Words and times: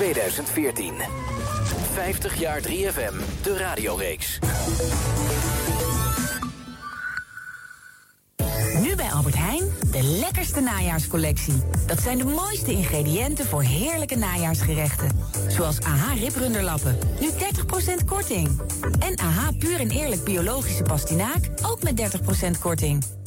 2014. 0.00 0.94
50 1.92 2.38
jaar 2.38 2.60
3FM, 2.60 3.42
de 3.42 3.56
radioreeks. 3.56 4.38
Nu 8.82 8.94
bij 8.94 9.10
Albert 9.12 9.36
Heijn, 9.36 9.64
de 9.90 10.02
lekkerste 10.02 10.60
najaarscollectie. 10.60 11.62
Dat 11.86 12.00
zijn 12.00 12.18
de 12.18 12.24
mooiste 12.24 12.72
ingrediënten 12.72 13.46
voor 13.46 13.62
heerlijke 13.62 14.16
najaarsgerechten. 14.16 15.10
Zoals 15.48 15.80
AH 15.80 16.14
ribrunderlappen, 16.14 16.98
nu 17.20 17.30
30% 17.30 18.04
korting. 18.06 18.60
En 18.98 19.16
AH 19.16 19.48
puur 19.58 19.80
en 19.80 19.90
eerlijk 19.90 20.24
biologische 20.24 20.82
pastinaak, 20.82 21.50
ook 21.62 21.82
met 21.82 22.20
30% 22.56 22.60
korting. 22.60 23.19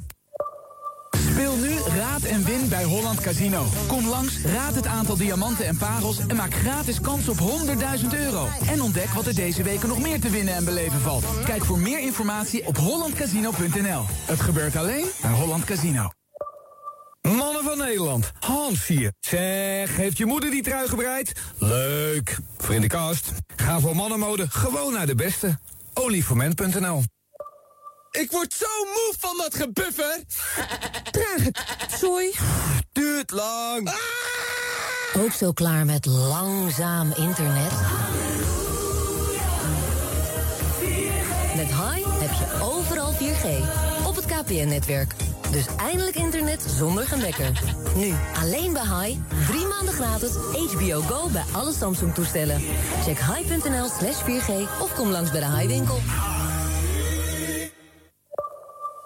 Raad 2.03 2.23
en 2.23 2.43
Win 2.43 2.69
bij 2.69 2.83
Holland 2.83 3.21
Casino. 3.21 3.65
Kom 3.87 4.07
langs, 4.07 4.41
raad 4.41 4.75
het 4.75 4.87
aantal 4.87 5.17
diamanten 5.17 5.65
en 5.65 5.77
parels... 5.77 6.19
en 6.27 6.35
maak 6.35 6.53
gratis 6.53 7.01
kans 7.01 7.27
op 7.27 7.37
100.000 7.39 8.07
euro. 8.11 8.47
En 8.67 8.81
ontdek 8.81 9.07
wat 9.09 9.25
er 9.25 9.35
deze 9.35 9.63
weken 9.63 9.89
nog 9.89 10.01
meer 10.01 10.19
te 10.19 10.29
winnen 10.29 10.53
en 10.53 10.65
beleven 10.65 10.99
valt. 10.99 11.25
Kijk 11.45 11.65
voor 11.65 11.79
meer 11.79 11.99
informatie 11.99 12.65
op 12.65 12.77
hollandcasino.nl. 12.77 14.03
Het 14.25 14.41
gebeurt 14.41 14.75
alleen 14.75 15.05
bij 15.21 15.31
Holland 15.31 15.63
Casino. 15.63 16.09
Mannen 17.21 17.63
van 17.63 17.77
Nederland, 17.77 18.31
Hans 18.39 18.87
hier. 18.87 19.13
Zeg, 19.19 19.95
heeft 19.95 20.17
je 20.17 20.25
moeder 20.25 20.51
die 20.51 20.63
trui 20.63 20.87
gebreid? 20.87 21.41
Leuk. 21.57 22.37
Voor. 22.57 23.33
Ga 23.55 23.79
voor 23.79 23.95
mannenmode 23.95 24.49
gewoon 24.49 24.93
naar 24.93 25.07
de 25.07 25.15
beste. 25.15 25.59
Olieforment.nl 25.93 27.03
Ik 28.21 28.31
word 28.31 28.53
zo 28.53 28.65
moe 28.85 29.13
van 29.19 29.37
dat 29.37 29.55
gebuffer. 29.55 30.19
Draag 31.11 31.43
het, 31.43 31.59
zooi. 31.99 32.33
Duurt 32.91 33.31
lang. 33.31 33.93
Ook 35.17 35.31
zo 35.31 35.51
klaar 35.51 35.85
met 35.85 36.05
langzaam 36.05 37.11
internet? 37.15 37.71
Met 41.55 41.67
Hi 41.67 42.03
heb 42.05 42.29
je 42.29 42.59
overal 42.61 43.13
4G. 43.13 43.45
Op 44.05 44.15
het 44.15 44.25
KPN-netwerk. 44.25 45.13
Dus 45.51 45.65
eindelijk 45.77 46.15
internet 46.15 46.65
zonder 46.77 47.07
gemekker. 47.07 47.61
Nu, 47.95 48.13
alleen 48.39 48.73
bij 48.73 48.85
Hi. 48.85 49.17
Drie 49.47 49.65
maanden 49.65 49.93
gratis 49.93 50.31
HBO 50.31 51.01
Go 51.01 51.29
bij 51.29 51.43
alle 51.51 51.73
Samsung-toestellen. 51.73 52.61
Check 53.03 53.19
hi.nl 53.19 53.89
slash 53.99 54.21
4G 54.21 54.81
of 54.81 54.93
kom 54.95 55.09
langs 55.09 55.31
bij 55.31 55.39
de 55.39 55.57
Hi-winkel. 55.57 55.99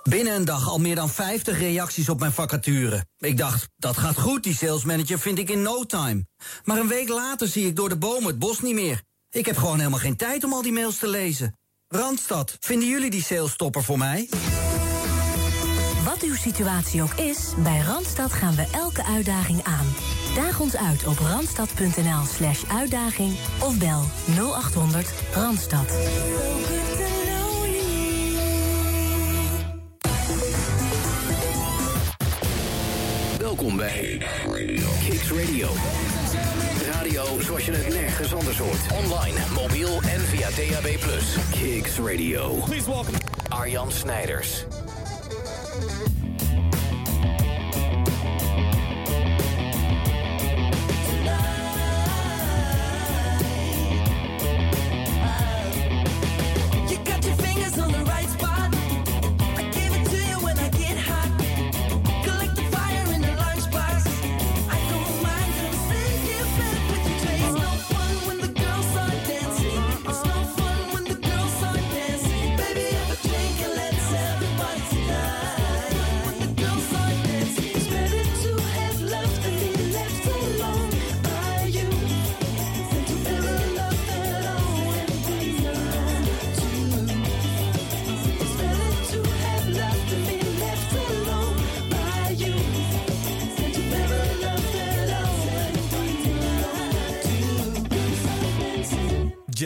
Binnen 0.10 0.36
een 0.36 0.46
dag 0.46 0.70
al 0.70 0.78
meer 0.78 0.96
dan 0.96 1.10
50 1.10 1.60
reacties 1.60 2.10
op 2.10 2.20
mijn 2.20 2.32
vacature. 2.32 3.06
Ik 3.18 3.38
dacht, 3.38 3.68
dat 3.78 3.98
gaat 3.98 4.20
goed, 4.20 4.44
die 4.44 4.56
salesmanager 4.56 5.20
vind 5.20 5.40
ik 5.40 5.50
in 5.50 5.62
no 5.62 5.84
time. 5.84 6.26
Maar 6.64 6.78
een 6.78 6.88
week 6.88 7.10
later 7.10 7.48
zie 7.48 7.66
ik 7.66 7.76
door 7.76 7.90
de 7.90 7.98
bomen 7.98 8.28
het 8.28 8.40
bos 8.40 8.62
niet 8.62 8.74
meer. 8.74 9.02
Ik 9.30 9.46
heb 9.46 9.58
gewoon 9.58 9.78
helemaal 9.78 10.00
geen 10.00 10.16
tijd 10.16 10.44
om 10.44 10.54
al 10.54 10.62
die 10.62 10.72
mails 10.72 10.98
te 10.98 11.08
lezen. 11.08 11.58
Randstad, 11.88 12.58
vinden 12.60 12.88
jullie 12.88 13.10
die 13.10 13.24
salestopper 13.24 13.84
voor 13.84 13.98
mij? 13.98 14.30
Wat 16.06 16.22
uw 16.22 16.36
situatie 16.36 17.02
ook 17.02 17.14
is, 17.14 17.38
bij 17.64 17.80
Randstad 17.80 18.34
gaan 18.34 18.56
we 18.56 18.68
elke 18.72 19.04
uitdaging 19.04 19.64
aan. 19.64 19.88
Daag 20.36 20.60
ons 20.60 20.76
uit 20.76 21.06
op 21.06 21.18
randstad.nl 21.18 22.26
slash 22.38 22.64
uitdaging 22.68 23.36
of 23.60 23.78
bel 23.78 24.04
0800 24.36 25.14
Randstad. 25.34 25.96
Welkom 33.58 33.78
bij 33.78 34.22
Kicks 35.06 35.32
Radio. 35.32 35.70
Radio 36.92 37.42
zoals 37.42 37.66
je 37.66 37.72
het 37.72 37.94
nergens 37.94 38.34
anders 38.34 38.58
hoort. 38.58 38.80
Online, 39.04 39.38
mobiel 39.56 40.02
en 40.02 40.20
via 40.20 40.50
DAB+. 40.50 40.98
Kicks 41.52 41.98
Radio. 41.98 42.56
Please 42.66 42.86
welcome 42.92 43.18
Arjan 43.50 43.92
Snijders. 43.92 44.66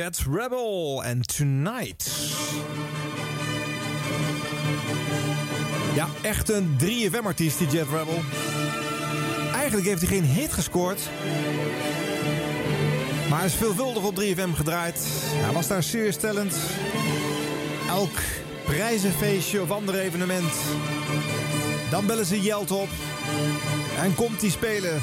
Jet 0.01 0.21
Rebel 0.31 1.03
en 1.03 1.21
Tonight. 1.21 2.11
Ja, 5.95 6.07
echt 6.21 6.49
een 6.49 6.77
3FM-artiest, 6.83 7.57
die 7.57 7.67
Jet 7.67 7.87
Rebel. 7.87 8.19
Eigenlijk 9.53 9.87
heeft 9.87 10.01
hij 10.01 10.09
geen 10.09 10.23
hit 10.23 10.53
gescoord. 10.53 11.09
Maar 13.29 13.37
hij 13.37 13.47
is 13.47 13.53
veelvuldig 13.53 14.03
op 14.03 14.21
3FM 14.21 14.55
gedraaid. 14.55 15.05
Hij 15.25 15.53
was 15.53 15.67
daar 15.67 15.83
Serious 15.83 16.17
Talent. 16.17 16.55
Elk 17.87 18.19
prijzenfeestje 18.65 19.61
of 19.61 19.71
ander 19.71 19.95
evenement. 19.95 20.53
Dan 21.89 22.05
bellen 22.05 22.25
ze 22.25 22.41
Jelt 22.41 22.71
op. 22.71 22.89
En 23.97 24.15
komt 24.15 24.41
hij 24.41 24.49
spelen. 24.49 25.01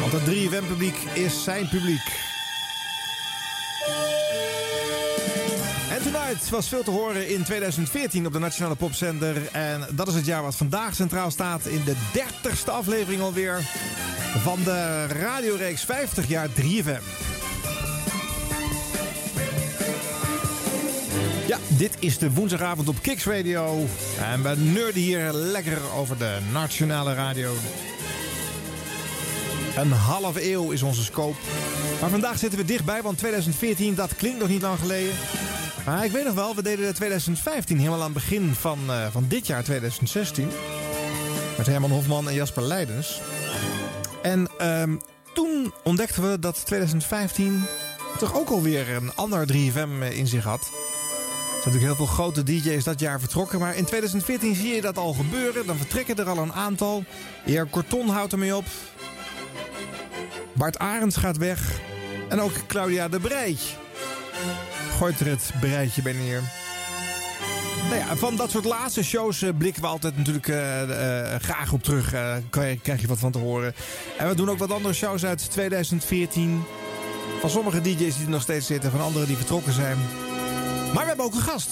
Want 0.00 0.12
het 0.12 0.22
3FM-publiek 0.22 0.96
is 1.14 1.44
zijn 1.44 1.68
publiek. 1.68 2.27
Tonight 6.28 6.50
was 6.50 6.68
veel 6.68 6.82
te 6.82 6.90
horen 6.90 7.28
in 7.28 7.42
2014 7.42 8.26
op 8.26 8.32
de 8.32 8.38
Nationale 8.38 8.74
Popzender. 8.74 9.48
En 9.52 9.86
dat 9.90 10.08
is 10.08 10.14
het 10.14 10.26
jaar 10.26 10.42
wat 10.42 10.56
vandaag 10.56 10.94
centraal 10.94 11.30
staat 11.30 11.66
in 11.66 11.84
de 11.84 11.94
30ste 11.94 12.70
aflevering 12.70 13.22
alweer 13.22 13.60
van 14.42 14.58
de 14.64 15.06
radioreeks 15.06 15.84
50 15.84 16.28
jaar 16.28 16.48
3FM. 16.48 17.02
Ja, 21.46 21.58
dit 21.68 21.96
is 21.98 22.18
de 22.18 22.30
woensdagavond 22.32 22.88
op 22.88 23.02
Kicks 23.02 23.24
Radio. 23.24 23.86
En 24.20 24.42
we 24.42 24.56
nerden 24.56 25.02
hier 25.02 25.32
lekker 25.32 25.78
over 25.96 26.18
de 26.18 26.38
nationale 26.52 27.14
radio. 27.14 27.52
Een 29.76 29.92
halve 29.92 30.52
eeuw 30.52 30.70
is 30.70 30.82
onze 30.82 31.04
scope. 31.04 31.38
Maar 32.00 32.10
vandaag 32.10 32.38
zitten 32.38 32.58
we 32.58 32.64
dichtbij, 32.64 33.02
want 33.02 33.18
2014, 33.18 33.94
dat 33.94 34.16
klinkt 34.16 34.38
nog 34.38 34.48
niet 34.48 34.62
lang 34.62 34.78
geleden. 34.78 35.14
Maar 35.88 36.04
ik 36.04 36.12
weet 36.12 36.24
nog 36.24 36.34
wel, 36.34 36.54
we 36.54 36.62
deden 36.62 36.94
2015 36.94 37.78
helemaal 37.78 37.98
aan 37.98 38.04
het 38.04 38.14
begin 38.14 38.54
van, 38.54 38.78
eh, 38.88 39.06
van 39.10 39.24
dit 39.28 39.46
jaar, 39.46 39.64
2016. 39.64 40.50
Met 41.56 41.66
Herman 41.66 41.90
Hofman 41.90 42.28
en 42.28 42.34
Jasper 42.34 42.62
Leidens. 42.62 43.20
En 44.22 44.48
ehm, 44.58 44.96
toen 45.34 45.72
ontdekten 45.84 46.30
we 46.30 46.38
dat 46.38 46.66
2015 46.66 47.64
toch 48.18 48.34
ook 48.34 48.48
alweer 48.48 48.88
een 48.88 49.14
ander 49.14 49.46
3FM 49.46 50.02
in 50.02 50.26
zich 50.26 50.44
had. 50.44 50.60
Er 50.60 50.68
zijn 50.70 51.54
natuurlijk 51.54 51.84
heel 51.84 52.06
veel 52.06 52.14
grote 52.14 52.42
DJ's 52.42 52.84
dat 52.84 53.00
jaar 53.00 53.20
vertrokken. 53.20 53.58
Maar 53.58 53.76
in 53.76 53.84
2014 53.84 54.54
zie 54.54 54.74
je 54.74 54.80
dat 54.80 54.98
al 54.98 55.12
gebeuren. 55.12 55.66
Dan 55.66 55.76
vertrekken 55.76 56.16
er 56.16 56.28
al 56.28 56.38
een 56.38 56.52
aantal. 56.52 57.04
Eer 57.46 57.68
Corton 57.68 58.08
houdt 58.08 58.32
ermee 58.32 58.56
op. 58.56 58.64
Bart 60.52 60.78
Arends 60.78 61.16
gaat 61.16 61.36
weg. 61.36 61.80
En 62.28 62.40
ook 62.40 62.52
Claudia 62.66 63.08
de 63.08 63.20
Breij 63.20 63.56
gooit 64.98 65.20
er 65.20 65.26
het 65.26 65.50
breitje 65.60 66.02
bij 66.02 66.12
neer. 66.12 66.42
Nou 67.88 68.00
ja, 68.00 68.16
van 68.16 68.36
dat 68.36 68.50
soort 68.50 68.64
laatste 68.64 69.04
shows 69.04 69.42
eh, 69.42 69.50
blikken 69.58 69.82
we 69.82 69.88
altijd 69.88 70.16
natuurlijk 70.16 70.48
eh, 70.48 70.82
eh, 71.34 71.40
graag 71.40 71.72
op 71.72 71.82
terug. 71.82 72.10
Je- 72.10 72.78
krijg 72.82 73.00
je 73.00 73.06
wat 73.06 73.18
van 73.18 73.32
te 73.32 73.38
horen. 73.38 73.74
En 74.18 74.28
we 74.28 74.34
doen 74.34 74.50
ook 74.50 74.58
wat 74.58 74.72
andere 74.72 74.94
shows 74.94 75.24
uit 75.24 75.50
2014. 75.50 76.64
Van 77.40 77.50
sommige 77.50 77.80
DJ's 77.80 77.96
die 78.16 78.24
er 78.24 78.30
nog 78.30 78.42
steeds 78.42 78.66
zitten, 78.66 78.90
van 78.90 79.00
anderen 79.00 79.28
die 79.28 79.36
vertrokken 79.36 79.72
zijn. 79.72 79.98
Maar 80.92 81.02
we 81.02 81.08
hebben 81.08 81.24
ook 81.24 81.34
een 81.34 81.40
gast. 81.40 81.70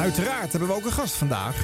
Uiteraard 0.00 0.50
hebben 0.50 0.68
we 0.68 0.74
ook 0.74 0.84
een 0.84 0.92
gast 0.92 1.14
vandaag. 1.14 1.54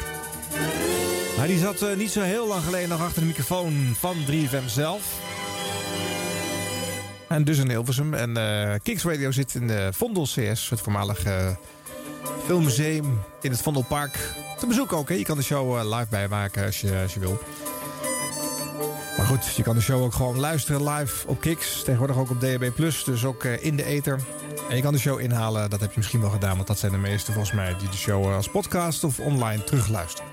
Maar 1.36 1.46
die 1.46 1.58
zat 1.58 1.96
niet 1.96 2.10
zo 2.10 2.20
heel 2.20 2.46
lang 2.48 2.64
geleden 2.64 2.88
nog 2.88 3.00
achter 3.02 3.20
de 3.20 3.26
microfoon 3.26 3.96
van 3.98 4.16
3FM 4.30 4.66
zelf. 4.66 5.02
En 7.28 7.44
dus 7.44 7.58
in 7.58 7.68
Hilversum. 7.68 8.14
En 8.14 8.36
eh 8.36 8.74
Kicks 8.82 9.04
Radio 9.04 9.30
zit 9.30 9.54
in 9.54 9.66
de 9.66 9.88
Vondel 9.92 10.22
CS, 10.22 10.70
het 10.70 10.80
voormalige 10.80 11.56
filmmuseum 12.44 13.20
in 13.40 13.50
het 13.50 13.62
Vondelpark. 13.62 14.18
Te 14.58 14.66
bezoeken 14.66 14.96
ook, 14.96 15.08
hè? 15.08 15.14
Je 15.14 15.24
kan 15.24 15.36
de 15.36 15.42
show 15.42 15.76
eh, 15.76 15.84
live 15.84 16.06
bijmaken 16.10 16.64
als 16.64 16.80
je, 16.80 17.00
als 17.02 17.14
je 17.14 17.20
wil. 17.20 17.38
Maar 19.16 19.26
goed, 19.26 19.54
je 19.56 19.62
kan 19.62 19.74
de 19.74 19.80
show 19.80 20.02
ook 20.02 20.14
gewoon 20.14 20.38
luisteren 20.38 20.90
live 20.90 21.26
op 21.26 21.40
Kicks. 21.40 21.82
Tegenwoordig 21.82 22.16
ook 22.16 22.30
op 22.30 22.40
DAB+, 22.40 22.70
dus 23.04 23.24
ook 23.24 23.44
eh, 23.44 23.64
in 23.64 23.76
de 23.76 23.84
ether. 23.84 24.20
En 24.70 24.76
je 24.76 24.82
kan 24.82 24.92
de 24.92 24.98
show 24.98 25.20
inhalen, 25.20 25.70
dat 25.70 25.80
heb 25.80 25.90
je 25.90 25.96
misschien 25.96 26.20
wel 26.20 26.30
gedaan... 26.30 26.54
want 26.54 26.66
dat 26.66 26.78
zijn 26.78 26.92
de 26.92 26.98
meesten 26.98 27.32
volgens 27.32 27.54
mij 27.54 27.76
die 27.78 27.88
de 27.88 27.96
show 27.96 28.24
eh, 28.24 28.34
als 28.34 28.48
podcast 28.48 29.04
of 29.04 29.18
online 29.18 29.64
terugluisteren. 29.64 30.30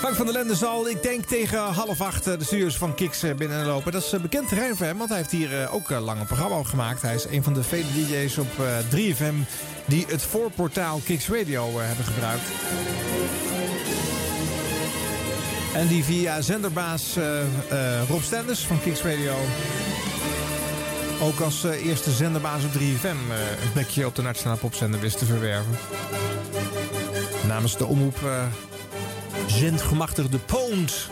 Frank 0.00 0.14
van 0.14 0.26
der 0.26 0.34
Lende 0.34 0.54
zal, 0.54 0.88
ik 0.88 1.02
denk 1.02 1.24
tegen 1.24 1.58
half 1.58 2.00
acht, 2.00 2.26
eh, 2.26 2.38
de 2.38 2.44
studios 2.44 2.76
van 2.76 2.94
Kicks 2.94 3.22
eh, 3.22 3.34
binnenlopen. 3.34 3.92
Dat 3.92 4.02
is 4.02 4.12
eh, 4.12 4.20
bekend 4.20 4.48
terrein 4.48 4.76
voor 4.76 4.86
hem, 4.86 4.98
want 4.98 5.08
hij 5.08 5.18
heeft 5.18 5.30
hier 5.30 5.70
ook 5.70 5.90
lang 5.90 6.20
een 6.20 6.26
programma 6.26 6.62
gemaakt. 6.62 7.02
Hij 7.02 7.14
is 7.14 7.24
een 7.24 7.42
van 7.42 7.52
de 7.54 7.62
vele 7.62 7.92
DJ's 7.94 8.38
op 8.38 8.48
eh, 8.58 8.78
3FM 8.94 9.34
die 9.84 10.04
het 10.08 10.22
voorportaal 10.22 11.00
Kicks 11.04 11.28
Radio 11.28 11.70
hebben 11.78 12.04
gebruikt. 12.04 12.42
En 15.74 15.86
die 15.86 16.04
via 16.04 16.40
zenderbaas 16.40 17.16
Rob 18.08 18.22
Stenders 18.22 18.66
van 18.66 18.80
Kicks 18.80 19.02
Radio... 19.02 19.34
ook 21.22 21.40
als 21.40 21.64
eerste 21.64 22.10
zenderbaas 22.10 22.64
op 22.64 22.70
3FM 22.72 23.04
eh, 23.04 23.62
een 23.62 23.72
plekje 23.72 24.06
op 24.06 24.14
de 24.14 24.22
Nationale 24.22 24.58
Popzender 24.58 25.00
wist 25.00 25.18
te 25.18 25.24
verwerven. 25.24 25.78
Namens 27.46 27.76
de 27.76 27.86
omroep 27.86 28.18
zendgemachtigde 29.46 30.38
Poont 30.38 31.08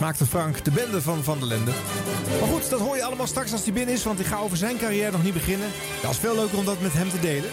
maakte 0.00 0.26
Frank 0.26 0.64
de 0.64 0.70
bende 0.70 1.02
van 1.02 1.24
Van 1.24 1.38
der 1.38 1.48
Lende. 1.48 1.70
Maar 2.40 2.48
goed, 2.48 2.70
dat 2.70 2.80
hoor 2.80 2.96
je 2.96 3.04
allemaal 3.04 3.26
straks 3.26 3.52
als 3.52 3.64
hij 3.64 3.72
binnen 3.72 3.94
is... 3.94 4.04
want 4.04 4.20
ik 4.20 4.26
ga 4.26 4.38
over 4.38 4.56
zijn 4.56 4.76
carrière 4.78 5.10
nog 5.10 5.22
niet 5.22 5.32
beginnen. 5.32 5.68
Dat 6.02 6.10
is 6.10 6.18
veel 6.18 6.34
leuker 6.34 6.58
om 6.58 6.64
dat 6.64 6.80
met 6.80 6.92
hem 6.92 7.10
te 7.10 7.20
delen. 7.20 7.50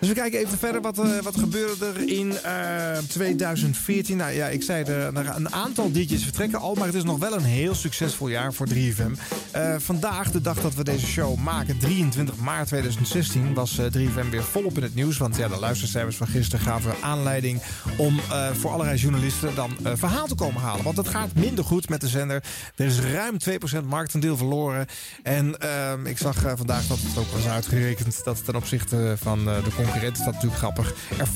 Dus 0.00 0.08
we 0.08 0.14
kijken 0.14 0.38
even 0.38 0.58
verder 0.58 0.80
wat, 0.80 0.98
eh, 0.98 1.18
wat 1.22 1.38
gebeurde 1.38 1.86
er 1.86 2.08
in 2.08 2.38
eh, 2.38 2.98
2014. 3.08 4.16
Nou 4.16 4.32
ja, 4.32 4.46
ik 4.46 4.62
zei 4.62 4.84
er, 4.84 5.16
er 5.16 5.32
een 5.36 5.52
aantal 5.52 5.92
DJ's 5.92 6.22
vertrekken 6.22 6.60
al, 6.60 6.74
maar 6.74 6.86
het 6.86 6.94
is 6.94 7.04
nog 7.04 7.18
wel 7.18 7.32
een 7.34 7.44
heel 7.44 7.74
succesvol 7.74 8.28
jaar 8.28 8.52
voor 8.52 8.66
3FM. 8.66 9.12
Eh, 9.50 9.74
vandaag, 9.78 10.30
de 10.30 10.40
dag 10.40 10.60
dat 10.60 10.74
we 10.74 10.84
deze 10.84 11.06
show 11.06 11.36
maken, 11.36 11.78
23 11.78 12.36
maart 12.36 12.66
2016, 12.66 13.54
was 13.54 13.78
eh, 13.78 13.86
3FM 13.86 14.30
weer 14.30 14.42
volop 14.42 14.76
in 14.76 14.82
het 14.82 14.94
nieuws. 14.94 15.16
Want 15.16 15.36
ja, 15.36 15.48
de 15.48 15.58
luistercijfers 15.58 16.16
van 16.16 16.26
gisteren 16.26 16.64
gaven 16.64 16.94
aanleiding 17.00 17.62
om 17.96 18.18
eh, 18.18 18.50
voor 18.52 18.70
allerlei 18.70 18.98
journalisten 18.98 19.54
dan 19.54 19.76
eh, 19.84 19.92
verhaal 19.94 20.26
te 20.26 20.34
komen 20.34 20.62
halen. 20.62 20.84
Want 20.84 20.96
het 20.96 21.08
gaat 21.08 21.34
minder 21.34 21.64
goed 21.64 21.88
met 21.88 22.00
de 22.00 22.08
zender. 22.08 22.42
Er 22.76 22.86
is 22.86 23.00
ruim 23.00 23.36
2% 23.82 23.84
marktaandeel 23.84 24.36
verloren. 24.36 24.86
En 25.22 25.58
ehm, 25.58 26.06
ik 26.06 26.18
zag 26.18 26.44
eh, 26.44 26.52
vandaag 26.56 26.86
dat 26.86 26.98
het 27.00 27.18
ook 27.18 27.32
was 27.32 27.48
uitgerekend 27.48 28.24
dat 28.24 28.44
ten 28.44 28.56
opzichte 28.56 29.14
van 29.18 29.48
eh, 29.48 29.64
de 29.64 29.70
concurrent, 29.90 30.18
is 30.18 30.24
natuurlijk 30.24 30.56
grappig, 30.56 30.94
er 31.18 31.28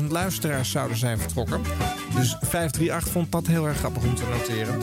538.000 0.00 0.04
luisteraars 0.08 0.70
zouden 0.70 0.96
zijn 0.96 1.18
vertrokken. 1.18 1.62
Dus 2.14 2.36
538 2.40 3.12
vond 3.12 3.32
dat 3.32 3.46
heel 3.46 3.66
erg 3.66 3.78
grappig 3.78 4.02
om 4.02 4.14
te 4.14 4.24
noteren. 4.30 4.80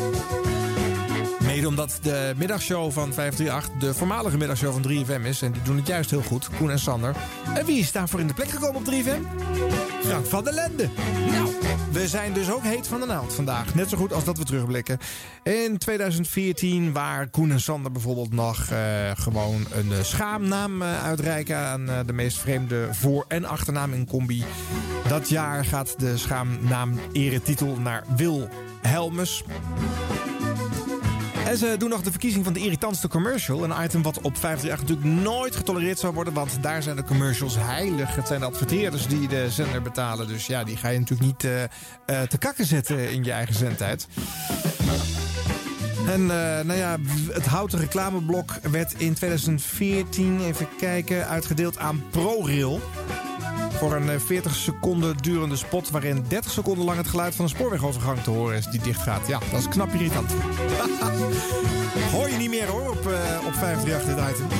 Omdat 1.53 1.99
de 2.01 2.33
middagshow 2.37 2.91
van 2.91 3.13
538 3.13 3.79
de 3.79 3.93
voormalige 3.93 4.37
middagshow 4.37 4.71
van 4.71 4.83
3FM 4.91 5.25
is. 5.25 5.41
En 5.41 5.51
die 5.51 5.61
doen 5.61 5.75
het 5.75 5.87
juist 5.87 6.09
heel 6.09 6.21
goed, 6.21 6.49
Koen 6.57 6.71
en 6.71 6.79
Sander. 6.79 7.15
En 7.53 7.65
wie 7.65 7.79
is 7.79 7.91
daarvoor 7.91 8.19
in 8.19 8.27
de 8.27 8.33
plek 8.33 8.49
gekomen 8.49 8.75
op 8.75 8.85
3FM? 8.85 9.21
Frank 10.03 10.25
van 10.25 10.43
der 10.43 10.53
Lende. 10.53 10.89
Nou, 11.31 11.49
we 11.91 12.07
zijn 12.07 12.33
dus 12.33 12.51
ook 12.51 12.63
heet 12.63 12.87
van 12.87 12.99
de 12.99 13.05
naald 13.05 13.33
vandaag. 13.33 13.75
Net 13.75 13.89
zo 13.89 13.97
goed 13.97 14.13
als 14.13 14.23
dat 14.23 14.37
we 14.37 14.43
terugblikken. 14.43 14.97
In 15.43 15.77
2014, 15.77 16.93
waar 16.93 17.27
Koen 17.27 17.51
en 17.51 17.61
Sander 17.61 17.91
bijvoorbeeld 17.91 18.33
nog 18.33 18.67
eh, 18.69 18.77
gewoon 19.13 19.65
een 19.71 19.91
eh, 19.91 20.03
schaamnaam 20.03 20.81
eh, 20.81 21.03
uitreiken... 21.03 21.57
aan 21.57 21.85
de 22.05 22.13
meest 22.13 22.37
vreemde 22.37 22.87
voor- 22.91 23.25
en 23.27 23.45
achternaam 23.45 23.93
in 23.93 24.07
combi. 24.07 24.43
Dat 25.07 25.29
jaar 25.29 25.65
gaat 25.65 25.99
de 25.99 26.17
schaamnaam 26.17 26.99
eretitel 27.11 27.77
naar 27.79 28.03
Wil 28.15 28.49
Helmus. 28.81 29.43
En 31.45 31.57
ze 31.57 31.75
doen 31.77 31.89
nog 31.89 32.01
de 32.01 32.11
verkiezing 32.11 32.43
van 32.43 32.53
de 32.53 32.59
irritantste 32.59 33.07
commercial. 33.07 33.63
Een 33.63 33.83
item 33.83 34.01
wat 34.01 34.21
op 34.21 34.37
538 34.37 34.79
natuurlijk 34.87 35.23
nooit 35.23 35.55
getolereerd 35.55 35.99
zou 35.99 36.13
worden. 36.13 36.33
Want 36.33 36.57
daar 36.61 36.83
zijn 36.83 36.95
de 36.95 37.03
commercials 37.03 37.55
heilig. 37.57 38.15
Het 38.15 38.27
zijn 38.27 38.39
de 38.39 38.45
adverteerders 38.45 39.07
die 39.07 39.27
de 39.27 39.49
zender 39.49 39.81
betalen. 39.81 40.27
Dus 40.27 40.45
ja, 40.45 40.63
die 40.63 40.77
ga 40.77 40.89
je 40.89 40.99
natuurlijk 40.99 41.29
niet 41.29 41.43
eh, 41.43 41.63
eh, 41.63 42.27
te 42.27 42.37
kakken 42.37 42.65
zetten 42.65 43.11
in 43.11 43.23
je 43.23 43.31
eigen 43.31 43.55
zendtijd. 43.55 44.07
En 46.07 46.21
eh, 46.21 46.65
nou 46.65 46.73
ja, 46.73 46.97
het 47.31 47.45
houten 47.45 47.79
reclameblok 47.79 48.51
werd 48.71 48.93
in 48.97 49.13
2014, 49.13 50.39
even 50.41 50.67
kijken, 50.77 51.27
uitgedeeld 51.27 51.77
aan 51.77 52.03
ProRail. 52.09 52.81
Voor 53.77 53.93
een 53.93 54.09
eh, 54.09 54.19
40 54.19 54.55
seconden 54.55 55.17
durende 55.17 55.55
spot 55.55 55.89
waarin 55.89 56.25
30 56.27 56.51
seconden 56.51 56.85
lang 56.85 56.97
het 56.97 57.07
geluid 57.07 57.35
van 57.35 57.45
een 57.45 57.51
spoorwegovergang 57.51 58.23
te 58.23 58.29
horen 58.29 58.57
is 58.57 58.65
die 58.65 58.81
dichtgaat. 58.81 59.27
Ja, 59.27 59.39
dat 59.51 59.59
is 59.59 59.67
knap 59.67 59.93
irritant. 59.93 60.31
Hoor 62.13 62.29
je 62.29 62.37
niet 62.37 62.49
meer 62.49 62.67
hoor 62.67 62.89
op, 62.89 63.07
eh 63.07 63.45
op 63.45 63.53
538 63.53 64.47
dit. 64.47 64.57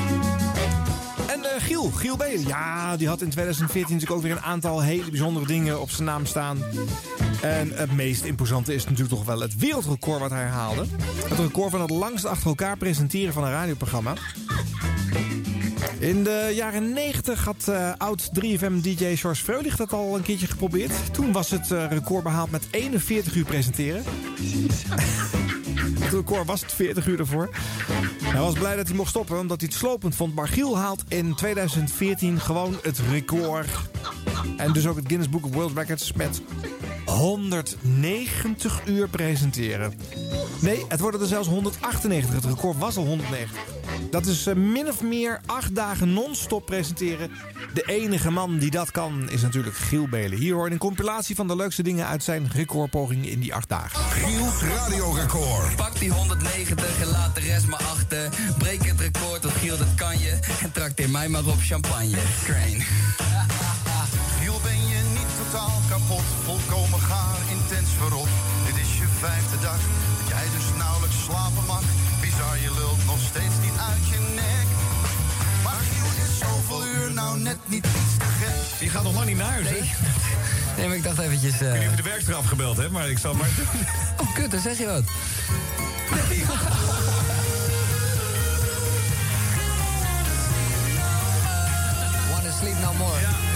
En 1.27 1.43
eh, 1.43 1.61
Giel, 1.61 1.91
Giel 1.91 2.17
Belen. 2.17 2.47
Ja, 2.47 2.97
die 2.97 3.07
had 3.07 3.21
in 3.21 3.29
2014 3.29 3.93
natuurlijk 3.93 4.19
ook 4.19 4.27
weer 4.27 4.37
een 4.37 4.51
aantal 4.51 4.81
hele 4.81 5.09
bijzondere 5.09 5.45
dingen 5.45 5.81
op 5.81 5.89
zijn 5.89 6.07
naam 6.07 6.25
staan. 6.25 6.57
En 7.41 7.71
het 7.73 7.91
meest 7.91 8.23
imposante 8.23 8.73
is 8.73 8.83
natuurlijk 8.83 9.09
toch 9.09 9.25
wel 9.25 9.39
het 9.39 9.57
wereldrecord 9.57 10.19
wat 10.19 10.29
hij 10.29 10.45
haalde. 10.45 10.85
Het 11.29 11.39
record 11.39 11.71
van 11.71 11.81
het 11.81 11.89
langst 11.89 12.25
achter 12.25 12.47
elkaar 12.47 12.77
presenteren 12.77 13.33
van 13.33 13.43
een 13.43 13.51
radioprogramma. 13.51 14.13
In 16.03 16.23
de 16.23 16.51
jaren 16.55 16.93
90 16.93 17.43
had 17.43 17.67
eh, 17.67 17.91
oud 17.97 18.29
3FM-dj 18.39 19.15
George 19.15 19.43
Freulich 19.43 19.75
dat 19.75 19.93
al 19.93 20.15
een 20.15 20.21
keertje 20.21 20.47
geprobeerd. 20.47 21.13
Toen 21.13 21.31
was 21.31 21.49
het 21.49 21.71
eh, 21.71 21.85
record 21.89 22.23
behaald 22.23 22.51
met 22.51 22.67
41 22.71 23.35
uur 23.35 23.45
presenteren. 23.45 24.03
het 25.99 26.13
record 26.13 26.45
was 26.45 26.61
het 26.61 26.71
40 26.71 27.07
uur 27.07 27.19
ervoor. 27.19 27.49
Hij 28.23 28.41
was 28.41 28.53
blij 28.53 28.75
dat 28.75 28.87
hij 28.87 28.95
mocht 28.95 29.09
stoppen 29.09 29.39
omdat 29.39 29.61
hij 29.61 29.69
het 29.69 29.79
slopend 29.79 30.15
vond. 30.15 30.35
Maar 30.35 30.47
Giel 30.47 30.77
haalt 30.77 31.03
in 31.07 31.35
2014 31.35 32.39
gewoon 32.39 32.79
het 32.81 32.99
record. 33.11 33.69
En 34.57 34.73
dus 34.73 34.87
ook 34.87 34.95
het 34.95 35.07
Guinness 35.07 35.31
Book 35.31 35.45
of 35.45 35.53
World 35.53 35.77
Records 35.77 36.13
met 36.13 36.41
190 37.13 38.81
uur 38.85 39.07
presenteren. 39.07 39.93
Nee, 40.61 40.85
het 40.87 40.99
worden 40.99 41.21
er 41.21 41.27
zelfs 41.27 41.47
198. 41.47 42.33
Het 42.33 42.45
record 42.45 42.77
was 42.77 42.97
al 42.97 43.05
190. 43.05 43.59
Dat 44.11 44.25
is 44.25 44.47
eh, 44.47 44.55
min 44.55 44.87
of 44.87 45.01
meer 45.01 45.41
acht 45.45 45.75
dagen 45.75 46.13
non-stop 46.13 46.65
presenteren. 46.65 47.31
De 47.73 47.83
enige 47.85 48.31
man 48.31 48.57
die 48.57 48.71
dat 48.71 48.91
kan 48.91 49.29
is 49.29 49.41
natuurlijk 49.41 49.75
Giel 49.75 50.07
Belen. 50.07 50.37
Hier 50.37 50.53
hoor 50.53 50.65
je 50.65 50.71
een 50.71 50.77
compilatie 50.77 51.35
van 51.35 51.47
de 51.47 51.55
leukste 51.55 51.83
dingen 51.83 52.07
uit 52.07 52.23
zijn 52.23 52.49
recordpogingen 52.53 53.29
in 53.29 53.39
die 53.39 53.53
acht 53.53 53.69
dagen. 53.69 53.99
Giels 53.99 54.61
radiorecord. 54.61 55.75
Pak 55.75 55.99
die 55.99 56.11
190 56.11 57.01
en 57.01 57.07
laat 57.07 57.35
de 57.35 57.41
rest 57.41 57.67
maar 57.67 57.83
achter. 57.83 58.29
Breek 58.57 58.85
het 58.85 58.99
record, 58.99 59.41
tot 59.41 59.51
Giel 59.51 59.77
dat 59.77 59.95
kan 59.95 60.19
je. 60.19 60.39
En 60.61 60.71
trakteer 60.71 61.09
mij 61.09 61.29
maar 61.29 61.45
op 61.45 61.59
champagne. 61.59 62.17
Crane. 62.43 62.83
Totaal 65.53 65.81
kapot? 65.89 66.23
Volkomen 66.45 66.99
gaar, 66.99 67.37
intens 67.51 67.89
verrot. 67.97 68.27
Dit 68.65 68.75
is 68.83 68.97
je 68.97 69.05
vijfde 69.19 69.57
dag, 69.61 69.79
dat 70.19 70.27
jij 70.27 70.43
dus 70.55 70.65
nauwelijks 70.77 71.23
slapen 71.23 71.65
mag. 71.67 71.83
Bizar, 72.21 72.57
je 72.59 72.71
lult 72.79 73.05
nog 73.05 73.19
steeds 73.31 73.55
niet 73.65 73.77
uit 73.89 74.03
je 74.13 74.19
nek. 74.35 74.67
Maar 75.63 75.81
Giel, 75.89 76.11
is 76.25 76.33
zoveel 76.39 76.85
uur 76.95 77.13
nou 77.13 77.39
net 77.39 77.57
niet 77.65 77.85
iets 77.85 78.13
te 78.17 78.25
gek? 78.39 78.79
Je 78.79 78.89
gaat 78.89 79.03
nog 79.03 79.13
lang 79.13 79.25
niet 79.25 79.37
naar 79.37 79.51
huis, 79.51 79.67
hè? 79.69 79.79
Nee, 80.77 80.87
maar 80.87 80.97
ik 80.97 81.03
dacht 81.03 81.19
eventjes... 81.19 81.53
eh, 81.53 81.59
Ik 81.59 81.63
weet 81.71 81.79
niet 81.79 81.89
of 81.89 81.95
je 81.95 82.01
de 82.03 82.09
werkster 82.09 82.35
afgebeld 82.35 82.77
hebt, 82.77 82.91
maar 82.91 83.09
ik 83.09 83.17
zal 83.17 83.33
maar... 83.33 83.49
Oh, 84.21 84.33
kut, 84.33 84.51
dan 84.51 84.61
zeg 84.61 84.77
je 84.77 84.85
wat. 84.85 85.03
Wanna 92.31 92.51
sleep 92.59 92.77
no 92.81 92.93
more. 92.93 93.52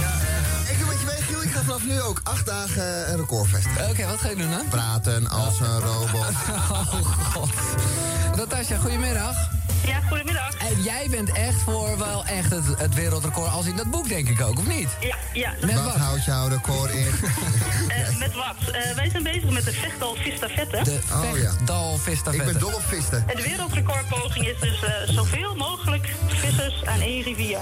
Vanaf 1.68 1.86
nu 1.86 2.02
ook 2.02 2.20
acht 2.24 2.46
dagen 2.46 3.12
een 3.12 3.18
record 3.18 3.48
vestigen. 3.48 3.90
Oké, 3.90 4.06
wat 4.06 4.20
ga 4.20 4.30
je 4.30 4.36
doen 4.36 4.50
dan? 4.50 4.68
Praten 4.70 5.30
als 5.30 5.60
een 5.60 5.80
robot. 5.80 6.32
Oh 6.72 6.94
god. 7.34 7.50
Natasja, 8.36 8.78
goedemiddag. 8.78 9.50
Ja, 9.86 10.00
goedemiddag. 10.08 10.56
En 10.58 10.82
jij 10.82 11.08
bent 11.10 11.32
echt 11.32 11.62
voor 11.62 11.98
wel 11.98 12.26
echt 12.26 12.50
het, 12.50 12.64
het 12.78 12.94
wereldrecord 12.94 13.52
als 13.52 13.66
in 13.66 13.76
dat 13.76 13.90
boek, 13.92 14.10
denk 14.10 14.30
ik 14.30 14.42
ook, 14.42 14.60
of 14.60 14.68
niet? 14.68 14.88
Ja, 15.00 15.16
ja. 15.34 15.54
Met 15.62 15.74
Wat 15.74 15.84
wat? 15.84 15.96
houdt 15.96 16.26
jouw 16.26 16.48
record 16.48 16.92
in? 16.92 17.06
Eh, 17.88 18.18
met 18.18 18.34
wat? 18.34 18.72
Eh, 18.72 18.96
wij 18.96 19.10
zijn 19.10 19.24
bezig 19.24 19.50
met 19.50 19.66
de 19.66 19.72
Vechtal 19.72 20.16
Vistafette. 20.16 20.84
De 20.84 21.00
Oh 21.14 21.38
ja. 21.38 21.52
Dal 21.66 21.98
Vista 21.98 22.32
Ik 22.32 22.46
ben 22.46 22.60
dol 22.60 22.74
op 22.74 22.84
visten. 22.88 23.24
En 23.28 23.36
de 23.36 23.42
wereldrecordpoging 23.42 24.48
is 24.48 24.60
dus 24.60 24.84
eh, 24.84 24.92
zoveel 25.16 25.56
mogelijk 25.56 26.08
vissers 26.28 26.86
aan 26.86 27.00
één 27.02 27.24
rivier. 27.24 27.60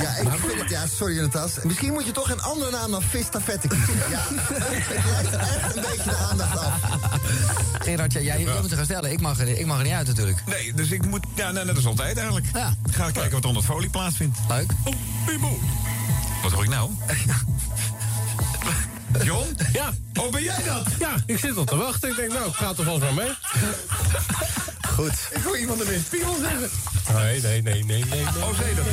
Ja, 0.00 0.16
ik 0.16 0.28
vind 0.46 0.60
het, 0.60 0.70
ja, 0.70 0.86
sorry 0.86 1.20
Natas. 1.20 1.52
Misschien 1.62 1.92
moet 1.92 2.06
je 2.06 2.12
toch 2.12 2.30
een 2.30 2.42
andere 2.42 2.70
naam 2.70 2.90
dan 2.90 3.02
Vistafette 3.02 3.68
kiezen. 3.68 3.94
Ja, 4.10 4.20
het 4.28 5.08
lijkt 5.10 5.36
echt 5.36 5.76
een 5.76 5.82
beetje 5.82 6.10
de 6.10 6.16
aandacht 6.30 6.58
af. 6.58 6.72
Gerard, 7.78 8.12
ja, 8.12 8.20
jij 8.20 8.44
wil 8.44 8.62
het 8.62 8.72
gaan 8.74 8.84
stellen. 8.84 9.12
Ik 9.12 9.20
mag, 9.20 9.38
er, 9.40 9.48
ik 9.48 9.66
mag 9.66 9.78
er 9.78 9.84
niet 9.84 9.92
uit 9.92 10.06
natuurlijk. 10.06 10.42
Nee, 10.46 10.74
dus 10.74 10.90
ik 10.90 11.06
moet... 11.06 11.26
Ja, 11.34 11.50
nee, 11.58 11.66
net 11.66 11.76
als 11.76 11.86
altijd 11.86 12.16
eigenlijk. 12.16 12.46
Ja. 12.54 12.74
Ga 12.90 13.10
kijken 13.10 13.32
wat 13.32 13.44
onder 13.44 13.62
het 13.62 13.70
folie 13.70 13.90
plaatsvindt. 13.90 14.38
Leuk. 14.48 14.72
Oh, 14.84 14.94
Pibo. 15.26 15.58
Wat 16.42 16.52
hoor 16.52 16.64
ik 16.64 16.70
nou? 16.70 16.90
John? 19.22 19.56
Ja. 19.72 19.92
Oh, 20.20 20.32
ben 20.32 20.42
jij 20.42 20.62
dat? 20.64 20.86
Ja, 20.98 21.14
ik 21.26 21.38
zit 21.38 21.56
al 21.56 21.64
te 21.64 21.76
wachten. 21.76 22.10
Ik 22.10 22.16
denk, 22.16 22.32
nou, 22.32 22.48
ik 22.48 22.54
ga 22.54 22.72
toch 22.72 22.98
maar 22.98 23.14
mee. 23.14 23.28
Goed. 24.94 25.28
Ik 25.30 25.42
hoor 25.42 25.58
iemand 25.58 25.80
er 25.80 25.92
in 25.92 26.02
spiegel 26.06 26.36
zeggen. 26.40 26.70
Nee, 27.14 27.40
nee, 27.40 27.62
nee, 27.62 27.84
nee, 27.84 28.04
nee. 28.04 28.04
nee. 28.04 28.42
Oh, 28.42 28.58
dat? 28.76 28.84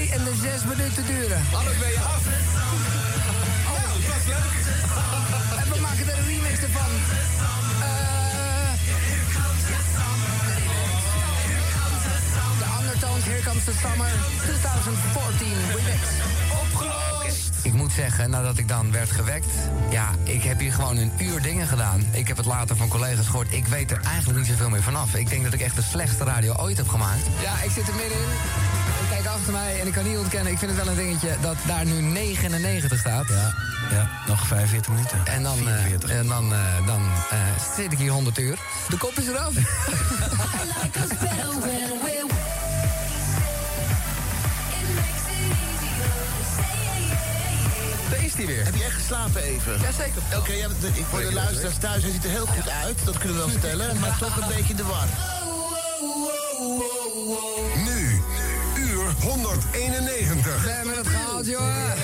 2 0.00 0.10
en 0.12 0.24
de 0.24 0.34
6 0.42 0.64
minuten 0.64 1.06
duren. 1.06 1.42
Alles 1.52 1.78
ben 1.78 1.88
je 1.88 1.98
af. 1.98 2.22
Oh, 3.74 3.92
dat 4.08 4.24
leuk. 4.26 4.54
En 5.60 5.72
we 5.72 5.80
maken 5.80 6.08
er 6.08 6.18
een 6.18 6.26
remix 6.26 6.58
ervan. 6.62 6.92
Eh, 7.82 8.72
De 12.58 12.66
Undertones, 12.80 13.24
Here 13.24 13.42
Comes 13.42 13.64
the 13.64 13.72
Summer 13.82 14.10
2014 14.44 15.48
remix. 15.74 16.02
Opgelost! 16.62 17.49
Ik 17.62 17.72
moet 17.72 17.92
zeggen, 17.92 18.30
nadat 18.30 18.58
ik 18.58 18.68
dan 18.68 18.92
werd 18.92 19.10
gewekt... 19.10 19.46
ja, 19.90 20.10
ik 20.22 20.42
heb 20.42 20.58
hier 20.58 20.72
gewoon 20.72 20.96
een 20.96 21.12
uur 21.18 21.42
dingen 21.42 21.66
gedaan. 21.66 22.04
Ik 22.10 22.28
heb 22.28 22.36
het 22.36 22.46
later 22.46 22.76
van 22.76 22.88
collega's 22.88 23.26
gehoord. 23.26 23.52
Ik 23.52 23.66
weet 23.66 23.90
er 23.90 24.00
eigenlijk 24.04 24.38
niet 24.38 24.48
zoveel 24.48 24.68
meer 24.70 24.82
vanaf. 24.82 25.14
Ik 25.14 25.28
denk 25.28 25.44
dat 25.44 25.52
ik 25.52 25.60
echt 25.60 25.76
de 25.76 25.82
slechtste 25.82 26.24
radio 26.24 26.54
ooit 26.54 26.76
heb 26.76 26.88
gemaakt. 26.88 27.26
Ja, 27.42 27.62
ik 27.62 27.70
zit 27.70 27.88
er 27.88 27.94
middenin. 27.94 28.24
Ik 29.02 29.08
kijk 29.10 29.26
achter 29.26 29.52
mij 29.52 29.80
en 29.80 29.86
ik 29.86 29.92
kan 29.92 30.04
niet 30.04 30.18
ontkennen... 30.18 30.52
ik 30.52 30.58
vind 30.58 30.70
het 30.70 30.84
wel 30.84 30.92
een 30.92 30.98
dingetje 31.00 31.36
dat 31.40 31.56
daar 31.66 31.84
nu 31.84 32.00
99 32.00 32.98
staat. 32.98 33.28
Ja, 33.28 33.54
Ja, 33.90 34.08
nog 34.26 34.46
45 34.46 34.92
minuten. 34.92 35.18
en 35.24 35.42
dan, 35.42 35.58
eh, 35.58 35.64
44. 35.64 36.10
en 36.10 36.26
dan, 36.26 36.52
eh, 36.52 36.86
dan 36.86 37.02
eh, 37.30 37.38
zit 37.76 37.92
ik 37.92 37.98
hier 37.98 38.10
100 38.10 38.38
uur. 38.38 38.58
De 38.88 38.96
kop 38.96 39.18
is 39.18 39.28
eraf. 39.28 39.52
hij 48.46 48.54
weer. 48.54 48.64
Heb 48.64 48.74
je 48.74 48.84
echt 48.84 48.94
geslapen 48.94 49.42
even? 49.42 49.80
Jazeker. 49.80 50.22
Oké, 50.36 50.52
ja, 50.52 50.68
voor 51.10 51.20
de 51.20 51.32
luisteraars 51.32 51.78
thuis, 51.78 52.02
hij 52.02 52.12
ziet 52.12 52.24
er 52.24 52.30
heel 52.30 52.46
goed 52.46 52.68
uit. 52.68 52.98
Dat 53.04 53.18
kunnen 53.18 53.36
we 53.36 53.42
wel 53.44 53.58
stellen, 53.58 54.00
maar 54.00 54.18
toch 54.18 54.36
een 54.36 54.48
beetje 54.48 54.70
in 54.70 54.76
de 54.76 54.84
war. 54.84 55.08
Nu, 57.84 58.22
uur 58.76 59.04
191. 59.20 60.62
We 60.62 60.70
hebben 60.70 60.96
het 60.96 61.06
gehaald, 61.06 61.46
jongen. 61.46 61.94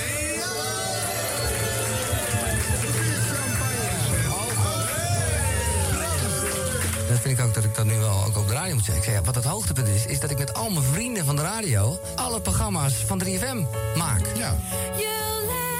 Dat 7.07 7.19
vind 7.19 7.39
ik 7.39 7.45
ook 7.45 7.53
dat 7.53 7.63
ik 7.63 7.75
dat 7.75 7.85
nu 7.85 7.97
wel 7.97 8.23
ook 8.25 8.37
op 8.37 8.47
de 8.47 8.53
radio 8.53 8.73
moet 8.73 8.85
zeggen. 8.85 9.13
Ja, 9.13 9.21
wat 9.21 9.35
het 9.35 9.43
hoogtepunt 9.43 9.87
is, 9.87 10.05
is 10.05 10.19
dat 10.19 10.29
ik 10.29 10.37
met 10.37 10.53
al 10.53 10.69
mijn 10.69 10.85
vrienden 10.85 11.25
van 11.25 11.35
de 11.35 11.41
radio... 11.41 11.99
alle 12.15 12.41
programma's 12.41 12.93
van 12.93 13.23
3FM 13.23 13.57
maak. 13.95 14.21
Ja. 14.35 14.55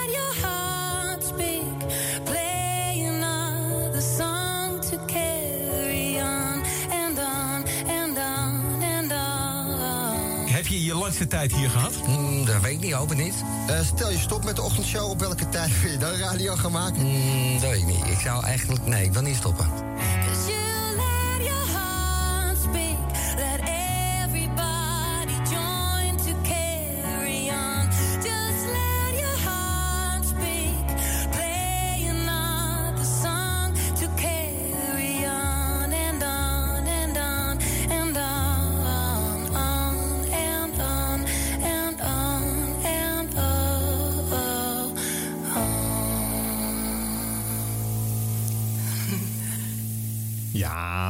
You 0.08 0.14
let 0.14 0.20
your 0.20 0.48
heart 0.48 1.24
speak, 1.24 1.80
play 2.26 3.06
another 3.08 4.02
song 4.02 4.80
to 4.90 4.98
carry 5.06 6.20
on 6.20 6.64
and 6.92 7.20
on 7.20 7.64
and 7.88 8.18
on 8.18 8.84
and 8.84 9.12
on. 9.12 10.48
Heb 10.48 10.68
je 10.68 10.84
je 10.84 10.96
langste 10.96 11.28
tijd 11.28 11.56
hier 11.56 11.70
gehad? 11.70 11.94
Mm, 12.08 12.46
dat 12.46 12.62
weet 12.62 12.74
ik 12.74 12.80
niet, 12.80 12.94
hoop 12.94 13.10
het 13.10 13.18
niet. 13.18 13.36
Eh, 13.68 13.80
stel 13.96 14.12
je 14.12 14.18
stop 14.18 14.44
met 14.44 14.56
de 14.56 14.62
ochtendshow, 14.62 15.10
op 15.10 15.20
welke 15.20 15.50
tijd 15.50 15.82
wil 15.82 15.92
je 15.92 15.98
dan 15.98 16.14
radio 16.14 16.56
gaan 16.56 16.72
maken? 16.72 17.02
Mm, 17.02 17.60
dat 17.60 17.70
weet 17.70 17.80
ik 17.80 17.86
niet. 17.86 18.08
Ik 18.08 18.20
zou 18.20 18.44
eigenlijk... 18.44 18.86
Nee, 18.86 19.04
ik 19.04 19.14
wil 19.14 19.22
niet 19.22 19.36
stoppen. 19.36 19.70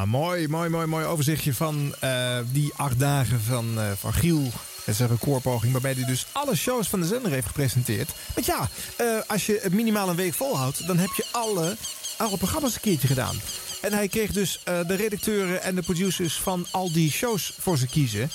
Mooi, 0.05 0.47
mooi, 0.47 0.69
mooi, 0.69 0.87
mooi 0.87 1.05
overzichtje 1.05 1.53
van 1.53 1.95
eh, 1.99 2.37
die 2.51 2.73
acht 2.75 2.99
dagen 2.99 3.41
van, 3.41 3.79
eh, 3.79 3.91
van 3.97 4.13
Giel. 4.13 4.43
Het 4.85 4.99
is 4.99 4.99
recordpoging 4.99 5.71
waarbij 5.71 5.93
hij 5.93 6.05
dus 6.05 6.25
alle 6.31 6.55
shows 6.55 6.87
van 6.87 6.99
de 6.99 7.05
zender 7.05 7.31
heeft 7.31 7.47
gepresenteerd. 7.47 8.11
Want 8.33 8.45
ja, 8.45 8.69
eh, 8.95 9.05
als 9.27 9.45
je 9.45 9.59
het 9.61 9.73
minimaal 9.73 10.09
een 10.09 10.15
week 10.15 10.33
volhoudt, 10.33 10.87
dan 10.87 10.97
heb 10.97 11.09
je 11.15 11.25
alle, 11.31 11.75
alle 12.17 12.37
programma's 12.37 12.75
een 12.75 12.81
keertje 12.81 13.07
gedaan. 13.07 13.35
En 13.81 13.93
hij 13.93 14.07
kreeg 14.07 14.31
dus 14.31 14.61
de 14.63 14.95
redacteuren 14.95 15.63
en 15.63 15.75
de 15.75 15.81
producers 15.81 16.39
van 16.39 16.65
al 16.71 16.91
die 16.91 17.11
shows 17.11 17.53
voor 17.59 17.77
ze 17.77 17.87
kiezen. 17.87 18.29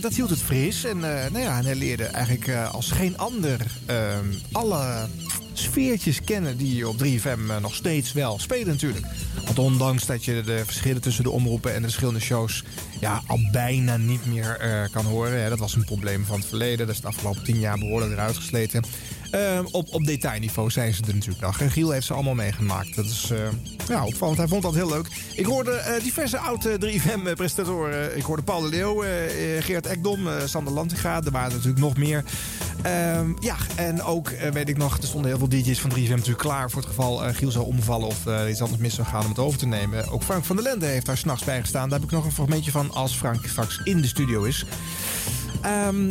Dat 0.00 0.14
hield 0.14 0.30
het 0.30 0.42
fris. 0.42 0.84
En, 0.84 0.98
nou 0.98 1.38
ja, 1.38 1.58
en 1.58 1.64
hij 1.64 1.74
leerde 1.74 2.04
eigenlijk 2.04 2.50
als 2.72 2.90
geen 2.90 3.18
ander 3.18 3.60
ehm, 3.86 4.26
alle 4.52 5.08
sfeertjes 5.58 6.20
kennen 6.20 6.56
die 6.56 6.88
op 6.88 6.96
3FM 7.04 7.50
eh, 7.50 7.60
nog 7.60 7.74
steeds 7.74 8.12
wel 8.12 8.38
spelen 8.38 8.66
natuurlijk. 8.66 9.06
Want 9.44 9.58
ondanks 9.58 10.06
dat 10.06 10.24
je 10.24 10.42
de 10.42 10.64
verschillen 10.64 11.02
tussen 11.02 11.24
de 11.24 11.30
omroepen 11.30 11.70
en 11.70 11.76
de 11.76 11.82
verschillende 11.82 12.20
shows 12.20 12.64
ja, 13.00 13.22
al 13.26 13.38
bijna 13.52 13.96
niet 13.96 14.26
meer 14.26 14.56
eh, 14.56 14.82
kan 14.92 15.04
horen. 15.04 15.42
Hè, 15.42 15.48
dat 15.48 15.58
was 15.58 15.74
een 15.74 15.84
probleem 15.84 16.24
van 16.24 16.38
het 16.38 16.48
verleden. 16.48 16.86
Dat 16.86 16.94
is 16.94 17.00
de 17.00 17.06
afgelopen 17.06 17.44
tien 17.44 17.58
jaar 17.58 17.78
behoorlijk 17.78 18.12
eruit 18.12 18.36
gesleten. 18.36 18.84
Eh, 19.34 19.58
op, 19.70 19.88
op 19.94 20.04
detailniveau 20.04 20.70
zijn 20.70 20.94
ze 20.94 21.02
er 21.06 21.14
natuurlijk 21.14 21.44
nog. 21.44 21.60
En 21.60 21.70
Giel 21.70 21.90
heeft 21.90 22.06
ze 22.06 22.14
allemaal 22.14 22.34
meegemaakt. 22.34 22.96
Dat 22.96 23.04
is 23.04 23.30
eh, 23.30 23.38
ja, 23.88 24.04
opvallend. 24.04 24.38
Hij 24.38 24.48
vond 24.48 24.62
dat 24.62 24.74
heel 24.74 24.88
leuk. 24.88 25.08
Ik 25.34 25.44
hoorde 25.44 25.72
eh, 25.72 26.02
diverse 26.02 26.38
oude 26.38 26.78
3FM-presentatoren. 26.78 28.16
Ik 28.16 28.22
hoorde 28.22 28.42
Paul 28.42 28.60
de 28.60 28.68
Leeuw, 28.68 29.02
eh, 29.02 29.10
Geert 29.62 29.86
Ekdom, 29.86 30.28
Sander 30.44 30.72
Lantinga. 30.72 31.22
Er 31.24 31.30
waren 31.30 31.52
natuurlijk 31.52 31.78
nog 31.78 31.96
meer. 31.96 32.24
Ehm, 32.82 33.32
ja, 33.40 33.56
en 33.76 34.02
ook 34.02 34.30
weet 34.52 34.68
ik 34.68 34.76
nog, 34.76 34.96
er 34.96 35.06
stonden 35.06 35.30
heel 35.30 35.38
veel 35.38 35.48
DJ's 35.48 35.80
van 35.80 35.90
3FM 35.90 36.10
natuurlijk 36.10 36.38
klaar 36.38 36.70
voor 36.70 36.80
het 36.80 36.90
geval 36.90 37.16
Giel 37.16 37.50
zou 37.50 37.64
omvallen 37.64 38.06
of 38.06 38.26
iets 38.48 38.60
anders 38.60 38.80
mis 38.80 38.94
zou 38.94 39.06
gaan 39.06 39.22
om 39.22 39.28
het 39.28 39.38
over 39.38 39.58
te 39.58 39.66
nemen. 39.66 40.10
Ook 40.10 40.22
Frank 40.22 40.44
van 40.44 40.56
der 40.56 40.64
Lende 40.64 40.86
heeft 40.86 41.06
daar 41.06 41.16
s'nachts 41.16 41.44
bij 41.44 41.60
gestaan. 41.60 41.88
Daar 41.88 41.98
heb 41.98 42.08
ik 42.08 42.14
nog 42.14 42.24
een 42.24 42.32
fragmentje 42.32 42.70
van 42.70 42.92
als 42.92 43.16
Frank 43.16 43.46
straks 43.46 43.80
in 43.84 44.00
de 44.00 44.08
studio 44.08 44.42
is. 44.42 44.64
Ehm, 45.60 46.10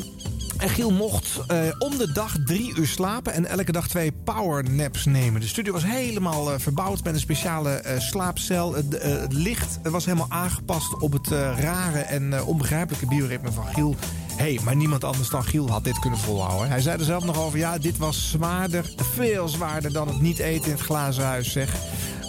en 0.57 0.69
Giel 0.69 0.91
mocht 0.91 1.39
eh, 1.47 1.59
om 1.79 1.97
de 1.97 2.11
dag 2.11 2.35
drie 2.45 2.77
uur 2.77 2.87
slapen 2.87 3.33
en 3.33 3.45
elke 3.45 3.71
dag 3.71 3.87
twee 3.87 4.11
powernaps 4.11 5.05
nemen. 5.05 5.41
De 5.41 5.47
studio 5.47 5.73
was 5.73 5.85
helemaal 5.85 6.51
eh, 6.51 6.59
verbouwd 6.59 7.03
met 7.03 7.13
een 7.13 7.19
speciale 7.19 7.69
eh, 7.69 7.99
slaapcel. 7.99 8.73
Het, 8.73 9.33
licht 9.33 9.79
was 9.83 10.05
helemaal 10.05 10.29
aangepast 10.29 11.01
op 11.01 11.11
het 11.11 11.27
rare 11.57 11.99
en 11.99 12.43
onbegrijpelijke 12.43 13.07
bioritme 13.07 13.51
van 13.51 13.65
Giel. 13.65 13.95
Hey, 14.35 14.59
maar 14.63 14.75
niemand 14.75 15.03
anders 15.03 15.29
dan 15.29 15.43
Giel 15.43 15.69
had 15.69 15.83
dit 15.83 15.99
kunnen 15.99 16.19
volhouden. 16.19 16.69
Hij 16.69 16.81
zei 16.81 16.97
er 16.97 17.05
zelf 17.05 17.23
nog 17.23 17.39
over, 17.39 17.59
ja, 17.59 17.77
dit 17.77 17.97
was 17.97 18.29
zwaarder, 18.29 18.93
veel 18.95 19.47
zwaarder 19.47 19.93
dan 19.93 20.07
het 20.07 20.21
niet 20.21 20.39
eten 20.39 20.65
in 20.65 20.71
het 20.71 20.81
glazen 20.81 21.23
huis, 21.23 21.51
zeg. 21.51 21.75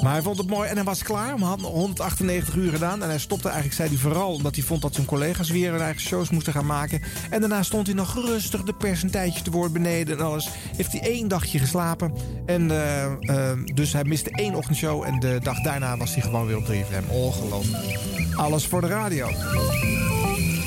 Maar 0.05 0.13
hij 0.13 0.23
vond 0.23 0.39
het 0.39 0.49
mooi 0.49 0.69
en 0.69 0.75
hij 0.75 0.85
was 0.85 1.03
klaar. 1.03 1.37
Hij 1.39 1.47
had 1.47 1.61
198 1.61 2.55
uur 2.55 2.71
gedaan. 2.71 3.03
En 3.03 3.09
hij 3.09 3.19
stopte 3.19 3.49
eigenlijk, 3.49 3.77
zei 3.77 3.89
hij 3.89 3.99
vooral, 3.99 4.33
omdat 4.33 4.55
hij 4.55 4.65
vond 4.65 4.83
dat 4.83 4.95
zijn 4.95 5.07
collega's 5.07 5.51
weer 5.51 5.71
hun 5.71 5.81
eigen 5.81 6.01
shows 6.01 6.31
moesten 6.31 6.53
gaan 6.53 6.67
maken. 6.67 7.03
En 7.31 7.41
daarna 7.41 7.63
stond 7.63 7.87
hij 7.87 7.97
nog 7.97 8.15
rustig 8.15 8.63
de 8.63 8.73
percentage 8.73 9.43
te 9.43 9.51
woord 9.51 9.73
beneden 9.73 10.19
en 10.19 10.25
alles. 10.25 10.49
Heeft 10.77 10.93
hij 10.93 11.01
één 11.01 11.29
dagje 11.29 11.59
geslapen. 11.59 12.15
En 12.47 12.71
eh, 12.71 13.05
eh, 13.51 13.59
dus 13.75 13.93
hij 13.93 14.05
miste 14.05 14.31
één 14.31 14.55
ochtendshow. 14.55 15.03
En 15.03 15.21
de 15.21 15.39
dag 15.43 15.61
daarna 15.61 15.97
was 15.97 16.15
hij 16.15 16.23
gewoon 16.23 16.47
weer 16.47 16.57
op 16.57 16.67
3FM. 16.67 17.11
Ongelooflijk. 17.11 17.99
Alles 18.37 18.67
voor 18.67 18.81
de 18.81 18.87
radio. 18.87 19.29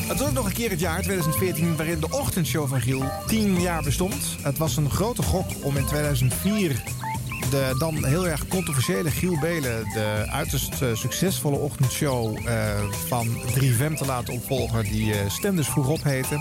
Het 0.07 0.19
was 0.19 0.31
nog 0.31 0.45
een 0.45 0.53
keer 0.53 0.69
het 0.69 0.79
jaar 0.79 1.01
2014 1.01 1.75
waarin 1.75 1.99
de 1.99 2.09
ochtendshow 2.09 2.67
van 2.67 2.81
Giel 2.81 3.03
10 3.27 3.61
jaar 3.61 3.83
bestond. 3.83 4.35
Het 4.41 4.57
was 4.57 4.77
een 4.77 4.89
grote 4.89 5.23
gok 5.23 5.47
om 5.61 5.77
in 5.77 5.85
2004 5.85 6.83
de 7.49 7.75
dan 7.77 8.05
heel 8.05 8.27
erg 8.27 8.47
controversiële 8.47 9.11
Giel 9.11 9.39
Belen... 9.39 9.83
de 9.93 10.25
uiterst 10.29 10.81
eh, 10.81 10.95
succesvolle 10.95 11.57
ochtendshow 11.57 12.37
eh, 12.47 12.83
van 13.07 13.27
3FM 13.27 13.93
te 13.93 14.05
laten 14.05 14.33
opvolgen... 14.33 14.83
die 14.83 15.13
eh, 15.13 15.29
Stem 15.29 15.63
vroeg 15.63 15.87
op 15.87 16.03
heette. 16.03 16.39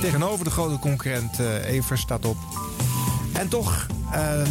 Tegenover 0.00 0.44
de 0.44 0.50
grote 0.50 0.78
concurrent 0.78 1.38
Evers 1.64 2.00
staat 2.00 2.24
op. 2.24 2.36
En 3.32 3.48
toch, 3.48 3.86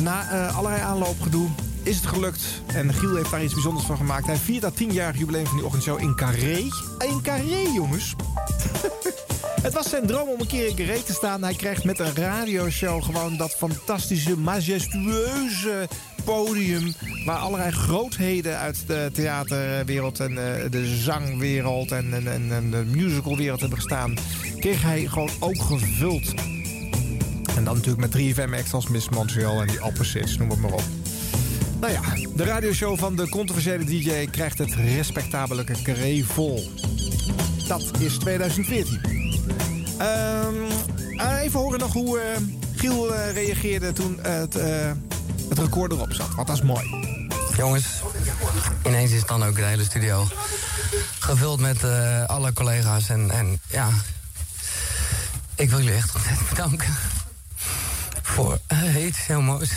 na 0.01 0.49
allerlei 0.49 0.81
aanloopgedoe, 0.81 1.47
is 1.83 1.95
het 1.95 2.05
gelukt. 2.05 2.43
En 2.65 2.93
Giel 2.93 3.15
heeft 3.15 3.31
daar 3.31 3.43
iets 3.43 3.53
bijzonders 3.53 3.85
van 3.85 3.97
gemaakt. 3.97 4.25
Hij 4.25 4.35
viert 4.35 4.61
dat 4.61 4.73
10-jarig 4.83 5.17
jubileum 5.17 5.45
van 5.45 5.55
die 5.55 5.65
ochtendshow 5.65 6.01
in 6.01 6.15
Carré. 6.15 6.57
In 6.97 7.21
Carré, 7.21 7.69
jongens. 7.73 8.15
Het 9.67 9.75
was 9.75 9.89
zijn 9.89 10.05
droom 10.05 10.29
om 10.29 10.39
een 10.39 10.47
keer 10.47 10.67
in 10.67 10.75
Carré 10.75 10.99
te 10.99 11.13
staan. 11.13 11.43
Hij 11.43 11.53
krijgt 11.53 11.83
met 11.83 11.99
een 11.99 12.15
radioshow 12.15 13.03
gewoon 13.03 13.37
dat 13.37 13.51
fantastische, 13.51 14.37
majestueuze 14.37 15.87
podium... 16.23 16.93
waar 17.25 17.37
allerlei 17.37 17.71
grootheden 17.71 18.57
uit 18.57 18.87
de 18.87 19.09
theaterwereld 19.13 20.19
en 20.19 20.29
eh, 20.29 20.71
de 20.71 20.95
zangwereld... 20.95 21.91
en, 21.91 22.09
de 22.71 22.83
musicalwereld 22.85 23.59
hebben 23.59 23.77
gestaan... 23.77 24.15
kreeg 24.59 24.81
hij 24.81 25.05
gewoon 25.05 25.31
ook 25.39 25.61
gevuld. 25.61 26.33
En 27.55 27.63
dan 27.63 27.75
natuurlijk 27.75 28.13
met 28.13 28.35
3FM 28.35 28.53
acts 28.53 28.73
als 28.73 28.87
Miss 28.87 29.09
Montreal 29.09 29.61
en 29.61 29.67
die 29.67 29.83
Opposites, 29.83 30.37
noem 30.37 30.49
het 30.49 30.59
maar 30.59 30.73
op. 30.73 30.83
Nou 31.79 31.93
ja, 31.93 32.01
de 32.35 32.43
radioshow 32.43 32.97
van 32.97 33.15
de 33.15 33.29
controversiële 33.29 33.83
DJ 33.83 34.25
krijgt 34.31 34.57
het 34.57 34.75
respectabele 34.75 35.63
carré 35.83 36.23
vol. 36.23 36.71
Dat 37.67 37.91
is 37.99 38.17
2014. 38.17 39.17
Ehm, 39.97 40.55
eh, 41.17 41.41
even 41.41 41.59
horen 41.59 41.79
nog 41.79 41.93
hoe 41.93 42.19
eh, 42.19 42.41
Giel 42.75 43.13
eh, 43.13 43.33
reageerde 43.33 43.93
toen 43.93 44.19
het, 44.21 44.53
het 45.49 45.59
record 45.59 45.91
erop 45.91 46.13
zat. 46.13 46.35
Want 46.35 46.47
dat 46.47 46.55
is 46.55 46.63
mooi. 46.63 46.85
Jongens, 47.55 47.85
ineens 48.85 49.11
is 49.11 49.25
dan 49.25 49.43
ook 49.43 49.55
de 49.55 49.63
hele 49.63 49.83
studio 49.83 50.27
gevuld 51.19 51.59
met 51.59 51.83
alle 52.27 52.53
collega's. 52.53 53.09
En, 53.09 53.31
en 53.31 53.59
ja, 53.67 53.89
ik 55.55 55.69
wil 55.69 55.79
jullie 55.79 55.95
echt 55.95 56.13
bedanken 56.49 56.95
voor 58.21 58.59
iets 58.97 59.25
heel 59.25 59.41
moois. 59.41 59.71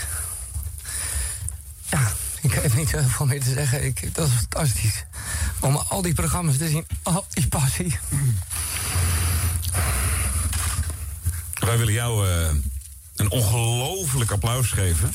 Ja, 1.91 2.13
ik 2.47 2.53
heb 2.53 2.75
niet 2.75 2.89
zoveel 2.89 3.27
meer 3.27 3.43
te 3.43 3.53
zeggen. 3.53 3.85
Ik, 3.85 4.15
dat 4.15 4.29
is 4.29 4.35
fantastisch. 4.35 5.05
Om 5.61 5.77
al 5.77 6.03
die 6.03 6.15
programma's 6.15 6.57
te 6.57 6.69
zien, 6.69 6.87
al 7.03 7.27
die 7.31 7.49
passie. 7.49 7.99
Wij 11.55 11.79
willen 11.79 11.93
jou 11.93 12.29
eh, 12.29 12.55
een 13.17 13.31
ongelooflijk 13.31 14.31
applaus 14.31 14.71
geven. 14.71 15.13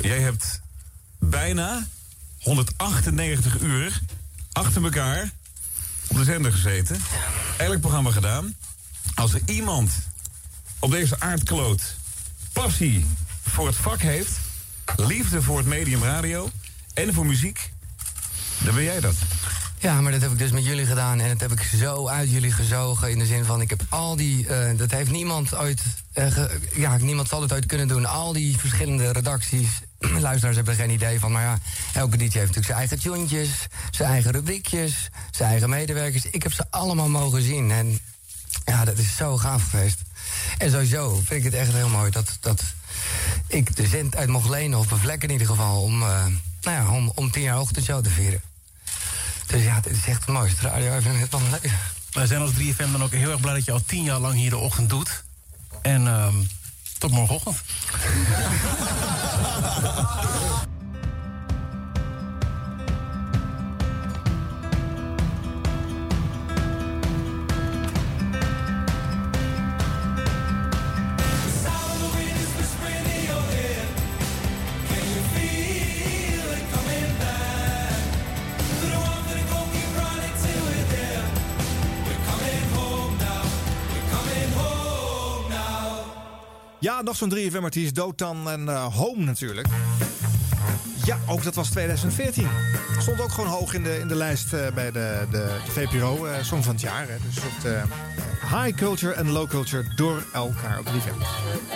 Jij 0.00 0.20
hebt 0.20 0.60
bijna 1.18 1.86
198 2.40 3.60
uur 3.60 4.00
achter 4.52 4.84
elkaar 4.84 5.30
op 6.06 6.16
de 6.16 6.24
zender 6.24 6.52
gezeten. 6.52 7.00
Elk 7.56 7.80
programma 7.80 8.10
gedaan. 8.10 8.56
Als 9.14 9.34
er 9.34 9.40
iemand 9.46 9.92
op 10.78 10.90
deze 10.90 11.20
aardkloot 11.20 11.94
passie 12.52 13.06
voor 13.42 13.66
het 13.66 13.76
vak 13.76 14.00
heeft... 14.00 14.43
liefde 14.96 15.42
voor 15.42 15.58
het 15.58 15.66
medium 15.66 16.02
radio 16.02 16.50
en 16.94 17.14
voor 17.14 17.26
muziek... 17.26 17.72
dan 18.58 18.74
ben 18.74 18.84
jij 18.84 19.00
dat. 19.00 19.14
Ja, 19.78 20.00
maar 20.00 20.12
dat 20.12 20.20
heb 20.20 20.30
ik 20.30 20.38
dus 20.38 20.50
met 20.50 20.64
jullie 20.64 20.86
gedaan. 20.86 21.20
En 21.20 21.28
dat 21.28 21.40
heb 21.40 21.52
ik 21.52 21.62
zo 21.62 22.08
uit 22.08 22.30
jullie 22.30 22.52
gezogen. 22.52 23.10
In 23.10 23.18
de 23.18 23.26
zin 23.26 23.44
van, 23.44 23.60
ik 23.60 23.70
heb 23.70 23.82
al 23.88 24.16
die... 24.16 24.46
eh, 24.48 24.78
dat 24.78 24.90
heeft 24.90 25.10
niemand 25.10 25.56
ooit... 25.56 25.82
eh, 26.12 26.36
ja, 26.74 26.96
niemand 26.96 27.28
zal 27.28 27.42
het 27.42 27.52
ooit 27.52 27.66
kunnen 27.66 27.88
doen. 27.88 28.06
Al 28.06 28.32
die 28.32 28.58
verschillende 28.58 29.12
redacties. 29.12 29.68
Luisteraars 29.98 30.56
hebben 30.56 30.74
er 30.74 30.80
geen 30.80 30.90
idee 30.90 31.20
van. 31.20 31.32
Maar 31.32 31.42
ja, 31.42 31.58
elke 31.92 32.16
DJ 32.16 32.22
heeft 32.22 32.34
natuurlijk 32.34 32.66
zijn 32.66 32.78
eigen 32.78 32.98
tuentjes. 32.98 33.48
Zijn 33.90 34.10
eigen 34.10 34.30
rubriekjes. 34.32 35.08
Zijn 35.30 35.50
eigen 35.50 35.68
medewerkers. 35.68 36.24
Ik 36.24 36.42
heb 36.42 36.52
ze 36.52 36.64
allemaal 36.70 37.08
mogen 37.08 37.42
zien. 37.42 37.70
En 37.70 37.98
ja, 38.64 38.84
dat 38.84 38.98
is 38.98 39.16
zo 39.16 39.36
gaaf 39.36 39.70
geweest. 39.70 39.98
En 40.58 40.70
sowieso 40.70 41.14
vind 41.14 41.30
ik 41.30 41.44
het 41.44 41.54
echt 41.54 41.72
heel 41.72 41.88
mooi 41.88 42.10
dat, 42.10 42.36
dat 42.40 42.62
ik 43.46 43.76
de 43.76 43.86
zend 43.86 44.16
uit 44.16 44.28
mocht 44.28 44.48
lenen. 44.48 44.78
Of 44.78 44.88
bevlekken 44.88 45.28
in 45.28 45.34
ieder 45.34 45.46
geval. 45.54 45.82
Om, 45.82 46.02
eh, 46.02 46.24
nou 46.62 46.76
ja, 46.76 46.90
om, 46.90 47.12
om 47.14 47.30
tien 47.30 47.42
jaar 47.42 47.60
ochtendshow 47.60 48.04
te 48.04 48.10
vieren. 48.10 48.42
Dus 49.46 49.62
ja, 49.62 49.80
dit 49.80 49.92
is 49.92 50.06
echt 50.06 50.20
het 50.20 50.34
mooiste 50.34 50.62
radio 50.62 50.96
even 50.96 51.18
het 51.18 51.30
van 51.30 51.40
mijn 51.40 51.60
leven. 51.62 51.78
Wij 52.12 52.26
zijn 52.26 52.40
als 52.40 52.52
3FM 52.52 52.92
dan 52.92 53.02
ook 53.02 53.12
heel 53.12 53.30
erg 53.30 53.40
blij 53.40 53.54
dat 53.54 53.64
je 53.64 53.72
al 53.72 53.84
tien 53.86 54.02
jaar 54.02 54.18
lang 54.18 54.34
hier 54.34 54.50
de 54.50 54.56
ochtend 54.56 54.90
doet. 54.90 55.24
En 55.82 56.06
ehm, 56.06 56.34
tot 56.98 57.10
morgenochtend. 57.10 57.62
nog 87.04 87.16
zo'n 87.16 87.34
3FM-artiest, 87.34 87.94
Dotan 87.94 88.50
en 88.50 88.68
eh, 88.68 88.94
Home 88.94 89.24
natuurlijk. 89.24 89.66
Ja, 91.04 91.18
ook 91.28 91.42
dat 91.42 91.54
was 91.54 91.70
2014. 91.70 92.48
Stond 92.98 93.20
ook 93.20 93.32
gewoon 93.32 93.50
hoog 93.50 93.74
in 93.74 93.82
de, 93.82 93.98
in 93.98 94.08
de 94.08 94.14
lijst 94.14 94.52
eh, 94.52 94.66
bij 94.74 94.90
de, 94.90 95.26
de, 95.30 95.58
de 95.64 95.70
VPRO, 95.70 96.26
eh 96.26 96.42
Song 96.42 96.62
van 96.62 96.72
het 96.72 96.80
jaar. 96.80 97.08
Hè. 97.08 97.16
Dus 97.26 97.42
het 97.42 97.64
eh, 97.64 98.62
high 98.62 98.78
culture 98.78 99.12
en 99.12 99.30
low 99.30 99.48
culture 99.48 99.94
door 99.96 100.22
elkaar 100.32 100.78
op 100.78 100.86
3FM. 100.86 101.18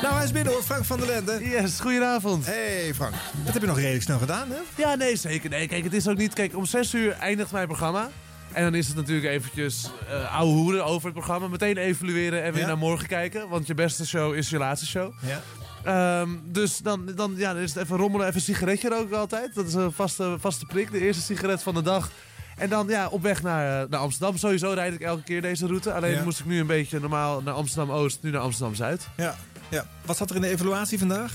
Nou, 0.02 0.14
hij 0.14 0.24
is 0.24 0.32
binnen 0.32 0.52
hoor, 0.52 0.62
Frank 0.62 0.84
van 0.84 0.98
der 0.98 1.06
Lende. 1.06 1.48
Yes, 1.48 1.80
goedenavond. 1.80 2.46
Hey 2.46 2.94
Frank, 2.94 3.14
dat 3.44 3.52
heb 3.52 3.62
je 3.62 3.68
nog 3.68 3.76
redelijk 3.76 4.02
snel 4.02 4.18
gedaan 4.18 4.48
hè? 4.50 4.82
Ja, 4.82 4.94
nee, 4.94 5.16
zeker. 5.16 5.50
Nee, 5.50 5.68
kijk, 5.68 5.84
het 5.84 5.92
is 5.94 6.08
ook 6.08 6.16
niet... 6.16 6.32
Kijk, 6.32 6.56
om 6.56 6.64
6 6.64 6.94
uur 6.94 7.12
eindigt 7.12 7.52
mijn 7.52 7.66
programma. 7.66 8.10
En 8.52 8.62
dan 8.62 8.74
is 8.74 8.86
het 8.86 8.96
natuurlijk 8.96 9.26
eventjes 9.26 9.90
eh 10.10 10.36
ouwe 10.36 10.52
hoeren 10.52 10.84
over 10.84 11.04
het 11.04 11.14
programma. 11.14 11.48
Meteen 11.48 11.76
evalueren 11.76 12.42
en 12.42 12.52
weer 12.52 12.60
Ja. 12.62 12.66
naar 12.68 12.78
morgen 12.78 13.08
kijken. 13.08 13.48
Want 13.48 13.66
je 13.66 13.74
beste 13.74 14.06
show 14.06 14.34
is 14.34 14.50
je 14.50 14.58
laatste 14.58 14.86
show. 14.86 15.12
Ja. 15.22 15.40
Ehm, 15.84 16.28
dus 16.44 16.78
dan, 16.78 17.06
dan, 17.14 17.34
ja, 17.36 17.52
dan 17.52 17.62
is 17.62 17.74
het 17.74 17.82
even 17.82 17.96
rommelen, 17.96 18.26
even 18.26 18.38
een 18.38 18.44
sigaretje 18.44 18.88
roken 18.88 19.18
altijd. 19.18 19.54
Dat 19.54 19.66
is 19.66 19.74
een 19.74 19.92
vaste, 19.92 20.36
vaste 20.40 20.66
prik, 20.66 20.90
de 20.90 21.00
eerste 21.00 21.22
sigaret 21.22 21.62
van 21.62 21.74
de 21.74 21.82
dag. 21.82 22.10
En 22.56 22.68
dan 22.68 22.88
ja, 22.88 23.08
op 23.08 23.22
weg 23.22 23.42
naar, 23.42 23.82
eh, 23.82 23.88
naar 23.90 24.00
Amsterdam. 24.00 24.36
Sowieso 24.36 24.72
rijd 24.72 24.94
ik 24.94 25.00
elke 25.00 25.22
keer 25.22 25.42
deze 25.42 25.66
route. 25.66 25.92
Alleen 25.92 26.14
Ja. 26.14 26.22
moest 26.22 26.40
ik 26.40 26.46
nu 26.46 26.60
een 26.60 26.66
beetje 26.66 27.00
normaal 27.00 27.42
naar 27.42 27.54
Amsterdam-Oost, 27.54 28.18
nu 28.22 28.30
naar 28.30 28.40
Amsterdam-Zuid. 28.40 29.08
Ja, 29.16 29.36
ja. 29.68 29.86
Wat 30.04 30.16
zat 30.16 30.30
er 30.30 30.36
in 30.36 30.42
de 30.42 30.48
evaluatie 30.48 30.98
vandaag? 30.98 31.32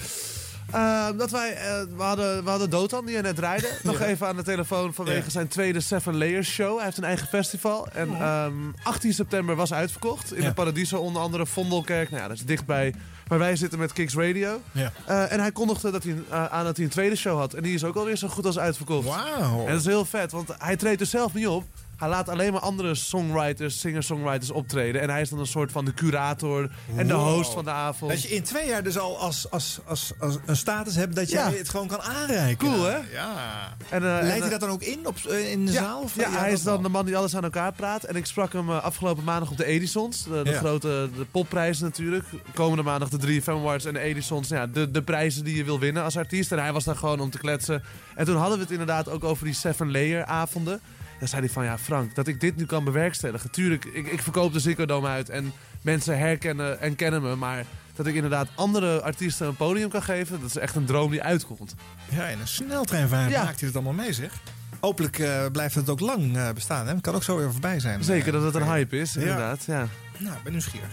Eh, 0.72 1.08
dat 1.18 1.32
wij, 1.32 1.54
eh, 1.54 1.82
we, 1.98 2.04
hadden, 2.04 2.44
we 2.44 2.50
hadden 2.50 2.70
Dotan, 2.70 3.06
die 3.06 3.22
net 3.22 3.40
rijden. 3.40 3.70
Nog 3.84 4.00
Ja. 4.00 4.06
even 4.06 4.28
aan 4.28 4.36
de 4.36 4.44
telefoon 4.44 4.94
vanwege 4.94 5.24
Ja. 5.24 5.30
zijn 5.30 5.48
tweede 5.48 5.80
Seven 5.80 6.18
Layers 6.18 6.50
show. 6.50 6.76
Hij 6.76 6.86
heeft 6.86 6.98
een 6.98 7.04
eigen 7.04 7.28
festival. 7.28 7.88
En 7.88 8.10
ehm, 8.16 8.54
18 8.84 9.14
september 9.14 9.56
was 9.56 9.74
uitverkocht. 9.74 10.34
In 10.34 10.42
Ja. 10.42 10.48
de 10.48 10.54
Paradiso 10.54 10.98
onder 10.98 11.22
andere, 11.22 11.46
Vondelkerk. 11.46 12.10
Nou 12.10 12.22
ja, 12.22 12.28
dat 12.28 12.38
is 12.38 12.44
dichtbij 12.46 12.94
waar 13.28 13.40
wij 13.40 13.56
zitten 13.56 13.80
met 13.80 13.94
Kicks 13.94 14.14
Radio. 14.16 14.62
Ja. 14.72 14.92
Eh, 15.06 15.32
en 15.32 15.40
hij 15.40 15.52
kondigde 15.52 15.92
dat 15.92 16.04
hij, 16.04 16.16
eh, 16.30 16.46
aan 16.46 16.64
dat 16.66 16.76
hij 16.76 16.86
een 16.86 16.92
tweede 16.92 17.16
show 17.16 17.38
had. 17.38 17.54
En 17.54 17.64
die 17.64 17.74
is 17.74 17.84
ook 17.84 17.96
alweer 17.96 18.16
zo 18.18 18.28
goed 18.28 18.46
als 18.46 18.60
uitverkocht. 18.60 19.08
Wauw. 19.08 19.60
En 19.66 19.72
dat 19.72 19.80
is 19.80 19.86
heel 19.86 20.06
vet, 20.06 20.32
want 20.32 20.50
hij 20.58 20.76
treedt 20.76 21.02
er 21.02 21.08
zelf 21.08 21.34
niet 21.34 21.48
op. 21.48 21.64
Hij 21.98 22.10
laat 22.10 22.30
alleen 22.30 22.52
maar 22.52 22.62
andere 22.62 22.96
songwriters, 22.96 23.80
singer-songwriters 23.80 24.52
optreden. 24.52 25.02
En 25.02 25.10
hij 25.10 25.22
is 25.22 25.30
dan 25.30 25.40
een 25.40 25.46
soort 25.48 25.72
van 25.72 25.86
de 25.86 25.94
curator 25.94 26.70
en 26.96 27.08
de 27.08 27.14
Wow. 27.14 27.34
host 27.36 27.54
van 27.54 27.64
de 27.64 27.70
avond. 27.70 28.12
Dat 28.12 28.22
je 28.22 28.28
in 28.30 28.44
twee 28.44 28.68
jaar 28.68 28.84
dus 28.84 28.98
al 28.98 29.18
als, 29.20 29.52
als, 29.52 29.80
als, 29.86 30.12
als 30.20 30.38
een 30.46 30.56
status 30.56 30.96
hebt 30.96 31.16
dat 31.16 31.30
Ja. 31.30 31.50
jij 31.50 31.58
het 31.58 31.70
gewoon 31.70 31.88
kan 31.88 32.02
aanreiken. 32.02 32.68
Cool, 32.68 32.84
hè? 32.84 32.98
Ja. 33.12 33.74
En, 33.90 33.98
eh, 33.98 34.02
Leidt 34.02 34.22
en, 34.22 34.28
hij 34.28 34.42
eh, 34.42 34.50
dat 34.50 34.60
dan 34.60 34.70
ook 34.70 34.82
in 34.84 35.08
op, 35.08 35.18
eh, 35.30 35.52
in 35.52 35.66
de 35.66 35.72
ja, 35.72 35.82
zaal? 35.84 36.02
Of, 36.02 36.16
ja, 36.16 36.30
hij 36.32 36.52
is 36.52 36.64
dan 36.64 36.84
de 36.84 36.90
man 36.90 37.06
die 37.06 37.18
alles 37.18 37.36
aan 37.36 37.44
elkaar 37.44 37.72
praat. 37.74 38.04
En 38.04 38.16
ik 38.16 38.26
sprak 38.26 38.54
hem 38.54 38.70
afgelopen 38.70 39.24
maandag 39.24 39.52
op 39.52 39.58
de 39.58 39.66
Edisons. 39.66 40.24
De, 40.24 40.42
de 40.44 40.50
Ja. 40.50 40.58
grote 40.58 41.10
de 41.18 41.26
popprijzen 41.32 41.84
natuurlijk. 41.86 42.26
Komende 42.54 42.84
maandag 42.84 43.10
de 43.10 43.18
3FM 43.42 43.50
Awards 43.50 43.86
en 43.86 43.94
de 43.94 44.00
Edisons. 44.00 44.48
Ja, 44.48 44.68
de, 44.68 44.92
de 44.92 45.02
prijzen 45.02 45.44
die 45.44 45.56
je 45.56 45.64
wil 45.64 45.80
winnen 45.80 46.04
als 46.04 46.18
artiest. 46.18 46.52
En 46.52 46.60
hij 46.60 46.74
was 46.74 46.84
daar 46.84 46.96
gewoon 46.96 47.20
om 47.20 47.30
te 47.30 47.38
kletsen. 47.38 47.84
En 48.16 48.26
toen 48.26 48.36
hadden 48.38 48.58
we 48.58 48.64
het 48.64 48.72
inderdaad 48.72 49.10
ook 49.10 49.24
over 49.24 49.46
die 49.46 49.54
Seven 49.54 49.92
Layer 49.92 50.26
avonden. 50.26 50.80
Dan 51.24 51.32
zei 51.32 51.44
hij 51.44 51.54
van, 51.54 51.64
ja 51.64 51.78
Frank, 51.78 52.16
dat 52.16 52.28
ik 52.28 52.40
dit 52.40 52.56
nu 52.56 52.66
kan 52.66 52.84
bewerkstelligen. 52.84 53.52
Tuurlijk, 53.52 53.86
ik, 53.86 54.08
ik 54.08 54.22
verkoop 54.22 54.54
de 54.54 54.60
Ziggo 54.60 54.86
Dome 54.86 55.08
uit 55.08 55.30
en 55.30 55.54
mensen 55.82 56.18
herkennen 56.18 56.80
en 56.80 56.96
kennen 56.96 57.22
me. 57.22 57.36
Maar 57.36 57.66
dat 57.96 58.06
ik 58.08 58.16
inderdaad 58.16 58.48
andere 58.56 59.02
artiesten 59.02 59.48
een 59.48 59.56
podium 59.56 59.90
kan 59.90 60.04
geven... 60.04 60.40
dat 60.40 60.50
is 60.50 60.58
echt 60.58 60.76
een 60.76 60.86
droom 60.86 61.12
die 61.12 61.22
uitkomt. 61.24 61.76
Ja, 62.10 62.26
in 62.28 62.40
een 62.40 62.48
sneltreinvaart 62.48 63.32
Ja. 63.32 63.44
maakt 63.44 63.60
hij 63.60 63.68
het 63.68 63.76
allemaal 63.78 63.94
mee, 64.04 64.14
zeg. 64.14 64.32
Hopelijk 64.80 65.20
eh, 65.20 65.46
blijft 65.52 65.76
het 65.76 65.90
ook 65.90 66.00
lang 66.00 66.38
eh, 66.38 66.50
bestaan. 66.54 66.88
Hè? 66.88 66.94
Het 66.94 67.02
kan 67.02 67.16
ook 67.16 67.24
zo 67.24 67.38
weer 67.38 67.52
voorbij 67.52 67.80
zijn. 67.80 68.04
Zeker 68.04 68.32
dat 68.32 68.44
het 68.44 68.56
een 68.56 68.62
Eh, 68.62 68.70
hype 68.72 68.98
is, 69.00 69.16
inderdaad. 69.16 69.64
Ja. 69.66 69.88
Nou, 70.18 70.36
ik 70.38 70.44
ben 70.44 70.52
nieuwsgierig. 70.52 70.90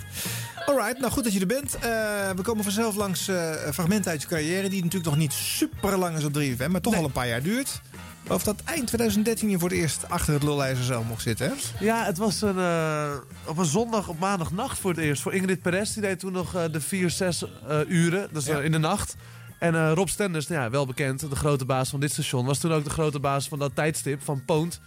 Alright, 0.66 0.98
nou 0.98 1.12
goed 1.12 1.24
dat 1.24 1.32
je 1.32 1.40
er 1.40 1.46
bent. 1.46 1.74
Eh, 1.74 1.80
we 2.36 2.42
komen 2.42 2.64
vanzelf 2.64 2.94
langs 2.96 3.28
eh, 3.28 3.52
fragmenten 3.72 4.10
uit 4.10 4.22
je 4.22 4.28
carrière... 4.28 4.68
die 4.68 4.82
natuurlijk 4.82 5.10
nog 5.10 5.16
niet 5.20 5.32
super 5.32 5.98
lang 5.98 6.16
is 6.16 6.24
op 6.24 6.38
3FM... 6.38 6.70
maar 6.70 6.80
toch 6.80 6.94
al 6.96 7.04
een 7.04 7.12
paar 7.12 7.28
jaar 7.28 7.42
duurt. 7.42 7.80
Of 8.28 8.42
dat 8.42 8.62
eind 8.64 8.86
2013 8.86 9.50
je 9.50 9.58
voor 9.58 9.68
het 9.68 9.78
eerst 9.78 10.08
achter 10.08 10.34
het 10.34 10.42
lullijzer 10.42 10.84
zelf 10.84 11.04
mocht 11.06 11.22
zitten, 11.22 11.46
hè? 11.46 11.84
Ja, 11.84 12.04
het 12.04 12.18
was 12.18 12.42
een, 12.42 12.58
eh, 12.58 13.10
op 13.46 13.58
een 13.58 13.64
zondag, 13.64 14.08
op 14.08 14.18
maandagnacht 14.18 14.78
voor 14.78 14.90
het 14.90 15.00
eerst. 15.00 15.22
Voor 15.22 15.34
Ingrid 15.34 15.62
Perez, 15.62 15.92
die 15.92 16.02
deed 16.02 16.18
toen 16.18 16.32
nog 16.32 16.54
eh, 16.54 16.62
de 16.72 16.80
4, 16.80 17.10
6 17.10 17.44
eh, 17.68 17.78
uren. 17.88 18.28
Dus 18.32 18.48
eh, 18.48 18.64
in 18.64 18.72
de 18.72 18.78
nacht. 18.78 19.16
En 19.58 19.94
Rob 19.94 20.08
Stenders, 20.08 20.46
nou 20.46 20.62
ja, 20.62 20.70
wel 20.70 20.86
bekend, 20.86 21.30
de 21.30 21.36
grote 21.36 21.64
baas 21.64 21.90
van 21.90 22.00
dit 22.00 22.12
station... 22.12 22.46
was 22.46 22.58
toen 22.58 22.72
ook 22.72 22.84
de 22.84 22.90
grote 22.90 23.20
baas 23.20 23.48
van 23.48 23.58
dat 23.58 23.74
tijdstip, 23.74 24.22
van 24.22 24.44
Poont. 24.44 24.80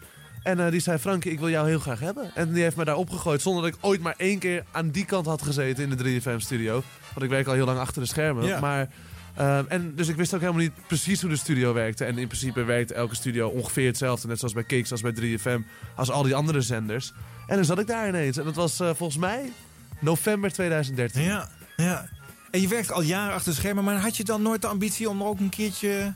En 0.43 0.71
die 0.71 0.79
zei, 0.79 0.97
Frankie, 0.97 1.31
ik 1.31 1.39
wil 1.39 1.49
jou 1.49 1.67
heel 1.67 1.79
graag 1.79 1.99
hebben. 1.99 2.31
En 2.35 2.53
die 2.53 2.63
heeft 2.63 2.75
me 2.75 2.85
daar 2.85 2.95
opgegooid 2.95 3.41
zonder 3.41 3.63
dat 3.63 3.73
ik 3.73 3.77
ooit 3.81 4.01
maar 4.01 4.13
één 4.17 4.39
keer 4.39 4.63
aan 4.71 4.89
die 4.89 5.05
kant 5.05 5.25
had 5.25 5.41
gezeten 5.41 5.83
in 5.83 5.97
de 5.97 6.21
3FM-studio. 6.21 6.83
Want 7.13 7.23
ik 7.23 7.29
werk 7.29 7.47
al 7.47 7.53
heel 7.53 7.65
lang 7.65 7.79
achter 7.79 8.01
de 8.01 8.07
schermen. 8.07 8.45
Ja. 8.45 8.59
Maar, 8.59 8.87
ehm, 9.35 9.63
en, 9.67 9.95
dus 9.95 10.07
ik 10.07 10.15
wist 10.15 10.33
ook 10.33 10.39
helemaal 10.39 10.61
niet 10.61 10.87
precies 10.87 11.21
hoe 11.21 11.29
de 11.29 11.35
studio 11.35 11.73
werkte. 11.73 12.05
En 12.05 12.17
in 12.17 12.27
principe 12.27 12.63
werkt 12.63 12.91
elke 12.91 13.15
studio 13.15 13.47
ongeveer 13.47 13.87
hetzelfde. 13.87 14.27
Net 14.27 14.39
zoals 14.39 14.53
bij 14.53 14.63
Kicks, 14.63 14.91
als 14.91 15.01
bij 15.01 15.13
3FM, 15.13 15.61
als 15.95 16.11
al 16.11 16.23
die 16.23 16.35
andere 16.35 16.61
zenders. 16.61 17.13
En 17.47 17.55
dan 17.55 17.65
zat 17.65 17.79
ik 17.79 17.87
daar 17.87 18.07
ineens. 18.07 18.37
En 18.37 18.43
dat 18.43 18.55
was 18.55 18.79
eh, 18.79 18.89
volgens 18.93 19.17
mij 19.19 19.51
november 19.99 20.51
2013. 20.51 21.21
Ja, 21.21 21.49
ja. 21.75 22.09
En 22.51 22.61
je 22.61 22.67
werkt 22.67 22.91
al 22.91 23.01
jaren 23.01 23.33
achter 23.33 23.51
de 23.51 23.57
schermen... 23.57 23.83
maar 23.83 23.95
had 23.95 24.17
je 24.17 24.23
dan 24.23 24.41
nooit 24.41 24.61
de 24.61 24.67
ambitie 24.67 25.09
om 25.09 25.21
er 25.21 25.27
ook 25.27 25.39
een 25.39 25.49
keertje 25.49 26.13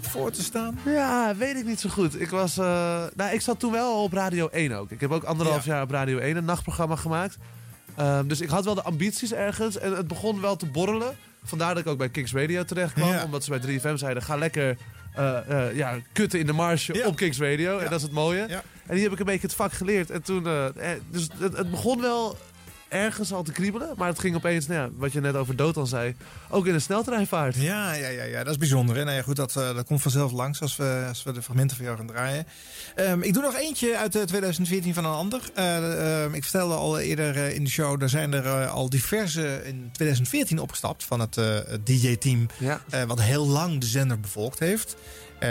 voor 0.00 0.30
te 0.30 0.42
staan? 0.42 0.78
Ja, 0.84 1.36
weet 1.36 1.56
ik 1.56 1.64
niet 1.64 1.80
zo 1.80 1.88
goed. 1.88 2.20
Ik, 2.20 2.30
was, 2.30 2.58
eh, 2.58 3.04
nou, 3.16 3.34
ik 3.34 3.40
zat 3.40 3.60
toen 3.60 3.72
wel 3.72 4.02
op 4.02 4.12
Radio 4.12 4.48
1 4.48 4.72
ook. 4.72 4.90
Ik 4.90 5.00
heb 5.00 5.10
ook 5.10 5.24
anderhalf 5.24 5.64
jaar 5.64 5.82
op 5.82 5.90
Radio 5.90 6.18
1 6.18 6.36
een 6.36 6.44
nachtprogramma 6.44 6.96
gemaakt. 6.96 7.38
Ehm, 7.96 8.26
dus 8.26 8.40
ik 8.40 8.48
had 8.48 8.64
wel 8.64 8.74
de 8.74 8.82
ambities 8.82 9.32
ergens. 9.32 9.78
En 9.78 9.96
het 9.96 10.08
begon 10.08 10.40
wel 10.40 10.56
te 10.56 10.66
borrelen. 10.66 11.16
Vandaar 11.46 11.74
dat 11.74 11.82
ik 11.84 11.90
ook 11.90 11.98
bij 11.98 12.08
Kicks 12.08 12.32
Radio 12.32 12.64
terecht 12.64 12.92
kwam. 12.92 13.08
Ja. 13.08 13.24
Omdat 13.24 13.44
ze 13.44 13.58
bij 13.58 13.78
3FM 13.80 13.94
zeiden, 13.94 14.22
ga 14.22 14.36
lekker 14.36 14.76
eh, 15.16 15.66
eh, 15.68 15.76
ja, 15.76 15.98
kutten 16.12 16.38
in 16.40 16.46
de 16.46 16.52
marge 16.52 17.04
op 17.06 17.16
Kicks 17.16 17.38
Radio. 17.38 17.78
En 17.78 17.84
dat 17.90 17.98
is 17.98 18.02
het 18.02 18.12
mooie. 18.12 18.62
En 18.86 18.94
die 18.94 19.02
heb 19.02 19.12
ik 19.12 19.18
een 19.18 19.24
beetje 19.24 19.46
het 19.46 19.56
vak 19.56 19.72
geleerd. 19.72 20.10
En 20.10 20.22
toen, 20.22 20.46
eh, 20.46 20.66
eh, 20.66 21.00
dus 21.10 21.28
het, 21.38 21.56
het 21.56 21.70
begon 21.70 22.00
wel 22.00 22.38
ergens 22.88 23.32
al 23.32 23.42
te 23.42 23.52
kriebelen. 23.52 23.88
Maar 23.96 24.08
het 24.08 24.18
ging 24.18 24.36
opeens, 24.36 24.66
nou 24.66 24.80
ja, 24.80 24.88
wat 24.96 25.12
je 25.12 25.20
net 25.20 25.34
over 25.34 25.56
dood 25.56 25.76
al 25.76 25.86
zei, 25.86 26.14
ook 26.50 26.66
in 26.66 26.74
een 26.74 26.80
sneltreinvaart. 26.80 27.54
Ja, 27.54 27.92
ja, 27.92 28.08
ja, 28.08 28.22
ja, 28.24 28.38
dat 28.44 28.52
is 28.52 28.58
bijzonder. 28.58 28.96
Hè? 28.96 29.04
Nou 29.04 29.16
ja, 29.16 29.22
goed, 29.22 29.36
dat, 29.36 29.56
eh, 29.56 29.74
dat 29.74 29.86
komt 29.86 30.02
vanzelf 30.02 30.32
langs 30.32 30.60
als 30.62 30.76
we, 30.76 31.04
als 31.08 31.22
we 31.22 31.32
de 31.32 31.42
fragmenten 31.42 31.76
van 31.76 31.84
jou 31.86 31.96
gaan 31.98 32.06
draaien. 32.06 32.46
Ehm, 32.94 33.22
ik 33.22 33.32
doe 33.34 33.42
nog 33.42 33.56
eentje 33.56 33.96
uit 33.96 34.14
eh, 34.14 34.22
2014 34.22 34.94
van 34.94 35.04
een 35.04 35.12
ander. 35.12 35.40
Eh, 35.54 36.22
ehm, 36.24 36.34
ik 36.34 36.42
vertelde 36.42 36.74
al 36.74 36.98
eerder 36.98 37.36
eh, 37.36 37.54
in 37.54 37.64
de 37.64 37.70
show, 37.70 38.02
er 38.02 38.08
zijn 38.08 38.32
er 38.32 38.46
eh, 38.46 38.72
al 38.72 38.88
diverse 38.90 39.60
in 39.64 39.88
2014 39.92 40.58
opgestapt 40.60 41.04
van 41.04 41.20
het, 41.20 41.36
eh, 41.36 41.56
DJ-team. 41.84 42.46
eh, 42.90 43.02
wat 43.02 43.20
heel 43.20 43.46
lang 43.46 43.80
de 43.80 43.86
zender 43.86 44.20
bevolkt 44.20 44.58
heeft. 44.58 44.96
Eh, 45.38 45.48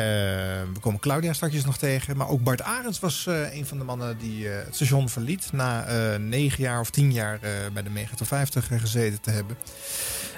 we 0.74 0.80
komen 0.80 1.00
Claudia 1.00 1.34
straks 1.34 1.66
nog 1.66 1.78
tegen. 1.78 2.18
Maar 2.18 2.30
ook 2.30 2.44
Bart 2.44 2.62
Arends 2.62 3.00
was 3.00 3.28
eh, 3.28 3.56
een 3.56 3.66
van 3.66 3.78
de 3.78 3.84
mannen 3.84 4.18
die 4.18 4.50
eh, 4.50 4.66
het 4.66 4.76
station 4.76 5.10
verliet. 5.10 5.50
Na 5.52 5.86
negen 6.18 6.64
jaar 6.64 6.80
of 6.80 6.90
tien 6.90 7.12
jaar 7.12 7.40
bij 7.74 7.84
de 7.84 7.90
Mega 7.90 8.16
Top 8.16 8.28
50 8.28 8.68
gezeten 8.68 9.22
te 9.22 9.32
hebben. 9.32 9.58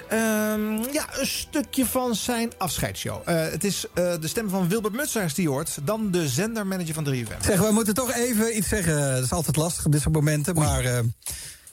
Ehm, 0.08 0.92
ja, 0.92 1.06
een 1.18 1.26
stukje 1.26 1.86
van 1.86 2.14
zijn 2.14 2.52
afscheidsshow. 2.58 3.26
Het 3.26 3.64
is 3.64 3.86
de 3.94 4.28
stem 4.28 4.48
van 4.48 4.68
Wilbert 4.68 4.94
Mutsaars 4.94 5.34
die 5.34 5.48
hoort. 5.48 5.78
Dan 5.82 6.10
de 6.10 6.28
zendermanager 6.28 6.94
van 6.94 7.04
3FM. 7.04 7.42
Zeg, 7.42 7.60
we 7.60 7.72
moeten 7.72 7.94
toch 7.94 8.12
even 8.12 8.56
iets 8.56 8.68
zeggen. 8.68 9.14
Dat 9.14 9.24
is 9.24 9.32
altijd 9.32 9.56
lastig 9.56 9.86
op 9.86 9.92
dit 9.92 10.00
soort 10.00 10.14
momenten. 10.14 10.54
Maar 10.54 11.02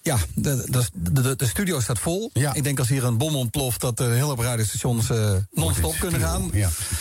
ja, 0.06 0.18
de, 0.36 0.66
de, 0.94 1.22
de, 1.22 1.36
de 1.36 1.46
studio 1.48 1.80
staat 1.80 2.00
vol. 2.00 2.32
Ik 2.54 2.64
denk 2.64 2.80
als 2.80 2.88
hier 2.90 3.04
een 3.04 3.18
bom 3.18 3.36
ontploft... 3.36 3.82
dat 3.82 4.00
er 4.00 4.12
heel 4.12 4.36
veel 4.36 4.44
radiostations 4.44 5.10
eh 5.10 5.36
non-stop 5.52 5.96
kunnen 6.00 6.20
gaan. 6.22 6.52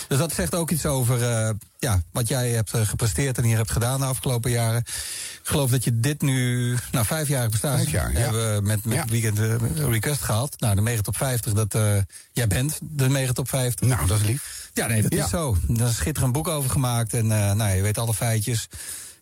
Dus 0.09 0.19
dat 0.19 0.33
zegt 0.33 0.55
ook 0.55 0.71
iets 0.71 0.87
over 0.87 1.23
eh, 1.31 1.51
ja, 1.79 2.03
wat 2.13 2.29
jij 2.29 2.51
hebt 2.51 2.73
eh, 2.73 2.87
gepresteerd... 2.87 3.39
en 3.39 3.45
hier 3.45 3.57
hebt 3.57 3.71
gedaan 3.71 4.01
de 4.01 4.07
afgelopen 4.07 4.51
jaren. 4.51 4.79
Ik 4.81 5.41
geloof 5.43 5.71
dat 5.71 5.85
je 5.85 6.01
dit 6.01 6.23
nu, 6.23 6.77
nou 6.93 7.07
vijf 7.07 7.29
jaar 7.29 7.49
bestaat. 7.49 7.77
Vijf 7.77 7.91
jaar, 7.91 8.13
ja. 8.13 8.19
hebben 8.19 8.55
we 8.55 8.61
met, 8.63 8.85
met 8.85 9.11
Weekend 9.11 9.39
eh, 9.39 9.55
Request 9.91 10.23
gehad. 10.23 10.55
Nou, 10.61 10.75
de 10.75 10.81
Megatop 10.81 11.17
50, 11.17 11.53
dat, 11.53 11.75
eh, 11.75 11.97
jij 12.33 12.47
bent 12.47 12.79
de 12.83 13.09
Megatop 13.09 13.49
50. 13.49 13.89
Nou, 13.89 14.07
dat 14.07 14.21
is 14.21 14.27
lief. 14.27 14.71
Ja, 14.75 14.87
nee, 14.87 15.03
dat 15.03 15.13
Ja. 15.13 15.25
is 15.25 15.31
zo. 15.31 15.57
Daar 15.67 15.77
is 15.77 15.93
een 15.93 15.95
schitterend 15.95 16.33
boek 16.33 16.49
over 16.49 16.71
gemaakt. 16.71 17.15
En 17.15 17.33
eh, 17.33 17.53
nou, 17.53 17.77
je 17.77 17.83
weet 17.83 17.99
alle 17.99 18.15
feitjes. 18.15 18.69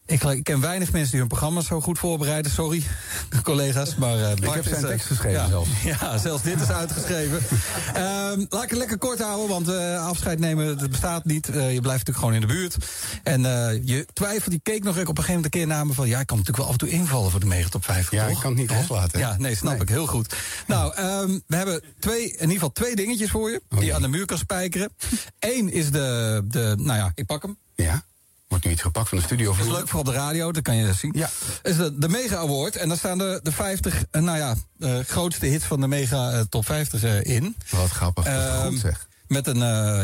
Ik, 0.06 0.22
ik 0.22 0.44
ken 0.44 0.60
weinig 0.60 0.92
mensen 0.92 1.10
die 1.10 1.20
hun 1.20 1.28
programma's 1.28 1.66
zo 1.66 1.80
goed 1.80 1.98
voorbereiden. 1.98 2.52
Sorry, 2.52 2.82
collega's. 3.42 3.94
Maar, 3.94 4.16
eh, 4.16 4.36
Bart 4.36 4.54
heb 4.54 4.64
is, 4.64 4.70
zijn 4.70 4.82
eh, 4.82 4.88
tekst 4.88 5.06
geschreven 5.06 5.40
ja, 5.40 5.48
zelfs. 5.48 5.68
Ja, 6.00 6.18
zelfs 6.18 6.42
dit 6.42 6.60
is 6.60 6.70
uitgeschreven. 6.70 7.40
Ehm, 7.94 8.44
laat 8.48 8.62
ik 8.62 8.70
het 8.70 8.78
lekker 8.78 8.98
kort 8.98 9.20
houden, 9.20 9.48
want 9.48 9.68
eh, 9.68 10.06
afscheid 10.06 10.38
nemen 10.38 10.78
dat 10.78 10.90
bestaat 10.90 11.24
niet. 11.24 11.48
Eh, 11.48 11.54
je 11.54 11.80
blijft 11.80 12.06
natuurlijk 12.06 12.18
gewoon 12.18 12.34
in 12.34 12.40
de 12.40 12.46
buurt. 12.46 12.76
En 13.22 13.42
je 13.84 14.06
twijfelt, 14.12 14.52
je 14.52 14.60
keek 14.62 14.84
nog 14.84 14.92
op 14.92 15.00
een 15.00 15.06
gegeven 15.06 15.26
moment 15.26 15.44
een 15.44 15.60
keer 15.60 15.66
naar 15.66 15.86
me 15.86 15.92
van... 15.92 16.08
ja, 16.08 16.20
ik 16.20 16.26
kan 16.26 16.36
natuurlijk 16.36 16.64
wel 16.64 16.74
af 16.74 16.80
en 16.80 16.88
toe 16.88 16.98
invallen 16.98 17.30
voor 17.30 17.40
de 17.40 17.46
Megatop 17.46 17.84
50, 17.84 18.12
Ja, 18.12 18.26
toch? 18.26 18.34
ik 18.34 18.40
kan 18.42 18.50
het 18.50 18.60
niet 18.60 18.70
loslaten? 18.70 19.18
Ja, 19.18 19.36
nee, 19.38 19.56
snap 19.56 19.82
ik. 19.82 19.88
Heel 19.88 20.06
goed. 20.06 20.34
Nou, 20.66 20.94
ehm, 20.94 21.38
we 21.46 21.56
hebben 21.56 21.82
twee, 21.98 22.24
in 22.24 22.32
ieder 22.32 22.48
geval 22.48 22.72
twee 22.72 22.96
dingetjes 22.96 23.30
voor 23.30 23.50
je... 23.50 23.62
die 23.68 23.84
je 23.84 23.94
aan 23.94 24.02
de 24.02 24.08
muur 24.08 24.26
kan 24.26 24.38
spijkeren. 24.38 24.92
Eén 25.38 25.72
is 25.72 25.90
de, 25.90 26.40
de, 26.48 26.74
nou 26.78 26.98
ja, 26.98 27.12
ik 27.14 27.26
pak 27.26 27.42
hem. 27.42 27.56
Ja, 27.74 28.04
wordt 28.52 28.66
nu 28.66 28.72
iets 28.72 28.82
gepakt 28.82 29.08
van 29.08 29.18
de 29.18 29.24
studio. 29.24 29.56
Dat 29.56 29.66
is 29.66 29.72
leuk 29.72 29.88
voor 29.88 30.00
op 30.00 30.06
de 30.06 30.12
radio, 30.12 30.52
dat 30.52 30.62
kan 30.62 30.76
je 30.76 30.92
zien. 30.94 31.12
Ja. 31.16 31.30
is 31.62 31.76
de, 31.76 31.98
de 31.98 32.08
Mega 32.08 32.36
Award. 32.36 32.76
En 32.76 32.88
daar 32.88 32.96
staan 32.96 33.18
de, 33.18 33.40
de 33.42 33.52
50, 33.52 34.04
eh, 34.10 34.22
nou 34.22 34.38
ja, 34.38 34.54
eh, 34.78 34.98
grootste 35.06 35.46
hits 35.46 35.64
van 35.64 35.80
de 35.80 35.86
Mega 35.86 36.30
eh, 36.30 36.40
Top 36.48 36.64
50 36.66 37.02
eh, 37.02 37.24
in. 37.24 37.56
Wat 37.70 37.90
grappig, 37.90 38.24
dat 38.24 38.34
is 38.34 38.48
Ehm, 38.48 38.66
goed 38.68 38.78
zeg. 38.78 39.06
Met 39.26 39.46
een, 39.46 39.58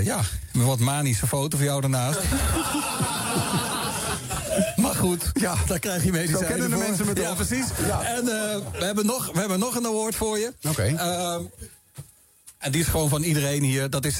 ja, 0.04 0.20
een 0.52 0.64
wat 0.64 0.78
manische 0.78 1.26
foto 1.26 1.56
van 1.56 1.66
jou 1.66 1.80
daarnaast. 1.80 2.18
Maar 4.76 4.94
goed, 4.94 5.30
ja, 5.34 5.54
daar 5.66 5.78
krijg 5.78 6.04
je 6.04 6.12
medicijnen 6.12 6.40
Zo 6.40 6.46
kennen 6.48 6.70
de 6.70 6.76
voor. 6.76 6.84
mensen 6.86 7.06
me 7.06 7.20
Ja, 7.20 7.34
precies. 7.34 7.64
Ja. 7.86 8.02
En 8.02 8.24
we, 8.24 8.84
hebben 8.84 9.06
nog, 9.06 9.30
we 9.32 9.38
hebben 9.38 9.58
nog 9.58 9.74
een 9.74 9.86
award 9.86 10.14
voor 10.14 10.38
je. 10.38 10.52
Oké. 10.68 10.82
Ehm, 10.82 11.40
en 12.58 12.72
die 12.72 12.80
is 12.80 12.86
gewoon 12.86 13.08
van 13.08 13.22
iedereen 13.22 13.62
hier. 13.62 13.90
Dat 13.90 14.04
is 14.04 14.16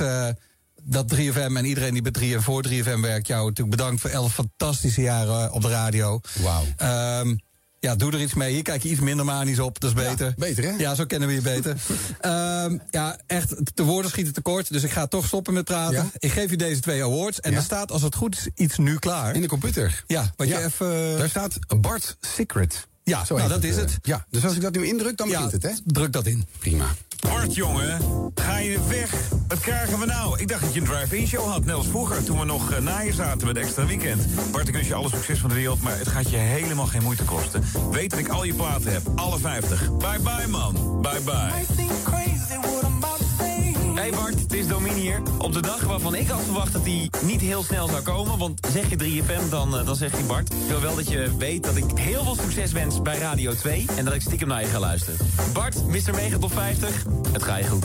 dat 0.88 1.14
3FM 1.14 1.56
en 1.56 1.64
iedereen 1.64 1.92
die 1.92 2.02
bij 2.02 2.10
3 2.10 2.34
en 2.34 2.42
voor 2.42 2.64
3FM 2.68 3.00
werkt... 3.00 3.26
jou 3.26 3.46
natuurlijk 3.46 3.76
bedankt 3.76 4.00
voor 4.00 4.10
11 4.10 4.34
fantastische 4.34 5.00
jaren 5.00 5.52
op 5.52 5.62
de 5.62 5.68
radio. 5.68 6.20
Wauw. 6.42 6.64
Ehm, 6.76 7.36
ja, 7.80 7.94
doe 7.94 8.12
er 8.12 8.20
iets 8.20 8.34
mee. 8.34 8.52
Hier 8.52 8.62
kijk 8.62 8.82
je 8.82 8.88
iets 8.88 9.00
minder 9.00 9.24
manisch 9.24 9.58
op, 9.58 9.80
dat 9.80 9.90
is 9.90 9.96
beter. 9.96 10.34
beter, 10.36 10.64
hè? 10.64 10.70
Ja, 10.70 10.94
zo 10.94 11.04
kennen 11.04 11.28
we 11.28 11.34
je 11.34 11.40
beter. 11.40 11.76
Ehm, 12.20 12.78
ja, 12.90 13.18
echt, 13.26 13.76
de 13.76 13.82
woorden 13.82 14.10
schieten 14.10 14.32
tekort, 14.32 14.72
dus 14.72 14.82
ik 14.82 14.90
ga 14.90 15.06
toch 15.06 15.26
stoppen 15.26 15.54
met 15.54 15.64
praten. 15.64 15.94
Ja? 15.94 16.10
Ik 16.18 16.32
geef 16.32 16.50
je 16.50 16.56
deze 16.56 16.80
twee 16.80 17.04
awards 17.04 17.40
en 17.40 17.50
Ja? 17.50 17.56
er 17.56 17.62
staat, 17.62 17.92
als 17.92 18.02
het 18.02 18.14
goed 18.14 18.36
is, 18.36 18.48
iets 18.54 18.78
nu 18.78 18.98
klaar. 18.98 19.34
In 19.34 19.40
de 19.40 19.48
computer. 19.48 20.04
Ja, 20.06 20.32
wat 20.36 20.48
je 20.48 20.64
even... 20.64 21.18
Daar 21.18 21.28
staat 21.28 21.58
Bart 21.80 22.16
Secret. 22.20 22.86
Ja, 23.08 23.24
Zo 23.24 23.36
nou, 23.36 23.48
dat 23.48 23.64
is 23.64 23.74
eh. 23.74 23.80
het. 23.80 23.98
Ja, 24.02 24.26
dus 24.30 24.44
als 24.44 24.54
ik 24.54 24.62
dat 24.62 24.74
nu 24.74 24.86
indruk, 24.86 25.16
dan 25.16 25.28
begint 25.28 25.52
het, 25.52 25.62
hè? 25.62 25.70
druk 25.84 26.12
dat 26.12 26.26
in. 26.26 26.46
Prima. 26.58 26.94
Bart, 27.20 27.54
jongen, 27.54 27.98
ga 28.34 28.58
je 28.58 28.78
weg? 28.88 29.28
Wat 29.48 29.60
krijgen 29.60 29.98
we 29.98 30.06
nou? 30.06 30.38
Ik 30.40 30.48
dacht 30.48 30.60
dat 30.60 30.74
je 30.74 30.80
een 30.80 30.86
drive-in 30.86 31.26
show 31.26 31.46
had, 31.46 31.64
net 31.64 31.74
als 31.74 31.86
vroeger... 31.86 32.24
toen 32.24 32.38
we 32.38 32.44
nog 32.44 32.72
uh, 32.72 32.78
na 32.78 33.00
je 33.00 33.12
zaten 33.12 33.46
met 33.46 33.56
extra 33.56 33.86
weekend. 33.86 34.26
Bart, 34.52 34.68
ik 34.68 34.74
wens 34.74 34.86
je 34.88 34.94
alle 34.94 35.08
succes 35.08 35.38
van 35.38 35.48
de 35.48 35.54
wereld... 35.54 35.82
maar 35.82 35.98
het 35.98 36.08
gaat 36.08 36.30
je 36.30 36.36
helemaal 36.36 36.86
geen 36.86 37.02
moeite 37.02 37.24
kosten. 37.24 37.64
Weet 37.90 38.10
dat 38.10 38.18
ik 38.18 38.28
al 38.28 38.44
je 38.44 38.54
platen 38.54 38.92
heb, 38.92 39.02
alle 39.14 39.38
50. 39.38 39.96
Bye 39.96 40.18
bye, 40.22 40.48
man. 40.48 41.00
Bye 41.00 41.20
bye. 41.20 42.87
Hey 43.98 44.10
Bart, 44.10 44.40
het 44.40 44.52
is 44.52 44.66
Domien 44.66 44.92
hier. 44.92 45.22
Op 45.38 45.52
de 45.52 45.62
dag 45.62 45.84
waarvan 45.84 46.14
ik 46.14 46.28
had 46.28 46.42
verwacht 46.42 46.72
dat 46.72 46.82
hij 46.84 47.10
niet 47.22 47.40
heel 47.40 47.62
snel 47.62 47.88
zou 47.88 48.02
komen... 48.02 48.38
want 48.38 48.66
zeg 48.72 48.90
je 48.90 48.96
3FM, 48.96 49.50
dan, 49.50 49.78
eh, 49.78 49.86
dan 49.86 49.96
zegt 49.96 50.12
hij 50.16 50.24
Bart... 50.24 50.52
ik 50.52 50.68
wil 50.68 50.80
wel 50.80 50.94
dat 50.94 51.08
je 51.08 51.36
weet 51.38 51.64
dat 51.64 51.76
ik 51.76 51.84
heel 51.94 52.24
veel 52.24 52.34
succes 52.34 52.72
wens 52.72 53.02
bij 53.02 53.18
Radio 53.18 53.54
2... 53.54 53.86
en 53.96 54.04
dat 54.04 54.14
ik 54.14 54.20
stiekem 54.20 54.48
naar 54.48 54.60
je 54.60 54.66
ga 54.66 54.78
luisteren. 54.78 55.18
Bart, 55.52 55.86
Mr. 55.86 56.14
Mega 56.14 56.38
Top 56.38 56.52
50, 56.52 57.04
het 57.32 57.42
ga 57.42 57.56
je 57.56 57.66
goed. 57.66 57.84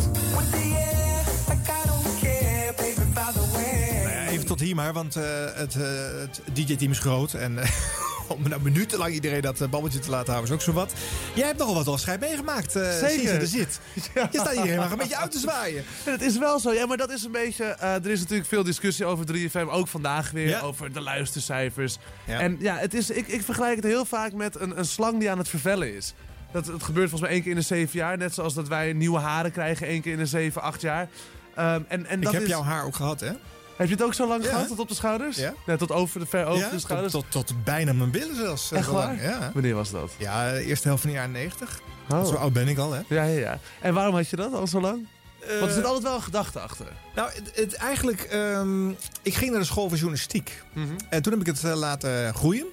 Even 4.33 4.45
tot 4.45 4.59
hier 4.59 4.75
maar, 4.75 4.93
want 4.93 5.15
eh, 5.15 5.23
het, 5.53 5.75
eh, 5.75 5.81
het 6.19 6.41
DJ-team 6.53 6.91
is 6.91 6.99
groot. 6.99 7.33
En 7.33 7.59
eh, 7.59 7.69
om 8.27 8.49
nou 8.49 8.61
minutenlang 8.61 9.13
iedereen 9.13 9.41
dat 9.41 9.57
babbeltje 9.57 9.99
te 9.99 10.09
laten 10.09 10.33
houden 10.33 10.49
is 10.49 10.55
ook 10.55 10.61
zo 10.61 10.73
wat. 10.73 10.93
Jij 11.35 11.45
hebt 11.45 11.59
nogal 11.59 11.75
wat 11.75 11.87
afscheid 11.87 12.19
meegemaakt 12.19 12.71
Zeker. 12.71 13.41
er 13.41 13.47
zit. 13.47 13.79
Je 13.93 14.27
staat 14.31 14.53
iedereen 14.53 14.77
maar 14.77 14.91
een 14.91 14.97
beetje 14.97 15.17
uit 15.17 15.31
te 15.31 15.39
zwaaien. 15.39 15.83
Ja, 16.05 16.11
dat 16.11 16.21
is 16.21 16.37
wel 16.37 16.59
zo. 16.59 16.73
Ja, 16.73 16.85
maar 16.85 16.97
dat 16.97 17.11
is 17.11 17.23
een 17.23 17.31
beetje... 17.31 17.63
er 17.65 18.09
is 18.09 18.19
natuurlijk 18.19 18.49
veel 18.49 18.63
discussie 18.63 19.05
over 19.05 19.25
3FM. 19.35 19.69
Ook 19.69 19.87
vandaag 19.87 20.31
weer. 20.31 20.47
Ja. 20.47 20.59
Over 20.59 20.93
de 20.93 21.01
luistercijfers. 21.01 21.97
En 22.25 22.57
ja, 22.59 22.77
het 22.77 22.93
is, 22.93 23.09
ik, 23.09 23.27
ik 23.27 23.43
vergelijk 23.43 23.75
het 23.75 23.85
heel 23.85 24.05
vaak 24.05 24.33
met 24.33 24.59
een, 24.59 24.77
een 24.77 24.85
slang 24.85 25.19
die 25.19 25.29
aan 25.29 25.37
het 25.37 25.49
vervellen 25.49 25.95
is. 25.95 26.13
Dat, 26.51 26.67
het 26.67 26.83
gebeurt 26.83 27.09
volgens 27.09 27.21
mij 27.21 27.29
één 27.29 27.41
keer 27.41 27.51
in 27.51 27.57
de 27.57 27.63
zeven 27.63 27.99
jaar. 27.99 28.17
Net 28.17 28.33
zoals 28.33 28.53
dat 28.53 28.67
wij 28.67 28.93
nieuwe 28.93 29.19
haren 29.19 29.51
krijgen 29.51 29.87
één 29.87 30.01
keer 30.01 30.11
in 30.11 30.17
de 30.17 30.25
zeven, 30.25 30.61
acht 30.61 30.81
jaar. 30.81 31.09
Ehm, 31.55 31.81
en, 31.87 32.05
en 32.05 32.17
Ik 32.17 32.23
dat 32.23 32.33
heb 32.33 32.41
is... 32.41 32.47
jouw 32.47 32.63
haar 32.63 32.85
ook 32.85 32.95
gehad, 32.95 33.19
hè? 33.19 33.31
Heb 33.75 33.87
je 33.87 33.93
het 33.93 34.03
ook 34.03 34.13
zo 34.13 34.27
lang 34.27 34.45
gehad, 34.47 34.67
tot 34.67 34.79
op 34.79 34.87
de 34.87 34.93
schouders? 34.95 35.37
Ja. 35.37 35.53
tot 35.77 35.91
over 35.91 36.19
de, 36.19 36.25
ver 36.25 36.45
over 36.45 36.69
de 36.71 36.79
schouders? 36.79 37.11
tot, 37.11 37.25
tot, 37.29 37.47
tot 37.47 37.63
bijna 37.63 37.93
mijn 37.93 38.11
billen 38.11 38.35
zelfs. 38.35 38.71
eh, 38.71 38.77
Echt 38.77 38.87
lang. 38.87 38.97
waar? 39.19 39.23
Ja. 39.23 39.51
Wanneer 39.53 39.75
was 39.75 39.91
dat? 39.91 40.11
Ja, 40.17 40.51
de 40.53 40.63
eerste 40.63 40.87
helft 40.87 41.01
van 41.01 41.11
de 41.11 41.15
jaren 41.17 41.31
90. 41.31 41.81
Oh. 42.09 42.25
Zo 42.25 42.33
oud 42.35 42.53
ben 42.53 42.67
ik 42.67 42.77
al, 42.77 42.91
hè? 42.91 43.01
Ja, 43.07 43.23
ja, 43.23 43.39
ja. 43.39 43.59
En 43.81 43.93
waarom 43.93 44.15
had 44.15 44.29
je 44.29 44.35
dat 44.35 44.53
al 44.53 44.67
zo 44.67 44.81
lang? 44.81 45.07
Want 45.47 45.61
er 45.61 45.67
Eh, 45.67 45.73
zit 45.73 45.85
altijd 45.85 46.03
wel 46.03 46.15
een 46.15 46.21
gedachte 46.21 46.59
achter. 46.59 46.85
Nou, 47.15 47.29
het, 47.33 47.51
het 47.55 47.73
eigenlijk... 47.73 48.21
ehm, 48.21 48.89
ik 49.21 49.33
ging 49.35 49.51
naar 49.51 49.59
de 49.59 49.65
school 49.65 49.87
voor 49.87 49.97
journalistiek. 49.97 50.61
Mhm. 50.73 50.87
En 51.09 51.21
toen 51.21 51.31
heb 51.31 51.41
ik 51.41 51.47
het 51.47 51.63
eh, 51.63 51.75
laten 51.75 52.33
groeien. 52.33 52.65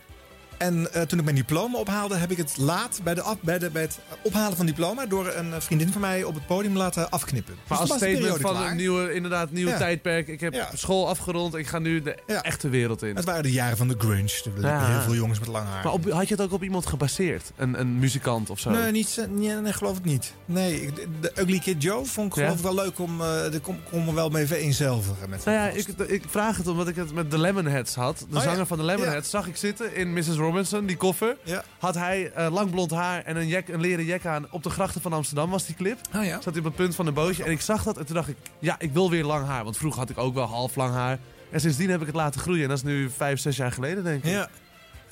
En 0.60 0.92
eh, 0.92 1.02
toen 1.02 1.18
ik 1.18 1.24
mijn 1.24 1.36
diploma 1.36 1.78
ophaalde, 1.78 2.14
heb 2.16 2.30
ik 2.30 2.36
het 2.36 2.56
laat 2.56 3.00
bij, 3.04 3.14
de 3.14 3.22
af, 3.22 3.36
bij, 3.40 3.58
de, 3.58 3.70
bij 3.70 3.82
het 3.82 3.98
ophalen 4.22 4.56
van 4.56 4.66
diploma... 4.66 5.06
door 5.06 5.26
een 5.34 5.52
eh, 5.54 5.60
vriendin 5.60 5.92
van 5.92 6.00
mij 6.00 6.24
op 6.24 6.34
het 6.34 6.46
podium 6.46 6.76
laten 6.76 7.10
afknippen. 7.10 7.54
Maar 7.68 7.78
Dus 7.80 7.90
als 7.90 7.98
statement 7.98 8.40
van 8.40 8.54
klaar. 8.54 8.70
een 8.70 8.76
nieuwe, 8.76 9.14
inderdaad, 9.14 9.50
nieuw 9.50 9.68
Ja. 9.68 9.76
tijdperk. 9.76 10.28
Ik 10.28 10.40
heb 10.40 10.52
Ja. 10.52 10.70
school 10.74 11.08
afgerond, 11.08 11.54
ik 11.54 11.66
ga 11.66 11.78
nu 11.78 12.02
de 12.02 12.14
echte 12.42 12.68
wereld 12.68 13.02
in. 13.02 13.16
Het 13.16 13.24
waren 13.24 13.42
de 13.42 13.52
jaren 13.52 13.76
van 13.76 13.88
de 13.88 13.94
grunge. 13.98 14.18
Er 14.56 14.62
waren 14.62 14.90
heel 14.92 15.00
veel 15.00 15.14
jongens 15.14 15.38
met 15.38 15.48
lang 15.48 15.66
haar. 15.68 15.84
Maar 15.84 15.92
op, 15.92 16.10
had 16.10 16.28
je 16.28 16.34
het 16.34 16.42
ook 16.44 16.52
op 16.52 16.62
iemand 16.62 16.86
gebaseerd? 16.86 17.52
Een, 17.56 17.80
een 17.80 17.98
muzikant 17.98 18.50
of 18.50 18.58
zo? 18.58 18.70
Nee, 18.70 18.90
niet, 18.90 19.26
nee, 19.30 19.54
nee, 19.54 19.72
geloof 19.72 19.98
ik 19.98 20.04
niet. 20.04 20.32
Nee, 20.44 20.82
ik- 20.82 21.06
de 21.20 21.32
Ugly 21.38 21.58
Kid 21.58 21.82
Joe 21.82 22.04
vond 22.04 22.26
ik 22.32 22.34
Ja? 22.38 22.42
geloof 22.42 22.58
ik 22.58 22.64
wel 22.64 22.74
leuk 22.84 22.98
om... 22.98 23.20
er 23.20 23.60
kom, 23.60 23.78
kom 23.90 24.08
er 24.08 24.14
wel 24.14 24.28
mee 24.30 24.46
vereenzelvigen. 24.46 25.30
Met 25.30 25.44
Nou 25.44 25.56
ja, 25.56 25.68
ik, 25.68 25.86
ik 26.06 26.22
vraag 26.28 26.56
het 26.56 26.66
omdat 26.66 26.88
ik 26.88 26.96
het 26.96 27.12
met 27.14 27.30
de 27.30 27.38
Lemonheads 27.38 27.94
had. 27.94 28.26
De 28.30 28.36
Oh 28.36 28.42
zanger 28.42 28.66
van 28.66 28.78
de 28.78 28.84
Lemonheads 28.84 29.30
zag 29.30 29.46
ik 29.46 29.56
zitten 29.56 29.94
in 29.94 30.12
Mrs. 30.12 30.26
Robinson, 30.26 30.48
die 30.86 30.96
koffer. 30.96 31.36
Had 31.78 31.94
hij 31.94 32.30
eh, 32.32 32.52
lang 32.52 32.70
blond 32.70 32.90
haar 32.90 33.22
en 33.24 33.36
een, 33.36 33.46
jack, 33.48 33.68
een 33.68 33.80
leren 33.80 34.04
jack 34.04 34.26
aan. 34.26 34.46
Op 34.50 34.62
de 34.62 34.70
grachten 34.70 35.00
van 35.00 35.12
Amsterdam 35.12 35.50
was 35.50 35.66
die 35.66 35.74
clip. 35.74 35.98
Oh 36.16 36.24
ja. 36.24 36.40
Zat 36.40 36.44
hij 36.54 36.58
op 36.58 36.64
het 36.64 36.74
punt 36.74 36.94
van 36.94 37.06
een 37.06 37.14
bootje. 37.14 37.44
En 37.44 37.50
ik 37.50 37.60
zag 37.60 37.82
dat 37.82 37.98
en 37.98 38.06
toen 38.06 38.14
dacht 38.14 38.28
ik, 38.28 38.36
ja, 38.58 38.76
ik 38.78 38.92
wil 38.92 39.10
weer 39.10 39.24
lang 39.24 39.46
haar. 39.46 39.64
Want 39.64 39.76
vroeger 39.76 40.00
had 40.00 40.10
ik 40.10 40.18
ook 40.18 40.34
wel 40.34 40.46
half 40.46 40.76
lang 40.76 40.92
haar. 40.94 41.18
En 41.50 41.60
sindsdien 41.60 41.90
heb 41.90 42.00
ik 42.00 42.06
het 42.06 42.16
laten 42.16 42.40
groeien. 42.40 42.62
En 42.62 42.68
dat 42.68 42.76
is 42.76 42.84
nu 42.84 43.10
vijf, 43.16 43.40
zes 43.40 43.56
jaar 43.56 43.72
geleden, 43.72 44.04
denk 44.04 44.24
ik. 44.24 44.30
Ja. 44.30 44.48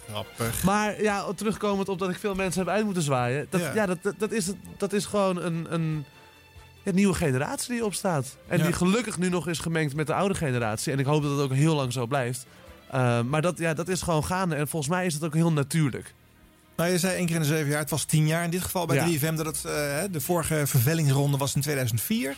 Grappig. 0.08 0.62
Maar 0.62 1.02
ja, 1.02 1.32
terugkomend 1.32 1.88
op 1.88 1.98
dat 1.98 2.10
ik 2.10 2.16
veel 2.18 2.34
mensen 2.34 2.60
heb 2.64 2.70
uit 2.74 2.84
moeten 2.84 3.02
zwaaien. 3.02 3.46
Dat, 3.50 3.60
ja. 3.60 3.74
Ja. 3.74 3.86
dat, 3.86 3.98
dat, 4.02 4.14
dat, 4.18 4.32
is, 4.32 4.50
dat 4.76 4.92
is 4.92 5.06
gewoon 5.06 5.36
een, 5.42 5.66
een 5.70 6.04
ja, 6.82 6.92
nieuwe 6.92 7.14
generatie 7.14 7.72
die 7.72 7.84
opstaat. 7.84 8.36
En 8.46 8.58
Ja. 8.58 8.64
die 8.64 8.72
gelukkig 8.72 9.18
nu 9.18 9.28
nog 9.28 9.48
is 9.48 9.58
gemengd 9.58 9.94
met 9.94 10.06
de 10.06 10.14
oude 10.14 10.34
generatie. 10.34 10.92
En 10.92 10.98
ik 10.98 11.06
hoop 11.06 11.22
dat 11.22 11.30
het 11.30 11.40
ook 11.40 11.52
heel 11.52 11.74
lang 11.74 11.92
zo 11.92 12.06
blijft. 12.06 12.46
Uh, 12.94 13.20
maar 13.22 13.42
dat, 13.42 13.58
ja, 13.58 13.74
dat 13.74 13.88
is 13.88 14.02
gewoon 14.02 14.24
gaande. 14.24 14.54
En 14.54 14.68
volgens 14.68 14.92
mij 14.92 15.06
is 15.06 15.14
het 15.14 15.24
ook 15.24 15.34
heel 15.34 15.52
natuurlijk. 15.52 16.14
Nou, 16.76 16.90
je 16.90 16.98
zei 16.98 17.16
één 17.16 17.26
keer 17.26 17.34
in 17.34 17.40
de 17.40 17.46
zeven 17.48 17.68
jaar. 17.70 17.78
Het 17.78 17.90
was 17.90 18.04
tien 18.04 18.26
jaar 18.26 18.44
in 18.44 18.50
dit 18.50 18.62
geval 18.62 18.86
bij 18.86 18.96
Ja. 18.96 19.04
3FM. 19.06 19.34
Dat 19.36 19.46
het, 19.46 19.64
eh, 19.64 19.72
de 20.10 20.20
vorige 20.20 20.66
vervellingsronde 20.66 21.36
was 21.36 21.54
in 21.54 21.60
2004. 21.60 22.36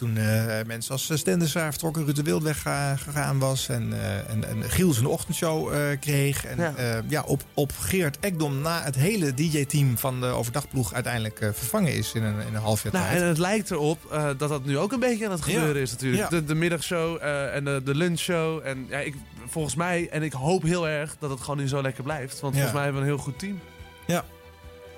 Toen 0.00 0.16
eh, 0.16 0.54
mensen 0.66 0.92
als 0.92 1.10
Stenders 1.14 1.52
waren 1.52 1.70
vertrokken, 1.70 2.04
Ruud 2.04 2.14
de 2.16 2.22
Wild 2.22 2.42
weggegaan 2.42 3.38
was. 3.38 3.68
En, 3.68 3.92
eh, 3.92 4.30
en, 4.30 4.48
en 4.48 4.70
Giel 4.70 4.92
zijn 4.92 5.06
ochtendshow 5.06 5.72
eh, 5.74 5.80
kreeg. 6.00 6.44
En 6.44 6.56
Ja. 6.58 7.02
ja. 7.08 7.22
op, 7.22 7.42
op 7.54 7.72
Geert 7.78 8.18
Ekdom 8.20 8.60
na 8.60 8.82
het 8.82 8.94
hele 8.94 9.34
DJ-team 9.34 9.98
van 9.98 10.20
de 10.20 10.26
overdagploeg 10.26 10.92
uiteindelijk 10.94 11.40
eh, 11.40 11.48
vervangen 11.52 11.94
is 11.94 12.12
in 12.12 12.22
een, 12.22 12.40
in 12.40 12.54
een 12.54 12.60
half 12.60 12.82
jaar 12.82 12.92
Nou, 12.92 13.04
tijd. 13.06 13.20
en 13.22 13.28
het 13.28 13.38
lijkt 13.38 13.70
erop 13.70 13.98
eh, 14.12 14.24
dat 14.38 14.48
dat 14.48 14.64
nu 14.64 14.78
ook 14.78 14.92
een 14.92 15.00
beetje 15.00 15.24
aan 15.24 15.30
het 15.32 15.44
Ja. 15.46 15.52
gebeuren 15.52 15.82
is 15.82 15.90
natuurlijk. 15.90 16.22
Ja. 16.22 16.28
De, 16.28 16.44
de 16.44 16.54
middagshow 16.54 17.16
eh, 17.22 17.54
en 17.54 17.64
de, 17.64 17.80
de 17.84 17.94
lunchshow. 17.94 18.66
En 18.66 18.86
ja, 18.88 18.98
ik, 18.98 19.14
volgens 19.48 19.74
mij, 19.74 20.08
en 20.10 20.22
ik 20.22 20.32
hoop 20.32 20.62
heel 20.62 20.88
erg 20.88 21.16
dat 21.18 21.30
het 21.30 21.40
gewoon 21.40 21.56
nu 21.56 21.68
zo 21.68 21.82
lekker 21.82 22.02
blijft. 22.02 22.40
Want 22.40 22.52
volgens 22.54 22.74
mij 22.74 22.82
hebben 22.84 23.02
we 23.02 23.08
een 23.08 23.14
heel 23.14 23.24
goed 23.24 23.38
team. 23.38 23.60
Ja. 24.06 24.24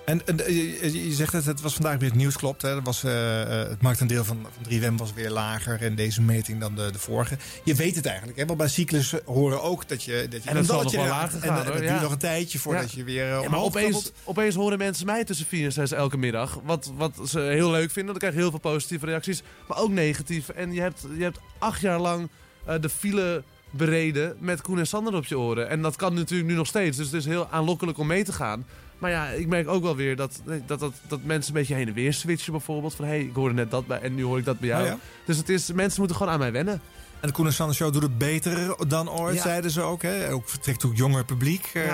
En, 0.04 0.26
en 0.26 0.46
eh, 0.46 0.56
je, 0.92 1.08
je 1.08 1.14
zegt 1.14 1.32
het, 1.32 1.44
het 1.44 1.60
was 1.60 1.74
vandaag 1.74 1.98
weer 1.98 2.08
het 2.08 2.18
nieuws, 2.18 2.36
klopt. 2.36 2.62
Hè? 2.62 2.68
Er 2.68 2.82
was, 2.82 3.04
eh, 3.04 3.42
eh, 3.42 3.68
het 3.68 3.82
marktaandeel 3.82 4.24
van, 4.24 4.46
van 4.54 4.72
3WM 4.72 4.96
was 4.96 5.12
weer 5.12 5.30
lager 5.30 5.82
in 5.82 5.94
deze 5.94 6.22
meting 6.22 6.60
dan 6.60 6.74
de, 6.74 6.90
de 6.90 6.98
vorige. 6.98 7.36
Je 7.64 7.74
weet 7.74 7.96
het 7.96 8.06
eigenlijk, 8.06 8.38
hè? 8.38 8.46
want 8.46 8.58
bij 8.58 8.68
cyclus 8.68 9.14
horen 9.24 9.62
ook 9.62 9.88
dat 9.88 10.02
je, 10.02 10.26
dat 10.30 10.42
je 10.42 10.48
En 10.48 10.56
dat 10.56 10.66
zal 10.66 10.82
nog 10.82 10.92
wel 10.92 11.06
lager 11.06 11.42
En, 11.42 11.48
gaan, 11.48 11.58
en 11.58 11.64
hoor, 11.64 11.72
dat 11.72 11.82
ja. 11.82 11.88
duurt 11.88 12.02
nog 12.02 12.12
een 12.12 12.18
tijdje 12.18 12.58
voordat 12.58 12.92
Ja. 12.92 12.98
je 12.98 13.04
weer 13.04 13.24
uh, 13.24 13.42
Ja, 13.42 13.48
maar 13.48 13.60
opeens, 13.60 14.12
opeens 14.24 14.54
horen 14.54 14.78
mensen 14.78 15.06
mij 15.06 15.24
tussen 15.24 15.46
4 15.46 15.64
en 15.64 15.72
6 15.72 15.92
elke 15.92 16.16
middag. 16.16 16.60
Wat, 16.64 16.92
wat 16.96 17.20
ze 17.28 17.40
heel 17.40 17.70
leuk 17.70 17.90
vinden. 17.90 18.10
Dan 18.10 18.20
krijg 18.20 18.34
je 18.34 18.40
heel 18.40 18.50
veel 18.50 18.58
positieve 18.58 19.06
reacties. 19.06 19.42
Maar 19.68 19.78
ook 19.78 19.90
negatief. 19.90 20.48
En 20.48 20.72
je 20.72 20.80
hebt, 20.80 21.06
je 21.16 21.22
hebt 21.22 21.38
acht 21.58 21.80
jaar 21.80 21.98
lang 22.00 22.28
de 22.80 22.88
file 22.88 23.42
bereden 23.70 24.36
met 24.38 24.60
Koen 24.60 24.78
en 24.78 24.86
Sander 24.86 25.14
op 25.14 25.24
je 25.24 25.38
oren. 25.38 25.68
En 25.68 25.82
dat 25.82 25.96
kan 25.96 26.14
natuurlijk 26.14 26.48
nu 26.48 26.54
nog 26.54 26.66
steeds. 26.66 26.96
Dus 26.96 27.06
het 27.06 27.14
is 27.14 27.24
heel 27.24 27.48
aanlokkelijk 27.50 27.98
om 27.98 28.06
mee 28.06 28.24
te 28.24 28.32
gaan. 28.32 28.66
Maar 29.02 29.10
ja, 29.10 29.26
ik 29.28 29.46
merk 29.46 29.68
ook 29.68 29.82
wel 29.82 29.96
weer 29.96 30.16
dat, 30.16 30.42
dat, 30.66 30.80
dat, 30.80 30.92
dat 31.08 31.20
mensen 31.22 31.52
een 31.52 31.60
beetje 31.60 31.74
heen 31.74 31.88
en 31.88 31.94
weer 31.94 32.12
switchen 32.12 32.52
bijvoorbeeld. 32.52 32.94
Van 32.94 33.04
hé, 33.04 33.10
hey, 33.10 33.20
ik 33.20 33.34
hoorde 33.34 33.54
net 33.54 33.70
dat 33.70 33.86
bij 33.86 34.00
en 34.00 34.14
nu 34.14 34.24
hoor 34.24 34.38
ik 34.38 34.44
dat 34.44 34.58
bij 34.58 34.68
jou. 34.68 34.82
Oh 34.82 34.88
ja. 34.88 34.98
Dus 35.24 35.36
het 35.36 35.48
is, 35.48 35.72
mensen 35.72 35.98
moeten 35.98 36.16
gewoon 36.16 36.32
aan 36.32 36.38
mij 36.38 36.52
wennen. 36.52 36.80
En 37.22 37.28
de 37.28 37.34
Koen 37.34 37.46
en 37.46 37.52
Sander 37.52 37.76
Show 37.76 37.92
doet 37.92 38.02
het 38.02 38.18
beter 38.18 38.74
dan 38.88 39.10
ooit, 39.10 39.36
Ja. 39.36 39.42
zeiden 39.42 39.70
ze 39.70 39.80
ook. 39.80 40.02
Hè? 40.02 40.32
Ook 40.32 40.48
vertrekt 40.48 40.84
ook 40.84 40.96
jonger 40.96 41.24
publiek. 41.24 41.70
Eh, 41.74 41.92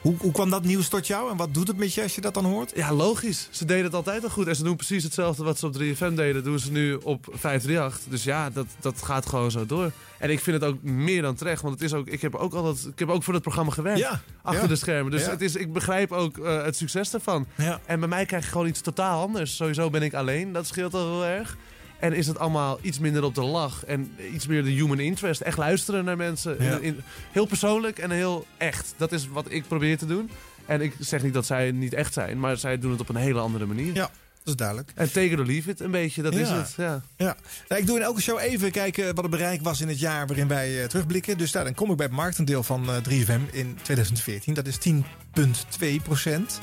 hoe, 0.00 0.14
hoe 0.18 0.32
kwam 0.32 0.50
dat 0.50 0.64
nieuws 0.64 0.88
tot 0.88 1.06
jou 1.06 1.30
en 1.30 1.36
wat 1.36 1.54
doet 1.54 1.68
het 1.68 1.76
met 1.76 1.94
je 1.94 2.02
als 2.02 2.14
je 2.14 2.20
dat 2.20 2.34
dan 2.34 2.44
hoort? 2.44 2.72
Ja, 2.74 2.92
logisch. 2.92 3.48
Ze 3.50 3.64
deden 3.64 3.84
het 3.84 3.94
altijd 3.94 4.22
al 4.22 4.30
goed. 4.30 4.46
En 4.46 4.56
ze 4.56 4.62
doen 4.62 4.76
precies 4.76 5.02
hetzelfde 5.04 5.44
wat 5.44 5.58
ze 5.58 5.66
op 5.66 5.72
3FM 5.74 6.14
deden. 6.14 6.44
doen 6.44 6.58
ze 6.58 6.70
nu 6.72 6.94
op 6.94 7.24
538. 7.30 8.00
Dus 8.10 8.24
ja, 8.24 8.50
dat, 8.50 8.66
dat 8.80 9.02
gaat 9.02 9.26
gewoon 9.26 9.50
zo 9.50 9.66
door. 9.66 9.90
En 10.18 10.30
ik 10.30 10.40
vind 10.40 10.60
het 10.62 10.70
ook 10.70 10.82
meer 10.82 11.22
dan 11.22 11.34
terecht. 11.34 11.62
Want 11.62 11.74
het 11.74 11.82
is 11.82 11.92
ook, 11.94 12.06
ik, 12.06 12.20
heb 12.20 12.34
ook 12.34 12.54
altijd, 12.54 12.86
ik 12.86 12.98
heb 12.98 13.08
ook 13.08 13.22
voor 13.22 13.34
het 13.34 13.42
programma 13.42 13.72
gewerkt. 13.72 13.98
Ja, 14.00 14.20
Achter 14.42 14.68
de 14.68 14.76
schermen. 14.76 15.10
Dus 15.10 15.26
het 15.26 15.40
is, 15.40 15.56
ik 15.56 15.72
begrijp 15.72 16.12
ook 16.12 16.38
eh, 16.38 16.62
het 16.64 16.76
succes 16.76 17.10
daarvan. 17.10 17.46
En 17.86 17.98
bij 18.00 18.08
mij 18.08 18.26
krijg 18.26 18.44
je 18.44 18.50
gewoon 18.50 18.66
iets 18.66 18.80
totaal 18.80 19.22
anders. 19.22 19.56
Sowieso 19.56 19.90
ben 19.90 20.02
ik 20.02 20.14
alleen. 20.14 20.52
Dat 20.52 20.66
scheelt 20.66 20.94
al 20.94 21.06
heel 21.10 21.24
erg. 21.24 21.56
En 21.98 22.12
is 22.12 22.26
het 22.26 22.38
allemaal 22.38 22.78
iets 22.82 22.98
minder 22.98 23.22
op 23.24 23.34
de 23.34 23.42
lach. 23.42 23.84
En 23.84 24.12
iets 24.32 24.46
meer 24.46 24.64
de 24.64 24.70
human 24.70 24.98
interest. 25.00 25.40
Echt 25.40 25.58
luisteren 25.58 26.04
naar 26.04 26.16
mensen. 26.16 26.56
Ja. 26.64 26.72
In- 26.76 26.82
in- 26.82 27.00
heel 27.32 27.46
persoonlijk 27.46 27.98
en 27.98 28.10
heel 28.10 28.46
echt. 28.56 28.94
Dat 28.96 29.12
is 29.12 29.28
wat 29.28 29.46
ik 29.48 29.68
probeer 29.68 29.98
te 29.98 30.06
doen. 30.06 30.30
En 30.66 30.80
ik 30.80 30.94
zeg 30.98 31.22
niet 31.22 31.34
dat 31.34 31.46
zij 31.46 31.70
niet 31.70 31.92
echt 31.94 32.12
zijn. 32.12 32.40
Maar 32.40 32.56
zij 32.56 32.78
doen 32.78 32.90
het 32.90 33.00
op 33.00 33.08
een 33.08 33.16
hele 33.16 33.40
andere 33.40 33.66
manier. 33.66 33.94
Ja, 33.94 34.10
dat 34.56 34.60
is 34.60 34.66
duidelijk. 34.66 34.92
En 34.94 35.38
or 35.38 35.46
leave 35.46 35.70
it 35.70 35.80
een 35.80 35.90
beetje. 35.90 36.22
Dat 36.22 36.34
is 36.34 36.48
Ja. 36.48 36.56
het. 36.56 36.72
Ja. 36.76 37.02
Ja. 37.16 37.36
Nou, 37.68 37.80
ik 37.80 37.86
doe 37.86 37.96
in 37.96 38.02
elke 38.02 38.20
show 38.20 38.38
even 38.40 38.70
kijken 38.70 39.06
wat 39.14 39.24
het 39.24 39.30
bereik 39.30 39.62
was 39.62 39.80
in 39.80 39.88
het 39.88 39.98
jaar 40.00 40.26
waarin 40.26 40.48
wij 40.48 40.82
eh, 40.82 40.88
terugblikken. 40.88 41.38
Dus 41.38 41.52
daar, 41.52 41.64
dan 41.64 41.74
kom 41.74 41.90
ik 41.90 41.96
bij 41.96 42.06
het 42.06 42.14
marktendeel 42.14 42.62
van 42.62 42.90
eh, 42.90 42.96
3FM 42.96 43.40
in 43.52 43.78
2014. 43.82 44.54
Dat 44.54 44.66
is 44.66 44.78
10,2 44.78 46.02
procent. 46.02 46.60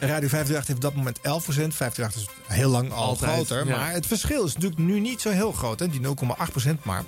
Radio 0.00 0.28
538 0.28 0.66
heeft 0.66 0.70
op 0.74 0.80
dat 0.80 0.94
moment 0.94 1.18
11 1.22 1.42
procent. 1.44 1.74
538 1.74 2.20
is 2.48 2.56
heel 2.56 2.70
lang 2.70 2.92
al 2.92 3.04
Altijd, 3.04 3.30
groter. 3.30 3.66
ja. 3.66 3.76
Maar 3.76 3.92
het 3.92 4.06
verschil 4.06 4.44
is 4.44 4.54
natuurlijk 4.54 4.80
nu 4.80 5.00
niet 5.00 5.20
zo 5.20 5.30
heel 5.30 5.52
groot. 5.52 5.78
Hè? 5.80 5.88
Die 5.88 6.00
0,8 6.00 6.50
procent 6.50 6.84
maar. 6.84 7.04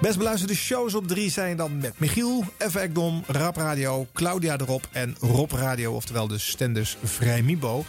Best 0.00 0.18
beluisterde 0.18 0.54
shows 0.54 0.94
op 0.94 1.08
3 1.08 1.30
zijn 1.30 1.56
dan 1.56 1.78
met 1.78 1.98
Michiel, 1.98 2.44
F. 2.70 2.74
Ekdom, 2.74 3.24
Rap 3.26 3.56
Radio, 3.56 4.06
Claudia 4.12 4.58
erop 4.58 4.88
en 4.92 5.16
Rob 5.20 5.52
Radio. 5.52 5.92
Oftewel 5.92 6.26
de 6.28 6.38
Stenders 6.38 6.96
Vrijmibo. 7.04 7.84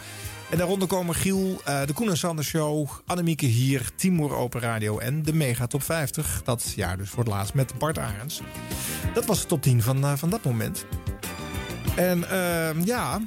En 0.52 0.58
daaronder 0.58 0.88
komen 0.88 1.14
Giel, 1.14 1.60
eh, 1.64 1.86
de 1.86 1.92
Koen 1.92 2.08
en 2.08 2.16
Sander 2.16 2.44
Show, 2.44 2.88
Annemieke 3.06 3.46
hier, 3.46 3.90
Timur 3.96 4.34
Open 4.34 4.60
Radio 4.60 4.98
en 4.98 5.22
de 5.22 5.34
Mega 5.34 5.66
Top 5.66 5.82
50. 5.82 6.42
Dat 6.44 6.72
jaar 6.76 6.96
dus 6.96 7.08
voor 7.08 7.18
het 7.18 7.32
laatst 7.32 7.54
met 7.54 7.78
Bart 7.78 7.98
Arends. 7.98 8.40
Dat 9.14 9.24
was 9.24 9.40
de 9.40 9.46
top 9.46 9.62
10 9.62 9.82
van, 9.82 10.04
eh, 10.04 10.12
van 10.16 10.30
dat 10.30 10.44
moment. 10.44 10.84
En 11.96 12.30
ehm, 12.30 12.84
ja, 12.84 13.20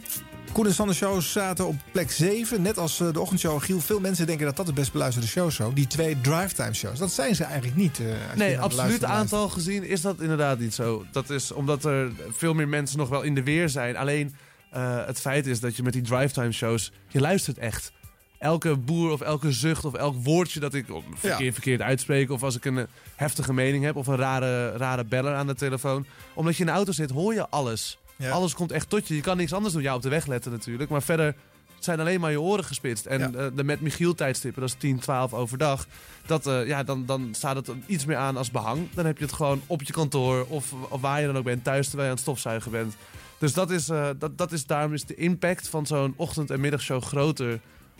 Koen 0.51 0.65
en 0.65 0.73
Sander 0.73 0.95
Show 0.95 1.21
zaten 1.21 1.67
op 1.67 1.75
plek 1.91 2.11
7. 2.11 2.61
Net 2.61 2.77
als 2.77 2.99
eh, 2.99 3.13
de 3.13 3.19
ochtendshow 3.19 3.61
Giel. 3.61 3.79
Veel 3.79 3.99
mensen 3.99 4.27
denken 4.27 4.45
dat 4.45 4.55
dat 4.55 4.65
de 4.65 4.73
best 4.73 4.91
beluisterde 4.91 5.27
show 5.27 5.47
is. 5.47 5.55
zo. 5.55 5.73
Die 5.73 5.87
twee 5.87 6.21
drivetime 6.21 6.73
shows. 6.73 6.99
Dat 6.99 7.11
zijn 7.11 7.35
ze 7.35 7.43
eigenlijk 7.43 7.75
niet. 7.75 7.99
Nee, 8.35 8.59
absoluut 8.59 9.03
aantal 9.03 9.49
gezien 9.49 9.83
is 9.83 10.01
dat 10.01 10.21
inderdaad 10.21 10.59
niet 10.59 10.73
zo. 10.73 11.05
Dat 11.11 11.29
is 11.29 11.51
omdat 11.51 11.85
er 11.85 12.11
veel 12.31 12.53
meer 12.53 12.67
mensen 12.67 12.97
nog 12.97 13.09
wel 13.09 13.21
in 13.21 13.35
de 13.35 13.43
weer 13.43 13.69
zijn. 13.69 13.97
Alleen 13.97 14.35
eh, 14.75 15.05
het 15.05 15.19
feit 15.19 15.47
is 15.47 15.59
dat 15.59 15.75
je 15.75 15.83
met 15.83 15.93
die 15.93 16.01
drivetime 16.01 16.51
shows, 16.51 16.91
je 17.07 17.19
luistert 17.19 17.57
echt. 17.57 17.91
Elke 18.39 18.75
boer 18.77 19.11
of 19.11 19.21
elke 19.21 19.51
zucht 19.51 19.85
of 19.85 19.93
elk 19.93 20.15
woordje 20.23 20.59
dat 20.59 20.73
ik 20.73 20.85
verkeerd, 21.13 21.53
verkeerd 21.53 21.81
uitspreek... 21.81 22.29
of 22.31 22.43
als 22.43 22.55
ik 22.55 22.65
een 22.65 22.77
eh, 22.77 22.83
heftige 23.15 23.53
mening 23.53 23.83
heb 23.83 23.95
of 23.95 24.07
een 24.07 24.15
rare, 24.15 24.77
rare 24.77 25.03
beller 25.05 25.33
aan 25.35 25.47
de 25.47 25.55
telefoon. 25.55 26.05
Omdat 26.33 26.53
je 26.55 26.59
in 26.59 26.65
de 26.65 26.71
auto 26.75 26.91
zit, 26.91 27.09
hoor 27.11 27.33
je 27.33 27.49
alles. 27.49 27.97
Ja. 28.15 28.29
Alles 28.29 28.53
komt 28.53 28.71
echt 28.71 28.89
tot 28.89 29.07
je. 29.07 29.15
Je 29.15 29.21
kan 29.21 29.37
niks 29.37 29.53
anders 29.53 29.73
doen. 29.73 29.81
Ja, 29.83 29.95
op 29.95 30.01
de 30.01 30.09
weg 30.09 30.25
letten 30.25 30.51
natuurlijk. 30.51 30.89
Maar 30.89 31.03
verder 31.03 31.35
zijn 31.79 31.99
alleen 31.99 32.19
maar 32.19 32.31
je 32.31 32.41
oren 32.41 32.63
gespitst. 32.63 33.05
En 33.05 33.19
Ja. 33.19 33.31
eh, 33.39 33.45
de 33.55 33.63
met 33.63 33.81
Michiel 33.81 34.13
tijdstippen, 34.13 34.61
dat 34.61 34.69
is 34.69 34.75
10, 34.79 34.99
12 34.99 35.33
overdag. 35.33 35.87
Dat, 36.25 36.43
ja, 36.65 36.83
dan, 36.83 37.05
dan 37.05 37.29
staat 37.31 37.55
het 37.55 37.71
iets 37.85 38.05
meer 38.05 38.17
aan 38.17 38.37
als 38.37 38.51
behang. 38.51 38.87
Dan 38.93 39.05
heb 39.05 39.17
je 39.17 39.23
het 39.23 39.33
gewoon 39.33 39.61
op 39.67 39.83
je 39.83 39.93
kantoor 39.93 40.45
of, 40.49 40.73
of 40.89 41.01
waar 41.01 41.19
je 41.21 41.25
dan 41.27 41.37
ook 41.37 41.43
bent, 41.43 41.63
thuis 41.63 41.85
terwijl 41.87 42.03
je 42.03 42.09
aan 42.09 42.21
het 42.21 42.25
stofzuigen 42.25 42.71
bent. 42.71 42.95
Dus 43.37 43.53
dat 43.53 43.71
is, 43.71 43.89
eh, 43.89 44.09
dat, 44.19 44.37
dat 44.37 44.51
is, 44.51 44.65
daarom 44.65 44.93
is 44.93 45.05
de 45.05 45.15
impact 45.15 45.67
van 45.67 45.85
zo'n 45.85 46.13
ochtend- 46.17 46.51
en 46.51 46.59
middagshow 46.59 47.03
groter 47.03 47.59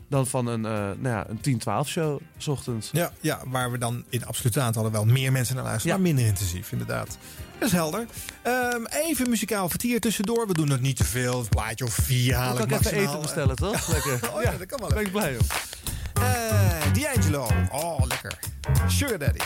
dan 0.10 0.28
van 0.28 0.48
een, 0.48 0.66
eh 0.66 0.72
nou 0.72 1.08
ja, 1.08 1.26
een 1.30 1.42
10-12 1.86 1.90
show 1.90 2.20
s 2.38 2.48
ochtends. 2.48 2.90
Ja, 2.92 3.12
ja, 3.20 3.40
waar 3.46 3.72
we 3.72 3.78
dan 3.78 4.04
in 4.10 4.26
absolute 4.26 4.62
aantallen 4.62 4.92
wel 4.92 5.06
meer 5.06 5.32
mensen 5.32 5.56
naar 5.56 5.64
luisteren. 5.64 5.98
Ja. 5.98 6.04
Maar 6.04 6.14
minder 6.14 6.26
intensief, 6.32 6.72
inderdaad. 6.72 7.18
Dat 7.60 7.68
is 7.68 7.74
helder. 7.74 8.06
Ehm, 8.42 8.86
even 8.86 9.30
muzikaal 9.30 9.70
vertier 9.70 10.00
tussendoor. 10.00 10.48
We 10.48 10.54
doen 10.54 10.70
het 10.70 10.82
niet 10.82 10.98
te 10.98 11.04
veel. 11.04 11.40
Een 11.40 11.50
plaatje 11.50 11.86
of 11.86 11.94
vier 11.94 12.36
halen 12.36 12.68
kan 12.68 12.80
ik 12.80 12.86
even 12.86 12.98
eten 12.98 13.22
bestellen, 13.22 13.56
toch? 13.56 13.88
Lekker. 13.94 14.30
Oh 14.34 14.42
ja, 14.42 14.52
dat 14.58 14.68
kan 14.68 14.80
wel 14.80 14.90
Ben 14.90 15.06
ik 15.06 15.12
blij 15.12 15.38
om. 15.38 15.46
Eh, 16.14 16.94
D'Angelo. 16.94 17.48
Oh, 17.72 18.00
lekker. 18.08 18.40
Sugar 18.88 19.18
Daddy. 19.20 19.40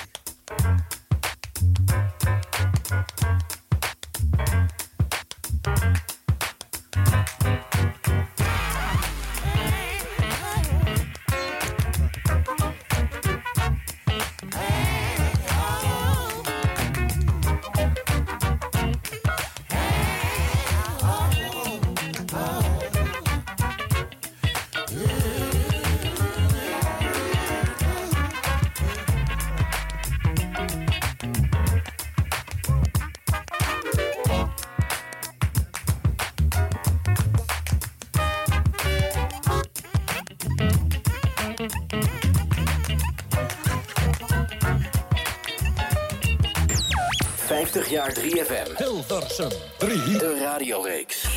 Hilversum 49.10 49.50
3. 49.78 50.18
De 50.18 50.40
radioreeks. 50.40 51.24
3FM. 51.24 51.28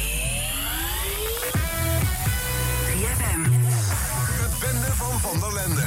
De 4.38 4.48
bende 4.61 4.92
van 4.94 5.20
Van 5.20 5.40
der 5.40 5.52
Lende. 5.52 5.87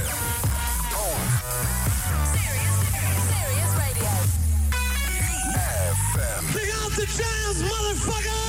FM. 6.13 6.53
Big 6.53 6.83
out 6.83 6.91
the 6.95 7.05
jazz, 7.05 7.61
motherfucker! 7.61 8.45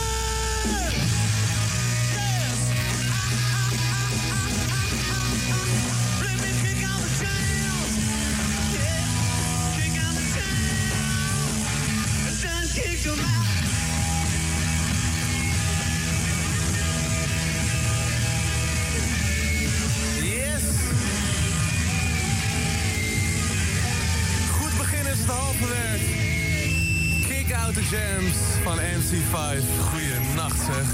Jams 27.90 28.36
van 28.62 28.78
MC5. 28.78 29.62
Goeienacht 29.90 30.56
zeg. 30.64 30.86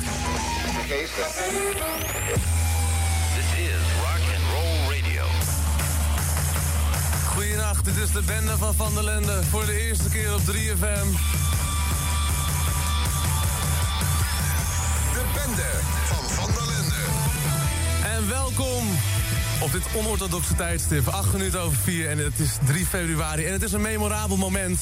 This 0.88 1.10
is 3.58 3.82
Rock 4.00 4.24
and 4.34 4.44
Roll 4.52 4.94
Radio. 4.94 5.24
Goeienacht, 7.26 7.84
dit 7.84 7.96
is 7.96 8.10
de 8.10 8.22
bende 8.26 8.56
van 8.56 8.74
Van 8.74 8.94
der 8.94 9.04
Lende. 9.04 9.42
Voor 9.50 9.66
de 9.66 9.86
eerste 9.88 10.08
keer 10.08 10.34
op 10.34 10.40
3FM. 10.40 11.06
De 15.12 15.24
bende 15.34 15.70
van 16.04 16.30
Van 16.30 16.50
der 16.54 16.66
Lende. 16.66 17.04
En 18.16 18.28
welkom 18.28 18.88
op 19.60 19.72
dit 19.72 19.82
onorthodoxe 19.94 20.54
tijdstip. 20.54 21.08
8 21.08 21.32
minuten 21.32 21.60
over 21.60 21.78
4 21.82 22.10
en 22.10 22.18
het 22.18 22.38
is 22.38 22.50
3 22.66 22.86
februari. 22.86 23.46
En 23.46 23.52
het 23.52 23.62
is 23.62 23.72
een 23.72 23.80
memorabel 23.80 24.36
moment. 24.36 24.80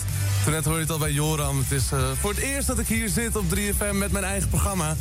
Net 0.50 0.64
hoorde 0.64 0.80
je 0.80 0.84
het 0.84 0.92
al 0.92 0.98
bij 0.98 1.12
Joram. 1.12 1.58
Het 1.58 1.70
is 1.70 1.92
eh, 1.92 2.10
voor 2.20 2.30
het 2.30 2.38
eerst 2.38 2.66
dat 2.66 2.78
ik 2.78 2.86
hier 2.86 3.08
zit 3.08 3.36
op 3.36 3.44
3FM 3.54 3.92
met 3.94 4.12
mijn 4.12 4.24
eigen 4.24 4.48
programma. 4.48 4.96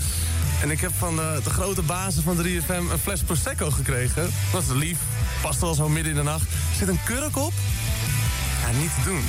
En 0.61 0.71
ik 0.71 0.81
heb 0.81 0.91
van 0.97 1.15
de, 1.15 1.39
de 1.43 1.49
grote 1.49 1.81
bazen 1.81 2.23
van 2.23 2.45
3FM 2.45 2.91
een 2.91 2.99
fles 3.01 3.21
Prosecco 3.21 3.69
gekregen. 3.69 4.29
Dat 4.51 4.61
is 4.61 4.69
lief. 4.69 4.97
Past 5.41 5.59
wel 5.59 5.73
zo 5.73 5.89
midden 5.89 6.11
in 6.11 6.17
de 6.17 6.23
nacht. 6.23 6.43
Zit 6.77 6.87
een 6.87 6.99
kurk 7.05 7.37
op. 7.37 7.53
Ja, 8.61 8.79
niet 8.79 8.89
te 9.03 9.09
doen. 9.09 9.23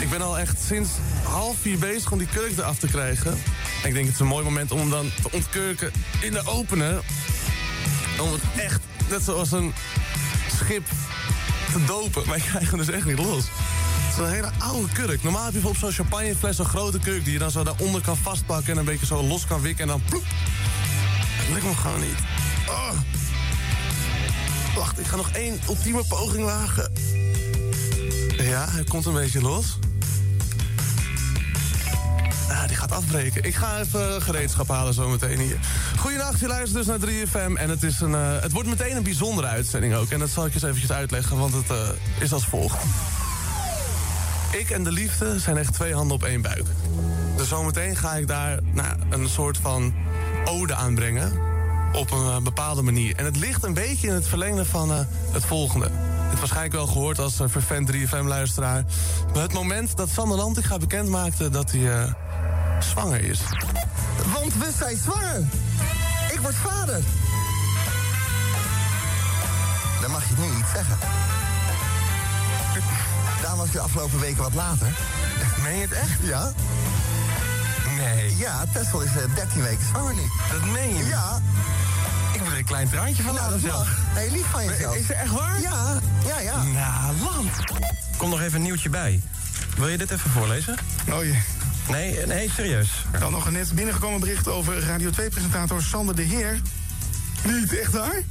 Ik 0.00 0.10
ben 0.10 0.22
al 0.22 0.38
echt 0.38 0.60
sinds 0.66 0.90
half 1.22 1.56
vier 1.60 1.78
bezig 1.78 2.12
om 2.12 2.18
die 2.18 2.28
kurk 2.32 2.58
eraf 2.58 2.78
te 2.78 2.86
krijgen. 2.86 3.30
En 3.82 3.88
ik 3.88 3.94
denk 3.94 4.04
het 4.04 4.14
is 4.14 4.20
een 4.20 4.26
mooi 4.26 4.44
moment 4.44 4.70
om 4.70 4.78
hem 4.78 4.90
dan 4.90 5.10
te 5.22 5.32
ontkurken 5.32 5.92
in 6.20 6.32
de 6.32 6.46
opener. 6.46 7.02
Om 8.20 8.32
het 8.32 8.42
echt, 8.56 8.80
net 9.10 9.22
zoals 9.22 9.52
een 9.52 9.72
schip, 10.56 10.86
te 11.72 11.84
dopen. 11.84 12.22
Maar 12.26 12.36
ik 12.36 12.42
krijg 12.42 12.70
hem 12.70 12.78
dus 12.78 12.90
echt 12.90 13.04
niet 13.04 13.18
los. 13.18 13.44
Een 14.18 14.30
hele 14.30 14.50
oude 14.58 14.92
kurk. 14.92 15.22
Normaal 15.22 15.44
heb 15.44 15.54
je 15.54 15.68
op 15.68 15.76
zo'n 15.76 15.92
champagnefles 15.92 16.56
zo'n 16.56 16.66
grote 16.66 16.98
kurk... 16.98 17.24
die 17.24 17.32
je 17.32 17.38
dan 17.38 17.50
zo 17.50 17.64
daaronder 17.64 18.00
kan 18.00 18.16
vastpakken 18.16 18.72
en 18.72 18.78
een 18.78 18.84
beetje 18.84 19.06
zo 19.06 19.22
los 19.22 19.46
kan 19.46 19.60
wikken... 19.60 19.82
en 19.82 19.88
dan 19.88 20.02
ploep. 20.08 20.24
Het 20.26 21.48
lukt 21.48 21.64
me 21.64 21.74
gewoon 21.74 22.00
niet. 22.00 22.18
Oh. 22.68 22.90
Wacht, 24.76 24.98
ik 24.98 25.06
ga 25.06 25.16
nog 25.16 25.30
één 25.30 25.60
ultieme 25.68 26.04
poging 26.08 26.44
wagen. 26.44 26.92
Ja, 28.36 28.68
hij 28.68 28.84
komt 28.84 29.06
een 29.06 29.12
beetje 29.12 29.40
los. 29.40 29.78
Ah, 32.48 32.66
die 32.66 32.76
gaat 32.76 32.92
afbreken. 32.92 33.44
Ik 33.44 33.54
ga 33.54 33.80
even 33.80 34.22
gereedschap 34.22 34.68
halen 34.68 34.94
zometeen 34.94 35.38
hier. 35.38 35.58
Goedenacht, 35.98 36.40
je 36.40 36.46
luistert 36.46 36.86
dus 36.86 36.86
naar 36.86 36.98
3FM. 36.98 37.54
En 37.54 37.70
het, 37.70 37.82
is 37.82 38.00
een, 38.00 38.14
eh, 38.14 38.40
het 38.40 38.52
wordt 38.52 38.68
meteen 38.68 38.96
een 38.96 39.02
bijzondere 39.02 39.46
uitzending 39.46 39.94
ook. 39.94 40.10
En 40.10 40.18
dat 40.18 40.30
zal 40.30 40.46
ik 40.46 40.54
eens 40.54 40.62
eventjes 40.62 40.92
uitleggen, 40.92 41.36
want 41.38 41.52
het 41.52 41.70
eh, 41.70 41.88
is 42.18 42.32
als 42.32 42.46
volgt. 42.46 42.76
Ik 44.58 44.70
en 44.70 44.84
de 44.84 44.92
liefde 44.92 45.38
zijn 45.38 45.56
echt 45.56 45.72
twee 45.72 45.94
handen 45.94 46.16
op 46.16 46.24
één 46.24 46.42
buik. 46.42 46.64
Dus 47.36 47.48
zometeen 47.48 47.96
ga 47.96 48.14
ik 48.14 48.26
daar 48.26 48.58
nou, 48.72 48.96
een 49.10 49.28
soort 49.28 49.58
van 49.58 49.94
ode 50.44 50.74
aanbrengen. 50.74 51.32
Op 51.92 52.10
een 52.10 52.26
eh, 52.26 52.38
bepaalde 52.38 52.82
manier. 52.82 53.16
En 53.16 53.24
het 53.24 53.36
ligt 53.36 53.64
een 53.64 53.74
beetje 53.74 54.06
in 54.06 54.14
het 54.14 54.26
verlengde 54.26 54.64
van 54.64 54.90
eh, 54.90 54.98
het 55.32 55.44
volgende. 55.44 55.90
Het 56.28 56.38
waarschijnlijk 56.38 56.74
wel 56.74 56.86
gehoord 56.86 57.18
als 57.18 57.40
uh, 57.40 57.48
vervent 57.48 57.92
3FM-luisteraar. 57.92 58.84
Maar 59.34 59.42
het 59.42 59.52
moment 59.52 59.96
dat 59.96 60.08
Sander 60.08 60.36
Lantinga 60.36 60.78
bekend 60.78 61.08
maakte 61.08 61.48
dat 61.48 61.70
hij 61.70 61.92
eh, 61.92 62.12
zwanger 62.80 63.24
is. 63.24 63.40
Want 64.34 64.54
we 64.54 64.72
zijn 64.78 64.96
zwanger. 64.96 65.48
Ik 66.32 66.40
word 66.40 66.54
vader. 66.54 67.00
Dan 70.00 70.10
mag 70.10 70.28
je 70.28 70.34
het 70.34 70.38
nu 70.38 70.56
niet 70.56 70.66
zeggen. 70.74 70.98
Daarom 73.40 73.58
was 73.58 73.66
ik 73.66 73.72
de 73.72 73.80
afgelopen 73.80 74.20
weken 74.20 74.42
wat 74.42 74.54
later. 74.54 74.86
Meen 75.62 75.74
je 75.76 75.82
het 75.82 75.92
echt? 75.92 76.18
Ja. 76.22 76.52
Nee. 77.96 78.36
Ja, 78.36 78.64
Tessel 78.72 79.00
is 79.00 79.10
eh, 79.16 79.34
13 79.34 79.62
weken 79.62 79.86
zwanger 79.86 80.14
nu. 80.14 80.22
Dat 80.52 80.64
meen 80.64 80.96
je? 80.96 81.04
Ja. 81.04 81.40
Ik 82.32 82.40
moet 82.40 82.52
er 82.52 82.58
een 82.58 82.64
klein 82.64 82.88
traantje 82.88 83.22
van 83.22 83.34
Nou, 83.34 83.50
dat 83.50 83.62
laten 83.62 83.70
zelf. 83.70 83.86
mag. 83.88 84.18
Heel 84.22 84.30
lief 84.30 84.46
van 84.50 84.64
jezelf. 84.64 84.94
Is 84.96 85.08
het 85.08 85.16
echt 85.16 85.30
waar? 85.32 85.60
Ja, 85.60 85.98
ja, 86.26 86.40
ja. 86.40 86.62
Nou, 86.62 87.16
land. 87.16 87.50
Kom 88.16 88.30
nog 88.30 88.40
even 88.40 88.54
een 88.56 88.62
nieuwtje 88.62 88.88
bij. 88.88 89.20
Wil 89.76 89.88
je 89.88 89.98
dit 89.98 90.10
even 90.10 90.30
voorlezen? 90.30 90.76
Oh 91.12 91.24
je. 91.24 91.38
Nee, 91.88 92.26
nee, 92.26 92.50
serieus. 92.54 93.06
Dan 93.18 93.32
nog 93.32 93.46
een 93.46 93.52
net 93.52 93.72
binnengekomen 93.74 94.20
bericht 94.20 94.48
over 94.48 94.78
Radio 94.80 95.10
2-presentator 95.10 95.82
Sander 95.82 96.16
de 96.16 96.22
Heer. 96.22 96.60
Niet 97.44 97.78
echt 97.78 97.92
waar? 97.92 98.22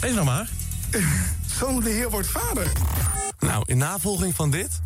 Lees 0.00 0.14
nog 0.14 0.24
maar. 0.24 0.48
Sander 1.58 1.84
de 1.84 1.90
Heer 1.90 2.10
wordt 2.10 2.28
vader. 2.28 2.66
Nou, 3.38 3.62
in 3.66 3.78
navolging 3.78 4.34
van 4.34 4.50
dit... 4.50 4.80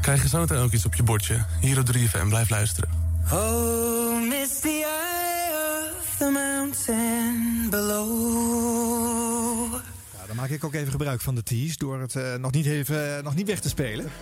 krijg 0.00 0.22
je 0.22 0.28
zometeen 0.28 0.58
ook 0.58 0.72
iets 0.72 0.86
op 0.86 0.94
je 0.94 1.02
bordje. 1.02 1.44
Hier 1.60 1.78
op 1.78 1.86
3FM, 1.96 2.28
blijf 2.28 2.50
luisteren. 2.50 2.88
Oh, 3.32 4.28
miss 4.28 4.60
the 4.60 4.68
eye 4.68 5.90
of 5.98 6.14
the 6.18 6.30
mountain 6.30 7.66
below. 7.70 9.72
Ja, 10.12 10.26
dan 10.26 10.36
maak 10.36 10.48
ik 10.48 10.64
ook 10.64 10.74
even 10.74 10.90
gebruik 10.90 11.20
van 11.20 11.34
de 11.34 11.42
tease 11.42 11.76
door 11.76 12.00
het 12.00 12.16
eh, 12.16 12.34
nog, 12.34 12.50
niet 12.50 12.66
even, 12.66 13.24
nog 13.24 13.34
niet 13.34 13.46
weg 13.46 13.60
te 13.60 13.68
spelen. 13.68 14.06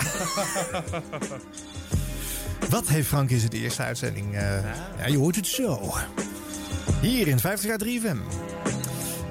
Wat 2.71 2.89
heeft 2.89 3.09
Frank 3.09 3.31
in 3.31 3.39
zijn 3.41 3.53
eerste 3.53 3.83
uitzending? 3.83 4.35
eh, 4.35 4.41
ja, 4.99 5.07
je 5.07 5.17
hoort 5.17 5.37
het 5.37 5.47
zo. 5.47 5.95
Hier 7.01 7.29
in 7.29 7.39
50 7.39 7.69
jaar 7.69 7.81
3FM. 7.85 8.19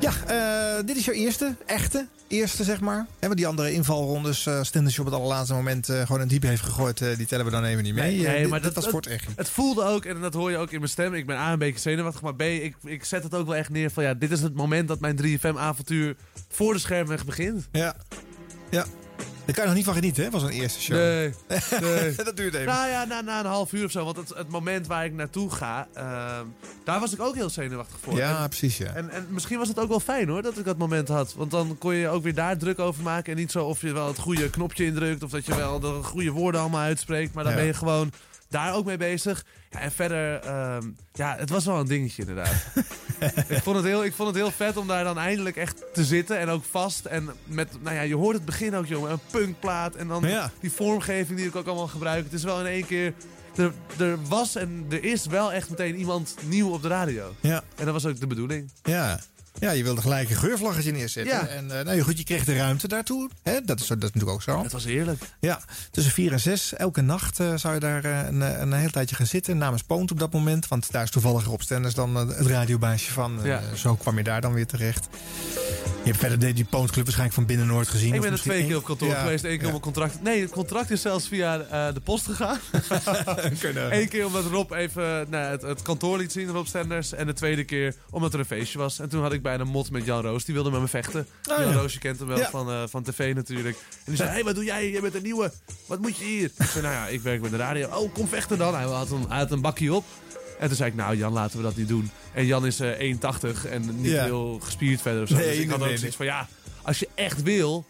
Ja, 0.02 0.12
eh, 0.28 0.86
dit 0.86 0.98
is 0.98 1.06
jouw 1.06 1.14
eerste, 1.16 1.56
echte, 1.66 2.08
eerste 2.28 2.64
zeg 2.64 2.80
maar. 2.82 2.98
En 2.98 3.06
want 3.28 3.38
die 3.38 3.48
andere 3.48 3.74
invalrondes, 3.74 4.46
uh, 4.46 4.64
Stenders 4.64 5.00
op 5.00 5.06
het 5.06 5.14
allerlaatste 5.14 5.54
moment 5.54 5.90
eh, 5.90 6.06
gewoon 6.06 6.22
een 6.22 6.28
diep 6.28 6.42
heeft 6.44 6.62
gegooid, 6.64 7.02
eh, 7.02 7.18
die 7.18 7.26
tellen 7.26 7.46
we 7.46 7.52
dan 7.52 7.64
even 7.64 7.84
niet 7.84 7.94
mee. 7.94 8.12
Nee, 8.18 8.26
Eh, 8.26 8.32
nee, 8.32 8.42
dit- 8.42 8.50
maar 8.50 8.62
dat, 8.62 8.74
was 8.74 8.88
voor 8.88 9.00
het, 9.02 9.10
echt. 9.10 9.28
het 9.36 9.50
voelde 9.50 9.84
ook, 9.84 10.06
en 10.06 10.22
dat 10.22 10.34
hoor 10.34 10.52
je 10.52 10.58
ook 10.58 10.72
in 10.72 10.80
mijn 10.80 10.92
stem. 10.92 11.14
Ik 11.14 11.26
ben 11.26 11.38
A, 11.38 11.52
een 11.52 11.60
beetje 11.60 11.80
zenuwachtig, 11.80 12.22
maar 12.22 12.36
B, 12.36 12.42
ik, 12.42 12.76
ik 12.84 13.04
zet 13.06 13.24
het 13.24 13.36
ook 13.36 13.46
wel 13.48 13.56
echt 13.56 13.70
neer 13.70 13.92
van... 13.92 14.04
ja, 14.04 14.14
dit 14.14 14.32
is 14.32 14.42
het 14.42 14.54
moment 14.56 14.88
dat 14.88 15.00
mijn 15.00 15.18
3FM-avontuur 15.24 16.16
voor 16.50 16.74
de 16.74 16.80
schermen 16.80 17.14
echt 17.14 17.26
begint. 17.26 17.68
Ja. 17.72 17.96
Ja. 18.70 18.86
Daar 19.52 19.60
kan 19.66 19.70
je 19.70 19.78
nog 19.78 19.86
niet 19.86 19.86
van 19.86 19.94
genieten, 20.04 20.24
hè? 20.24 20.30
was 20.30 20.44
een 20.44 20.62
eerste 20.62 20.82
show. 20.82 20.98
Nee. 20.98 21.34
nee. 21.82 22.16
dat 22.16 22.38
duurt 22.38 22.54
even. 22.54 22.66
Nou 22.68 22.88
ja, 22.90 23.06
na, 23.06 23.22
na 23.22 23.40
een 23.40 23.46
half 23.46 23.74
uur 23.74 23.86
of 23.86 23.92
zo. 23.92 24.06
Want 24.06 24.18
het, 24.18 24.30
het 24.30 24.50
moment 24.50 24.88
waar 24.88 25.06
ik 25.06 25.14
naartoe 25.14 25.52
ga, 25.52 25.88
ehm, 25.94 26.46
daar 26.84 27.00
was 27.00 27.14
ik 27.14 27.22
ook 27.22 27.36
heel 27.36 27.50
zenuwachtig 27.50 27.98
voor. 28.02 28.16
Ja, 28.16 28.42
En- 28.44 28.48
precies, 28.50 28.78
ja. 28.78 28.94
En, 28.94 29.10
en 29.10 29.26
misschien 29.30 29.58
was 29.58 29.68
het 29.68 29.80
ook 29.80 29.90
wel 29.90 30.00
fijn 30.00 30.30
hoor, 30.30 30.42
dat 30.42 30.58
ik 30.58 30.66
dat 30.66 30.78
moment 30.78 31.08
had. 31.08 31.34
Want 31.34 31.52
dan 31.52 31.76
kon 31.80 31.96
je 31.96 32.08
ook 32.08 32.24
weer 32.24 32.34
daar 32.36 32.58
druk 32.58 32.80
over 32.80 33.04
maken. 33.04 33.32
En 33.34 33.40
niet 33.40 33.52
zo 33.52 33.66
of 33.66 33.82
je 33.82 33.94
wel 33.94 34.08
het 34.08 34.20
goede 34.20 34.50
knopje 34.50 34.86
indrukt. 34.86 35.24
Of 35.24 35.32
dat 35.32 35.46
je 35.46 35.56
wel 35.56 35.80
de 35.80 36.00
goede 36.04 36.32
woorden 36.32 36.62
allemaal 36.62 36.82
uitspreekt. 36.82 37.34
Maar 37.34 37.44
dan 37.44 37.54
Ja. 37.54 37.60
ben 37.60 37.68
je 37.68 37.74
gewoon 37.74 38.12
daar 38.50 38.74
ook 38.74 38.86
mee 38.86 38.98
bezig. 38.98 39.44
Ja, 39.72 39.80
en 39.80 39.92
verder, 39.92 40.40
ehm, 40.40 40.90
ja, 41.14 41.36
het 41.38 41.50
was 41.50 41.66
wel 41.66 41.80
een 41.80 41.88
dingetje 41.88 42.22
inderdaad. 42.22 42.54
ik, 43.48 43.62
vond 43.64 43.76
het 43.76 43.86
heel, 43.86 44.04
ik 44.06 44.14
vond 44.14 44.28
het 44.28 44.38
heel 44.38 44.52
vet 44.52 44.78
om 44.78 44.88
daar 44.88 45.04
dan 45.04 45.18
eindelijk 45.18 45.56
echt 45.56 45.84
te 45.94 46.04
zitten. 46.04 46.38
En 46.40 46.50
ook 46.50 46.64
vast. 46.72 47.06
En 47.06 47.30
met, 47.44 47.68
nou 47.82 47.96
ja, 47.96 48.02
je 48.02 48.16
hoort 48.16 48.36
het 48.36 48.46
begin 48.46 48.76
ook, 48.76 48.86
jongen. 48.86 49.12
Een 49.12 49.20
punkplaat. 49.32 49.96
En 49.96 50.08
dan 50.08 50.24
Ja. 50.28 50.52
die 50.60 50.72
vormgeving 50.72 51.38
die 51.38 51.48
ik 51.48 51.56
ook 51.56 51.68
allemaal 51.68 51.88
gebruik. 51.88 52.24
Het 52.24 52.34
is 52.34 52.44
wel 52.44 52.60
in 52.60 52.66
één 52.66 52.86
keer... 52.86 53.14
Er, 53.56 53.74
er 54.00 54.18
was 54.28 54.56
en 54.56 54.86
er 54.90 55.04
is 55.04 55.26
wel 55.26 55.52
echt 55.54 55.70
meteen 55.70 55.96
iemand 55.96 56.36
nieuw 56.46 56.70
op 56.74 56.82
de 56.82 56.88
radio. 56.88 57.36
Ja. 57.40 57.64
En 57.76 57.86
dat 57.86 57.94
was 57.94 58.06
ook 58.06 58.20
de 58.20 58.28
bedoeling. 58.28 58.72
Ja. 58.84 59.20
Ja, 59.62 59.72
je 59.72 59.84
wilde 59.84 60.02
gelijk 60.02 60.30
een 60.30 60.36
geurvlaggetje 60.36 60.92
neerzetten. 60.92 61.34
Ja. 61.36 61.48
En 61.48 61.80
eh, 61.80 61.86
nou 61.86 62.00
goed, 62.02 62.18
je 62.18 62.24
kreeg 62.24 62.46
de 62.46 62.56
ruimte 62.58 62.88
daartoe. 62.88 63.30
Hè? 63.44 63.62
Dat, 63.66 63.80
is, 63.80 63.88
dat 63.88 63.98
is 63.98 64.04
natuurlijk 64.04 64.32
ook 64.32 64.42
zo. 64.42 64.64
Het 64.64 64.72
was 64.72 64.84
heerlijk. 64.84 65.24
Ja, 65.40 65.62
tussen 65.92 66.14
vier 66.14 66.32
en 66.32 66.40
zes. 66.40 66.74
Elke 66.74 67.02
nacht 67.02 67.40
eh, 67.40 67.56
zou 67.56 67.74
je 67.74 67.80
daar 67.80 68.04
eh, 68.04 68.20
een, 68.28 68.42
een 68.62 68.74
heel 68.74 68.90
tijdje 68.90 69.16
gaan 69.16 69.26
zitten. 69.26 69.58
Namens 69.58 69.84
Poont 69.84 70.12
op 70.12 70.20
dat 70.20 70.34
moment. 70.34 70.68
Want 70.68 70.92
daar 70.92 71.04
is 71.04 71.10
toevallig 71.12 71.46
Rob 71.46 71.62
Stenders 71.62 71.94
dan 71.94 72.16
het 72.16 72.48
radiobaasje 72.48 73.12
van. 73.12 73.40
Ja. 73.44 73.62
zo 73.76 73.96
kwam 73.96 74.18
je 74.18 74.24
daar 74.24 74.42
dan 74.42 74.54
weer 74.54 74.68
terecht. 74.68 75.08
Je 76.04 76.08
hebt 76.08 76.20
verder 76.20 76.40
de- 76.40 76.54
die 76.54 76.66
Poontclub 76.66 77.04
waarschijnlijk 77.04 77.36
van 77.38 77.46
binnen 77.46 77.68
nooit 77.68 77.88
gezien. 77.88 78.14
Ik 78.14 78.22
ben 78.22 78.32
er 78.32 78.40
twee 78.40 78.66
keer 78.66 78.78
op 78.78 78.84
kantoor 78.84 79.08
Ja, 79.08 79.22
geweest. 79.22 79.44
één 79.44 79.54
keer 79.58 79.64
ja. 79.64 79.70
om 79.70 79.76
een 79.76 79.82
contract. 79.82 80.22
Nee, 80.24 80.42
het 80.42 80.52
contract 80.52 80.92
is 80.92 81.02
zelfs 81.02 81.28
via 81.28 81.58
de 81.92 82.00
post 82.04 82.26
gegaan. 82.26 82.58
Kunnen. 83.60 83.96
Eén 84.00 84.08
keer 84.10 84.26
omdat 84.26 84.46
Rob 84.46 84.72
even 84.72 85.26
nou, 85.30 85.44
het, 85.52 85.62
het 85.62 85.82
kantoor 85.82 86.18
liet 86.18 86.32
zien, 86.32 86.48
Rob 86.48 86.66
Stenders. 86.66 87.14
En 87.14 87.26
de 87.26 87.34
tweede 87.34 87.64
keer 87.64 87.96
omdat 88.10 88.34
er 88.34 88.40
een 88.40 88.46
feestje 88.46 88.78
was. 88.78 89.00
En 89.00 89.10
toen 89.10 89.22
had 89.22 89.34
ik 89.34 89.42
bijna 89.52 89.64
een 89.66 89.70
mot 89.78 89.92
met 89.92 90.06
Jan 90.06 90.22
Roos. 90.22 90.46
Die 90.46 90.54
wilde 90.54 90.72
met 90.72 90.82
me 90.82 90.88
vechten. 90.88 91.28
Oh, 91.50 91.58
Jan 91.58 91.68
ja. 91.68 91.74
Roos, 91.74 91.94
je 91.94 92.00
kent 92.00 92.20
hem 92.20 92.28
wel 92.28 92.38
Ja. 92.38 92.50
van, 92.50 92.70
eh, 92.70 92.84
van 92.88 93.04
tv 93.04 93.36
natuurlijk. 93.36 93.78
En 93.78 93.84
die 94.06 94.16
zei, 94.16 94.28
hé, 94.28 94.34
hey, 94.36 94.44
wat 94.44 94.56
doe 94.56 94.64
jij? 94.64 94.92
Je 94.92 95.02
bent 95.02 95.16
een 95.16 95.24
nieuwe. 95.24 95.52
Wat 95.88 96.00
moet 96.00 96.18
je 96.18 96.24
hier? 96.26 96.52
Ik 96.58 96.66
zei, 96.66 96.84
nou 96.84 96.96
ja, 96.96 97.08
ik 97.08 97.22
werk 97.22 97.42
met 97.42 97.52
de 97.52 97.58
radio. 97.58 97.88
Oh, 97.88 98.14
kom 98.14 98.28
vechten 98.28 98.58
dan. 98.58 98.76
Hij 98.76 98.84
had 98.84 99.12
een, 99.12 99.26
hij 99.28 99.38
had 99.38 99.52
een 99.52 99.62
bakje 99.62 99.94
op. 99.94 100.06
En 100.60 100.68
toen 100.68 100.76
zei 100.78 100.90
ik, 100.90 100.96
nou 100.96 101.16
Jan, 101.18 101.34
laten 101.34 101.58
we 101.58 101.64
dat 101.64 101.76
niet 101.76 101.88
doen. 101.88 102.12
En 102.34 102.46
Jan 102.46 102.66
is 102.66 102.80
eh 102.80 103.00
1,80 103.00 103.66
en 103.70 104.02
niet 104.02 104.12
Ja. 104.12 104.24
heel 104.24 104.60
gespierd 104.64 105.02
verder 105.02 105.22
of 105.22 105.28
zo. 105.30 105.36
Nee, 105.36 105.48
dus 105.48 105.58
ik 105.58 105.70
had 105.70 105.82
ook 105.82 105.98
zoiets 105.98 106.16
van, 106.16 106.26
ja, 106.26 106.48
als 106.82 107.00
je 107.00 107.08
echt 107.16 107.42
wil... 107.42 107.86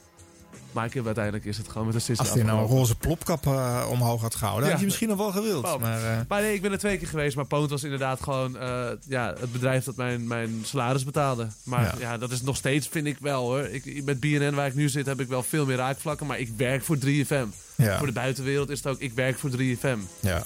Maar 0.71 0.85
ik 0.85 0.93
heb, 0.93 1.05
uiteindelijk 1.05 1.45
is 1.45 1.57
het 1.57 1.67
gewoon 1.69 1.85
met 1.85 1.95
een 1.95 2.01
sisser 2.01 2.25
Als 2.25 2.33
hij 2.35 2.43
nou 2.43 2.59
een 2.61 2.67
roze 2.67 2.95
plopkap 2.95 3.45
eh, 3.45 3.87
omhoog 3.89 4.21
had 4.21 4.35
gehouden, 4.35 4.65
Ja. 4.65 4.71
had 4.71 4.79
je 4.79 4.85
misschien 4.85 5.07
nog 5.07 5.17
wel 5.17 5.31
gewild. 5.31 5.65
Oh. 5.65 5.79
Maar, 5.81 6.03
eh, 6.03 6.17
Maar 6.27 6.41
nee, 6.41 6.53
ik 6.53 6.61
ben 6.61 6.71
er 6.71 6.77
twee 6.77 6.97
keer 6.97 7.07
geweest. 7.07 7.35
Maar 7.35 7.45
Poont 7.45 7.69
was 7.69 7.83
inderdaad 7.83 8.23
gewoon 8.23 8.57
eh, 8.57 8.87
ja, 9.07 9.33
het 9.39 9.51
bedrijf 9.51 9.83
dat 9.83 9.95
mijn, 9.95 10.27
mijn 10.27 10.61
salaris 10.65 11.03
betaalde. 11.03 11.47
Maar 11.63 11.83
ja. 11.83 11.93
Ja. 11.99 12.17
dat 12.17 12.31
is 12.31 12.41
nog 12.41 12.55
steeds, 12.55 12.87
vind 12.87 13.05
ik 13.07 13.17
wel 13.19 13.41
hoor. 13.43 13.61
Ik, 13.63 14.03
met 14.03 14.19
BNN 14.19 14.53
waar 14.55 14.67
ik 14.67 14.75
nu 14.75 14.89
zit 14.89 15.05
heb 15.05 15.19
ik 15.19 15.27
wel 15.27 15.43
veel 15.43 15.65
meer 15.65 15.77
raakvlakken. 15.77 16.27
Maar 16.27 16.39
ik 16.39 16.49
werk 16.57 16.83
voor 16.83 16.97
3FM. 17.05 17.47
Ja. 17.75 17.97
Voor 17.97 18.07
de 18.07 18.13
buitenwereld 18.13 18.69
is 18.69 18.77
het 18.77 18.87
ook, 18.87 18.99
ik 18.99 19.13
werk 19.13 19.39
voor 19.39 19.49
3FM. 19.57 19.97
ja. 20.19 20.43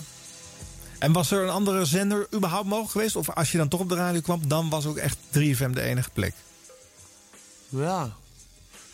En 1.00 1.12
was 1.12 1.32
er 1.32 1.44
een 1.44 1.50
andere 1.50 1.86
zender 1.86 2.28
überhaupt 2.34 2.68
mogelijk 2.68 2.92
geweest? 2.92 3.16
Of 3.16 3.30
als 3.30 3.52
je 3.52 3.58
dan 3.58 3.68
toch 3.68 3.80
op 3.80 3.90
de 3.90 3.96
radio 3.96 4.22
kwam, 4.22 4.42
dan 4.48 4.70
was 4.70 4.86
ook 4.86 4.98
echt 4.98 5.18
3FM 5.32 5.70
de 5.72 5.82
enige 5.82 6.10
plek? 6.14 6.34
Ja. 7.70 8.10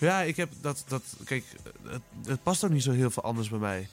Ja, 0.01 0.21
ik 0.21 0.35
heb 0.35 0.49
dat... 0.61 0.83
dat 0.87 1.03
kijk, 1.23 1.43
het, 1.87 2.01
het 2.25 2.43
past 2.43 2.63
ook 2.63 2.71
niet 2.71 2.83
zo 2.83 2.91
heel 2.91 3.11
veel 3.11 3.23
anders 3.23 3.49
bij 3.49 3.59
mij. 3.59 3.87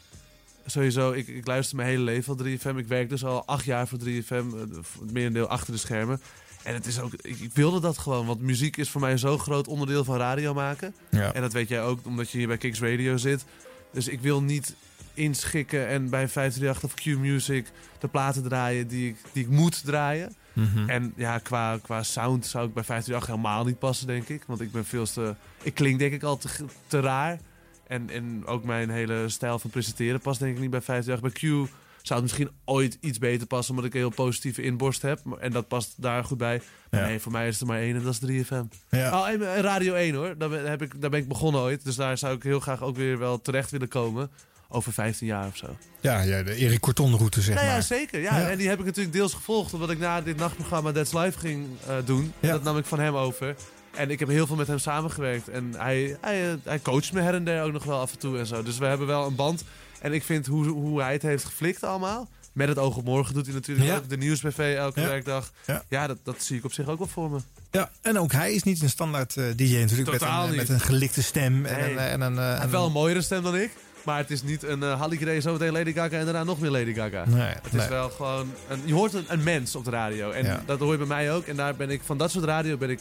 Sowieso, 0.66 1.12
ik, 1.12 1.28
ik 1.28 1.46
luister 1.46 1.76
mijn 1.76 1.88
hele 1.88 2.02
leven 2.02 2.38
al 2.38 2.44
3FM. 2.44 2.76
Ik 2.76 2.86
werk 2.86 3.08
dus 3.08 3.24
al 3.24 3.44
acht 3.46 3.64
jaar 3.64 3.88
voor 3.88 3.98
3FM. 3.98 4.04
eh, 4.28 4.42
voor 4.80 5.02
Het 5.02 5.12
merendeel 5.12 5.46
achter 5.46 5.72
de 5.72 5.78
schermen. 5.78 6.20
En 6.62 6.74
het 6.74 6.86
is 6.86 7.00
ook, 7.00 7.12
ik, 7.12 7.38
ik 7.38 7.50
wilde 7.54 7.80
dat 7.80 7.98
gewoon. 7.98 8.26
Want 8.26 8.40
muziek 8.40 8.76
is 8.76 8.90
voor 8.90 9.00
mij 9.00 9.18
zo'n 9.18 9.38
groot 9.38 9.68
onderdeel 9.68 10.04
van 10.04 10.16
radio 10.16 10.54
maken. 10.54 10.94
Ja. 11.10 11.32
En 11.32 11.40
dat 11.40 11.52
weet 11.52 11.68
jij 11.68 11.82
ook, 11.82 12.06
omdat 12.06 12.30
je 12.30 12.38
hier 12.38 12.46
bij 12.46 12.56
Kicks 12.56 12.80
Radio 12.80 13.16
zit. 13.16 13.44
Dus 13.92 14.08
ik 14.08 14.20
wil 14.20 14.42
niet 14.42 14.74
inschikken 15.14 15.86
en 15.88 16.10
bij 16.10 16.28
538 16.28 16.84
of 16.84 16.94
Q-Music 16.94 17.66
de 17.98 18.08
platen 18.08 18.42
draaien 18.42 18.88
die 18.88 19.08
ik, 19.08 19.16
die 19.32 19.42
ik 19.44 19.50
moet 19.50 19.84
draaien. 19.84 20.34
Mhm. 20.58 20.88
En 20.88 21.12
ja, 21.16 21.38
qua, 21.38 21.78
qua 21.82 22.02
sound 22.02 22.46
zou 22.46 22.66
ik 22.66 22.74
bij 22.74 22.84
538 22.84 23.26
helemaal 23.26 23.64
niet 23.64 23.78
passen, 23.78 24.06
denk 24.06 24.28
ik. 24.28 24.42
Want 24.46 24.60
ik 24.60 24.72
ben 24.72 24.84
veel 24.84 25.04
te... 25.06 25.34
Ik 25.62 25.74
klink 25.74 25.98
denk 25.98 26.12
ik 26.12 26.22
al 26.22 26.36
te, 26.38 26.48
te 26.86 27.00
raar. 27.00 27.38
En, 27.86 28.10
en 28.10 28.46
ook 28.46 28.64
mijn 28.64 28.90
hele 28.90 29.28
stijl 29.28 29.58
van 29.58 29.70
presenteren 29.70 30.20
past 30.20 30.40
denk 30.40 30.54
ik 30.54 30.60
niet 30.60 30.70
bij 30.70 30.80
538. 30.80 31.40
Bij 31.50 31.66
Q 31.66 31.70
zou 32.02 32.20
het 32.20 32.22
misschien 32.22 32.56
ooit 32.64 32.98
iets 33.00 33.18
beter 33.18 33.46
passen... 33.46 33.70
omdat 33.74 33.88
ik 33.88 33.94
een 33.94 34.00
heel 34.00 34.10
positieve 34.24 34.62
inborst 34.62 35.02
heb. 35.02 35.20
En 35.40 35.52
dat 35.52 35.68
past 35.68 35.94
daar 35.96 36.24
goed 36.24 36.38
bij. 36.38 36.62
Maar 36.90 37.00
Ja. 37.00 37.06
nee, 37.06 37.18
voor 37.20 37.32
mij 37.32 37.48
is 37.48 37.60
er 37.60 37.66
maar 37.66 37.78
één 37.78 37.96
en 37.96 38.02
dat 38.02 38.18
is 38.22 38.44
3FM. 38.46 38.68
Ja. 38.90 39.20
Oh, 39.20 39.28
en 39.28 39.54
en 39.54 39.62
Radio 39.62 39.94
1 39.94 40.14
hoor. 40.14 40.34
Daar 40.38 40.48
ben, 40.48 40.70
heb 40.70 40.82
ik, 40.82 41.00
daar 41.00 41.10
ben 41.10 41.20
ik 41.20 41.28
begonnen 41.28 41.60
ooit. 41.60 41.84
Dus 41.84 41.96
daar 41.96 42.18
zou 42.18 42.34
ik 42.36 42.42
heel 42.42 42.60
graag 42.60 42.82
ook 42.82 42.96
weer 42.96 43.18
wel 43.18 43.40
terecht 43.40 43.70
willen 43.70 43.88
komen. 43.88 44.30
Over 44.70 44.92
15 44.92 45.26
jaar 45.26 45.46
of 45.46 45.56
zo. 45.56 45.76
Ja, 46.00 46.20
ja 46.20 46.42
de 46.42 46.54
Erik 46.54 46.80
Corton-route, 46.80 47.40
zeg 47.42 47.54
nou 47.54 47.66
ja, 47.66 47.72
maar. 47.72 47.82
zeker. 47.82 48.20
Ja. 48.20 48.38
Ja. 48.38 48.50
En 48.50 48.58
die 48.58 48.68
heb 48.68 48.78
ik 48.78 48.84
natuurlijk 48.84 49.14
deels 49.14 49.34
gevolgd. 49.34 49.74
Omdat 49.74 49.90
ik 49.90 49.98
na 49.98 50.20
dit 50.20 50.36
nachtprogramma 50.36 50.92
That's 50.92 51.12
Live 51.12 51.38
ging 51.38 51.66
eh, 51.86 51.94
doen. 52.04 52.32
Ja. 52.40 52.50
Dat 52.52 52.62
nam 52.62 52.78
ik 52.78 52.84
van 52.84 52.98
hem 53.00 53.14
over. 53.16 53.54
En 53.94 54.10
ik 54.10 54.18
heb 54.18 54.28
heel 54.28 54.46
veel 54.46 54.56
met 54.56 54.66
hem 54.66 54.78
samengewerkt. 54.78 55.48
En 55.48 55.74
hij, 55.76 56.16
hij, 56.20 56.50
eh, 56.50 56.56
hij 56.64 56.80
coacht 56.80 57.12
me 57.12 57.20
her 57.20 57.34
en 57.34 57.44
der 57.44 57.62
ook 57.62 57.72
nog 57.72 57.84
wel 57.84 58.00
af 58.00 58.12
en 58.12 58.18
toe 58.18 58.38
en 58.38 58.46
zo. 58.46 58.62
Dus 58.62 58.78
we 58.78 58.84
hebben 58.86 59.06
wel 59.06 59.26
een 59.26 59.34
band. 59.34 59.64
En 60.00 60.12
ik 60.12 60.22
vind 60.24 60.46
hoe, 60.46 60.66
hoe 60.66 61.00
hij 61.02 61.12
het 61.12 61.22
heeft 61.22 61.44
geflikt 61.44 61.82
allemaal. 61.84 62.28
Met 62.52 62.68
het 62.68 62.78
oog 62.78 62.96
op 62.96 63.04
morgen 63.04 63.34
doet 63.34 63.44
hij 63.46 63.54
natuurlijk 63.54 63.88
Ja. 63.88 63.96
ook. 63.96 64.08
De 64.08 64.16
nieuwsbv 64.16 64.74
elke 64.78 65.00
Ja. 65.00 65.06
werkdag. 65.06 65.52
Ja. 65.66 65.82
Ja, 65.88 66.06
dat, 66.06 66.18
dat 66.22 66.42
zie 66.42 66.56
ik 66.56 66.64
op 66.64 66.72
zich 66.72 66.86
ook 66.88 66.98
wel 66.98 67.06
voor 67.08 67.30
me. 67.30 67.38
Ja, 67.70 67.90
en 68.02 68.18
ook 68.18 68.32
hij 68.32 68.52
is 68.52 68.62
niet 68.62 68.82
een 68.82 68.88
standaard 68.90 69.36
eh, 69.36 69.44
DJ 69.56 69.76
natuurlijk. 69.76 70.10
Met 70.10 70.22
een, 70.22 70.46
niet. 70.48 70.56
met 70.56 70.68
een 70.68 70.80
gelikte 70.80 71.22
stem. 71.22 71.66
En 71.66 71.78
Nee. 71.80 71.90
een, 71.90 71.98
en 71.98 72.20
een, 72.20 72.36
Hij 72.36 72.58
heeft 72.58 72.70
wel 72.70 72.86
een 72.86 72.92
mooiere 72.92 73.22
stem 73.22 73.42
dan 73.42 73.56
ik. 73.56 73.70
Maar 74.08 74.18
het 74.18 74.30
is 74.30 74.42
niet 74.42 74.62
een 74.62 74.80
uh, 74.80 74.98
Halle 75.00 75.16
Grey, 75.16 75.40
zometeen 75.40 75.72
Lady 75.72 75.92
Gaga 75.92 76.16
en 76.18 76.24
daarna 76.24 76.44
nog 76.44 76.60
meer 76.60 76.70
Lady 76.70 76.94
Gaga. 76.94 77.24
Nee, 77.26 77.40
het 77.40 77.72
nee. 77.72 77.82
is 77.82 77.88
wel 77.88 78.10
gewoon... 78.10 78.52
Een, 78.68 78.80
je 78.84 78.94
hoort 78.94 79.12
een, 79.14 79.24
een 79.28 79.42
mens 79.42 79.74
op 79.74 79.84
de 79.84 79.90
radio. 79.90 80.30
En 80.30 80.44
Ja. 80.44 80.62
dat 80.66 80.78
hoor 80.78 80.92
je 80.92 80.98
bij 80.98 81.06
mij 81.06 81.32
ook. 81.32 81.46
En 81.46 81.56
daar 81.56 81.76
ben 81.76 81.90
ik, 81.90 82.00
van 82.04 82.18
dat 82.18 82.30
soort 82.30 82.44
radio 82.44 82.76
ben 82.76 82.90
ik 82.90 83.00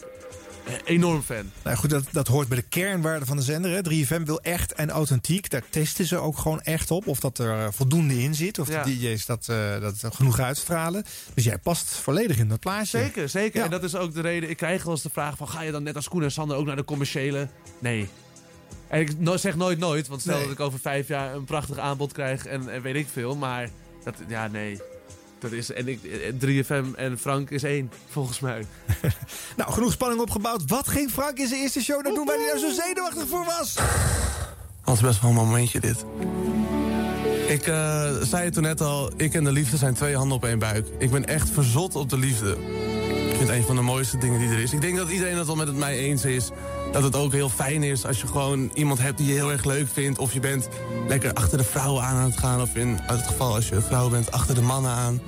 eh, 0.65 0.73
enorm 0.85 1.21
fan. 1.21 1.51
Nou 1.63 1.77
goed, 1.77 1.89
dat, 1.89 2.03
dat 2.11 2.27
hoort 2.27 2.47
bij 2.47 2.57
de 2.57 2.63
kernwaarde 2.63 3.25
van 3.25 3.37
de 3.37 3.43
zender. 3.43 3.71
Hè. 3.71 4.05
3FM 4.05 4.23
wil 4.23 4.41
echt 4.41 4.73
en 4.73 4.89
authentiek. 4.89 5.49
Daar 5.49 5.63
testen 5.69 6.05
ze 6.05 6.17
ook 6.17 6.37
gewoon 6.37 6.61
echt 6.61 6.91
op. 6.91 7.07
Of 7.07 7.19
dat 7.19 7.37
er 7.37 7.51
eh, 7.59 7.67
voldoende 7.71 8.21
in 8.21 8.35
zit. 8.35 8.59
Of 8.59 8.67
Ja. 8.69 8.83
de 8.83 8.97
DJ's 8.97 9.25
dat, 9.25 9.45
dat 9.81 10.15
genoeg 10.15 10.39
uitstralen. 10.39 11.03
Dus 11.33 11.43
jij 11.43 11.57
past 11.57 11.89
volledig 11.89 12.37
in 12.37 12.47
dat 12.47 12.59
plaatje. 12.59 12.97
Zeker, 12.97 13.29
zeker. 13.29 13.59
Ja. 13.59 13.65
En 13.65 13.71
dat 13.71 13.83
is 13.83 13.95
ook 13.95 14.13
de 14.13 14.21
reden. 14.21 14.49
Ik 14.49 14.57
krijg 14.57 14.83
wel 14.83 14.93
eens 14.93 15.01
de 15.03 15.09
vraag 15.09 15.37
van... 15.37 15.47
Ga 15.49 15.61
je 15.61 15.71
dan 15.71 15.83
net 15.83 15.95
als 15.95 16.07
Koen 16.09 16.23
en 16.23 16.31
Sander 16.31 16.57
ook 16.57 16.65
naar 16.65 16.75
de 16.75 16.85
commerciële? 16.85 17.47
Nee. 17.79 18.09
En 18.89 18.99
ik 18.99 19.19
no- 19.19 19.37
zeg 19.37 19.55
nooit 19.55 19.79
nooit. 19.79 20.07
Want 20.07 20.21
stel 20.21 20.35
Nee. 20.35 20.43
dat 20.43 20.53
ik 20.53 20.59
over 20.59 20.79
vijf 20.79 21.07
jaar 21.07 21.35
een 21.35 21.43
prachtig 21.45 21.77
aanbod 21.77 22.11
krijg 22.11 22.45
en, 22.45 22.69
en 22.69 22.81
weet 22.81 22.95
ik 22.95 23.07
veel. 23.13 23.35
Maar 23.35 23.69
dat, 24.03 24.15
ja, 24.27 24.47
nee. 24.47 24.81
Dat 25.39 25.51
is, 25.51 25.71
en 25.71 25.87
ik, 25.87 25.99
eh, 26.03 26.33
3FM 26.39 26.95
en 26.95 27.17
Frank 27.19 27.49
is 27.49 27.63
één, 27.63 27.91
volgens 28.09 28.39
mij. 28.39 28.65
Nou, 29.57 29.71
genoeg 29.71 29.91
spanning 29.91 30.21
opgebouwd. 30.21 30.61
Wat 30.67 30.87
ging 30.87 31.11
Frank 31.11 31.37
in 31.37 31.47
zijn 31.47 31.61
eerste 31.61 31.81
show 31.83 32.03
dan 32.03 32.13
doen 32.13 32.25
waar 32.25 32.35
hij 32.35 32.47
daar 32.47 32.59
zo 32.59 32.81
zenuwachtig 32.81 33.27
voor 33.27 33.45
was? 33.45 33.73
Dat 34.85 34.95
is 34.95 35.01
best 35.01 35.21
wel 35.21 35.29
een 35.29 35.35
momentje 35.35 35.79
dit. 35.79 36.05
Ik 37.47 37.67
eh, 37.67 38.11
zei 38.21 38.43
het 38.43 38.53
toen 38.53 38.63
net 38.63 38.81
al, 38.81 39.11
ik 39.17 39.33
en 39.33 39.43
de 39.43 39.51
liefde 39.51 39.77
zijn 39.77 39.93
twee 39.93 40.15
handen 40.15 40.37
op 40.37 40.45
één 40.45 40.59
buik. 40.59 40.87
Ik 40.99 41.11
ben 41.11 41.25
echt 41.25 41.49
verzot 41.49 41.95
op 41.95 42.09
de 42.09 42.17
liefde. 42.17 42.51
Ik 43.29 43.35
vind 43.35 43.49
het 43.49 43.57
een 43.57 43.63
van 43.63 43.75
de 43.75 43.81
mooiste 43.81 44.17
dingen 44.17 44.39
die 44.39 44.49
er 44.49 44.59
is. 44.59 44.73
Ik 44.73 44.81
denk 44.81 44.97
dat 44.97 45.09
iedereen 45.09 45.37
het 45.37 45.47
wel 45.47 45.55
met 45.55 45.67
het 45.67 45.75
mij 45.77 45.97
eens 45.97 46.25
is. 46.25 46.49
Dat 46.91 47.03
het 47.03 47.15
ook 47.15 47.31
heel 47.31 47.49
fijn 47.49 47.83
is 47.83 48.05
als 48.05 48.21
je 48.21 48.27
gewoon 48.27 48.71
iemand 48.73 48.99
hebt 48.99 49.17
die 49.17 49.27
je 49.27 49.33
heel 49.33 49.51
erg 49.51 49.65
leuk 49.65 49.87
vindt. 49.93 50.19
Of 50.19 50.33
je 50.33 50.39
bent 50.39 50.69
lekker 51.07 51.33
achter 51.33 51.57
de 51.57 51.63
vrouwen 51.63 52.03
aan 52.03 52.15
aan 52.15 52.29
het 52.29 52.37
gaan. 52.37 52.61
Of 52.61 52.75
in 52.75 52.97
het 53.01 53.27
geval 53.27 53.55
als 53.55 53.69
je 53.69 53.75
een 53.75 53.81
vrouw 53.81 54.09
bent, 54.09 54.31
achter 54.31 54.55
de 54.55 54.61
mannen 54.61 54.91
aan. 54.91 55.21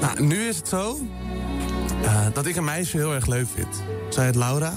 Nou, 0.00 0.22
nu 0.22 0.48
is 0.48 0.56
het 0.56 0.68
zo 0.68 0.98
eh, 2.02 2.26
dat 2.32 2.46
ik 2.46 2.56
een 2.56 2.64
meisje 2.64 2.96
heel 2.96 3.14
erg 3.14 3.26
leuk 3.26 3.46
vind. 3.54 3.82
Zij 4.08 4.24
heet 4.24 4.34
Laura. 4.34 4.72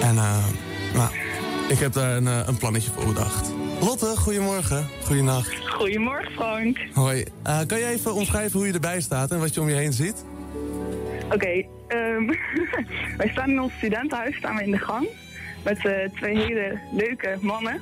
En 0.00 0.16
eh, 0.16 0.44
nou, 0.94 1.10
ik 1.68 1.78
heb 1.78 1.92
daar 1.92 2.16
een, 2.16 2.28
eh, 2.28 2.40
een 2.46 2.56
plannetje 2.56 2.90
voor 2.90 3.06
bedacht. 3.06 3.52
Lotte, 3.80 4.14
goedemorgen. 4.16 4.88
Goedenacht. 5.04 5.52
Goedemorgen, 5.68 6.32
Frank. 6.32 6.78
Hoi. 6.92 7.24
Kan 7.66 7.78
je 7.78 7.86
even 7.86 8.14
omschrijven 8.14 8.58
hoe 8.58 8.66
je 8.66 8.72
erbij 8.72 9.00
staat 9.00 9.30
en 9.30 9.38
wat 9.38 9.54
je 9.54 9.60
om 9.60 9.68
je 9.68 9.74
heen 9.74 9.92
ziet? 9.92 10.24
Oké, 11.32 11.64
ehm, 11.88 12.26
wij 13.18 13.28
staan 13.28 13.50
in 13.50 13.60
ons 13.60 13.72
studentenhuis, 13.72 14.36
staan 14.36 14.56
we 14.56 14.64
in 14.64 14.70
de 14.70 14.78
gang. 14.78 15.08
Met 15.64 15.86
eh, 15.86 15.94
twee 16.16 16.36
hele 16.36 16.78
leuke 16.92 17.36
mannen. 17.40 17.80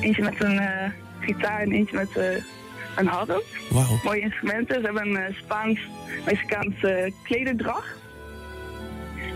Eentje 0.00 0.22
met 0.22 0.44
een 0.44 0.58
eh, 0.58 0.90
gitaar 1.20 1.60
en 1.60 1.72
eentje 1.72 1.96
met 1.96 2.16
eh, 2.16 2.24
een 2.96 3.06
harp. 3.06 3.44
Wauw. 3.70 4.00
Mooie 4.04 4.20
instrumenten. 4.20 4.74
Ze 4.74 4.84
hebben 4.84 5.14
een 5.14 5.34
Spaans-Mexicaanse 5.34 7.12
klederdracht. 7.22 7.98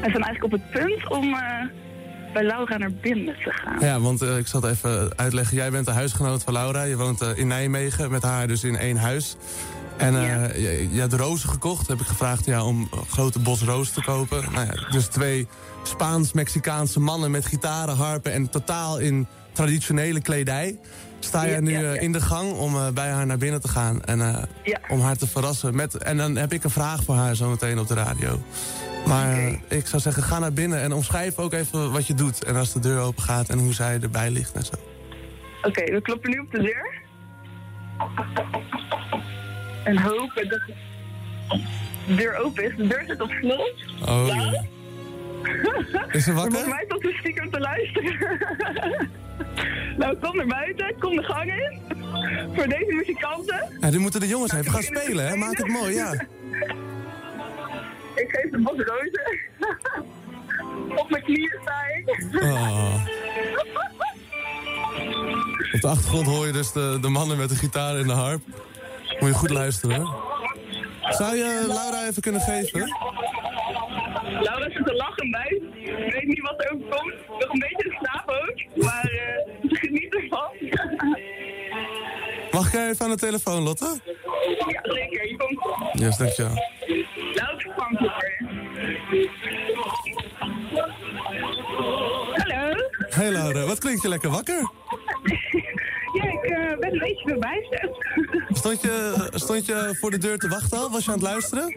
En 0.00 0.10
zijn 0.10 0.22
eigenlijk 0.22 0.44
op 0.44 0.50
het 0.50 0.70
punt 0.70 1.10
om, 1.10 1.36
bij 2.32 2.42
Laura 2.42 2.76
naar 2.76 2.92
binnen 2.92 3.34
te 3.44 3.50
gaan. 3.50 3.80
Ja, 3.80 4.00
want 4.00 4.22
ik 4.22 4.46
zal 4.46 4.60
het 4.60 4.70
even 4.70 5.12
uitleggen. 5.16 5.56
Jij 5.56 5.70
bent 5.70 5.86
de 5.86 5.92
huisgenoot 5.92 6.42
van 6.42 6.52
Laura. 6.52 6.82
Je 6.82 6.96
woont 6.96 7.20
in 7.20 7.46
Nijmegen 7.46 8.10
met 8.10 8.22
haar 8.22 8.46
dus 8.46 8.64
in 8.64 8.76
één 8.76 8.96
huis. 8.96 9.36
En 9.96 10.16
eh, 10.16 10.62
je, 10.62 10.94
je 10.94 11.16
rozen 11.16 11.48
gekocht. 11.48 11.88
Heb 11.88 12.00
ik 12.00 12.06
gevraagd 12.06 12.44
ja, 12.44 12.64
om 12.64 12.88
een 12.90 13.06
grote 13.10 13.38
bos 13.38 13.62
rozen 13.62 13.94
te 13.94 14.02
kopen. 14.02 14.52
Nou 14.52 14.66
ja, 14.66 14.90
dus 14.90 15.06
twee 15.06 15.46
Spaans-Mexicaanse 15.82 17.00
mannen 17.00 17.30
met 17.30 17.46
gitaren, 17.46 17.96
harpen... 17.96 18.32
en 18.32 18.50
totaal 18.50 18.98
in 18.98 19.26
traditionele 19.52 20.20
kledij. 20.20 20.78
Sta 21.18 21.46
jij 21.46 21.60
nu 21.60 21.74
eh, 21.74 22.02
in 22.02 22.12
de 22.12 22.20
gang 22.20 22.52
om 22.52 22.76
eh, 22.76 22.88
bij 22.88 23.10
haar 23.10 23.26
naar 23.26 23.38
binnen 23.38 23.60
te 23.60 23.68
gaan 23.68 24.04
en 24.04 24.48
om 24.88 25.00
haar 25.00 25.16
te 25.16 25.26
verrassen. 25.26 25.76
Met, 25.76 25.96
en 25.96 26.16
dan 26.16 26.36
heb 26.36 26.52
ik 26.52 26.64
een 26.64 26.70
vraag 26.70 27.02
voor 27.02 27.14
haar 27.14 27.36
zometeen 27.36 27.78
op 27.78 27.88
de 27.88 27.94
radio. 27.94 28.42
Maar 29.06 29.38
ik 29.68 29.86
zou 29.86 30.02
zeggen, 30.02 30.22
ga 30.22 30.38
naar 30.38 30.52
binnen 30.52 30.80
en 30.80 30.92
omschrijf 30.92 31.38
ook 31.38 31.52
even 31.52 31.92
wat 31.92 32.06
je 32.06 32.14
doet. 32.14 32.44
En 32.44 32.56
als 32.56 32.72
de 32.72 32.80
deur 32.80 33.00
open 33.00 33.22
gaat 33.22 33.48
en 33.48 33.58
hoe 33.58 33.72
zij 33.72 33.98
erbij 34.00 34.30
ligt 34.30 34.52
en 34.52 34.64
zo. 34.64 34.74
Oké, 35.62 35.92
we 35.92 36.02
kloppen 36.02 36.30
nu 36.30 36.38
op 36.38 36.50
de 36.50 36.62
deur. 36.62 37.02
En 39.84 39.98
hopen 39.98 40.48
dat 40.48 40.60
de 42.06 42.14
deur 42.14 42.36
open 42.36 42.64
is. 42.64 42.76
De 42.76 42.86
deur 42.86 43.04
zit 43.06 43.20
op 43.20 43.30
slot. 43.30 43.74
Oh, 44.08 44.26
Ja? 44.26 44.64
Is 46.10 46.24
ze 46.24 46.32
wakker? 46.32 46.52
Volgens 46.52 46.74
mij 46.74 46.84
tot 46.88 47.02
de 47.02 47.16
stiekem 47.18 47.50
te 47.50 47.60
luisteren. 47.60 48.38
nou, 49.98 50.16
kom 50.16 50.36
naar 50.36 50.46
buiten. 50.46 50.94
Kom 50.98 51.16
de 51.16 51.22
gang 51.22 51.52
in. 51.52 51.80
Voor 52.54 52.68
deze 52.68 52.92
muzikanten. 52.94 53.68
Ja, 53.80 53.90
die 53.90 54.00
moeten 54.00 54.20
de 54.20 54.28
jongens 54.28 54.52
even 54.52 54.70
gaan 54.70 54.82
spelen, 54.82 55.28
hè? 55.28 55.36
Maak 55.36 55.56
het 55.56 55.68
mooi, 55.68 55.94
ja. 55.94 56.12
Ik 58.14 58.28
geef 58.30 58.50
de 58.50 58.58
bos 58.58 58.76
rozen. 58.76 59.38
op 61.02 61.10
mijn 61.10 61.22
knieën 61.22 61.58
sta 61.62 61.82
ik. 61.96 62.42
Oh. 62.42 62.94
Op 65.72 65.80
de 65.80 65.88
achtergrond 65.88 66.26
hoor 66.26 66.46
je 66.46 66.52
dus 66.52 66.72
de, 66.72 66.98
de 67.00 67.08
mannen 67.08 67.36
met 67.36 67.48
de 67.48 67.54
gitaar 67.54 67.96
en 67.96 68.06
de 68.06 68.12
harp. 68.12 68.40
Moet 69.20 69.28
je 69.28 69.34
goed 69.34 69.50
luisteren. 69.50 70.08
Zou 71.08 71.36
je 71.36 71.64
Laura 71.66 72.06
even 72.06 72.22
kunnen 72.22 72.40
geven? 72.40 72.80
Laura 74.42 74.70
zit 74.70 74.86
te 74.86 74.94
lachen 74.94 75.30
bij. 75.30 75.60
Ik 76.06 76.12
weet 76.12 76.24
niet 76.26 76.40
wat 76.40 76.64
er 76.64 76.72
overkomt. 76.72 77.14
Nog 77.28 77.52
een 77.52 77.58
beetje 77.58 77.84
in 77.84 77.96
slaap 78.00 78.28
ook. 78.28 78.84
Maar 78.84 79.10
ze 79.68 79.74
geniet 79.76 80.14
ervan. 80.14 80.48
Mag 82.50 82.72
jij 82.72 82.88
even 82.88 83.04
aan 83.04 83.10
de 83.10 83.16
telefoon, 83.16 83.62
Lotte? 83.62 83.98
ja, 84.68 84.80
zeker. 84.82 85.28
Je 85.28 85.36
komt 85.36 85.60
Yes, 85.92 86.16
dankjewel. 86.16 86.54
je. 86.54 87.02
Hallo. 92.36 92.74
Hey 93.10 93.30
Laura, 93.30 93.66
wat 93.66 93.78
klinkt 93.78 94.02
je 94.02 94.08
lekker 94.08 94.30
wakker? 94.30 94.60
Ja, 96.14 96.24
ik 96.24 96.44
eh, 96.44 96.78
ben 96.78 96.92
een 96.92 96.98
beetje 96.98 97.28
verbijsterd. 97.28 97.96
Stond 98.60 98.80
je, 98.80 99.26
stond 99.34 99.66
je 99.66 99.96
voor 100.00 100.10
de 100.10 100.18
deur 100.18 100.38
te 100.38 100.48
wachten 100.48 100.78
al? 100.78 100.90
Was 100.90 101.04
je 101.04 101.10
aan 101.10 101.18
het 101.18 101.26
luisteren? 101.26 101.76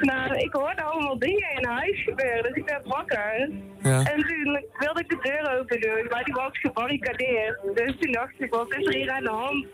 nou, 0.00 0.36
ik 0.36 0.52
hoorde 0.52 0.82
allemaal 0.82 1.18
dingen 1.18 1.50
in 1.56 1.64
huis 1.64 2.02
gebeuren, 2.04 2.42
dus 2.42 2.54
ik 2.54 2.68
werd 2.68 2.86
wakker. 2.86 3.50
Ja. 3.82 3.98
En 4.04 4.26
toen 4.26 4.64
wilde 4.78 5.00
ik 5.00 5.08
de 5.08 5.18
deur 5.22 5.58
open 5.58 5.80
doen, 5.80 6.06
maar 6.10 6.24
die 6.24 6.34
was 6.34 6.58
gebarricadeerd. 6.58 7.58
Dus 7.74 7.96
toen 8.00 8.12
dacht 8.12 8.32
ik, 8.38 8.50
wat 8.50 8.74
is 8.74 8.86
er 8.86 8.94
hier 8.94 9.10
aan 9.10 9.22
de 9.22 9.30
hand? 9.30 9.66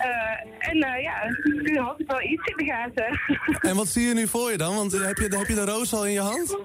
Eh, 0.00 0.68
en 0.70 0.82
eh, 0.82 1.02
ja, 1.02 1.36
toen 1.42 1.76
had 1.76 2.00
ik 2.00 2.10
wel 2.10 2.22
iets 2.22 2.46
in 2.46 2.56
de 2.56 2.64
gaten. 2.64 3.20
En 3.70 3.76
wat 3.76 3.88
zie 3.88 4.06
je 4.06 4.14
nu 4.14 4.26
voor 4.26 4.50
je 4.50 4.56
dan? 4.56 4.74
Want 4.74 4.92
heb 4.92 5.16
je, 5.16 5.36
heb 5.36 5.46
je 5.46 5.54
de 5.54 5.64
roos 5.64 5.94
al 5.94 6.06
in 6.06 6.12
je 6.12 6.20
hand? 6.20 6.56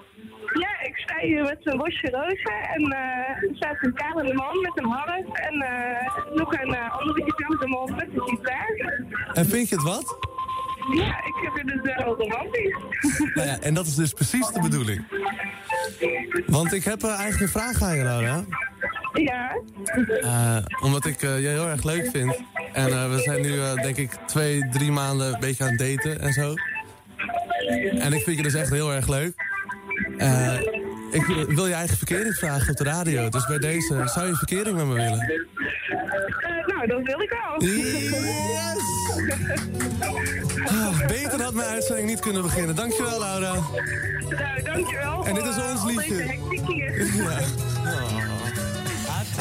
Ja, 0.60 0.82
ik 0.82 0.98
sta 0.98 1.20
hier 1.20 1.44
met 1.44 1.58
een 1.64 1.78
bosje 1.78 2.10
rozen 2.10 2.70
en 2.76 2.84
eh, 2.92 3.50
er 3.50 3.56
staat 3.56 3.78
een 3.82 3.94
kalende 3.94 4.34
man 4.34 4.62
met 4.62 4.72
een 4.76 4.90
harp 4.90 5.34
en 5.34 5.62
eh, 5.62 6.36
nog 6.36 6.54
een 6.54 6.70
uh, 6.70 6.98
andere 6.98 7.26
dezelfde 7.26 7.68
man 7.68 7.96
met 7.96 8.08
een 8.14 8.28
gitaar. 8.28 9.04
En 9.34 9.46
vind 9.46 9.70
je 9.70 9.76
het 9.76 9.84
wat? 9.84 10.18
Ja, 10.94 11.08
ik 11.08 11.36
heb 11.44 11.54
het 11.54 11.68
dus 11.68 11.96
wel 11.96 12.16
romantisch. 12.16 12.76
Nou 13.36 13.48
ja, 13.48 13.60
en 13.60 13.74
dat 13.74 13.86
is 13.86 13.96
dus 13.96 14.14
precies 14.14 14.48
de 14.48 14.62
bedoeling. 14.62 15.06
Want 16.48 16.74
ik 16.74 16.84
heb 16.84 17.04
eigenlijk 17.04 17.42
een 17.42 17.48
vraag 17.48 17.82
aan 17.82 17.96
je, 17.96 18.04
Laura. 18.04 18.44
Ja. 19.14 19.56
Omdat 20.82 21.06
ik 21.06 21.22
eh, 21.22 21.42
je 21.42 21.48
heel 21.48 21.68
erg 21.68 21.84
leuk 21.84 22.10
vind. 22.12 22.42
En 22.74 23.10
we 23.12 23.20
zijn 23.20 23.42
nu, 23.42 23.82
denk 23.82 23.98
ik, 23.98 24.12
twee, 24.26 24.70
drie 24.70 24.92
maanden 24.92 25.34
een 25.34 25.40
beetje 25.40 25.64
aan 25.64 25.70
het 25.70 25.80
daten 25.80 26.22
en 26.22 26.34
zo. 26.34 26.54
En 28.00 28.14
ik 28.14 28.24
vind 28.24 28.38
je 28.38 28.44
dus 28.44 28.54
echt 28.54 28.70
heel 28.70 28.94
erg 28.94 29.08
leuk. 29.08 29.55
Eh, 30.18 30.60
ik 31.12 31.26
wil 31.48 31.68
je 31.68 31.74
eigen 31.74 31.98
verkering 31.98 32.36
vragen 32.36 32.70
op 32.70 32.78
de 32.78 32.84
radio. 32.84 33.30
Dus 33.30 33.46
bij 33.46 33.58
deze, 33.58 34.02
zou 34.06 34.28
je 34.28 34.36
verkering 34.36 34.78
met 34.78 34.86
me 34.86 34.94
willen? 34.94 35.20
Eh, 35.20 36.68
nou, 36.68 36.88
dat 36.88 37.02
wil 37.04 37.22
ik 37.22 37.30
wel. 37.30 37.54
Ah, 40.66 41.08
beter 41.08 41.42
had 41.44 41.54
mijn 41.54 41.70
uitzending 41.70 42.08
niet 42.08 42.20
kunnen 42.20 42.42
beginnen. 42.42 42.76
Dankjewel, 42.76 43.20
Laura. 43.20 43.54
Nou, 43.54 43.64
dankjewel. 44.64 45.26
En 45.26 45.34
dit 45.34 45.44
is 45.46 45.56
ons 45.56 45.80
eh, 45.80 45.86
liedje. 45.86 46.26
Ja. 47.24 47.40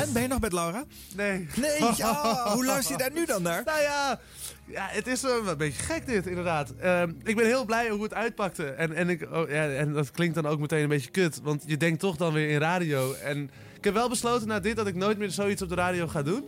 En 0.02 0.12
ben 0.12 0.22
je 0.22 0.28
nog 0.28 0.40
met 0.40 0.52
Laura? 0.52 0.84
Nee. 1.16 1.48
Nee, 1.54 1.90
ja. 1.96 2.42
Hoe 2.52 2.64
luister 2.64 2.92
je 2.92 2.98
daar 3.02 3.12
nu 3.12 3.26
dan 3.26 3.42
naar? 3.42 3.62
Nou 3.64 3.80
ja, 3.80 4.20
ja 4.66 4.86
het 4.90 5.06
is 5.06 5.24
eh, 5.24 5.30
een 5.46 5.56
beetje 5.56 5.82
gek 5.82 6.06
dit, 6.06 6.26
inderdaad. 6.26 6.74
Ehm, 6.80 7.12
ik 7.22 7.36
ben 7.36 7.46
heel 7.46 7.64
blij 7.64 7.88
hoe 7.88 8.02
het 8.02 8.14
uitpakte. 8.14 8.64
En, 8.64 8.92
en, 8.92 9.08
ik, 9.08 9.22
oh, 9.32 9.48
ja, 9.48 9.68
en 9.68 9.92
dat 9.92 10.10
klinkt 10.10 10.34
dan 10.34 10.46
ook 10.46 10.58
meteen 10.58 10.82
een 10.82 10.88
beetje 10.88 11.10
kut. 11.10 11.40
Want 11.42 11.62
je 11.66 11.76
denkt 11.76 12.00
toch 12.00 12.16
dan 12.16 12.32
weer 12.32 12.48
in 12.48 12.58
radio. 12.58 13.12
En 13.12 13.50
ik 13.76 13.84
heb 13.84 13.94
wel 13.94 14.08
besloten 14.08 14.48
na 14.48 14.60
dit 14.60 14.76
dat 14.76 14.86
ik 14.86 14.94
nooit 14.94 15.18
meer 15.18 15.30
zoiets 15.30 15.62
op 15.62 15.68
de 15.68 15.74
radio 15.74 16.06
ga 16.06 16.22
doen. 16.22 16.44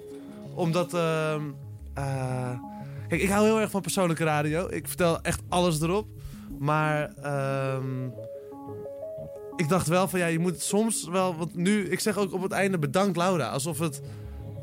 Omdat... 0.54 0.94
eh, 0.94 1.40
kijk, 3.08 3.22
ik 3.22 3.28
hou 3.28 3.44
heel 3.46 3.60
erg 3.60 3.70
van 3.70 3.80
persoonlijke 3.80 4.24
radio. 4.24 4.68
Ik 4.70 4.88
vertel 4.88 5.22
echt 5.22 5.40
alles 5.48 5.80
erop. 5.80 6.06
Maar... 6.58 7.12
ehm, 7.22 8.08
ik 9.56 9.68
dacht 9.68 9.86
wel 9.86 10.08
van 10.08 10.18
ja, 10.18 10.26
je 10.26 10.38
moet 10.38 10.62
soms 10.62 11.08
wel. 11.08 11.36
Want 11.36 11.54
nu, 11.54 11.88
ik 11.88 12.00
zeg 12.00 12.16
ook 12.16 12.32
op 12.32 12.42
het 12.42 12.52
einde 12.52 12.78
bedankt 12.78 13.16
Laura. 13.16 13.48
Alsof 13.48 13.78
het, 13.78 14.00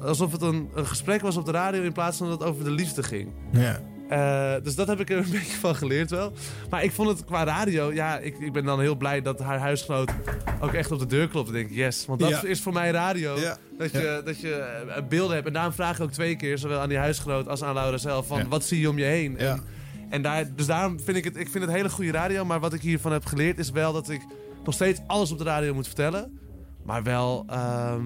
alsof 0.05 0.31
het 0.31 0.41
een, 0.41 0.69
een 0.75 0.87
gesprek 0.87 1.21
was 1.21 1.37
op 1.37 1.45
de 1.45 1.51
radio 1.51 1.81
in 1.81 1.91
plaats 1.93 2.17
van 2.17 2.29
dat 2.29 2.39
het 2.39 2.49
over 2.49 2.63
de 2.63 2.71
liefde 2.71 3.03
ging. 3.03 3.29
Ja. 3.51 3.79
Eh, 4.09 4.63
dus 4.63 4.75
dat 4.75 4.87
heb 4.87 4.99
ik 4.99 5.09
er 5.09 5.17
een 5.17 5.31
beetje 5.39 5.57
van 5.59 5.75
geleerd 5.75 6.09
wel. 6.09 6.33
Maar 6.69 6.83
ik 6.83 6.91
vond 6.91 7.09
het 7.09 7.25
qua 7.25 7.43
radio, 7.43 7.93
ja, 7.93 8.19
ik, 8.19 8.39
ik 8.39 8.53
ben 8.53 8.65
dan 8.65 8.79
heel 8.79 8.95
blij 8.95 9.21
dat 9.21 9.39
haar 9.39 9.59
huisgenoot 9.59 10.11
ook 10.59 10.73
echt 10.73 10.91
op 10.91 10.99
de 10.99 11.05
deur 11.05 11.27
klopt. 11.27 11.47
En 11.47 11.53
denk 11.53 11.69
ik, 11.69 11.75
yes, 11.75 12.05
want 12.05 12.19
dat 12.19 12.29
Ja. 12.29 12.43
is 12.43 12.61
voor 12.61 12.73
mij 12.73 12.91
radio. 12.91 13.39
Ja. 13.39 13.57
Dat 13.77 13.91
je, 13.91 14.01
Ja. 14.01 14.21
dat 14.21 14.39
je 14.41 14.53
eh, 14.55 15.03
beelden 15.09 15.35
hebt. 15.35 15.47
En 15.47 15.53
daarom 15.53 15.73
vraag 15.73 15.95
ik 15.97 16.03
ook 16.03 16.11
twee 16.11 16.35
keer, 16.35 16.57
zowel 16.57 16.79
aan 16.79 16.89
die 16.89 16.97
huisgenoot 16.97 17.47
als 17.47 17.63
aan 17.63 17.73
Laura 17.73 17.97
zelf, 17.97 18.27
van 18.27 18.49
wat 18.49 18.63
zie 18.65 18.79
je 18.79 18.89
om 18.89 18.97
je 18.97 19.05
heen? 19.05 19.35
Ja. 19.37 19.51
En, 19.53 19.63
en 20.09 20.21
daar, 20.21 20.55
dus 20.55 20.65
daarom 20.65 20.99
vind 20.99 21.17
ik 21.17 21.23
het, 21.23 21.35
ik 21.37 21.49
vind 21.49 21.63
het 21.63 21.73
hele 21.73 21.89
goede 21.89 22.11
radio. 22.11 22.45
Maar 22.45 22.59
wat 22.59 22.73
ik 22.73 22.81
hiervan 22.81 23.11
heb 23.11 23.25
geleerd 23.25 23.57
is 23.59 23.69
wel 23.71 23.93
dat 23.93 24.09
ik 24.09 24.21
nog 24.63 24.73
steeds 24.73 24.99
alles 25.07 25.31
op 25.31 25.37
de 25.37 25.43
radio 25.43 25.73
moet 25.73 25.85
vertellen. 25.87 26.39
Maar 26.83 27.03
wel 27.03 27.43
ehm, 27.49 28.05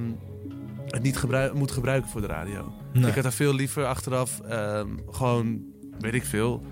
het 0.87 1.03
niet 1.03 1.17
gebruik, 1.17 1.53
moet 1.53 1.71
gebruiken 1.71 2.09
voor 2.09 2.21
de 2.21 2.27
radio. 2.27 2.73
Nee. 2.93 3.09
Ik 3.09 3.15
had 3.15 3.25
er 3.25 3.31
veel 3.31 3.53
liever 3.53 3.85
achteraf 3.85 4.39
ehm, 4.39 4.87
gewoon, 5.11 5.61
weet 5.99 6.13
ik 6.13 6.25
veel, 6.25 6.63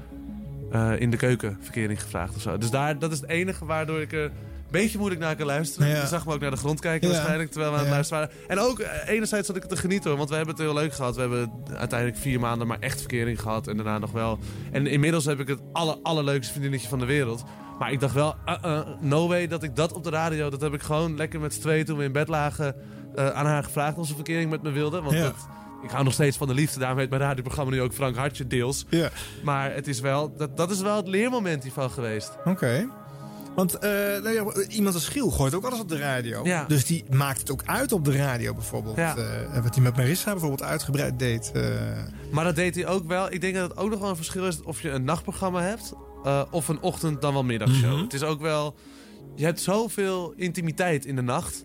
eh, 0.71 0.99
in 0.99 1.11
de 1.11 1.17
keuken 1.17 1.57
verkering 1.61 2.01
gevraagd 2.01 2.35
of 2.35 2.41
zo. 2.41 2.57
Dus 2.57 2.69
daar, 2.69 2.99
dat 2.99 3.11
is 3.11 3.19
het 3.19 3.29
enige 3.29 3.65
waardoor 3.65 4.01
ik 4.01 4.11
er 4.13 4.23
een 4.23 4.81
beetje 4.81 4.97
moeilijk 4.97 5.21
naar 5.21 5.35
kan 5.35 5.45
luisteren. 5.45 5.87
Ja. 5.87 6.01
Je 6.01 6.07
zag 6.07 6.25
me 6.25 6.33
ook 6.33 6.39
naar 6.39 6.51
de 6.51 6.57
grond 6.57 6.79
kijken 6.79 7.07
Ja. 7.07 7.13
waarschijnlijk, 7.13 7.51
terwijl 7.51 7.71
we 7.71 7.77
aan 7.77 7.83
het 7.83 7.89
Ja. 7.91 7.95
luisteren 7.95 8.27
waren. 8.27 8.49
En 8.49 8.59
ook 8.59 8.79
eh, 8.79 9.09
enerzijds 9.13 9.47
dat 9.47 9.55
ik 9.55 9.61
het 9.61 9.71
te 9.71 9.77
genieten 9.77 10.09
hoor, 10.09 10.17
want 10.17 10.29
we 10.29 10.35
hebben 10.35 10.55
het 10.55 10.63
heel 10.63 10.73
leuk 10.73 10.93
gehad. 10.93 11.15
We 11.15 11.21
hebben 11.21 11.51
uiteindelijk 11.73 12.19
vier 12.19 12.39
maanden 12.39 12.67
maar 12.67 12.79
echt 12.79 12.99
verkering 12.99 13.41
gehad 13.41 13.67
en 13.67 13.75
daarna 13.75 13.97
nog 13.97 14.11
wel. 14.11 14.39
En 14.71 14.87
inmiddels 14.87 15.25
heb 15.25 15.39
ik 15.39 15.47
het 15.47 15.59
aller, 15.71 15.95
allerleukste 16.03 16.51
vriendinnetje 16.51 16.87
van 16.87 16.99
de 16.99 17.05
wereld. 17.05 17.43
Maar 17.79 17.91
ik 17.91 17.99
dacht 17.99 18.13
wel, 18.13 18.35
uh, 18.45 18.55
uh, 18.65 18.79
no 18.99 19.27
way 19.27 19.47
dat 19.47 19.63
ik 19.63 19.75
dat 19.75 19.93
op 19.93 20.03
de 20.03 20.09
radio, 20.09 20.49
dat 20.49 20.61
heb 20.61 20.73
ik 20.73 20.81
gewoon 20.81 21.15
lekker 21.15 21.39
met 21.39 21.53
z'n 21.53 21.61
tweeën 21.61 21.85
toen 21.85 21.97
we 21.97 22.03
in 22.03 22.11
bed 22.11 22.27
lagen 22.27 22.75
eh, 23.15 23.29
aan 23.29 23.45
haar 23.45 23.63
gevraagd 23.63 23.97
of 23.97 24.07
ze 24.07 24.15
verkering 24.15 24.49
met 24.49 24.61
me 24.61 24.71
wilde. 24.71 25.01
Want 25.01 25.15
Ja. 25.15 25.21
dat, 25.23 25.35
ik 25.83 25.89
hou 25.89 26.03
nog 26.03 26.13
steeds 26.13 26.37
van 26.37 26.47
de 26.47 26.53
liefde, 26.53 26.79
daarom 26.79 26.97
heet 26.99 27.09
mijn 27.09 27.21
radioprogramma 27.21 27.71
nu 27.71 27.81
ook 27.81 27.93
Frank 27.93 28.15
Hartje 28.15 28.47
deels. 28.47 28.85
Ja. 28.89 29.09
Maar 29.43 29.73
het 29.73 29.87
is 29.87 29.99
wel, 29.99 30.35
dat, 30.37 30.57
dat 30.57 30.71
is 30.71 30.81
wel 30.81 30.95
het 30.95 31.07
leermoment 31.07 31.63
hiervan 31.63 31.89
geweest. 31.91 32.31
Oké. 32.45 32.87
Want 33.55 33.73
eh, 33.77 33.89
nou 33.91 34.29
ja, 34.29 34.65
iemand 34.67 34.95
als 34.95 35.07
Giel 35.07 35.29
gooit 35.31 35.53
ook 35.53 35.63
alles 35.65 35.79
op 35.79 35.89
de 35.89 35.97
radio. 35.97 36.43
Ja. 36.43 36.65
Dus 36.67 36.85
die 36.85 37.03
maakt 37.09 37.39
het 37.39 37.51
ook 37.51 37.61
uit 37.65 37.91
op 37.91 38.05
de 38.05 38.11
radio 38.17 38.53
bijvoorbeeld. 38.53 38.95
Ja. 38.95 39.15
Eh, 39.17 39.63
wat 39.63 39.75
hij 39.75 39.83
met 39.83 39.95
Marissa 39.95 40.31
bijvoorbeeld 40.31 40.63
uitgebreid 40.63 41.19
deed. 41.19 41.51
Maar 42.31 42.43
dat 42.43 42.55
deed 42.55 42.75
hij 42.75 42.87
ook 42.87 43.07
wel. 43.07 43.31
Ik 43.31 43.41
denk 43.41 43.55
dat 43.55 43.69
het 43.69 43.77
ook 43.77 43.89
nog 43.89 43.99
wel 43.99 44.09
een 44.09 44.15
verschil 44.15 44.45
is 44.47 44.61
of 44.61 44.81
je 44.81 44.89
een 44.89 45.03
nachtprogramma 45.03 45.61
hebt. 45.61 45.93
of 46.51 46.67
een 46.67 46.81
ochtend 46.81 47.21
dan 47.21 47.33
wel 47.33 47.43
middagshow. 47.43 47.91
Mhm. 47.91 48.01
Het 48.03 48.13
is 48.13 48.23
ook 48.23 48.41
wel... 48.41 48.75
Je 49.35 49.43
hebt 49.45 49.59
zoveel 49.61 50.33
intimiteit 50.35 51.05
in 51.05 51.15
de 51.15 51.21
nacht. 51.21 51.63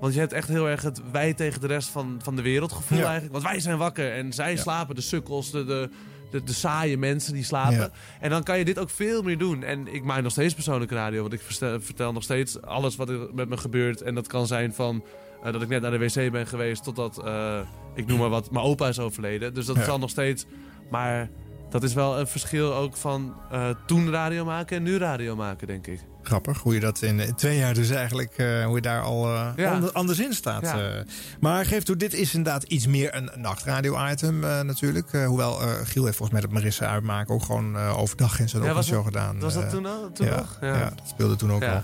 Want 0.00 0.14
je 0.14 0.20
hebt 0.20 0.32
echt 0.32 0.48
heel 0.48 0.68
erg 0.68 0.82
het 0.82 1.00
wij 1.12 1.34
tegen 1.34 1.60
de 1.60 1.66
rest 1.66 1.88
van, 1.88 2.20
van 2.22 2.36
de 2.36 2.42
wereld 2.42 2.72
gevoel 2.72 2.98
Ja. 2.98 3.04
eigenlijk. 3.04 3.32
Want 3.32 3.44
wij 3.44 3.60
zijn 3.60 3.78
wakker 3.78 4.12
en 4.12 4.32
zij 4.32 4.52
Ja. 4.52 4.60
slapen, 4.60 4.94
de 4.94 5.00
sukkels, 5.00 5.50
de, 5.50 5.64
de, 5.64 5.88
de, 6.30 6.42
de 6.42 6.52
saaie 6.52 6.98
mensen 6.98 7.32
die 7.34 7.44
slapen. 7.44 7.76
Ja. 7.76 7.90
En 8.20 8.30
dan 8.30 8.42
kan 8.42 8.58
je 8.58 8.64
dit 8.64 8.78
ook 8.78 8.90
veel 8.90 9.22
meer 9.22 9.38
doen. 9.38 9.62
En 9.62 9.94
ik 9.94 10.04
maak 10.04 10.22
nog 10.22 10.32
steeds 10.32 10.54
persoonlijke 10.54 10.94
radio. 10.94 11.20
Want 11.20 11.32
ik 11.32 11.40
vertel 11.80 12.12
nog 12.12 12.22
steeds 12.22 12.62
alles 12.62 12.96
wat 12.96 13.08
er 13.08 13.28
met 13.34 13.48
me 13.48 13.56
gebeurt. 13.56 14.02
En 14.02 14.14
dat 14.14 14.26
kan 14.26 14.46
zijn 14.46 14.74
van 14.74 15.04
eh, 15.42 15.52
dat 15.52 15.62
ik 15.62 15.68
net 15.68 15.82
naar 15.82 15.90
de 15.90 15.98
wc 15.98 16.32
ben 16.32 16.46
geweest... 16.46 16.84
totdat, 16.84 17.24
eh, 17.24 17.60
ik 17.94 18.06
noem 18.06 18.18
maar 18.18 18.28
wat, 18.28 18.50
mijn 18.50 18.64
opa 18.64 18.88
is 18.88 18.98
overleden. 18.98 19.54
Dus 19.54 19.66
dat 19.66 19.78
zal 19.84 19.98
nog 19.98 20.10
steeds... 20.10 20.46
Maar 20.90 21.30
dat 21.70 21.82
is 21.82 21.94
wel 21.94 22.18
een 22.18 22.26
verschil 22.26 22.74
ook 22.74 22.96
van 22.96 23.34
eh, 23.50 23.68
toen 23.86 24.10
radio 24.10 24.44
maken 24.44 24.76
en 24.76 24.82
nu 24.82 24.98
radio 24.98 25.36
maken, 25.36 25.66
denk 25.66 25.86
ik. 25.86 26.00
Grappig 26.26 26.58
hoe 26.58 26.74
je 26.74 26.80
dat 26.80 27.02
in 27.02 27.20
eh, 27.20 27.32
twee 27.32 27.58
jaar 27.58 27.74
dus 27.74 27.90
eigenlijk, 27.90 28.32
eh, 28.36 28.64
hoe 28.64 28.74
je 28.74 28.80
daar 28.82 29.02
al 29.02 29.26
eh, 29.34 29.48
Ja. 29.56 29.72
ander- 29.72 29.92
anders 29.92 30.18
in 30.18 30.32
staat. 30.32 30.62
Ja. 30.62 31.04
maar 31.40 31.66
geef 31.66 31.82
toe, 31.82 31.96
dit 31.96 32.14
is 32.14 32.34
inderdaad 32.34 32.62
iets 32.62 32.86
meer 32.86 33.14
een 33.14 33.30
nachtradio-item 33.36 34.38
natuurlijk. 34.40 35.12
Hoewel 35.12 35.52
Giel 35.84 36.04
heeft 36.04 36.16
volgens 36.16 36.30
mij 36.30 36.40
dat 36.40 36.50
Marissa 36.50 36.86
uitmaken 36.86 37.34
ook 37.34 37.42
gewoon 37.42 37.76
overdag 37.76 38.40
in 38.40 38.48
zijn 38.48 38.62
Ja, 38.62 38.68
was 38.72 38.76
ochtendshow 38.78 39.04
gedaan. 39.06 39.40
was 39.40 39.54
dat 39.54 39.70
toen 39.70 39.86
al- 39.86 40.10
toen 40.12 40.26
ja, 40.26 40.36
nog? 40.36 40.58
Ja. 40.60 40.66
Ja. 40.78 40.92
dat 40.96 41.08
speelde 41.08 41.36
toen 41.36 41.52
ook 41.52 41.62
al. 41.64 41.82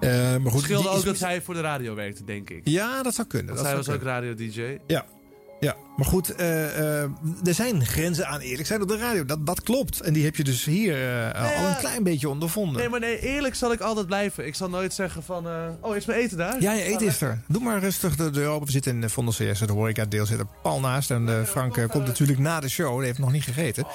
Maar 0.00 0.40
goed, 0.40 0.52
Het 0.52 0.62
scheelde 0.62 0.88
ook 0.88 0.96
is- 0.98 1.04
dat 1.04 1.16
zij 1.16 1.42
voor 1.42 1.54
de 1.54 1.60
radio 1.60 1.94
werkte, 1.94 2.24
denk 2.24 2.50
ik. 2.50 2.60
Ja, 2.64 3.02
dat 3.02 3.14
zou 3.14 3.26
kunnen. 3.26 3.46
Want 3.54 3.58
dat 3.58 3.66
zij 3.68 3.76
was 3.76 3.88
ook 3.96 4.02
radio-dj. 4.02 4.78
Ja. 4.86 5.04
Ja, 5.60 5.76
maar 5.96 6.06
goed, 6.06 6.34
eh, 6.34 7.02
eh, 7.02 7.10
er 7.44 7.54
zijn 7.54 7.86
grenzen 7.86 8.26
aan 8.26 8.40
eerlijk 8.40 8.66
zijn 8.68 8.82
op 8.82 8.88
de 8.88 8.96
radio. 8.96 9.24
Dat, 9.24 9.46
dat 9.46 9.62
klopt. 9.62 10.00
En 10.00 10.12
die 10.12 10.24
heb 10.24 10.36
je 10.36 10.44
dus 10.44 10.64
hier 10.64 10.94
eh, 11.34 11.60
al 11.60 11.68
een 11.68 11.76
klein 11.76 12.02
beetje 12.02 12.28
ondervonden. 12.28 12.76
Nee, 12.80 12.88
maar 12.88 13.00
nee, 13.00 13.20
eerlijk 13.20 13.54
zal 13.54 13.72
ik 13.72 13.80
altijd 13.80 14.06
blijven. 14.06 14.46
Ik 14.46 14.54
zal 14.54 14.68
nooit 14.68 14.94
zeggen 14.94 15.22
van... 15.22 15.46
oh, 15.80 15.96
is 15.96 16.04
mijn 16.04 16.18
eten 16.20 16.36
daar? 16.36 16.60
Ja, 16.60 16.72
je 16.72 16.82
eten 16.82 17.00
Oh, 17.00 17.12
is 17.12 17.20
er. 17.20 17.42
Doe 17.48 17.62
maar 17.62 17.78
rustig 17.78 18.16
de 18.16 18.30
deur 18.30 18.48
open. 18.48 18.66
We 18.66 18.72
zitten 18.72 18.92
in 18.92 19.00
de 19.00 19.08
Vondel 19.08 19.34
CS, 19.34 19.58
de 19.58 19.72
horeca 19.72 20.04
deel 20.04 20.26
zit 20.26 20.38
er 20.38 20.46
pal 20.62 20.80
naast. 20.80 21.10
En 21.10 21.46
Frank 21.46 21.88
komt 21.90 22.06
natuurlijk 22.06 22.38
na 22.38 22.60
de 22.60 22.68
show. 22.68 22.96
Die 22.96 23.06
heeft 23.06 23.18
nog 23.18 23.32
niet 23.32 23.44
gegeten. 23.44 23.84
Dus 23.84 23.92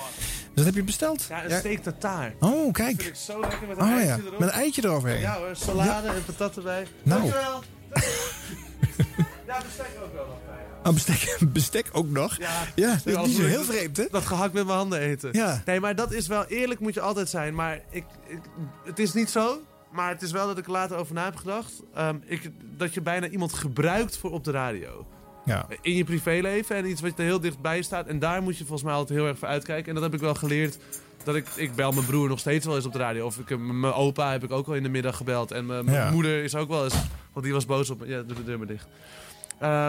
dat 0.54 0.66
heb 0.66 0.76
je 0.76 0.84
besteld? 0.84 1.26
Ja, 1.30 1.46
een 1.46 1.60
steak 1.60 1.78
tartaar. 1.78 2.34
Oh, 2.40 2.74
kijk. 2.74 2.96
Dat 2.96 3.04
vind 3.04 3.16
ik 3.16 3.22
zo 3.22 3.40
lekker 3.40 3.68
met 3.68 3.78
een 3.78 3.84
Oh 3.84 3.90
eitje 3.90 4.06
ja, 4.08 4.18
erop. 4.18 4.40
met 4.40 4.48
een 4.50 4.56
eitje 4.56 4.84
eroverheen. 4.84 5.20
Ja 5.20 5.38
hoor, 5.38 5.56
salade 5.56 6.08
en 6.08 6.26
patat 6.26 6.58
erbij. 6.58 6.88
Nou. 7.04 7.22
Dankjewel. 7.22 7.64
ja, 9.48 9.58
bestek 9.62 9.92
ook 10.04 10.14
wel 10.14 10.45
Oh, 10.88 10.94
bestek, 10.94 11.38
bestek 11.54 11.90
ook 11.92 12.10
nog? 12.10 12.38
Ja, 12.38 12.64
ja 12.76 12.98
dat 13.04 13.28
is 13.28 13.38
heel 13.38 13.64
vreemd, 13.64 13.98
hè? 13.98 14.06
Dat 14.12 14.26
gehakt 14.26 14.54
met 14.54 14.66
mijn 14.66 14.78
handen 14.78 15.00
eten. 15.00 15.30
Ja. 15.32 15.62
Nee, 15.66 15.80
maar 15.80 15.96
dat 15.96 16.12
is 16.12 16.28
wel... 16.28 16.46
Eerlijk 16.46 16.80
moet 16.80 16.94
je 16.94 17.02
altijd 17.02 17.30
zijn. 17.30 17.56
Maar 17.56 17.80
ik, 17.90 18.04
ik, 18.28 18.38
het 18.86 19.00
is 19.00 19.14
niet 19.14 19.30
zo. 19.30 19.62
Maar 19.92 20.10
het 20.10 20.22
is 20.22 20.32
wel 20.32 20.48
dat 20.48 20.58
ik 20.58 20.66
er 20.66 20.72
later 20.72 20.98
over 20.98 21.14
na 21.14 21.24
heb 21.24 21.36
gedacht. 21.36 21.72
Ehm, 21.94 22.16
ik, 22.26 22.52
dat 22.78 22.94
je 22.94 23.02
bijna 23.02 23.28
iemand 23.28 23.54
gebruikt 23.54 24.18
voor 24.18 24.32
op 24.32 24.44
de 24.44 24.52
radio. 24.52 25.08
Ja. 25.46 25.68
In 25.82 25.96
je 25.96 26.04
privéleven 26.04 26.76
en 26.76 26.86
iets 26.90 27.02
wat 27.02 27.12
er 27.20 27.24
heel 27.26 27.40
dichtbij 27.40 27.82
staat. 27.82 28.08
En 28.08 28.20
daar 28.20 28.42
moet 28.42 28.58
je 28.58 28.64
volgens 28.66 28.84
mij 28.84 28.94
altijd 28.94 29.20
heel 29.20 29.28
erg 29.28 29.38
voor 29.38 29.48
uitkijken. 29.48 29.88
En 29.88 29.94
dat 29.94 30.04
heb 30.04 30.14
ik 30.14 30.20
wel 30.20 30.36
geleerd. 30.36 30.78
Dat 31.24 31.36
ik, 31.36 31.48
ik 31.56 31.76
bel 31.76 31.92
mijn 31.92 32.06
broer 32.06 32.28
nog 32.30 32.40
steeds 32.40 32.66
wel 32.66 32.76
eens 32.76 32.86
op 32.86 32.92
de 32.94 32.98
radio. 33.00 33.26
Of 33.26 33.38
ik, 33.38 33.58
mijn 33.60 33.94
opa 33.94 34.32
heb 34.32 34.44
ik 34.44 34.52
ook 34.52 34.66
wel 34.66 34.76
in 34.76 34.84
de 34.84 34.90
middag 34.90 35.18
gebeld. 35.18 35.52
En 35.52 35.66
mijn, 35.66 35.86
mijn 35.86 35.98
Ja. 35.98 36.12
moeder 36.12 36.44
is 36.44 36.56
ook 36.56 36.70
wel 36.70 36.84
eens... 36.84 36.96
Want 37.34 37.46
die 37.46 37.54
was 37.54 37.66
boos 37.66 37.90
op 37.90 38.00
me. 38.00 38.08
Ja, 38.08 38.22
doe 38.22 38.36
de 38.36 38.44
deur 38.44 38.58
maar 38.58 38.68
dicht. 38.68 38.88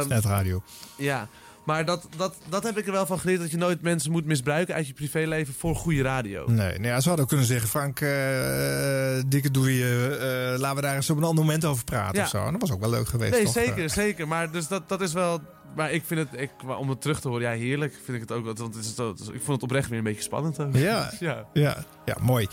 Net 0.09 0.25
radio. 0.25 0.63
ja, 0.97 1.29
maar 1.65 1.85
dat, 1.85 2.09
dat, 2.17 2.35
dat 2.49 2.63
heb 2.63 2.79
ik 2.79 2.87
er 2.87 2.93
wel 2.93 3.07
van 3.07 3.19
geleerd. 3.19 3.41
Dat 3.41 3.51
je 3.51 3.57
nooit 3.57 3.83
mensen 3.83 4.11
moet 4.11 4.25
misbruiken 4.25 4.75
uit 4.75 4.87
je 4.87 4.93
privéleven 4.93 5.55
voor 5.59 5.77
goede 5.77 6.03
radio. 6.03 6.45
Nee, 6.47 6.79
nee 6.79 6.91
ja, 6.91 7.01
ze 7.01 7.07
hadden 7.09 7.23
ook 7.25 7.29
kunnen 7.31 7.47
zeggen... 7.47 7.69
Frank, 7.69 8.01
eh, 8.01 9.23
dikke 9.27 9.51
doei, 9.51 9.83
eh, 9.83 10.53
eh, 10.53 10.59
laten 10.59 10.77
we 10.77 10.83
daar 10.83 10.95
eens 10.95 11.11
op 11.11 11.17
een 11.17 11.25
ander 11.25 11.45
moment 11.45 11.65
over 11.65 11.85
praten 11.85 12.17
Ja. 12.19 12.23
of 12.23 12.29
zo. 12.29 12.45
En 12.45 12.53
dat 12.53 12.61
was 12.61 12.73
ook 12.73 12.81
wel 12.81 12.91
leuk 12.91 13.09
geweest, 13.09 13.33
Nee, 13.33 13.45
toch? 13.45 13.53
zeker, 13.53 13.91
zeker. 13.91 14.29
Maar 14.29 14.51
dus 14.51 14.69
dat, 14.69 14.89
dat 14.89 15.01
is 15.01 15.13
wel... 15.13 15.41
Maar 15.77 15.93
ik 15.93 16.03
vind 16.07 16.21
het, 16.31 16.41
ik, 16.41 16.51
om 16.79 16.89
het 16.89 17.01
terug 17.01 17.21
te 17.21 17.29
horen, 17.29 17.43
ja, 17.43 17.51
heerlijk 17.59 17.95
vind 18.05 18.17
ik 18.17 18.29
het 18.29 18.33
ook. 18.33 18.45
Want 18.45 18.59
het 18.59 18.75
is, 18.85 18.95
zo- 18.95 19.11
ik 19.11 19.41
vond 19.43 19.47
het 19.47 19.63
oprecht 19.63 19.89
weer 19.89 19.99
een 19.99 20.05
beetje 20.05 20.23
spannend 20.23 20.61
ook. 20.61 20.77
Ja, 20.77 21.11
ja. 21.21 21.47
ja. 21.53 21.77
ja, 22.05 22.17
mooi. 22.21 22.47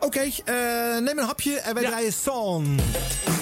Oké, 0.00 0.20
neem 1.00 1.18
een 1.18 1.24
hapje 1.24 1.58
en 1.60 1.74
wij 1.74 1.84
draaien 1.84 2.12
Song. 2.12 2.64
Ja, 2.76 3.37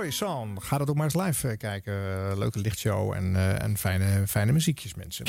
mooi. 0.00 0.12
San, 0.12 0.58
ga 0.62 0.78
dat 0.78 0.90
ook 0.90 0.96
maar 0.96 1.04
eens 1.04 1.24
live 1.24 1.48
eh, 1.48 1.56
kijken. 1.56 1.92
Eh, 1.92 2.38
leuke 2.38 2.58
lichtshow 2.58 3.12
en, 3.12 3.36
eh, 3.36 3.62
en 3.62 3.76
fijne, 3.78 4.26
fijne 4.28 4.52
muziekjes, 4.52 4.94
mensen. 4.94 5.26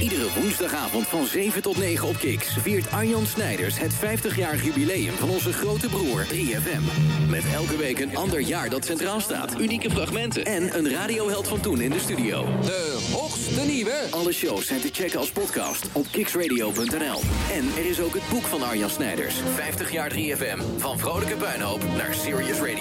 Iedere 0.00 0.28
woensdagavond 0.40 1.06
van 1.06 1.26
7 1.26 1.62
tot 1.62 1.76
9 1.78 2.08
op 2.08 2.16
Kiks 2.16 2.56
viert 2.60 2.90
Arjan 2.90 3.26
Snijders 3.26 3.78
het 3.78 3.94
50-jarig 3.94 4.64
jubileum 4.64 5.12
van 5.12 5.30
onze 5.30 5.52
grote 5.52 5.88
broer 5.88 6.24
3FM. 6.24 6.82
Met 7.30 7.44
elke 7.54 7.76
week 7.76 7.98
een 7.98 8.16
ander 8.16 8.40
jaar 8.40 8.70
dat 8.70 8.84
centraal 8.84 9.20
staat, 9.20 9.60
unieke 9.60 9.90
fragmenten 9.90 10.44
en 10.44 10.78
een 10.78 10.90
radioheld 10.90 11.48
van 11.48 11.60
toen 11.60 11.80
in 11.80 11.90
de 11.90 11.98
studio. 11.98 12.44
De 12.44 13.08
hoogste 13.12 13.64
nieuwe. 13.66 14.06
Alle 14.10 14.32
shows 14.32 14.66
zijn 14.66 14.80
te 14.80 14.90
checken 14.92 15.18
als 15.18 15.30
podcast 15.30 15.88
op 15.92 16.06
kiksradio.nl. 16.10 17.20
En 17.52 17.64
er 17.76 17.86
is 17.90 18.00
ook 18.00 18.14
het 18.14 18.28
boek 18.30 18.44
van 18.44 18.62
Arjan 18.62 18.90
Snijders, 18.90 19.34
50 19.54 19.92
jaar 19.92 20.12
3FM. 20.12 20.60
Van 20.76 20.98
vrolijke 20.98 21.36
puinhoop 21.36 21.82
naar 21.96 22.14
serious 22.14 22.58
radio. 22.58 22.78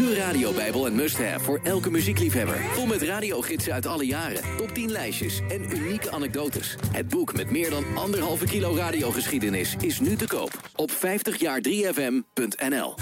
De 0.00 0.14
radiobijbel 0.14 0.86
en 0.86 0.94
must-have 0.94 1.44
voor 1.44 1.60
elke 1.62 1.90
muziekliefhebber. 1.90 2.60
Vol 2.72 2.86
met 2.86 3.02
radiogidsen 3.02 3.72
uit 3.72 3.86
alle 3.86 4.06
jaren, 4.06 4.42
top 4.56 4.74
10 4.74 4.90
lijstjes 4.90 5.40
en 5.48 5.76
unieke 5.76 6.10
anekdotes. 6.10 6.76
Het 6.92 7.08
boek 7.08 7.36
met 7.36 7.50
meer 7.50 7.70
dan 7.70 7.84
anderhalve 7.94 8.44
kilo 8.44 8.76
radiogeschiedenis 8.76 9.76
is 9.80 10.00
nu 10.00 10.16
te 10.16 10.26
koop 10.26 10.70
op 10.76 10.90
50jaar3fm.nl. 10.90 12.94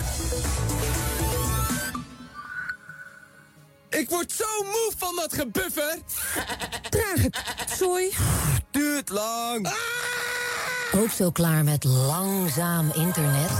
Ik 3.91 4.09
word 4.09 4.33
zo 4.33 4.63
moe 4.63 4.93
van 4.97 5.17
dat 5.17 5.33
gebuffer. 5.33 5.99
Trage 6.91 7.33
zooi. 7.77 8.11
Duurt 8.71 9.09
lang. 9.09 9.73
Ook 10.95 11.11
zo 11.11 11.31
klaar 11.31 11.65
met 11.65 11.85
langzaam 11.85 12.91
internet? 12.95 13.51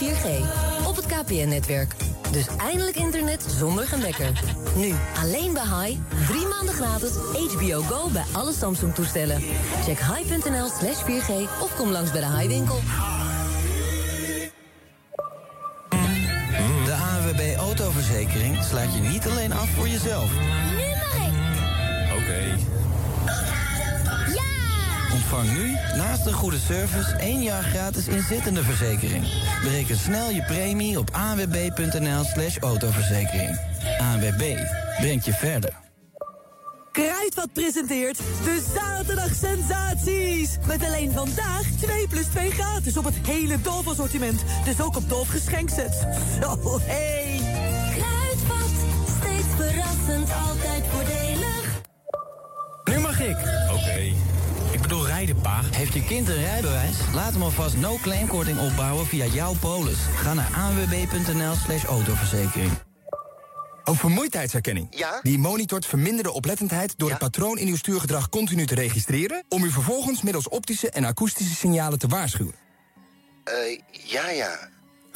4G. 0.00 0.26
Op 0.86 0.96
het 0.96 1.06
KPN-netwerk. 1.06 1.94
Dus 2.30 2.46
eindelijk 2.58 2.96
internet 2.96 3.44
zonder 3.58 3.86
gemekker. 3.86 4.32
Nu, 4.76 4.94
alleen 5.22 5.52
bij 5.52 5.62
Hi. 5.62 5.98
Drie 6.26 6.46
maanden 6.46 6.74
gratis 6.74 7.10
HBO 7.54 7.80
Go 7.80 8.08
bij 8.08 8.24
alle 8.32 8.52
Samsung-toestellen. 8.52 9.42
Check 9.84 9.98
hi.nl 9.98 10.68
slash 10.68 11.02
4G 11.02 11.32
of 11.62 11.76
kom 11.76 11.90
langs 11.90 12.12
bij 12.12 12.20
de 12.20 12.26
Hi-winkel. 12.26 12.80
De 16.84 16.94
ANWB 16.94 17.56
Autoverzekering 17.56 18.64
sluit 18.64 18.94
je 18.94 19.00
niet 19.00 19.28
alleen 19.28 19.52
af 19.52 19.68
voor 19.70 19.88
jezelf. 19.88 20.30
Nu 20.70 20.88
mag 20.88 21.14
ik. 21.14 21.32
Oké. 22.16 22.79
Ontvang 25.12 25.52
nu, 25.52 25.76
naast 25.96 26.26
een 26.26 26.32
goede 26.32 26.58
service, 26.58 27.16
één 27.16 27.42
jaar 27.42 27.62
gratis 27.62 28.08
inzittende 28.08 28.62
verzekering. 28.62 29.24
Bereken 29.62 29.96
snel 29.96 30.30
je 30.30 30.42
premie 30.42 30.98
op 30.98 31.10
anwb.nl 31.12 32.24
slash 32.24 32.56
autoverzekering. 32.56 33.58
ANWB, 33.98 34.56
brengt 35.00 35.24
je 35.24 35.32
verder. 35.32 35.72
Kruidvat 36.92 37.52
presenteert 37.52 38.16
de 38.16 38.62
Zaterdag 38.74 39.34
Sensaties. 39.34 40.58
Met 40.66 40.84
alleen 40.84 41.12
vandaag 41.12 41.62
2 41.80 42.08
plus 42.08 42.26
2 42.26 42.50
gratis 42.50 42.96
op 42.96 43.04
het 43.04 43.14
hele 43.26 43.60
Dolf-assortiment. 43.60 44.44
Dus 44.64 44.80
ook 44.80 44.96
op 44.96 45.08
Dolf 45.08 45.28
geschenksets. 45.28 45.98
Zo, 46.40 46.58
hey. 46.82 47.40
Kruidvat, 47.96 48.70
steeds 49.20 49.54
verrassend, 49.56 50.28
altijd 50.48 50.84
voordelig. 50.90 51.80
Nu 52.84 52.98
mag 52.98 53.20
ik. 53.20 53.36
Oké. 53.72 54.29
Bedoel 54.90 55.06
rijden, 55.06 55.40
pa. 55.40 55.60
Heeft 55.70 55.92
je 55.92 56.04
kind 56.04 56.28
een 56.28 56.36
rijbewijs? 56.36 56.96
Laat 57.14 57.32
hem 57.32 57.42
alvast 57.42 57.76
no-claim 57.76 58.26
korting 58.26 58.58
opbouwen 58.58 59.06
via 59.06 59.26
jouw 59.26 59.54
polis. 59.60 59.98
Ga 60.14 60.34
naar 60.34 60.50
anwb.nl 60.54 61.54
slash 61.54 61.84
autoverzekering. 61.84 62.72
Een 63.84 63.94
vermoeidheidsherkenning. 63.94 64.86
Ja? 64.90 65.20
Die 65.22 65.38
monitort 65.38 65.86
verminderde 65.86 66.32
oplettendheid 66.32 66.94
door 66.96 67.10
het 67.10 67.18
patroon 67.18 67.58
in 67.58 67.68
uw 67.68 67.76
stuurgedrag 67.76 68.28
continu 68.28 68.66
te 68.66 68.74
registreren... 68.74 69.44
om 69.48 69.64
u 69.64 69.70
vervolgens 69.70 70.22
middels 70.22 70.48
optische 70.48 70.90
en 70.90 71.04
akoestische 71.04 71.54
signalen 71.54 71.98
te 71.98 72.06
waarschuwen. 72.06 72.54
Eh, 73.44 73.54
ja, 73.90 74.30
ja. 74.30 74.68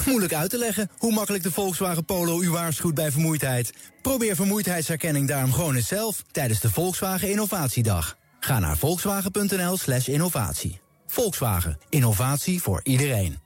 Moeilijk 0.06 0.34
uit 0.34 0.50
te 0.50 0.58
leggen 0.58 0.90
hoe 0.98 1.12
makkelijk 1.12 1.42
de 1.42 1.52
Volkswagen 1.52 2.04
Polo 2.04 2.40
u 2.40 2.50
waarschuwt 2.50 2.94
bij 2.94 3.10
vermoeidheid. 3.10 3.72
Probeer 4.02 4.34
vermoeidheidsherkenning 4.34 5.28
daarom 5.28 5.52
gewoon 5.52 5.74
eens 5.74 5.88
zelf 5.88 6.24
tijdens 6.30 6.60
de 6.60 6.70
Volkswagen 6.70 7.30
Innovatiedag. 7.30 8.16
Ga 8.44 8.58
naar 8.58 8.76
volkswagen.nl 8.76 9.76
slash 9.76 10.08
innovatie. 10.08 10.80
Volkswagen. 11.06 11.78
Innovatie 11.88 12.62
voor 12.62 12.80
iedereen. 12.82 13.38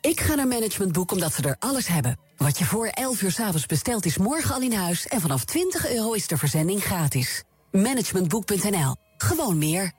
Ik 0.00 0.20
ga 0.20 0.34
naar 0.34 0.46
Management 0.46 0.92
Boek 0.92 1.12
omdat 1.12 1.32
ze 1.32 1.42
er 1.42 1.56
alles 1.58 1.86
hebben. 1.86 2.18
Wat 2.36 2.58
je 2.58 2.64
voor 2.64 2.86
11 2.86 3.22
uur 3.22 3.32
's 3.32 3.40
avonds 3.40 3.66
bestelt 3.66 4.04
is 4.06 4.16
morgen 4.16 4.54
al 4.54 4.60
in 4.60 4.72
huis... 4.72 5.06
en 5.06 5.20
vanaf 5.20 5.44
20 5.44 5.90
euro 5.90 6.12
is 6.12 6.26
de 6.26 6.36
verzending 6.36 6.84
gratis. 6.84 7.42
Managementboek.nl. 7.70 8.96
Gewoon 9.16 9.58
meer. 9.58 9.92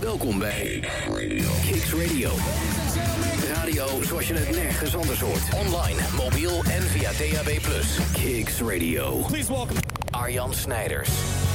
Welkom 0.00 0.38
bij 0.38 0.88
Kicks 1.66 1.92
Radio. 1.92 2.30
Radio 3.54 4.02
zoals 4.02 4.28
je 4.28 4.34
het 4.34 4.56
nergens 4.56 4.96
anders 4.96 5.20
hoort. 5.20 5.54
Online, 5.54 6.00
mobiel 6.16 6.64
en 6.64 6.82
via 6.82 7.10
DAB+. 7.12 7.60
Kicks 8.12 8.60
Radio. 8.60 9.16
Please 9.16 9.52
welcome 9.52 9.85
Arjan 10.16 10.54
Snijders. 10.54 11.45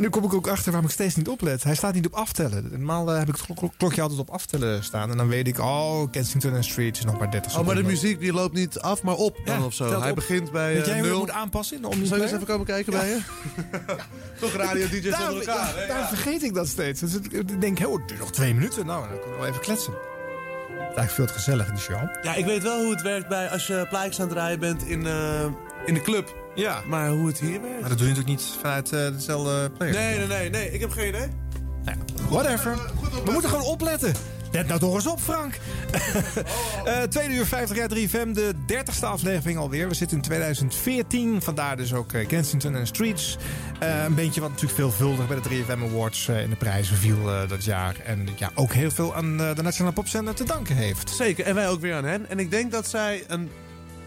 En 0.00 0.06
nu 0.06 0.12
kom 0.12 0.24
ik 0.24 0.34
ook 0.34 0.48
achter 0.48 0.70
waarom 0.72 0.88
ik 0.88 0.94
steeds 0.94 1.14
niet 1.14 1.28
oplet. 1.28 1.62
Hij 1.64 1.74
staat 1.74 1.94
niet 1.94 2.06
op 2.06 2.12
aftellen. 2.14 2.68
Normaal 2.70 3.10
eh, 3.12 3.18
heb 3.18 3.28
ik 3.28 3.34
het 3.36 3.58
klok- 3.58 3.72
klokje 3.76 4.02
altijd 4.02 4.20
op 4.20 4.30
aftellen 4.30 4.84
staan. 4.84 5.10
En 5.10 5.16
dan 5.16 5.28
weet 5.28 5.46
ik, 5.48 5.58
oh, 5.58 6.10
Kensington 6.10 6.54
en 6.54 6.64
Street 6.64 6.98
is 6.98 7.04
nog 7.04 7.18
maar 7.18 7.30
30 7.30 7.50
Oh, 7.50 7.56
maar 7.56 7.64
de 7.74 7.80
seconden. 7.80 8.00
muziek 8.02 8.20
die 8.20 8.32
loopt 8.32 8.54
niet 8.54 8.78
af, 8.78 9.02
maar 9.02 9.14
op 9.14 9.36
dan 9.44 9.64
of 9.64 9.74
zo. 9.74 10.00
Hij 10.00 10.10
op. 10.10 10.14
begint 10.16 10.50
bij 10.52 10.72
Weet 10.72 10.80
eh, 10.82 10.86
jij 10.86 10.94
hoe 10.94 11.04
je 11.04 11.10
nul. 11.10 11.18
moet 11.20 11.30
aanpassen 11.30 11.76
in 11.76 11.82
de 12.00 12.06
Zal 12.06 12.16
je 12.16 12.22
eens 12.22 12.32
even 12.32 12.46
komen 12.46 12.66
kijken 12.66 12.92
bij 12.92 13.08
je? 13.08 13.18
Toch 14.40 14.52
radio 14.52 14.86
DJ's 14.86 15.10
Daarom- 15.10 15.28
onder 15.28 15.48
elkaar. 15.48 15.74
ja, 15.74 15.80
hè? 15.80 15.86
daarom 15.86 16.06
vergeet 16.08 16.42
ik 16.42 16.54
dat 16.54 16.68
steeds. 16.68 17.00
Dus 17.00 17.14
ik 17.14 17.32
ik 17.32 17.60
denk, 17.60 17.78
oh, 17.86 17.96
het 17.98 18.08
duurt 18.08 18.20
nog 18.20 18.32
twee 18.32 18.54
minuten. 18.54 18.86
Nou, 18.86 19.00
dan 19.08 19.18
kunnen 19.20 19.30
we 19.30 19.36
wel 19.36 19.46
even 19.48 19.60
kletsen. 19.60 19.92
Het 19.92 20.78
is 20.78 20.78
eigenlijk 20.96 21.10
veel 21.10 21.26
te 21.26 21.32
gezellig 21.32 21.68
in 21.68 21.74
de 21.74 21.80
show. 21.80 22.08
Ja, 22.22 22.34
ik 22.34 22.44
weet 22.44 22.62
wel 22.62 22.82
hoe 22.82 22.90
het 22.92 23.02
werkt 23.02 23.28
bij 23.28 23.48
als 23.48 23.66
je 23.66 23.86
plaatjes 23.88 24.20
aan 24.20 24.26
het 24.26 24.34
draaien 24.36 24.60
bent 24.60 24.82
in, 24.86 25.06
eh, 25.06 25.44
in 25.86 25.94
de 25.94 26.00
club. 26.02 26.39
Ja. 26.54 26.82
Maar 26.86 27.10
hoe 27.10 27.26
het 27.26 27.40
hier 27.40 27.60
werkt? 27.62 27.80
Maar 27.80 27.88
dat 27.88 27.98
doe 27.98 28.08
je 28.08 28.14
natuurlijk 28.14 28.40
niet 28.40 28.56
vanuit 28.60 28.92
eh, 28.92 29.00
dezelfde 29.12 29.70
player. 29.70 29.94
Nee, 29.94 30.18
nee, 30.18 30.26
nee, 30.26 30.50
nee. 30.50 30.72
Ik 30.72 30.80
heb 30.80 30.90
geen 30.90 31.08
idee. 31.08 31.28
Whatever. 32.28 32.76
We 33.24 33.30
moeten 33.32 33.50
gewoon 33.50 33.64
opletten. 33.64 34.14
Let 34.52 34.66
nou 34.66 34.80
toch 34.80 34.94
eens 34.94 35.06
op, 35.06 35.20
Frank. 35.20 35.54
Eh 36.84 37.02
tweede 37.02 37.34
uur 37.34 37.46
50 37.46 37.76
jaar 37.76 37.88
3FM, 37.88 38.30
de 38.32 38.52
30ste 38.66 39.04
aflevering 39.04 39.58
alweer. 39.58 39.88
We 39.88 39.94
zitten 39.94 40.16
in 40.16 40.22
2014, 40.22 41.42
vandaar 41.42 41.76
dus 41.76 41.94
ook 41.94 42.12
eh, 42.12 42.26
Kensington 42.26 42.76
en 42.76 42.86
Streets. 42.86 43.36
Eh, 43.78 44.04
een 44.04 44.14
beetje 44.14 44.40
wat 44.40 44.50
natuurlijk 44.50 44.78
veelvuldig 44.78 45.28
bij 45.28 45.40
de 45.40 45.48
3FM 45.48 45.82
Awards 45.82 46.28
eh, 46.28 46.42
in 46.42 46.50
de 46.50 46.56
prijzen 46.56 46.96
viel 46.96 47.30
eh, 47.30 47.48
dat 47.48 47.64
jaar. 47.64 47.96
En 48.04 48.28
ja, 48.36 48.50
ook 48.54 48.72
heel 48.72 48.90
veel 48.90 49.14
aan 49.14 49.40
eh, 49.40 49.54
de 49.54 49.62
Nationale 49.62 49.94
Popzender 49.94 50.34
te 50.34 50.44
danken 50.44 50.76
heeft. 50.76 51.10
Zeker, 51.10 51.44
en 51.44 51.54
wij 51.54 51.68
ook 51.68 51.80
weer 51.80 51.94
aan 51.94 52.04
hen. 52.04 52.28
En 52.28 52.38
ik 52.38 52.50
denk 52.50 52.70
dat 52.70 52.88
zij 52.88 53.24
een 53.26 53.50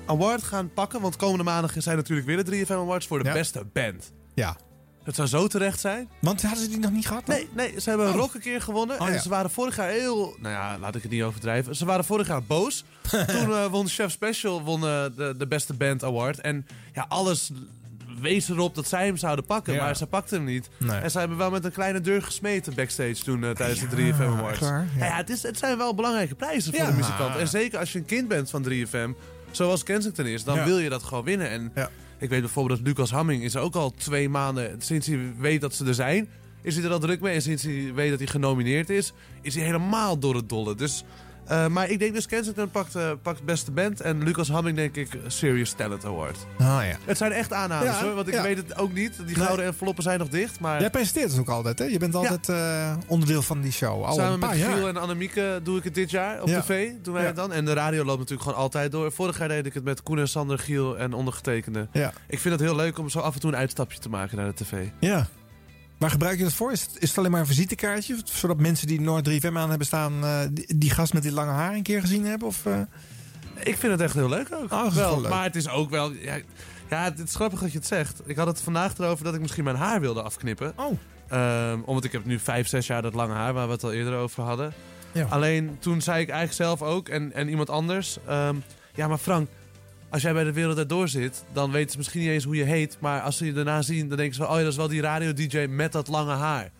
award 0.05 0.43
gaan 0.43 0.73
pakken. 0.73 1.01
Want 1.01 1.15
komende 1.15 1.43
maandag 1.43 1.73
zijn 1.77 1.95
natuurlijk 1.97 2.27
weer 2.27 2.43
de 2.45 2.65
3FM 2.65 2.71
Awards 2.71 3.07
voor 3.07 3.23
de 3.23 3.31
beste 3.31 3.65
band. 3.73 4.11
Ja. 4.33 4.57
Het 5.03 5.15
zou 5.15 5.27
zo 5.27 5.47
terecht 5.47 5.79
zijn. 5.79 6.09
Want 6.21 6.41
hadden 6.41 6.63
ze 6.63 6.69
die 6.69 6.79
nog 6.79 6.91
niet 6.91 7.07
gehad? 7.07 7.25
dan? 7.25 7.35
Nee, 7.35 7.49
nee 7.53 7.81
ze 7.81 7.89
hebben 7.89 8.07
een 8.07 8.13
rock 8.13 8.33
een 8.33 8.41
keer 8.41 8.61
gewonnen. 8.61 8.99
Oh, 8.99 9.07
en 9.07 9.13
ja. 9.13 9.19
ze 9.19 9.29
waren 9.29 9.51
vorig 9.51 9.75
jaar 9.75 9.89
heel... 9.89 10.35
Nou 10.39 10.53
ja, 10.53 10.77
laat 10.79 10.95
ik 10.95 11.01
het 11.01 11.11
niet 11.11 11.23
overdrijven. 11.23 11.75
Ze 11.75 11.85
waren 11.85 12.05
vorig 12.05 12.27
jaar 12.27 12.43
boos. 12.43 12.83
Toen 13.27 13.53
eh, 13.53 13.65
won 13.65 13.87
Chef 13.87 14.11
Special 14.11 14.61
won, 14.63 14.83
eh, 14.85 15.03
de, 15.15 15.35
de 15.37 15.47
beste 15.47 15.73
band 15.73 16.03
award. 16.03 16.39
En 16.39 16.67
ja, 16.93 17.05
alles 17.09 17.51
wees 18.19 18.49
erop 18.49 18.75
dat 18.75 18.87
zij 18.87 19.05
hem 19.05 19.17
zouden 19.17 19.45
pakken. 19.45 19.73
Ja. 19.73 19.83
Maar 19.83 19.95
ze 19.95 20.07
pakten 20.07 20.35
hem 20.37 20.45
niet. 20.45 20.69
Nee. 20.79 20.99
En 20.99 21.11
ze 21.11 21.19
hebben 21.19 21.37
wel 21.37 21.49
met 21.51 21.65
een 21.65 21.71
kleine 21.71 22.01
deur 22.01 22.21
gesmeten 22.21 22.73
backstage 22.75 23.23
toen 23.23 23.43
eh, 23.43 23.49
tijdens 23.49 23.79
de 23.79 24.13
3FM 24.13 24.21
Awards. 24.21 24.57
klaar, 24.57 24.87
ja. 24.97 25.15
Het, 25.15 25.29
is, 25.29 25.43
het 25.43 25.57
zijn 25.57 25.77
wel 25.77 25.95
belangrijke 25.95 26.35
prijzen 26.35 26.73
voor 26.73 26.81
Ja. 26.83 26.89
de 26.89 26.95
muzikanten. 26.97 27.39
En 27.39 27.47
zeker 27.47 27.79
als 27.79 27.91
je 27.91 27.99
een 27.99 28.05
kind 28.05 28.27
bent 28.27 28.49
van 28.49 28.63
3FM, 28.69 29.09
zoals 29.55 29.83
Kensington 29.83 30.25
is, 30.25 30.43
dan 30.43 30.55
Ja. 30.55 30.65
wil 30.65 30.79
je 30.79 30.89
dat 30.89 31.03
gewoon 31.03 31.23
winnen. 31.23 31.49
En 31.49 31.71
ik 32.19 32.29
weet 32.29 32.39
bijvoorbeeld 32.41 32.79
dat 32.79 32.87
Lucas 32.87 33.11
Hamming 33.11 33.43
is 33.43 33.55
er 33.55 33.61
ook 33.61 33.75
al 33.75 33.91
twee 33.91 34.29
maanden, 34.29 34.75
sinds 34.81 35.07
hij 35.07 35.33
weet 35.37 35.61
dat 35.61 35.73
ze 35.75 35.85
er 35.85 35.93
zijn, 35.93 36.29
is 36.61 36.75
hij 36.75 36.83
er 36.85 36.91
al 36.91 36.99
druk 36.99 37.21
mee. 37.21 37.33
En 37.35 37.41
sinds 37.41 37.63
hij 37.63 37.91
weet 37.93 38.09
dat 38.09 38.19
hij 38.19 38.27
genomineerd 38.27 38.89
is, 38.89 39.13
is 39.41 39.55
hij 39.55 39.63
helemaal 39.63 40.19
door 40.19 40.35
het 40.35 40.49
dolle. 40.49 40.75
Dus, 40.75 41.03
eh, 41.47 41.67
maar 41.67 41.89
ik 41.89 41.99
denk 41.99 42.13
dus 42.13 42.25
Kensington 42.25 42.69
pakt, 42.71 42.95
eh, 42.95 43.11
pakt 43.21 43.43
beste 43.43 43.71
band 43.71 44.01
en 44.01 44.23
Lucas 44.23 44.49
Hamming 44.49 44.75
denk 44.75 44.95
ik 44.95 45.17
Serious 45.27 45.71
Talent 45.71 46.05
Award. 46.05 46.37
Ah 46.59 46.65
ja. 46.65 46.97
Het 47.05 47.17
zijn 47.17 47.31
echt 47.31 47.53
aannames 47.53 47.99
Ja, 47.99 48.03
hoor, 48.03 48.13
want 48.15 48.27
ik 48.27 48.33
ja. 48.33 48.41
weet 48.41 48.57
het 48.57 48.77
ook 48.77 48.93
niet. 48.93 49.17
Die 49.17 49.25
Nee. 49.25 49.45
gouden 49.45 49.65
enveloppen 49.65 50.03
zijn 50.03 50.19
nog 50.19 50.27
dicht, 50.29 50.59
maar... 50.59 50.79
Jij 50.79 50.89
presenteert 50.89 51.31
het 51.31 51.39
ook 51.39 51.49
altijd, 51.49 51.79
hè? 51.79 51.85
Je 51.85 51.99
bent 51.99 52.15
altijd 52.15 52.49
eh, 52.49 52.95
onderdeel 53.07 53.41
van 53.41 53.61
die 53.61 53.71
show. 53.71 54.03
Al 54.03 54.13
Samen 54.13 54.33
een 54.33 54.39
met 54.39 54.49
Giel 54.49 54.87
en 54.87 54.97
Annemieke 54.97 55.59
doe 55.63 55.77
ik 55.77 55.83
het 55.83 55.95
dit 55.95 56.11
jaar 56.11 56.41
op 56.41 56.47
tv. 56.47 56.89
Doen 57.01 57.13
wij 57.13 57.25
het 57.25 57.35
dan. 57.35 57.51
En 57.53 57.65
de 57.65 57.73
radio 57.73 58.03
loopt 58.03 58.19
natuurlijk 58.19 58.47
gewoon 58.49 58.63
altijd 58.63 58.91
door. 58.91 59.11
Vorig 59.11 59.39
jaar 59.39 59.47
deed 59.47 59.65
ik 59.65 59.73
het 59.73 59.83
met 59.83 60.03
Koen 60.03 60.19
en 60.19 60.27
Sander, 60.27 60.59
Giel 60.59 60.97
en 60.97 61.13
ondergetekende. 61.13 61.87
Ja. 61.91 62.13
Ik 62.27 62.39
vind 62.39 62.53
het 62.59 62.63
heel 62.63 62.75
leuk 62.75 62.97
om 62.97 63.09
zo 63.09 63.19
af 63.19 63.33
en 63.33 63.39
toe 63.39 63.51
een 63.51 63.57
uitstapje 63.57 63.99
te 63.99 64.09
maken 64.09 64.37
naar 64.37 64.45
de 64.45 64.63
tv. 64.63 64.73
Ja. 64.99 65.27
Waar 66.03 66.11
gebruik 66.11 66.37
je 66.37 66.43
dat 66.43 66.53
voor? 66.53 66.71
Is 66.71 66.81
het, 66.81 66.91
is 66.99 67.09
het 67.09 67.17
alleen 67.17 67.31
maar 67.31 67.39
een 67.39 67.45
visitekaartje? 67.45 68.17
Zodat 68.23 68.59
mensen 68.59 68.87
die 68.87 69.01
Noord 69.01 69.29
3FM 69.29 69.53
aan 69.53 69.69
hebben 69.69 69.87
staan... 69.87 70.23
eh, 70.23 70.39
die, 70.51 70.77
die 70.77 70.89
gast 70.89 71.13
met 71.13 71.23
die 71.23 71.31
lange 71.31 71.51
haar 71.51 71.73
een 71.73 71.83
keer 71.83 72.01
gezien 72.01 72.25
hebben? 72.25 72.47
Of, 72.47 72.65
eh? 72.65 72.79
Ik 73.63 73.77
vind 73.77 73.91
het 73.91 74.01
echt 74.01 74.13
heel 74.13 74.29
leuk 74.29 74.47
ook. 74.53 74.71
Oh, 74.71 74.83
dat 74.83 74.87
is 74.87 74.93
wel, 74.93 75.09
wel 75.09 75.21
leuk. 75.21 75.29
Maar 75.31 75.43
het 75.43 75.55
is 75.55 75.69
ook 75.69 75.89
wel... 75.89 76.11
Ja, 76.11 76.37
ja, 76.89 77.03
het 77.03 77.19
is 77.19 77.35
grappig 77.35 77.59
dat 77.59 77.71
je 77.71 77.77
het 77.77 77.87
zegt. 77.87 78.21
Ik 78.25 78.35
had 78.35 78.47
het 78.47 78.61
vandaag 78.61 78.97
erover 78.97 79.23
dat 79.23 79.33
ik 79.33 79.41
misschien 79.41 79.63
mijn 79.63 79.75
haar 79.75 79.99
wilde 79.99 80.21
afknippen. 80.21 80.73
Oh. 80.75 80.97
Ehm, 81.27 81.79
omdat 81.85 82.03
ik 82.03 82.11
heb 82.11 82.25
nu 82.25 82.39
vijf, 82.39 82.67
zes 82.67 82.87
jaar 82.87 83.01
dat 83.01 83.13
lange 83.13 83.33
haar... 83.33 83.53
waar 83.53 83.67
we 83.67 83.73
het 83.73 83.83
al 83.83 83.93
eerder 83.93 84.15
over 84.15 84.43
hadden. 84.43 84.73
Ja. 85.11 85.27
Alleen 85.29 85.77
toen 85.79 86.01
zei 86.01 86.21
ik 86.21 86.29
eigenlijk 86.29 86.69
zelf 86.69 86.81
ook 86.81 87.09
en, 87.09 87.33
en 87.33 87.49
iemand 87.49 87.69
anders... 87.69 88.17
ehm, 88.27 88.55
ja, 88.93 89.07
maar 89.07 89.17
Frank, 89.17 89.49
als 90.13 90.21
jij 90.21 90.33
bij 90.33 90.43
de 90.43 90.53
wereld 90.53 90.77
erdoor 90.77 91.07
zit... 91.07 91.43
dan 91.53 91.71
weten 91.71 91.91
ze 91.91 91.97
misschien 91.97 92.21
niet 92.21 92.29
eens 92.29 92.43
hoe 92.43 92.55
je 92.55 92.63
heet... 92.63 92.97
maar 92.99 93.21
als 93.21 93.37
ze 93.37 93.45
je 93.45 93.53
daarna 93.53 93.81
zien, 93.81 94.07
dan 94.07 94.17
denken 94.17 94.35
ze 94.35 94.41
van... 94.41 94.49
oh 94.51 94.55
ja, 94.57 94.63
dat 94.63 94.71
is 94.71 94.77
wel 94.77 94.87
die 94.87 95.01
radio-dj 95.01 95.65
met 95.69 95.91
dat 95.91 96.07
lange 96.07 96.33
haar. 96.33 96.71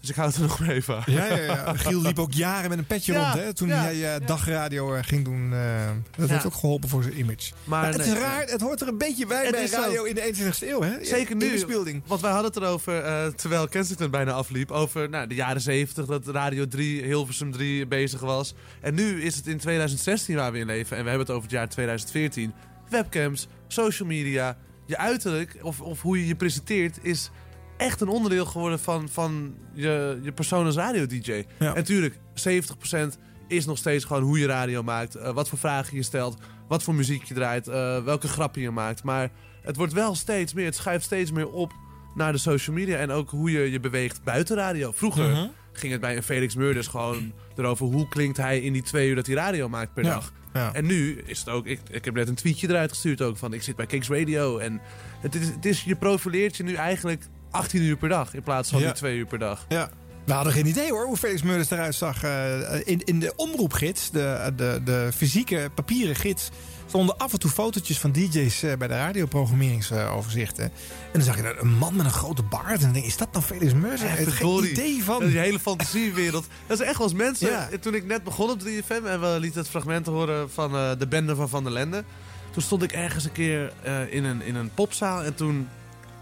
Dus 0.00 0.12
ik 0.12 0.18
hou 0.18 0.28
het 0.28 0.38
er 0.38 0.42
nog 0.48 0.60
maar 0.60 0.68
even 0.68 0.96
aan. 0.96 1.02
Ja, 1.06 1.26
ja, 1.26 1.36
ja. 1.36 1.74
Giel 1.74 2.00
liep 2.02 2.18
ook 2.18 2.32
jaren 2.32 2.68
met 2.70 2.78
een 2.78 2.86
petje 2.86 3.12
Ja, 3.12 3.30
rond, 3.32 3.44
hè? 3.44 3.52
Toen 3.54 3.68
ja, 3.68 3.82
hij 3.82 4.14
eh, 4.14 4.26
dagradio 4.26 4.94
eh, 4.94 5.02
ging 5.04 5.24
doen. 5.24 5.52
eh, 5.52 5.90
dat 6.16 6.28
heeft 6.28 6.46
ook 6.46 6.54
geholpen 6.54 6.88
voor 6.88 7.02
zijn 7.02 7.18
image. 7.18 7.52
Maar 7.64 7.80
Maar 7.80 7.92
het 7.92 8.06
nee, 8.06 8.14
is 8.14 8.20
raar, 8.20 8.44
het 8.46 8.60
hoort 8.60 8.80
er 8.80 8.88
een 8.88 8.98
beetje 8.98 9.26
bij 9.26 9.50
bij 9.50 9.66
zo. 9.66 9.76
radio 9.76 10.04
in 10.04 10.14
de 10.14 10.34
21ste 10.34 10.68
eeuw, 10.68 10.82
hè? 10.82 11.04
Zeker 11.04 11.36
nu. 11.36 11.46
Image-building. 11.46 12.02
Want 12.06 12.20
wij 12.20 12.30
hadden 12.30 12.52
het 12.52 12.62
erover, 12.62 13.02
terwijl 13.34 13.68
Kensington 13.68 14.10
bijna 14.10 14.32
afliep, 14.32 14.70
over 14.70 15.08
nou, 15.08 15.26
de 15.26 15.34
jaren 15.34 15.60
70, 15.60 16.06
dat 16.06 16.26
Radio 16.26 16.68
3, 16.68 17.02
Hilversum 17.02 17.52
3 17.52 17.86
bezig 17.86 18.20
was. 18.20 18.54
En 18.80 18.94
nu 18.94 19.22
is 19.22 19.36
het 19.36 19.46
in 19.46 19.58
2016 19.58 20.36
waar 20.36 20.52
we 20.52 20.58
in 20.58 20.66
leven. 20.66 20.96
En 20.96 21.02
we 21.02 21.08
hebben 21.08 21.26
het 21.26 21.36
over 21.36 21.48
het 21.48 21.58
jaar 21.58 21.68
2014. 21.68 22.52
Webcams, 22.88 23.48
social 23.68 24.08
media, 24.08 24.56
je 24.86 24.96
uiterlijk 24.98 25.56
of, 25.62 25.80
of 25.80 26.02
hoe 26.02 26.18
je 26.18 26.26
je 26.26 26.34
presenteert 26.36 26.98
is 27.02 27.30
echt 27.76 28.00
een 28.00 28.08
onderdeel 28.08 28.44
geworden 28.46 28.78
van, 28.80 29.08
van 29.08 29.54
je, 29.72 30.18
je 30.22 30.32
persoon 30.32 30.66
als 30.66 30.76
radio-dj. 30.76 31.44
En 31.58 31.74
natuurlijk, 31.74 32.14
70% 32.14 33.18
is 33.48 33.66
nog 33.66 33.78
steeds 33.78 34.04
gewoon 34.04 34.22
hoe 34.22 34.38
je 34.38 34.46
radio 34.46 34.82
maakt, 34.82 35.14
eh, 35.14 35.30
wat 35.32 35.48
voor 35.48 35.58
vragen 35.58 35.96
je 35.96 36.02
stelt, 36.02 36.36
wat 36.68 36.82
voor 36.82 36.94
muziek 36.94 37.22
je 37.24 37.34
draait, 37.34 37.68
eh, 37.68 38.04
welke 38.04 38.28
grappen 38.28 38.62
je 38.62 38.70
maakt. 38.70 39.02
Maar 39.02 39.30
het 39.62 39.76
wordt 39.76 39.92
wel 39.92 40.14
steeds 40.14 40.52
meer, 40.52 40.64
het 40.64 40.74
schuift 40.74 41.04
steeds 41.04 41.30
meer 41.32 41.48
op 41.50 41.72
naar 42.14 42.32
de 42.32 42.38
social 42.38 42.76
media 42.76 42.96
en 42.96 43.10
ook 43.10 43.30
hoe 43.30 43.50
je 43.50 43.70
je 43.70 43.80
beweegt 43.80 44.22
buiten 44.24 44.56
radio. 44.56 44.92
Vroeger 44.92 45.30
Mhm. 45.30 45.46
ging 45.72 45.92
het 45.92 46.00
bij 46.00 46.16
een 46.16 46.22
Felix 46.22 46.54
Meurders 46.54 46.86
gewoon 46.86 47.32
erover 47.56 47.86
hoe 47.86 48.08
klinkt 48.08 48.36
hij 48.36 48.60
in 48.60 48.72
die 48.72 48.82
twee 48.82 49.08
uur 49.08 49.14
dat 49.14 49.26
hij 49.26 49.34
radio 49.34 49.68
maakt 49.68 49.94
per 49.94 50.04
Ja, 50.04 50.10
dag. 50.10 50.32
Ja. 50.54 50.74
En 50.74 50.86
nu 50.86 51.22
is 51.26 51.38
het 51.38 51.48
ook, 51.48 51.66
ik, 51.66 51.80
ik 51.90 52.04
heb 52.04 52.14
net 52.14 52.28
een 52.28 52.34
tweetje 52.34 52.68
eruit 52.68 52.90
gestuurd 52.90 53.22
ook 53.22 53.36
van 53.36 53.52
ik 53.52 53.62
zit 53.62 53.76
bij 53.76 53.86
Kings 53.86 54.08
Radio 54.08 54.58
en 54.58 54.80
het 55.20 55.34
is, 55.34 55.46
het 55.46 55.64
is 55.66 55.82
je 55.84 55.96
profileert 55.96 56.56
je 56.56 56.62
nu 56.62 56.74
eigenlijk 56.74 57.22
18 57.50 57.82
uur 57.82 57.96
per 57.96 58.08
dag 58.08 58.34
in 58.34 58.42
plaats 58.42 58.70
van 58.70 58.80
Ja. 58.80 58.84
die 58.86 58.94
twee 58.94 59.16
uur 59.18 59.26
per 59.26 59.38
dag. 59.38 59.66
Ja. 59.68 59.90
We 60.24 60.32
hadden 60.32 60.52
geen 60.52 60.66
idee 60.66 60.90
hoor 60.90 61.04
hoe 61.06 61.16
Felix 61.16 61.42
Meurders 61.42 61.70
eruit 61.70 61.94
zag. 61.94 62.22
Eh, 62.22 62.60
in, 62.84 63.00
in 63.04 63.20
de 63.20 63.32
omroepgids, 63.36 64.10
de, 64.10 64.52
de, 64.56 64.80
de 64.84 65.10
fysieke 65.14 65.70
papieren 65.74 66.16
gids... 66.16 66.50
stonden 66.94 67.18
af 67.18 67.32
en 67.32 67.38
toe 67.38 67.50
fotootjes 67.50 67.98
van 67.98 68.12
DJ's 68.12 68.62
eh, 68.62 68.76
bij 68.76 68.88
de 68.88 68.94
radioprogrammeringsoverzichten. 68.94 70.64
en 70.64 70.70
dan 71.12 71.22
zag 71.22 71.36
je 71.36 71.42
daar 71.42 71.58
een 71.58 71.76
man 71.78 71.96
met 71.96 72.04
een 72.04 72.12
grote 72.12 72.42
baard. 72.42 72.78
En 72.78 72.80
dan 72.80 72.92
denk 72.92 73.04
is 73.04 73.16
dat 73.16 73.32
nou 73.32 73.44
Felix 73.44 73.72
heb 73.72 74.26
er 74.26 74.32
geen 74.32 74.70
idee 74.70 75.04
van. 75.04 75.26
Die 75.26 75.38
hele 75.38 75.58
fantasiewereld. 75.58 76.46
Dat 76.66 76.80
is 76.80 76.86
echt 76.86 76.98
wel 76.98 77.06
eens 77.06 77.16
mensen. 77.16 77.50
Ja. 77.50 77.68
Toen 77.80 77.94
ik 77.94 78.04
net 78.06 78.24
begon 78.24 78.50
op 78.50 78.60
3FM 78.60 79.04
en 79.04 79.20
we 79.20 79.36
lieten 79.40 79.60
het 79.60 79.68
fragment 79.68 80.06
horen 80.06 80.50
van 80.50 80.76
eh, 80.76 80.90
de 80.98 81.06
bende 81.06 81.34
van 81.34 81.48
Van 81.48 81.64
der 81.64 81.72
Lende. 81.72 82.04
Toen 82.50 82.62
stond 82.62 82.82
ik 82.82 82.92
ergens 82.92 83.24
een 83.24 83.32
keer 83.32 83.72
eh, 83.82 84.12
in, 84.12 84.24
een, 84.24 84.42
in 84.42 84.54
een 84.54 84.70
popzaal 84.74 85.22
en 85.22 85.34
toen 85.34 85.68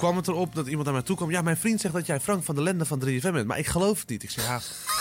kwam 0.02 0.16
het 0.16 0.28
erop 0.28 0.54
dat 0.54 0.66
iemand 0.66 0.84
naar 0.84 0.94
mij 0.94 1.02
toe 1.02 1.16
kwam. 1.16 1.30
Ja, 1.30 1.42
mijn 1.42 1.56
vriend 1.56 1.80
zegt 1.80 1.94
dat 1.94 2.06
jij 2.06 2.20
Frank 2.20 2.44
van 2.44 2.54
der 2.54 2.64
Lende 2.64 2.84
van 2.84 3.02
3FM 3.04 3.32
bent. 3.32 3.46
Maar 3.46 3.58
ik 3.58 3.66
geloof 3.66 4.00
het 4.00 4.08
niet. 4.08 4.22
Ik 4.22 4.30
zei, 4.30 4.46
ja, 4.46 4.60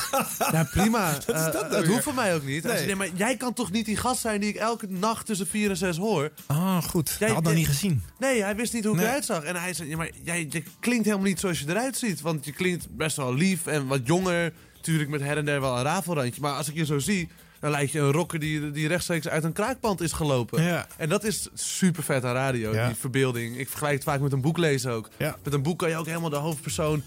ja 0.57 0.63
prima. 0.63 1.11
Wat 1.13 1.27
is 1.27 1.33
Eh, 1.33 1.43
dat 1.51 1.53
nou 1.69 1.75
het 1.75 1.87
hoeft 1.87 2.03
voor 2.03 2.13
mij 2.13 2.35
ook 2.35 2.43
niet. 2.45 2.63
Hij 2.63 2.71
Nee. 2.73 2.83
zei, 2.83 2.85
nee, 2.85 2.95
maar 2.95 3.17
jij 3.17 3.37
kan 3.37 3.53
toch 3.53 3.71
niet 3.71 3.85
die 3.85 3.97
gast 3.97 4.21
zijn 4.21 4.39
die 4.39 4.49
ik 4.49 4.55
elke 4.55 4.87
nacht 4.89 5.25
tussen 5.25 5.47
4 5.47 5.69
en 5.69 5.77
6 5.77 5.97
hoor? 5.97 6.31
Ah, 6.47 6.83
goed. 6.83 7.07
Jij- 7.09 7.17
Hij 7.19 7.35
had 7.35 7.43
nog 7.43 7.51
jij- 7.51 7.61
niet 7.61 7.69
gezien. 7.69 8.03
Nee, 8.19 8.43
hij 8.43 8.55
wist 8.55 8.73
niet 8.73 8.85
hoe 8.85 8.95
ik 8.95 9.01
eruit 9.01 9.25
zag. 9.25 9.43
En 9.43 9.55
hij 9.55 9.73
zei, 9.73 9.89
ja, 9.89 9.97
maar 9.97 10.09
jij, 10.23 10.47
je 10.49 10.63
klinkt 10.79 11.05
helemaal 11.05 11.25
niet 11.27 11.39
zoals 11.39 11.59
je 11.59 11.69
eruit 11.69 11.97
ziet. 11.97 12.21
Want 12.21 12.45
je 12.45 12.51
klinkt 12.51 12.95
best 12.95 13.15
wel 13.17 13.33
lief 13.33 13.65
en 13.65 13.87
wat 13.87 14.01
jonger. 14.03 14.53
Tuurlijk 14.81 15.09
met 15.09 15.21
her 15.21 15.37
en 15.37 15.45
der 15.45 15.61
wel 15.61 15.77
een 15.77 15.83
rafelrandje. 15.83 16.41
Maar 16.41 16.53
als 16.53 16.69
ik 16.69 16.75
je 16.75 16.85
zo 16.85 16.99
zie, 16.99 17.29
dan 17.61 17.71
lijkt 17.71 17.91
je 17.91 17.99
een 17.99 18.11
rocker 18.11 18.39
die, 18.39 18.71
die 18.71 18.87
rechtstreeks 18.87 19.27
uit 19.27 19.43
een 19.43 19.53
kraakpand 19.53 20.01
is 20.01 20.11
gelopen. 20.11 20.63
Ja. 20.63 20.87
En 20.97 21.09
dat 21.09 21.23
is 21.23 21.49
super 21.53 22.03
vet 22.03 22.23
aan 22.25 22.33
radio, 22.33 22.73
Ja. 22.73 22.87
die 22.87 22.95
verbeelding. 22.95 23.57
Ik 23.57 23.67
vergelijk 23.69 23.95
het 23.95 24.03
vaak 24.03 24.19
met 24.19 24.31
een 24.31 24.41
boek 24.41 24.57
lezen 24.57 24.91
ook. 24.91 25.09
Ja. 25.17 25.35
Met 25.43 25.53
een 25.53 25.61
boek 25.63 25.79
kan 25.79 25.89
je 25.89 25.95
ook 25.95 26.05
helemaal 26.05 26.29
de 26.29 26.35
hoofdpersoon 26.35 27.03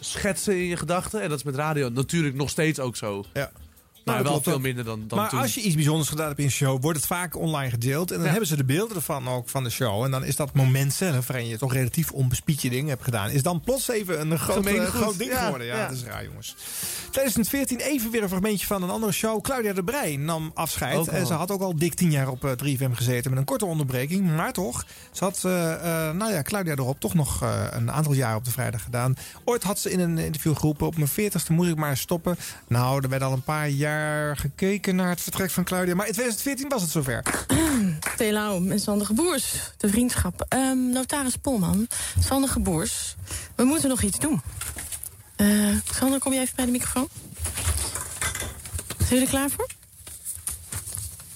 schetsen 0.00 0.54
in 0.56 0.64
je 0.66 0.76
gedachten. 0.76 1.22
En 1.22 1.28
dat 1.28 1.38
is 1.38 1.44
met 1.44 1.54
radio 1.54 1.88
natuurlijk 1.88 2.34
nog 2.34 2.50
steeds 2.50 2.80
ook 2.80 2.96
zo. 2.96 3.24
Ja. 3.32 3.50
Maar 4.04 4.16
dat 4.22 4.32
wel 4.32 4.42
veel 4.42 4.52
ook. 4.54 4.60
minder 4.60 4.84
dan, 4.84 5.04
dan 5.08 5.18
maar 5.18 5.28
toen. 5.28 5.40
als 5.40 5.54
je 5.54 5.60
iets 5.60 5.74
bijzonders 5.74 6.08
gedaan 6.08 6.26
hebt 6.26 6.38
in 6.38 6.44
een 6.44 6.50
show, 6.50 6.82
wordt 6.82 6.98
het 6.98 7.06
vaak 7.06 7.36
online 7.36 7.70
gedeeld. 7.70 8.10
En 8.10 8.16
dan 8.16 8.24
Ja. 8.24 8.30
hebben 8.30 8.48
ze 8.48 8.56
de 8.56 8.64
beelden 8.64 8.96
ervan 8.96 9.28
ook 9.28 9.48
van 9.48 9.64
de 9.64 9.70
show. 9.70 10.04
En 10.04 10.10
dan 10.10 10.24
is 10.24 10.36
dat 10.36 10.54
moment 10.54 10.92
zelf, 10.92 11.26
waarin 11.26 11.48
je 11.48 11.58
toch 11.58 11.72
relatief 11.72 12.10
onbespied 12.10 12.62
je 12.62 12.70
dingen 12.70 12.88
hebt 12.88 13.04
gedaan, 13.04 13.30
is 13.30 13.42
dan 13.42 13.60
plots 13.60 13.88
even 13.88 14.30
een 14.30 14.38
groot, 14.38 14.66
eh, 14.66 14.84
groot 14.84 15.18
ding 15.18 15.30
Ja, 15.30 15.42
geworden. 15.44 15.66
Ja, 15.66 15.76
ja. 15.76 15.86
dat 15.88 15.96
is 15.96 16.02
raar, 16.04 16.24
jongens. 16.24 16.54
2014 17.10 17.78
even 17.78 18.10
weer 18.10 18.22
een 18.22 18.28
fragmentje 18.28 18.66
van 18.66 18.82
een 18.82 18.90
andere 18.90 19.12
show. 19.12 19.40
Claudia 19.42 19.72
de 19.72 19.84
Brij 19.84 20.16
nam 20.16 20.50
afscheid. 20.54 21.08
En 21.08 21.26
ze 21.26 21.32
had 21.32 21.50
ook 21.50 21.60
al 21.62 21.76
dik 21.76 21.94
tien 21.94 22.10
jaar 22.10 22.28
op 22.28 22.44
eh, 22.44 22.50
3FM 22.52 22.92
gezeten 22.92 23.30
met 23.30 23.38
een 23.38 23.44
korte 23.46 23.64
onderbreking. 23.66 24.36
Maar 24.36 24.52
toch, 24.52 24.86
ze 25.12 25.24
had, 25.24 25.40
eh, 25.44 25.72
eh, 26.08 26.14
nou 26.14 26.32
ja, 26.32 26.42
Claudia 26.42 26.72
erop 26.72 27.00
toch 27.00 27.14
nog 27.14 27.42
eh, 27.42 27.64
een 27.70 27.90
aantal 27.92 28.12
jaar 28.12 28.36
op 28.36 28.44
de 28.44 28.50
vrijdag 28.50 28.82
gedaan. 28.82 29.14
Ooit 29.44 29.62
had 29.62 29.78
ze 29.78 29.90
in 29.90 30.00
een 30.00 30.18
interview 30.18 30.56
geroepen, 30.56 30.86
op 30.86 30.96
mijn 30.96 31.08
40ste 31.10 31.52
moest 31.52 31.70
ik 31.70 31.76
maar 31.76 31.96
stoppen. 31.96 32.36
Nou, 32.68 33.02
er 33.02 33.08
werd 33.08 33.22
al 33.22 33.32
een 33.32 33.42
paar 33.42 33.68
jaar 33.68 33.90
gekeken 34.36 34.96
naar 34.96 35.08
het 35.08 35.20
vertrek 35.20 35.50
van 35.50 35.64
Claudia. 35.64 35.94
Maar 35.94 36.06
in 36.06 36.12
2014 36.12 36.68
was 36.68 36.82
het 36.82 36.90
zover. 36.90 37.22
Telau 38.16 38.70
en 38.70 38.80
Sander 38.80 39.06
Geboers, 39.06 39.54
de 39.76 39.88
vriendschap. 39.88 40.46
Ehm, 40.48 40.90
notaris 40.90 41.36
Polman, 41.36 41.88
Sander 42.20 42.50
Geboers, 42.50 43.14
we 43.54 43.64
moeten 43.64 43.88
nog 43.88 44.02
iets 44.02 44.18
doen. 44.18 44.42
Eh, 45.36 45.48
Sander, 45.94 46.18
kom 46.18 46.32
je 46.32 46.40
even 46.40 46.56
bij 46.56 46.64
de 46.64 46.70
microfoon? 46.70 47.08
Zijn 48.98 49.08
jullie 49.08 49.24
er 49.24 49.28
klaar 49.28 49.50
voor? 49.50 49.66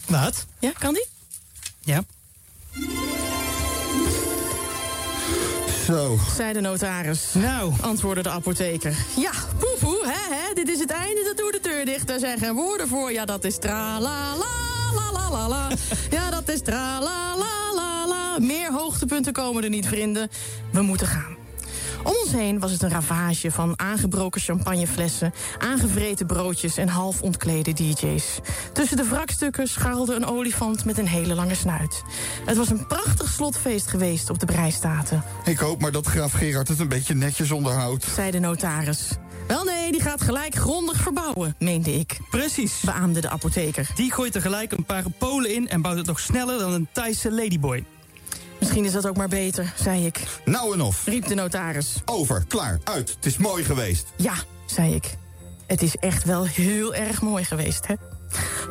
Wat? 0.06 0.46
Ja, 0.58 0.72
kan 0.78 0.94
die? 0.94 1.06
Ja. 1.80 2.04
Zo. 5.86 6.18
Zei 6.36 6.52
de 6.52 6.60
notaris. 6.60 7.20
Nou. 7.32 7.72
Antwoordde 7.80 8.22
de 8.22 8.28
apotheker. 8.28 8.96
Ja, 9.16 9.30
poepoe, 9.58 10.00
hè, 10.04 10.34
hè, 10.34 10.54
dit 10.54 10.68
is 10.68 10.78
het 10.78 10.90
einde, 10.90 11.22
dat 11.24 11.36
doet 11.36 11.52
de 11.52 11.68
deur 11.68 11.84
dicht. 11.84 12.06
Daar 12.06 12.18
zijn 12.18 12.38
geen 12.38 12.54
woorden 12.54 12.88
voor. 12.88 13.12
Ja, 13.12 13.24
dat 13.24 13.44
is 13.44 13.58
tra 13.58 14.00
la 14.00 14.36
la 14.36 14.44
la 14.94 15.12
la 15.12 15.30
la 15.30 15.48
la. 15.48 15.68
Ja, 16.10 16.30
dat 16.30 16.48
is 16.48 16.60
tra 16.62 17.00
la 17.00 17.36
la 17.36 17.74
la 17.74 18.06
la. 18.06 18.38
Meer 18.38 18.72
hoogtepunten 18.72 19.32
komen 19.32 19.64
er 19.64 19.70
niet, 19.70 19.86
vrienden. 19.86 20.28
We 20.72 20.82
moeten 20.82 21.06
gaan. 21.06 21.45
Om 22.06 22.14
ons 22.22 22.32
heen 22.32 22.58
was 22.58 22.70
het 22.72 22.82
een 22.82 22.90
ravage 22.90 23.50
van 23.50 23.78
aangebroken 23.78 24.40
champagneflessen, 24.40 25.32
aangevreten 25.58 26.26
broodjes 26.26 26.76
en 26.76 26.88
half 26.88 27.22
ontklede 27.22 27.72
DJ's. 27.72 28.38
Tussen 28.72 28.96
de 28.96 29.04
wrakstukken 29.04 29.68
scharrelde 29.68 30.14
een 30.14 30.26
olifant 30.26 30.84
met 30.84 30.98
een 30.98 31.06
hele 31.06 31.34
lange 31.34 31.54
snuit. 31.54 32.02
Het 32.44 32.56
was 32.56 32.70
een 32.70 32.86
prachtig 32.86 33.28
slotfeest 33.28 33.86
geweest 33.86 34.30
op 34.30 34.38
de 34.38 34.46
Breistaten. 34.46 35.22
Ik 35.44 35.58
hoop 35.58 35.80
maar 35.80 35.92
dat 35.92 36.06
graaf 36.06 36.32
Gerard 36.32 36.68
het 36.68 36.78
een 36.78 36.88
beetje 36.88 37.14
netjes 37.14 37.50
onderhoudt. 37.50 38.04
zei 38.14 38.30
de 38.30 38.38
notaris. 38.38 39.08
Wel 39.46 39.64
nee, 39.64 39.92
die 39.92 40.00
gaat 40.00 40.22
gelijk 40.22 40.54
grondig 40.54 41.00
verbouwen, 41.00 41.54
meende 41.58 41.94
ik. 41.94 42.18
Precies. 42.30 42.80
Beaamde 42.84 43.20
de 43.20 43.30
apotheker. 43.30 43.90
Die 43.94 44.12
gooit 44.12 44.34
er 44.34 44.40
gelijk 44.40 44.72
een 44.72 44.84
paar 44.84 45.04
Polen 45.18 45.54
in 45.54 45.68
en 45.68 45.82
bouwt 45.82 45.96
het 45.96 46.06
nog 46.06 46.20
sneller 46.20 46.58
dan 46.58 46.72
een 46.72 46.88
Thaise 46.92 47.32
ladyboy. 47.32 47.84
Misschien 48.60 48.84
is 48.84 48.92
dat 48.92 49.06
ook 49.06 49.16
maar 49.16 49.28
beter, 49.28 49.72
zei 49.82 50.06
ik. 50.06 50.20
Nou 50.44 50.72
en 50.74 50.80
of. 50.80 51.06
Riep 51.06 51.26
de 51.26 51.34
notaris. 51.34 51.94
Over, 52.04 52.44
klaar, 52.48 52.78
uit. 52.84 53.10
Het 53.14 53.26
is 53.26 53.36
mooi 53.36 53.64
geweest. 53.64 54.06
Ja, 54.16 54.34
zei 54.66 54.94
ik. 54.94 55.16
Het 55.66 55.82
is 55.82 55.96
echt 55.96 56.24
wel 56.24 56.44
heel 56.46 56.94
erg 56.94 57.22
mooi 57.22 57.44
geweest, 57.44 57.86
hè? 57.86 57.94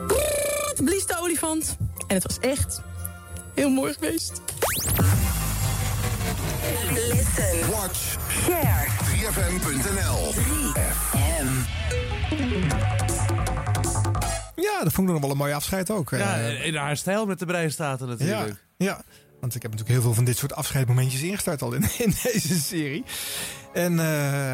Brrrt, 0.07 0.81
blies 0.85 1.05
de 1.05 1.15
olifant. 1.19 1.77
En 2.07 2.15
het 2.15 2.23
was 2.23 2.39
echt 2.39 2.81
heel 3.55 3.69
mooi 3.69 3.93
geweest. 3.93 4.41
Listen. 6.93 7.69
Watch. 7.71 8.15
Share. 8.45 8.87
3fm.nl 9.05 10.33
3FM. 10.33 11.47
Ja, 14.55 14.83
dat 14.83 14.93
vond 14.93 15.07
ik 15.07 15.13
nog 15.13 15.21
wel 15.21 15.31
een 15.31 15.37
mooi 15.37 15.53
afscheid 15.53 15.91
ook. 15.91 16.09
Ja, 16.09 16.37
Eh, 16.39 16.65
in 16.65 16.75
haar 16.75 16.97
stijl 16.97 17.25
met 17.25 17.39
de 17.39 17.45
Breistaten 17.45 18.07
natuurlijk. 18.07 18.55
Ja, 18.77 18.85
ja, 18.85 19.01
want 19.39 19.55
ik 19.55 19.61
heb 19.61 19.71
natuurlijk 19.71 19.89
heel 19.99 20.01
veel 20.01 20.13
van 20.13 20.25
dit 20.25 20.37
soort 20.37 20.53
afscheidmomentjes 20.53 21.21
ingestart 21.21 21.61
al 21.61 21.73
in, 21.73 21.81
in 22.05 22.13
deze 22.23 22.59
serie. 22.59 23.03
En 23.73 23.91
eh, 23.91 24.05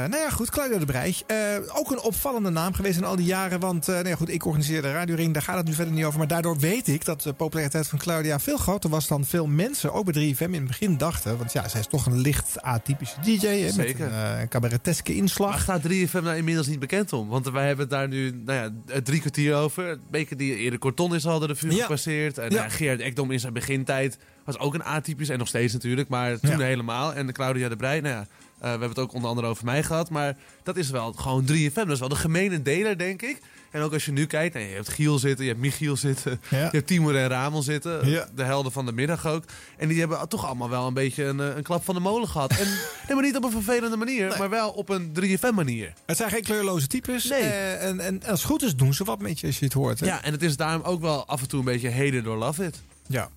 nou 0.10 0.16
ja, 0.16 0.30
goed, 0.30 0.50
Claudia 0.50 0.78
de 0.78 0.86
Brij. 0.86 1.16
Eh, 1.28 1.38
ook 1.74 1.92
een 1.92 2.02
opvallende 2.02 2.50
naam 2.50 2.74
geweest 2.74 2.98
in 2.98 3.04
al 3.04 3.16
die 3.16 3.26
jaren. 3.26 3.60
Want 3.60 3.88
eh, 3.88 3.96
nou 3.96 4.08
ja, 4.08 4.16
goed, 4.16 4.30
ik 4.30 4.46
organiseerde 4.46 4.92
Radio 4.92 5.16
Ring, 5.16 5.34
daar 5.34 5.44
gaat 5.44 5.58
het 5.58 5.66
nu 5.66 5.74
verder 5.74 5.94
niet 5.94 6.06
over. 6.06 6.18
Maar 6.18 6.28
daardoor 6.28 6.58
weet 6.58 6.88
ik 6.88 7.06
dat 7.06 7.22
de 7.22 7.34
populariteit 7.34 7.88
van 7.88 8.00
Claudia 8.00 8.40
veel 8.40 8.58
groter 8.58 8.90
was 8.90 9.08
dan 9.08 9.26
veel 9.26 9.48
mensen, 9.48 9.94
ook 9.94 10.12
bij 10.12 10.34
3FM, 10.36 10.40
in 10.42 10.54
het 10.54 10.68
begin 10.68 10.98
dachten. 10.98 11.38
Want 11.38 11.54
ja, 11.54 11.68
zij 11.68 11.80
is 11.80 11.88
toch 11.88 12.06
een 12.06 12.20
licht 12.20 12.62
atypische 12.62 13.20
DJ. 13.22 13.48
Hè, 13.48 13.76
met 13.76 14.00
een 14.00 14.08
uh, 14.10 14.42
cabareteske 14.50 15.16
inslag. 15.16 15.50
Maar 15.50 15.80
gaat 15.80 15.82
3FM 15.92 16.24
daar 16.24 16.38
inmiddels 16.38 16.68
niet 16.68 16.80
bekend 16.80 17.14
om? 17.14 17.28
Want 17.28 17.50
wij 17.50 17.68
hebben 17.68 17.86
het 17.86 17.94
daar 17.94 18.08
nu 18.08 18.32
nou 18.46 18.60
ja, 18.86 19.02
drie 19.02 19.20
kwartier 19.20 19.56
over. 19.56 20.00
Beker 20.12 20.38
die 20.38 20.56
eerder 20.56 20.80
Corton 20.80 21.16
is 21.16 21.26
al 21.26 21.40
de 21.40 21.56
Ja. 21.60 21.82
gepasseerd. 21.82 22.38
En 22.38 22.52
Ja. 22.52 22.70
Gerard 22.70 23.00
Ekdom 23.00 23.32
in 23.32 23.40
zijn 23.40 23.54
begintijd 23.54 24.18
was 24.46 24.58
ook 24.60 24.74
een 24.74 24.84
atypisch. 24.84 25.30
En 25.30 25.38
nog 25.38 25.48
steeds 25.48 25.74
natuurlijk, 25.74 26.10
maar 26.10 26.40
toen 26.40 26.58
Ja. 26.58 26.66
helemaal. 26.66 27.14
En 27.14 27.28
de 27.28 27.34
Claudia 27.34 27.70
de 27.70 27.76
Breij, 27.76 28.02
nou 28.02 28.16
ja, 28.16 28.20
eh, 28.22 28.28
we 28.62 28.68
hebben 28.68 28.90
het 28.90 29.00
ook 29.00 29.14
onder 29.14 29.30
andere 29.30 29.48
over 29.48 29.66
mij 29.66 29.84
gehad. 29.84 30.10
Maar 30.10 30.38
dat 30.64 30.78
is 30.78 30.90
wel 30.90 31.14
gewoon 31.14 31.46
3FM. 31.46 31.74
Dat 31.86 31.90
is 31.92 32.00
wel 32.00 32.10
de 32.10 32.16
gemene 32.16 32.62
deler, 32.62 32.98
denk 32.98 33.22
ik. 33.22 33.42
En 33.72 33.82
ook 33.82 33.94
als 33.94 34.06
je 34.06 34.12
nu 34.12 34.26
kijkt, 34.26 34.54
nou, 34.54 34.66
je 34.66 34.74
hebt 34.76 34.90
Giel 34.90 35.20
zitten, 35.20 35.46
je 35.46 35.52
hebt 35.52 35.64
Michiel 35.64 35.98
zitten, 35.98 36.42
Ja. 36.50 36.58
je 36.58 36.70
hebt 36.72 36.88
Timur 36.88 37.16
en 37.16 37.28
Ramon 37.28 37.64
zitten. 37.64 38.10
Ja. 38.10 38.28
De 38.36 38.44
helden 38.44 38.72
van 38.72 38.86
de 38.86 38.92
middag 38.92 39.28
ook. 39.28 39.44
En 39.78 39.88
die 39.88 40.00
hebben 40.00 40.28
toch 40.30 40.46
allemaal 40.46 40.70
wel 40.70 40.88
een 40.88 40.94
beetje 40.94 41.24
een, 41.24 41.40
eh, 41.40 41.56
een 41.56 41.64
klap 41.64 41.84
van 41.86 41.96
de 41.96 42.02
molen 42.02 42.28
gehad. 42.28 42.52
En 42.52 42.66
nee, 43.08 43.16
maar 43.16 43.24
niet 43.24 43.36
op 43.36 43.44
een 43.44 43.52
vervelende 43.52 43.98
manier, 43.98 44.36
maar 44.38 44.50
wel 44.50 44.70
op 44.70 44.90
een 44.90 45.12
3FM 45.20 45.54
manier. 45.56 45.94
Het 46.06 46.18
zijn 46.18 46.30
geen 46.30 46.44
kleurloze 46.44 46.88
types. 46.88 47.30
Nee. 47.30 47.40
Eh, 47.42 47.88
en, 47.88 48.00
en 48.00 48.20
als 48.24 48.40
het 48.42 48.50
goed 48.52 48.64
is, 48.64 48.76
doen 48.76 48.94
ze 48.94 49.04
wat 49.04 49.20
met 49.20 49.40
je 49.40 49.48
als 49.48 49.60
je 49.60 49.66
het 49.66 49.74
hoort. 49.74 50.00
Hè? 50.00 50.06
Ja, 50.06 50.24
en 50.24 50.32
het 50.32 50.44
is 50.44 50.58
daarom 50.58 50.82
ook 50.82 51.02
wel 51.02 51.26
af 51.28 51.42
en 51.42 51.48
toe 51.48 51.60
een 51.60 51.66
beetje 51.66 51.90
heden 51.90 52.24
door 52.24 52.38
Love 52.38 52.66
It. 52.66 52.82
Ja. 53.08 53.30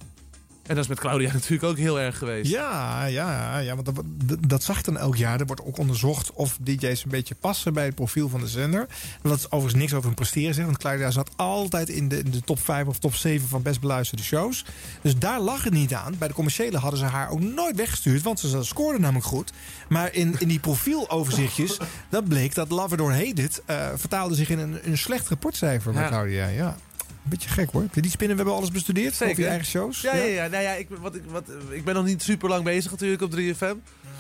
En 0.66 0.74
dat 0.74 0.84
is 0.84 0.86
met 0.90 1.00
Claudia 1.00 1.32
natuurlijk 1.38 1.64
ook 1.64 1.76
heel 1.76 2.00
erg 2.00 2.18
geweest. 2.18 2.50
Ja, 2.50 3.04
ja, 3.04 3.58
ja 3.58 3.74
want 3.74 3.86
dat, 3.86 4.02
dat- 4.48 4.62
zag 4.62 4.82
dan 4.82 4.96
elk 4.98 5.16
jaar. 5.16 5.40
Er 5.40 5.46
wordt 5.46 5.64
ook 5.64 5.78
onderzocht 5.78 6.32
of 6.32 6.58
DJ's 6.60 7.04
een 7.04 7.10
beetje 7.10 7.34
passen 7.34 7.72
bij 7.74 7.84
het 7.84 7.94
profiel 7.94 8.28
van 8.28 8.40
de 8.40 8.46
zender. 8.48 8.86
Dat 9.22 9.38
is 9.38 9.44
overigens 9.46 9.74
niks 9.74 9.92
over 9.92 10.04
hun 10.06 10.14
presteren 10.14 10.54
zegt. 10.54 10.66
Want 10.66 10.78
Claudia 10.78 11.10
zat 11.10 11.30
altijd 11.36 11.88
in 11.88 12.08
de, 12.08 12.18
in 12.18 12.30
de 12.30 12.40
top 12.40 12.60
5 12.60 12.86
of 12.86 12.98
top 12.98 13.14
7 13.14 13.48
van 13.48 13.62
best 13.62 13.80
beluisterde 13.80 14.22
shows. 14.22 14.64
Dus 15.02 15.18
daar 15.18 15.40
lag 15.40 15.64
het 15.64 15.72
niet 15.72 15.94
aan. 15.94 16.14
Bij 16.18 16.28
de 16.28 16.34
commerciële 16.34 16.78
hadden 16.78 16.98
ze 16.98 17.04
haar 17.06 17.30
ook 17.30 17.40
nooit 17.40 17.76
weggestuurd. 17.76 18.22
Want 18.22 18.40
ze 18.40 18.62
scoorde 18.64 18.98
namelijk 18.98 19.26
goed. 19.26 19.52
Maar 19.88 20.14
in, 20.14 20.36
in 20.38 20.48
die 20.48 20.60
profieloverzichtjes, 20.60 21.78
dat 22.10 22.28
bleek 22.28 22.54
dat 22.54 22.70
Love 22.70 22.94
It 22.94 23.00
or 23.00 23.12
Hate 23.12 23.42
It... 23.42 23.62
eh, 23.66 23.86
vertaalde 23.96 24.34
zich 24.34 24.48
in 24.50 24.58
een, 24.58 24.78
een 24.82 24.98
slecht 24.98 25.28
rapportcijfer 25.28 25.92
bij 25.92 26.02
Ja. 26.02 26.08
Claudia. 26.08 26.46
Ja. 26.46 26.76
Beetje 27.28 27.48
gek 27.48 27.70
hoor. 27.70 27.82
Heb 27.82 27.94
je 27.94 28.00
die 28.00 28.10
spinnen? 28.10 28.36
We 28.36 28.42
hebben 28.42 28.60
alles 28.60 28.74
bestudeerd. 28.74 29.22
Over 29.22 29.40
je 29.40 29.46
eigen 29.46 29.66
shows. 29.66 30.00
Ja, 30.00 30.14
ja, 30.14 30.24
ja. 30.24 30.46
Nou 30.46 30.62
ja 30.62 30.72
ik, 30.72 30.88
wat, 31.00 31.14
ik, 31.14 31.22
wat, 31.26 31.44
ik 31.70 31.84
ben 31.84 31.94
nog 31.94 32.04
niet 32.04 32.22
super 32.22 32.48
lang 32.48 32.64
bezig 32.64 32.90
natuurlijk 32.90 33.22
op 33.22 33.34
3FM. 33.38 33.76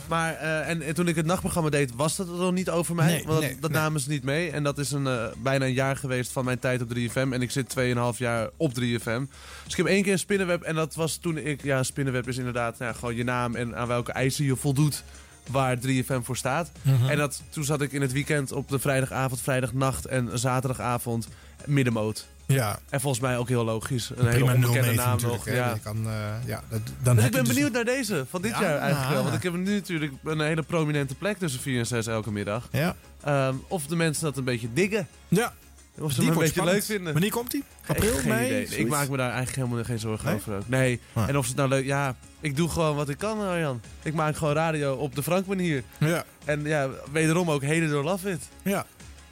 Maar 0.08 0.34
eh, 0.34 0.68
en, 0.68 0.82
en 0.82 0.94
toen 0.94 1.08
ik 1.08 1.16
het 1.16 1.26
nachtprogramma 1.26 1.70
deed, 1.70 1.94
was 1.94 2.16
dat 2.16 2.28
er 2.28 2.34
nog 2.34 2.52
niet 2.52 2.70
over 2.70 2.94
mij. 2.94 3.06
Nee, 3.06 3.24
want 3.26 3.40
nee, 3.40 3.56
dat 3.60 3.70
nee. 3.70 3.80
namen 3.80 4.00
ze 4.00 4.08
niet 4.08 4.22
mee. 4.22 4.50
En 4.50 4.62
dat 4.62 4.78
is 4.78 4.90
een, 4.90 5.06
eh, 5.06 5.26
bijna 5.38 5.64
een 5.64 5.72
jaar 5.72 5.96
geweest 5.96 6.32
van 6.32 6.44
mijn 6.44 6.58
tijd 6.58 6.82
op 6.82 6.88
3FM. 6.88 7.32
En 7.32 7.42
ik 7.42 7.50
zit 7.50 7.68
2,5 7.68 8.18
jaar 8.18 8.50
op 8.56 8.74
3FM. 8.74 9.22
Dus 9.64 9.72
ik 9.72 9.76
heb 9.76 9.86
één 9.86 10.02
keer 10.02 10.12
een 10.12 10.18
spinnenweb. 10.18 10.62
En 10.62 10.74
dat 10.74 10.94
was 10.94 11.16
toen 11.16 11.36
ik... 11.36 11.62
Ja, 11.62 11.82
spinnenweb 11.82 12.28
is 12.28 12.36
inderdaad 12.36 12.78
nou 12.78 12.94
gewoon 12.94 13.14
je 13.14 13.24
naam 13.24 13.54
en 13.54 13.76
aan 13.76 13.88
welke 13.88 14.12
eisen 14.12 14.44
je 14.44 14.56
voldoet 14.56 15.04
waar 15.50 15.78
3FM 15.86 16.22
voor 16.22 16.36
staat. 16.36 16.70
Mhm. 16.82 17.10
En 17.10 17.16
dat, 17.16 17.42
toen 17.50 17.64
zat 17.64 17.80
ik 17.80 17.92
in 17.92 18.00
het 18.00 18.12
weekend 18.12 18.52
op 18.52 18.68
de 18.68 18.78
vrijdagavond, 18.78 19.40
vrijdagnacht 19.40 20.06
en 20.06 20.38
zaterdagavond 20.38 21.28
middenmoot. 21.64 22.26
Ja. 22.46 22.78
En 22.88 23.00
volgens 23.00 23.22
mij 23.22 23.38
ook 23.38 23.48
heel 23.48 23.64
logisch. 23.64 24.10
Een 24.10 24.16
hele 24.26 24.30
Prima 24.30 24.52
onbekende 24.54 24.80
09 24.80 24.96
naam 24.96 25.10
natuurlijk, 25.10 25.44
nog. 25.44 25.54
hè. 25.54 25.56
Ja. 25.60 25.72
Je 25.74 25.80
kan, 25.80 25.96
eh, 26.06 26.12
ja, 26.46 26.62
dat, 26.68 26.80
dan 27.02 27.16
dus 27.16 27.24
ik 27.24 27.30
ben 27.30 27.44
dus- 27.44 27.52
benieuwd 27.54 27.72
naar 27.72 27.84
deze 27.84 28.26
van 28.30 28.42
dit 28.42 28.50
Ja, 28.50 28.60
jaar 28.62 28.78
eigenlijk 28.78 29.08
wel. 29.08 29.16
ja. 29.18 29.22
Want 29.24 29.36
ik 29.36 29.42
heb 29.42 29.52
nu 29.52 29.74
natuurlijk 29.74 30.12
een 30.24 30.40
hele 30.40 30.62
prominente 30.62 31.14
plek 31.14 31.38
tussen 31.38 31.60
4 31.60 31.78
en 31.78 31.86
6 31.86 32.06
elke 32.06 32.30
middag. 32.32 32.68
Ja. 32.72 32.96
Ehm, 33.24 33.54
of 33.68 33.86
de 33.86 33.96
mensen 33.96 34.24
dat 34.24 34.36
een 34.36 34.44
beetje 34.44 34.68
diggen. 34.72 35.08
Ja. 35.28 35.52
Of 35.98 36.12
ze 36.12 36.20
Die 36.20 36.28
een 36.30 36.34
beetje 36.34 36.50
spannend. 36.52 36.76
leuk 36.76 36.84
vinden. 36.86 37.12
Wanneer 37.12 37.30
komt 37.30 37.50
die? 37.50 37.64
April, 37.86 38.14
Geen 38.14 38.28
mei, 38.28 38.46
idee. 38.46 38.62
Ik 38.62 38.68
zoiets? 38.72 38.90
maak 38.90 39.08
me 39.08 39.16
daar 39.16 39.32
eigenlijk 39.32 39.56
helemaal 39.56 39.84
geen 39.84 39.98
zorgen 39.98 40.26
Nee? 40.26 40.34
over. 40.34 40.56
Ook. 40.56 40.68
Nee. 40.68 41.00
Ah. 41.12 41.28
En 41.28 41.36
of 41.38 41.42
ze 41.44 41.48
het 41.50 41.58
nou 41.58 41.68
leuk... 41.68 41.84
Ja, 41.84 42.14
ik 42.40 42.56
doe 42.56 42.68
gewoon 42.68 42.96
wat 42.96 43.08
ik 43.08 43.18
kan, 43.18 43.40
Arjan. 43.40 43.80
Ik 44.02 44.14
maak 44.14 44.36
gewoon 44.36 44.54
radio 44.54 44.94
op 44.94 45.14
de 45.14 45.22
Frank 45.22 45.46
manier. 45.46 45.82
Ja. 45.98 46.24
En 46.44 46.62
ja, 46.64 46.88
wederom 47.12 47.50
ook 47.50 47.62
heden 47.62 47.88
door 47.90 48.04
Love 48.04 48.30
It. 48.30 48.48
Ja. 48.62 48.86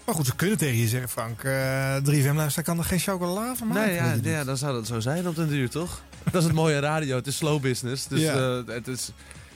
Maar 0.06 0.14
goed, 0.14 0.26
ze 0.26 0.36
kunnen 0.36 0.58
tegen 0.58 0.76
je 0.76 0.88
zeggen, 0.88 1.08
Frank. 1.08 1.42
eh 1.42 1.96
3FM 1.96 2.34
luisteraar 2.34 2.64
kan 2.64 2.78
er 2.78 2.84
geen 2.84 2.98
chocola 2.98 3.54
van 3.56 3.66
maken. 3.68 3.82
Nee, 3.86 3.94
ja, 4.32 4.38
ja, 4.38 4.44
dan 4.44 4.56
zou 4.56 4.72
dat 4.74 4.86
zo 4.86 5.00
zijn 5.00 5.28
op 5.28 5.34
den 5.36 5.48
duur, 5.48 5.70
toch? 5.70 6.02
Dat 6.32 6.34
is 6.34 6.44
het 6.44 6.52
mooie 6.56 6.78
radio. 6.78 7.16
Het 7.16 7.26
is 7.26 7.36
slow 7.36 7.60
business. 7.62 8.06
Dus 8.06 8.20
Ja. 8.20 8.34
eh, 8.34 8.74
het 8.74 8.88
is... 8.88 9.10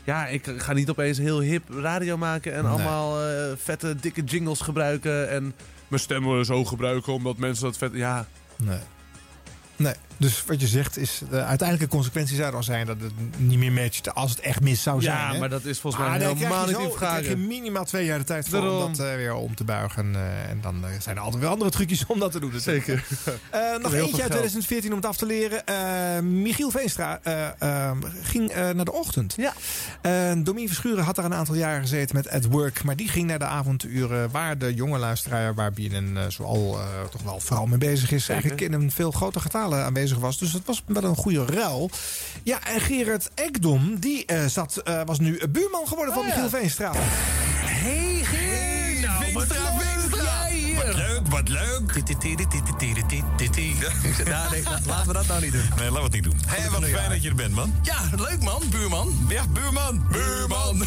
Ja, 0.04 0.26
ik 0.26 0.54
ga 0.56 0.72
niet 0.72 0.90
opeens 0.90 1.18
heel 1.18 1.40
hip 1.40 1.62
radio 1.70 2.16
maken 2.16 2.54
en 2.54 2.62
Nee. 2.62 2.72
allemaal 2.72 3.22
eh, 3.22 3.52
vette, 3.62 3.96
dikke 4.00 4.22
jingles 4.24 4.60
gebruiken. 4.60 5.30
En 5.30 5.54
mijn 5.88 6.02
stem 6.02 6.44
zo 6.44 6.64
gebruiken 6.64 7.12
omdat 7.12 7.36
mensen 7.36 7.64
dat 7.64 7.76
vet... 7.76 7.90
Ja, 7.94 8.26
Nee. 8.56 8.78
Nee, 9.76 9.94
dus 10.16 10.44
wat 10.46 10.60
je 10.60 10.66
zegt 10.66 10.98
is... 10.98 11.20
De 11.30 11.42
uiteindelijke 11.42 11.94
consequentie 11.94 12.36
zou 12.36 12.50
dan 12.52 12.64
zijn 12.64 12.86
dat 12.86 12.96
het 13.00 13.12
niet 13.36 13.58
meer 13.58 13.72
matcht 13.72 14.14
als 14.14 14.30
het 14.30 14.40
echt 14.40 14.60
mis 14.60 14.82
zou 14.82 15.02
zijn. 15.02 15.16
ja 15.16 15.32
hè? 15.32 15.38
maar 15.38 15.48
dat 15.48 15.64
is 15.64 15.78
volgens 15.78 16.02
mij 16.02 16.12
Ah, 16.12 16.18
nee, 16.18 16.34
helemaal 16.34 16.64
krijg 16.64 16.70
je 16.70 16.76
niet 16.76 16.82
in 16.82 16.88
dan 16.88 17.08
krijg 17.08 17.28
je 17.28 17.36
minimaal 17.36 17.84
twee 17.84 18.04
jaar 18.04 18.18
de 18.18 18.24
tijd 18.24 18.48
voor 18.48 18.68
om 18.68 18.78
dat 18.94 19.06
eh, 19.06 19.14
weer 19.14 19.34
om 19.34 19.54
te 19.54 19.64
buigen. 19.64 20.14
eh, 20.14 20.50
en 20.50 20.58
dan 20.60 20.84
eh, 20.84 20.90
zijn 21.00 21.16
er 21.16 21.22
altijd 21.22 21.42
weer 21.42 21.50
andere 21.50 21.70
trucjes 21.70 22.06
om 22.06 22.18
dat 22.18 22.32
te 22.32 22.40
doen. 22.40 22.52
Zeker. 22.60 23.04
Nog 23.82 23.92
eentje 23.92 23.98
uit 23.98 24.14
geld. 24.14 24.30
2014 24.30 24.90
om 24.90 24.96
het 24.96 25.06
af 25.06 25.16
te 25.16 25.26
leren. 25.26 25.62
Michiel 26.42 26.70
Veenstra 26.70 27.20
eh, 27.22 27.46
eh, 27.58 27.96
ging 28.22 28.54
naar 28.54 28.84
de 28.84 28.92
ochtend. 28.92 29.34
Ja. 29.36 29.52
Domien 30.42 30.66
Verschuren 30.66 31.04
had 31.04 31.16
daar 31.16 31.24
een 31.24 31.34
aantal 31.34 31.54
jaren 31.54 31.80
gezeten 31.80 32.16
met 32.16 32.30
At 32.30 32.44
Work. 32.44 32.84
Maar 32.84 32.96
die 32.96 33.08
ging 33.08 33.26
naar 33.26 33.38
de 33.38 33.44
avonduren 33.44 34.30
waar 34.30 34.58
de 34.58 34.74
jonge 34.74 34.98
luisteraar... 34.98 35.54
waar 35.54 35.72
BNN 35.72 36.12
uh, 36.16 36.22
zoal 36.28 36.78
toch 37.10 37.22
wel 37.22 37.40
vooral 37.40 37.66
mee 37.66 37.78
bezig 37.78 38.10
is... 38.10 38.28
eigenlijk 38.28 38.60
in 38.60 38.72
een 38.72 38.90
veel 38.90 39.10
groter 39.10 39.40
getale 39.40 39.76
aanwezig 39.76 40.05
was. 40.12 40.38
Dus 40.38 40.52
het 40.52 40.66
was 40.66 40.82
wel 40.86 41.04
een 41.04 41.16
goede 41.16 41.44
ruil. 41.44 41.90
Ja, 42.42 42.64
en 42.66 42.80
Gerard 42.80 43.30
Ekdom, 43.34 43.96
die 43.98 44.24
uh, 44.32 44.44
zat, 44.46 44.80
uh, 44.84 45.00
was 45.04 45.18
nu 45.18 45.40
buurman 45.50 45.88
geworden 45.88 46.14
van 46.14 46.22
Oh, 46.22 46.28
ja. 46.28 46.34
Michiel 46.34 46.58
Veenstra. 46.58 46.92
Hey, 46.94 48.20
Geert! 48.24 49.00
Nou! 49.00 50.05
Wat 50.76 50.94
leuk, 50.94 51.20
wat 51.28 51.48
leuk. 51.48 52.04
Ja, 54.24 54.50
nee, 54.50 54.62
laten 54.86 55.06
we 55.06 55.12
dat 55.12 55.26
nou 55.26 55.42
niet 55.42 55.52
doen. 55.52 55.62
Nee, 55.76 55.90
laten 55.90 55.94
we 55.94 56.00
het 56.00 56.12
niet 56.12 56.24
doen. 56.24 56.40
Hé, 56.46 56.70
wat 56.70 56.84
fijn 56.84 57.10
dat 57.10 57.22
je 57.22 57.28
er 57.28 57.34
bent, 57.34 57.54
man. 57.54 57.74
Ja, 57.82 57.98
leuk 58.16 58.42
man, 58.42 58.62
buurman. 58.70 59.26
Ja, 59.28 59.46
buurman. 59.46 60.06
Buurman. 60.10 60.84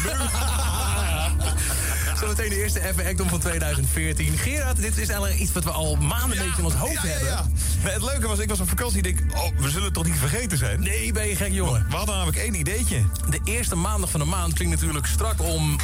Zometeen 2.20 2.48
de 2.48 2.62
eerste 2.62 2.88
Even 2.88 3.06
Actom 3.06 3.28
van 3.28 3.40
2014. 3.40 4.38
Gerard, 4.38 4.76
dit 4.76 4.98
is 4.98 5.08
eigenlijk 5.08 5.40
iets 5.40 5.52
wat 5.52 5.64
we 5.64 5.70
al 5.70 5.96
maanden 5.96 6.38
een 6.38 6.44
beetje 6.44 6.58
in 6.58 6.64
ons 6.64 6.74
hoofd 6.74 7.02
ja, 7.02 7.08
ja, 7.08 7.08
hebben. 7.08 7.52
Nee, 7.84 7.92
het 7.92 8.02
leuke 8.02 8.28
was, 8.28 8.38
ik 8.38 8.48
was 8.48 8.60
op 8.60 8.68
vakantie 8.68 9.02
en 9.02 9.08
ik 9.08 9.18
denk, 9.18 9.36
oh, 9.36 9.48
we 9.58 9.68
zullen 9.68 9.84
het 9.84 9.94
toch 9.94 10.04
niet 10.04 10.18
vergeten 10.18 10.58
zijn? 10.58 10.80
Nee, 10.80 11.12
ben 11.12 11.28
je 11.28 11.36
gek, 11.36 11.52
jongen. 11.52 11.86
We 11.88 11.96
hadden 11.96 12.14
namelijk 12.14 12.38
één 12.38 12.54
ideetje. 12.54 13.02
De 13.30 13.40
eerste 13.44 13.74
maandag 13.74 14.10
van 14.10 14.20
de 14.20 14.26
maand 14.26 14.52
klinkt 14.52 14.74
natuurlijk 14.74 15.06
strak 15.06 15.42
om 15.42 15.76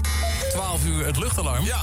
12 0.50 0.84
uur 0.84 1.06
het 1.06 1.16
luchtalarm. 1.16 1.64
Ja. 1.64 1.80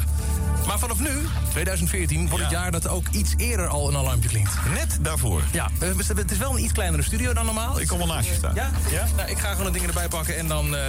Maar 0.67 0.79
vanaf 0.79 0.99
nu, 0.99 1.09
2014, 1.51 2.12
wordt 2.19 2.43
het 2.43 2.51
jaar 2.51 2.71
dat 2.71 2.87
ook 2.87 3.07
iets 3.11 3.33
eerder 3.37 3.67
al 3.67 3.89
een 3.89 3.95
alarmpje 3.95 4.29
klinkt. 4.29 4.51
Net 4.73 4.97
daarvoor. 5.01 5.41
Ja, 5.51 5.69
eh, 5.79 5.89
het 6.15 6.31
is 6.31 6.37
wel 6.37 6.51
een 6.51 6.63
iets 6.63 6.73
kleinere 6.73 7.03
studio 7.03 7.33
dan 7.33 7.45
normaal. 7.45 7.79
Ik 7.79 7.87
kom 7.87 7.97
wel 7.97 8.07
naast 8.07 8.27
je 8.27 8.33
staan. 8.33 8.55
Ja? 8.55 8.71
ja? 8.89 9.05
Nou, 9.15 9.29
ik 9.29 9.37
ga 9.37 9.51
gewoon 9.51 9.65
de 9.65 9.71
dingen 9.71 9.87
erbij 9.87 10.07
pakken 10.07 10.37
en 10.37 10.47
dan 10.47 10.73
uh, 10.75 10.79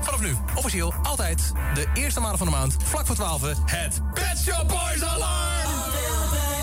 vanaf 0.00 0.20
nu, 0.20 0.36
officieel, 0.54 0.94
altijd 1.02 1.52
de 1.74 1.86
eerste 1.94 2.20
maand 2.20 2.38
van 2.38 2.46
de 2.46 2.52
maand, 2.52 2.76
vlak 2.84 3.06
voor 3.06 3.14
12, 3.14 3.42
het 3.64 4.00
Pet 4.14 4.38
Shop 4.44 4.68
Boys 4.68 5.02
Alarm! 5.02 6.55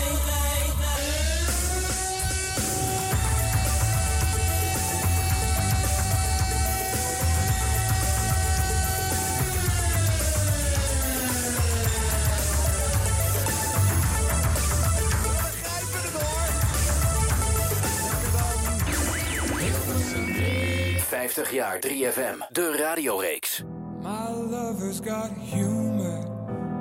50 21.28 21.50
jaar 21.50 21.78
3FM, 21.80 22.52
de 22.52 22.76
radioreeks. 22.76 23.62
My 24.02 24.28
lover's 24.50 25.00
got 25.00 25.30
humor. 25.38 26.18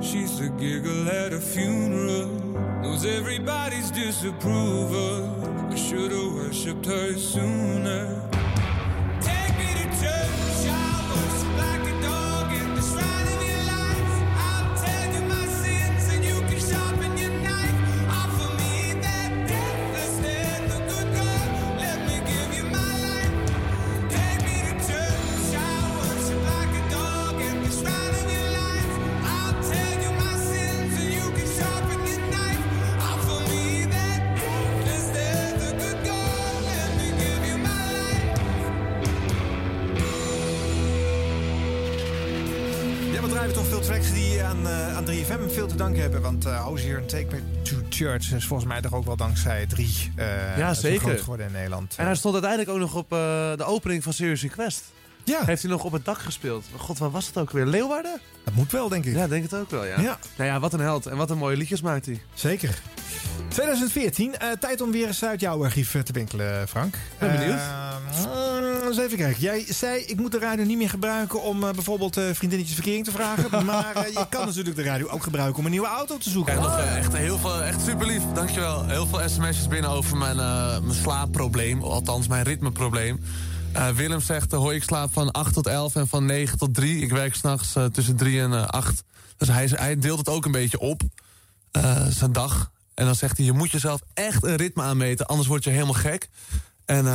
She's 0.01 0.37
the 0.37 0.51
giggle 0.57 1.09
at 1.09 1.31
a 1.33 1.39
funeral. 1.39 2.27
Knows 2.81 3.05
everybody's 3.05 3.89
disapproval. 3.91 5.29
I 5.71 5.75
should 5.75 6.11
have 6.11 6.33
worshipped 6.33 6.85
her 6.85 7.17
sooner. 7.17 8.42
Te 45.73 45.79
danken 45.79 46.01
hebben. 46.01 46.21
Want 46.21 46.45
uh, 46.45 46.63
Hozier 46.63 46.97
en 46.97 47.05
Take 47.05 47.25
Me 47.31 47.61
to 47.61 47.75
Church 47.89 48.31
is 48.31 48.45
volgens 48.45 48.69
mij 48.69 48.81
toch 48.81 48.93
ook 48.93 49.05
wel 49.05 49.15
dankzij 49.15 49.65
3 49.65 50.11
uh, 50.15 50.57
ja, 50.57 50.73
zeker. 50.73 50.99
groot 50.99 51.19
geworden 51.19 51.45
in 51.45 51.51
Nederland. 51.51 51.95
En 51.97 52.05
hij 52.05 52.15
stond 52.15 52.33
uiteindelijk 52.33 52.71
ook 52.71 52.79
nog 52.79 52.95
op 52.95 53.13
uh, 53.13 53.19
de 53.57 53.63
opening 53.63 54.03
van 54.03 54.13
Serious 54.13 54.41
Request. 54.41 54.83
Ja. 55.23 55.45
Heeft 55.45 55.61
hij 55.61 55.71
nog 55.71 55.83
op 55.83 55.91
het 55.91 56.05
dak 56.05 56.17
gespeeld. 56.17 56.65
God, 56.77 56.97
waar 56.97 57.11
was 57.11 57.27
het 57.27 57.37
ook 57.37 57.51
weer? 57.51 57.65
Leeuwarden? 57.65 58.19
Dat 58.43 58.53
moet 58.53 58.71
wel, 58.71 58.89
denk 58.89 59.05
ik. 59.05 59.15
Ja, 59.15 59.27
denk 59.27 59.43
het 59.43 59.53
ook 59.53 59.69
wel, 59.69 59.85
ja. 59.85 59.99
ja. 59.99 60.19
Nou 60.35 60.49
ja, 60.49 60.59
wat 60.59 60.73
een 60.73 60.79
held. 60.79 61.05
En 61.05 61.17
wat 61.17 61.29
een 61.29 61.37
mooie 61.37 61.57
liedjes 61.57 61.81
maakt 61.81 62.05
hij. 62.05 62.21
Zeker. 62.33 62.81
2014, 63.47 64.27
uh, 64.29 64.51
tijd 64.59 64.81
om 64.81 64.91
weer 64.91 65.07
eens 65.07 65.23
uit 65.23 65.39
jouw 65.39 65.63
archief 65.63 66.03
te 66.03 66.13
winkelen, 66.13 66.67
Frank. 66.67 66.95
Ben 67.19 67.37
benieuwd. 67.37 67.61
Uh, 68.93 68.99
eens 68.99 69.07
even 69.07 69.25
kijken. 69.25 69.41
Jij 69.41 69.65
zei, 69.73 70.01
ik 70.01 70.19
moet 70.19 70.31
de 70.31 70.39
radio 70.39 70.65
niet 70.65 70.77
meer 70.77 70.89
gebruiken 70.89 71.41
om 71.41 71.63
uh, 71.63 71.71
bijvoorbeeld 71.71 72.13
vriendinnetjes 72.13 72.73
verkering 72.73 73.05
te 73.05 73.11
vragen. 73.11 73.65
maar 73.65 74.07
je 74.11 74.25
kan 74.29 74.45
natuurlijk 74.45 74.75
de 74.75 74.83
radio 74.83 75.07
ook 75.07 75.23
gebruiken 75.23 75.59
om 75.59 75.65
een 75.65 75.71
nieuwe 75.71 75.87
auto 75.87 76.17
te 76.17 76.29
zoeken. 76.29 76.55
Nog 76.55 76.79
echt, 76.79 77.13
heel 77.13 77.37
veel, 77.37 77.63
echt 77.63 77.81
super 77.81 78.07
lief, 78.07 78.23
dankjewel. 78.33 78.85
Heel 78.85 79.07
veel 79.07 79.29
sms'jes 79.29 79.67
binnen 79.67 79.89
over 79.89 80.17
mijn, 80.17 80.35
mijn 80.35 80.93
slaapprobleem. 81.01 81.81
Althans, 81.81 82.27
mijn 82.27 82.43
ritmeprobleem. 82.43 83.19
Uh, 83.75 83.89
Willem 83.89 84.21
zegt, 84.21 84.53
uh, 84.53 84.59
hoi, 84.59 84.75
ik 84.75 84.83
slaap 84.83 85.13
van 85.13 85.31
8 85.31 85.53
tot 85.53 85.67
11 85.67 85.95
en 85.95 86.07
van 86.07 86.25
9 86.25 86.57
tot 86.57 86.73
3. 86.73 87.01
Ik 87.01 87.11
werk 87.11 87.35
s'nachts 87.35 87.75
uh, 87.75 87.85
tussen 87.85 88.15
3 88.15 88.41
en 88.41 88.69
8. 88.69 89.03
Dus 89.37 89.47
hij, 89.47 89.69
hij, 89.71 89.97
deelt 89.97 90.17
het 90.17 90.29
ook 90.29 90.45
een 90.45 90.51
beetje 90.51 90.79
op, 90.79 91.01
zijn 92.09 92.31
dag. 92.31 92.71
En 92.93 93.05
dan 93.05 93.15
zegt 93.15 93.37
hij, 93.37 93.45
je 93.45 93.53
moet 93.53 93.71
jezelf 93.71 94.01
echt 94.13 94.43
een 94.43 94.55
ritme 94.55 94.83
aanmeten, 94.83 95.25
anders 95.25 95.47
word 95.47 95.63
je 95.63 95.69
helemaal 95.69 95.93
gek. 95.93 96.29
En 96.85 97.05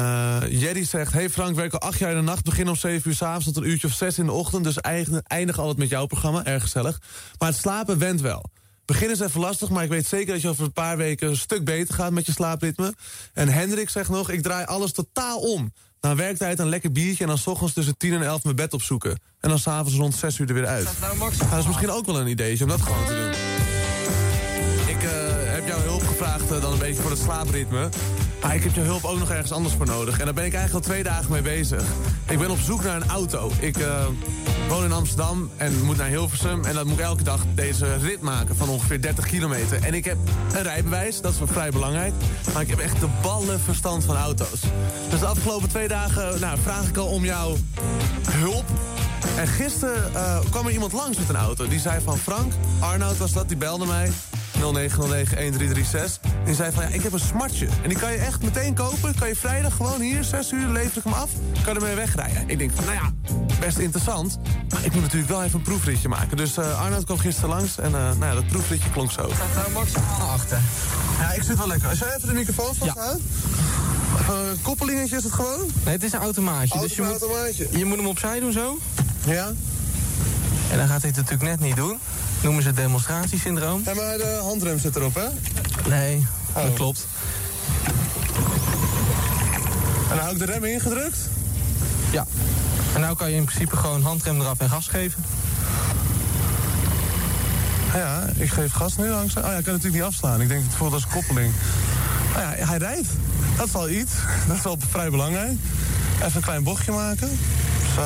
Jerry 0.51 0.85
zegt, 0.85 1.13
hey 1.13 1.31
Frank, 1.31 1.57
werk 1.57 1.73
al 1.73 1.81
8 1.81 1.99
jaar 1.99 2.11
in 2.11 2.17
de 2.17 2.23
nacht, 2.23 2.45
begin 2.45 2.69
om 2.69 2.77
7 2.77 3.11
uur 3.11 3.17
s'avonds 3.17 3.45
tot 3.45 3.57
een 3.57 3.69
uurtje 3.69 3.87
of 3.87 3.93
6 3.93 4.19
in 4.19 4.27
de 4.27 4.33
ochtend. 4.33 4.65
Dus 4.65 4.81
eindig, 4.81 5.21
eindig 5.23 5.59
altijd 5.59 5.79
met 5.79 5.89
jouw 5.89 6.07
programma, 6.07 6.45
erg 6.45 6.63
gezellig. 6.63 7.01
Maar 7.39 7.49
het 7.49 7.59
slapen 7.59 7.99
went 7.99 8.21
wel. 8.21 8.45
Begin 8.89 9.11
is 9.11 9.21
even 9.21 9.41
lastig, 9.41 9.69
maar 9.69 9.85
ik 9.85 9.91
weet 9.91 10.07
zeker 10.07 10.33
dat 10.33 10.43
je 10.43 10.49
over 10.49 10.65
een 10.65 10.73
paar 10.73 10.97
weken 10.97 11.29
een 11.29 11.37
stuk 11.37 11.65
beter 11.65 11.95
gaat 11.95 12.13
met 12.13 12.27
je 12.27 12.33
slaapritme. 12.33 12.95
En 13.33 13.49
Hendrik 13.49 13.89
zegt 13.89 14.11
nog, 14.11 14.31
ik 14.31 14.43
draai 14.43 14.67
alles 14.67 14.93
totaal 14.93 15.39
om. 15.39 15.73
Na 16.01 16.15
werktijd 16.15 16.59
een 16.59 16.69
lekker 16.69 16.93
biertje 16.93 17.23
en 17.23 17.29
dan 17.29 17.39
's 17.39 17.47
ochtends 17.47 17.75
tussen 17.75 17.97
10 17.97 18.13
en 18.13 18.23
11 18.23 18.45
mijn 18.45 18.57
bed 18.57 18.73
opzoeken. 18.73 19.11
En 19.41 19.49
dan 19.49 19.59
s'avonds 19.59 19.99
rond 19.99 20.15
6 20.15 20.39
uur 20.39 20.49
er 20.49 20.55
weer 20.55 20.67
uit. 20.67 20.89
Ja, 21.01 21.49
dat 21.51 21.59
is 21.59 21.67
misschien 21.67 21.91
ook 21.91 22.07
wel 22.07 22.21
een 22.21 22.27
ideetje 22.27 22.65
om 22.65 22.71
dat 22.71 22.81
gewoon 22.81 23.07
te 23.07 23.15
doen. 23.15 23.31
Ik 24.97 25.03
uh, 25.03 25.11
heb 25.53 25.67
jouw 25.67 25.81
hulp 25.81 26.07
gevraagd 26.07 26.53
uh, 26.53 26.61
dan 26.61 26.73
een 26.73 26.79
beetje 26.79 27.03
voor 27.03 27.11
het 27.11 27.21
slaapritme. 27.21 27.89
Maar 28.43 28.55
ik 28.55 28.63
heb 28.63 28.75
jouw 28.75 28.85
hulp 28.85 29.05
ook 29.05 29.19
nog 29.19 29.31
ergens 29.31 29.53
anders 29.53 29.75
voor 29.75 29.87
nodig. 29.87 30.19
En 30.19 30.25
daar 30.25 30.35
ben 30.35 30.45
ik 30.45 30.55
eigenlijk 30.55 30.85
al 30.85 30.93
twee 30.93 31.03
dagen 31.03 31.33
mee 31.33 31.43
bezig. 31.43 31.83
Ik 32.29 32.39
ben 32.39 32.51
op 32.51 32.59
zoek 32.59 32.83
naar 32.83 32.97
een 32.97 33.09
auto. 33.09 33.51
Ik, 33.59 33.79
uh, 33.79 34.07
woon 34.69 34.85
in 34.85 34.93
Amsterdam 34.93 35.51
en 35.57 35.85
moet 35.85 35.97
naar 35.97 36.09
Hilversum. 36.09 36.65
En 36.65 36.75
dan 36.75 36.87
moet 36.87 36.99
ik 36.99 37.05
elke 37.05 37.23
dag 37.23 37.41
deze 37.55 37.97
rit 37.97 38.21
maken 38.21 38.57
van 38.57 38.69
ongeveer 38.69 39.01
30 39.01 39.27
kilometer. 39.27 39.83
En 39.83 39.95
ik 39.95 40.05
heb 40.05 40.17
een 40.55 40.63
rijbewijs, 40.63 41.21
dat 41.21 41.33
is 41.33 41.39
wel 41.39 41.49
vrij 41.49 41.71
belangrijk. 41.71 42.13
Maar 42.53 42.63
ik 42.63 42.69
heb 42.69 42.79
echt 42.79 43.01
de 43.01 43.09
ballen 43.23 43.61
verstand 43.61 44.05
van 44.05 44.17
auto's. 44.17 44.61
Dus 45.11 45.21
de 45.21 45.27
afgelopen 45.27 45.69
twee 45.69 45.89
dagen 45.89 46.41
nou, 46.41 46.59
vraag 46.63 46.89
ik 46.89 46.97
al 46.97 47.07
om 47.07 47.25
jouw 47.25 47.57
hulp. 48.31 48.65
En 49.37 49.47
gisteren 49.47 50.15
eh, 50.15 50.39
kwam 50.51 50.67
er 50.67 50.73
iemand 50.73 50.93
langs 50.93 51.19
met 51.19 51.29
een 51.29 51.37
auto. 51.37 51.69
Die 51.69 51.81
zei 51.81 52.01
van 52.05 52.19
Frank, 52.19 52.53
Arnoud 52.79 53.19
was 53.19 53.33
dat, 53.33 53.49
die 53.49 53.57
belde 53.57 53.87
mij. 53.87 54.11
0909-1336. 54.57 56.21
En 56.23 56.45
die 56.45 56.55
zei 56.55 56.73
van, 56.73 56.83
ja, 56.83 56.89
ik 56.89 57.03
heb 57.03 57.13
een 57.13 57.21
smartje. 57.21 57.69
En 57.83 57.89
die 57.89 57.99
kan 57.99 58.13
je 58.13 58.19
echt 58.19 58.43
meteen 58.43 58.75
kopen. 58.75 59.15
Kan 59.15 59.29
je 59.29 59.37
vrijdag 59.37 59.77
gewoon 59.77 60.01
hier, 60.01 60.25
6 60.25 60.53
uur, 60.53 60.69
lever 60.69 60.97
ik 60.97 61.05
hem 61.05 61.13
af. 61.13 61.31
Kan 61.65 61.75
ermee 61.75 61.95
wegrijden. 61.95 62.45
Ik 62.47 62.59
denk 62.59 62.71
van, 62.75 62.85
nou 62.85 62.97
ja, 62.97 63.35
best 63.61 63.79
interessant. 63.79 64.39
Maar 64.69 64.85
ik 64.85 64.93
moet 64.93 65.03
natuurlijk 65.03 65.31
wel 65.31 65.43
even 65.43 65.59
een 65.59 65.65
proefritje 65.65 66.09
maken. 66.09 66.37
Dus 66.37 66.57
eh 66.57 66.81
Arnoud 66.81 67.05
kwam 67.05 67.19
gisteren 67.19 67.51
langs. 67.51 67.79
En 67.79 67.95
eh, 67.95 68.01
nou 68.01 68.25
ja, 68.25 68.35
dat 68.35 68.47
proefritje 68.47 68.91
klonk 68.91 69.11
zo. 69.11 69.31
Staat 69.35 69.55
nou 69.55 69.73
maximaal 69.73 70.31
achter. 70.31 70.59
Ja, 71.19 71.33
ik 71.33 71.43
zit 71.43 71.57
wel 71.59 71.67
lekker. 71.67 71.89
Als 71.89 71.99
jij 71.99 72.15
even 72.17 72.29
de 72.29 72.35
microfoon 72.35 72.75
vasthoudt. 72.75 73.21
Ja. 74.27 74.35
koppelingetje 74.63 75.17
is 75.17 75.25
het 75.25 75.33
gewoon? 75.33 75.71
Nee, 75.85 75.95
het 75.95 76.03
is 76.03 76.13
een 76.13 76.21
automaatje. 76.21 76.81
dus 76.81 76.95
je 76.97 77.03
moet, 77.03 77.11
automaatje. 77.11 77.69
je 77.71 77.85
moet 77.85 77.97
hem 77.97 78.07
opzij 78.07 78.41
doen 78.41 78.53
zo. 78.53 78.79
Ja. 79.27 79.53
En 80.71 80.79
dan 80.79 80.89
gaat 80.89 81.01
hij 81.03 81.11
het 81.11 81.17
natuurlijk 81.17 81.43
net 81.43 81.61
niet 81.61 81.77
doen. 81.77 81.99
Noemen 82.41 82.63
ze 82.63 82.69
het 82.69 82.77
demonstratiesyndroom. 82.77 83.83
Ja, 83.85 83.95
maar 83.95 84.17
de 84.17 84.39
handrem 84.43 84.79
zit 84.79 84.97
erop, 84.97 85.15
hè? 85.15 85.27
Nee, 85.89 86.27
Oh. 86.53 86.63
dat 86.63 86.75
klopt. 86.75 87.07
En 90.11 90.17
dan 90.17 90.19
hou 90.19 90.33
ik 90.33 90.39
de 90.39 90.45
rem 90.45 90.65
ingedrukt? 90.65 91.19
Ja. 92.11 92.27
En 92.95 93.01
nou 93.01 93.17
kan 93.17 93.31
je 93.31 93.37
in 93.37 93.45
principe 93.45 93.77
gewoon 93.77 94.03
handrem 94.03 94.41
eraf 94.41 94.59
en 94.59 94.69
gas 94.71 94.89
geven. 94.89 95.25
Ja, 97.95 98.27
ik 98.37 98.51
geef 98.51 98.73
gas 98.73 98.97
nu 98.97 99.09
langzaam. 99.09 99.45
Oh 99.45 99.51
ja, 99.51 99.57
ik 99.57 99.65
kan 99.65 99.73
natuurlijk 99.75 100.03
niet 100.03 100.13
afslaan. 100.13 100.41
Ik 100.41 100.49
denk 100.49 100.63
het 100.65 100.75
voelt 100.75 100.93
als 100.93 101.07
koppeling. 101.07 101.53
Nou 102.35 102.57
ja, 102.57 102.67
hij 102.67 102.79
rijdt. 102.79 103.09
Dat 103.57 103.67
is 103.67 103.75
al 103.75 103.89
iets. 103.89 104.13
Dat 104.47 104.57
is 104.57 104.63
wel 104.63 104.77
vrij 104.91 105.11
belangrijk. 105.11 105.57
Even 106.17 106.37
een 106.37 106.43
klein 106.43 106.63
bochtje 106.63 106.93
maken. 106.93 107.39
Zo. 107.95 108.03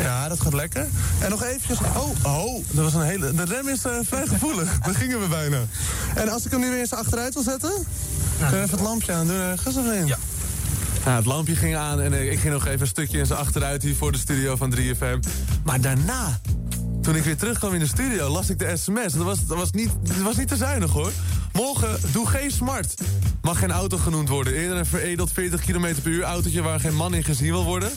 Ja, 0.00 0.28
dat 0.28 0.40
gaat 0.40 0.52
lekker. 0.52 0.86
En 1.18 1.30
nog 1.30 1.42
eventjes... 1.42 1.78
Oh, 1.78 2.10
oh, 2.22 2.64
dat 2.70 2.84
was 2.84 2.94
een 2.94 3.02
hele... 3.02 3.34
De 3.34 3.44
rem 3.44 3.68
is 3.68 3.84
eh, 3.84 3.92
vrij 4.02 4.26
gevoelig. 4.26 4.78
Daar 4.84 4.94
gingen 4.94 5.20
we 5.20 5.26
bijna. 5.26 5.58
En 6.14 6.28
als 6.28 6.44
ik 6.44 6.50
hem 6.50 6.60
nu 6.60 6.70
weer 6.70 6.78
eens 6.78 6.92
achteruit 6.92 7.34
wil 7.34 7.42
zetten... 7.42 7.72
Kun 8.38 8.50
je 8.50 8.62
even 8.62 8.70
het 8.70 8.80
lampje 8.80 9.12
aan 9.12 9.26
doen 9.26 9.40
ergens 9.40 9.76
of 9.76 9.86
in? 9.86 10.06
Ja. 10.06 10.18
Nou, 11.04 11.16
het 11.16 11.26
lampje 11.26 11.56
ging 11.56 11.76
aan 11.76 12.00
en 12.00 12.12
eh, 12.12 12.32
ik 12.32 12.38
ging 12.38 12.52
nog 12.52 12.66
even 12.66 12.80
een 12.80 12.86
stukje 12.86 13.18
in 13.18 13.26
zijn 13.26 13.38
achteruit 13.38 13.82
hier 13.82 13.96
voor 13.96 14.12
de 14.12 14.18
studio 14.18 14.56
van 14.56 14.74
3FM. 14.76 15.18
Maar 15.64 15.80
daarna, 15.80 16.40
toen 17.02 17.16
ik 17.16 17.22
weer 17.22 17.36
terugkwam 17.36 17.74
in 17.74 17.80
de 17.80 17.86
studio, 17.86 18.28
las 18.28 18.50
ik 18.50 18.58
de 18.58 18.76
sms. 18.76 19.12
Dat 19.12 19.24
was, 19.24 19.46
dat 19.46 19.56
was, 19.56 19.70
niet, 19.70 19.90
dat 20.02 20.16
was 20.16 20.36
niet 20.36 20.48
te 20.48 20.56
zuinig 20.56 20.90
hoor. 20.90 21.12
Morgen, 21.52 21.98
doe 22.12 22.26
geen 22.26 22.50
smart. 22.50 23.00
Mag 23.42 23.58
geen 23.58 23.70
auto 23.70 23.96
genoemd 23.96 24.28
worden. 24.28 24.54
Eerder 24.54 24.76
een 24.76 24.86
veredeld 24.86 25.32
40 25.32 25.60
km 25.60 25.94
per 26.02 26.10
uur 26.10 26.22
autootje 26.22 26.62
waar 26.62 26.80
geen 26.80 26.94
man 26.94 27.14
in 27.14 27.24
gezien 27.24 27.50
wil 27.50 27.64
worden. 27.64 27.90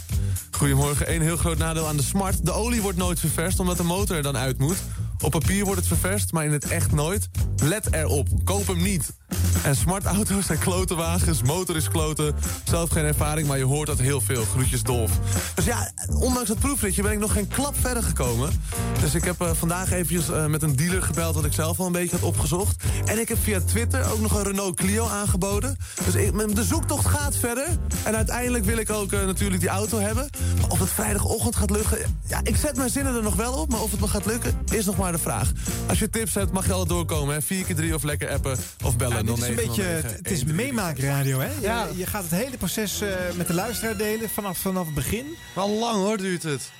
Goedemorgen, 0.51 1.07
één 1.07 1.21
heel 1.21 1.37
groot 1.37 1.57
nadeel 1.57 1.87
aan 1.87 1.97
de 1.97 2.03
smart. 2.03 2.45
De 2.45 2.51
olie 2.51 2.81
wordt 2.81 2.97
nooit 2.97 3.19
ververst 3.19 3.59
omdat 3.59 3.77
de 3.77 3.83
motor 3.83 4.15
er 4.15 4.23
dan 4.23 4.37
uit 4.37 4.57
moet. 4.57 4.77
Op 5.23 5.31
papier 5.31 5.63
wordt 5.63 5.79
het 5.79 5.87
ververst, 5.87 6.31
maar 6.31 6.45
in 6.45 6.51
het 6.51 6.67
echt 6.67 6.91
nooit. 6.91 7.29
Let 7.55 7.93
erop, 7.93 8.27
koop 8.43 8.67
hem 8.67 8.81
niet. 8.81 9.13
En 9.63 9.75
smartauto's 9.75 10.45
zijn 10.45 10.59
klotenwagens, 10.59 11.41
motor 11.41 11.75
is 11.75 11.89
kloten. 11.89 12.35
Zelf 12.63 12.89
geen 12.89 13.05
ervaring, 13.05 13.47
maar 13.47 13.57
je 13.57 13.63
hoort 13.63 13.87
dat 13.87 13.99
heel 13.99 14.21
veel. 14.21 14.43
Groetjes 14.43 14.83
Dolf. 14.83 15.11
Dus 15.53 15.65
ja, 15.65 15.91
ondanks 16.09 16.49
het 16.49 16.59
proefritje 16.59 17.01
ben 17.01 17.11
ik 17.11 17.19
nog 17.19 17.33
geen 17.33 17.47
klap 17.47 17.75
verder 17.79 18.03
gekomen. 18.03 18.61
Dus 19.01 19.15
ik 19.15 19.23
heb 19.23 19.41
eh, 19.41 19.51
vandaag 19.53 19.91
eventjes 19.91 20.29
eh, 20.29 20.45
met 20.45 20.63
een 20.63 20.75
dealer 20.75 21.01
gebeld... 21.01 21.35
wat 21.35 21.45
ik 21.45 21.53
zelf 21.53 21.79
al 21.79 21.85
een 21.85 21.91
beetje 21.91 22.15
had 22.15 22.25
opgezocht. 22.25 22.83
En 23.05 23.19
ik 23.19 23.27
heb 23.27 23.37
via 23.41 23.59
Twitter 23.65 24.11
ook 24.11 24.19
nog 24.19 24.35
een 24.35 24.43
Renault 24.43 24.75
Clio 24.75 25.07
aangeboden. 25.07 25.77
Dus 26.05 26.15
ik, 26.15 26.55
de 26.55 26.63
zoektocht 26.63 27.05
gaat 27.05 27.37
verder. 27.37 27.67
En 28.03 28.15
uiteindelijk 28.15 28.65
wil 28.65 28.77
ik 28.77 28.89
ook 28.89 29.11
eh, 29.11 29.25
natuurlijk 29.25 29.61
die 29.61 29.69
auto 29.69 29.99
hebben. 29.99 30.29
Maar 30.61 30.69
of 30.69 30.79
het 30.79 30.89
vrijdagochtend 30.89 31.55
gaat 31.55 31.69
lukken... 31.69 32.19
Ja, 32.27 32.39
ik 32.43 32.55
zet 32.55 32.77
mijn 32.77 32.89
zinnen 32.89 33.15
er 33.15 33.23
nog 33.23 33.35
wel 33.35 33.53
op, 33.53 33.69
maar 33.69 33.81
of 33.81 33.91
het 33.91 33.99
me 33.99 34.07
gaat 34.07 34.25
lukken... 34.25 34.57
is 34.71 34.85
nog 34.85 34.97
maar 34.97 35.04
de 35.11 35.17
vraag. 35.17 35.51
Als 35.89 35.99
je 35.99 36.09
tips 36.09 36.33
hebt, 36.33 36.51
mag 36.51 36.65
je 36.65 36.71
altijd 36.71 36.89
doorkomen. 36.89 37.33
Hè? 37.35 37.41
4 37.41 37.65
keer 37.65 37.75
3 37.75 37.93
of 37.95 38.03
lekker 38.03 38.29
appen 38.29 38.57
of 38.83 38.97
bellen. 38.97 39.15
Ja, 39.15 39.21
is 39.21 39.27
een 39.29 39.55
0909 39.55 39.67
beetje, 39.67 40.17
het, 40.17 40.31
is 40.31 40.43
meemaakradio, 40.43 41.39
hè? 41.39 41.45
Je, 41.53 41.61
Ja. 41.61 41.87
je 41.95 42.05
gaat 42.05 42.21
het 42.23 42.31
hele 42.31 42.57
proces 42.57 43.01
eh, 43.01 43.09
met 43.35 43.47
de 43.47 43.53
luisteraar 43.53 43.97
delen 43.97 44.29
vanaf, 44.29 44.57
vanaf 44.57 44.85
het 44.85 44.95
begin. 44.95 45.25
Wel 45.55 45.69
lang 45.69 45.95
hoor, 45.95 46.17
duurt 46.17 46.43
het. 46.43 46.71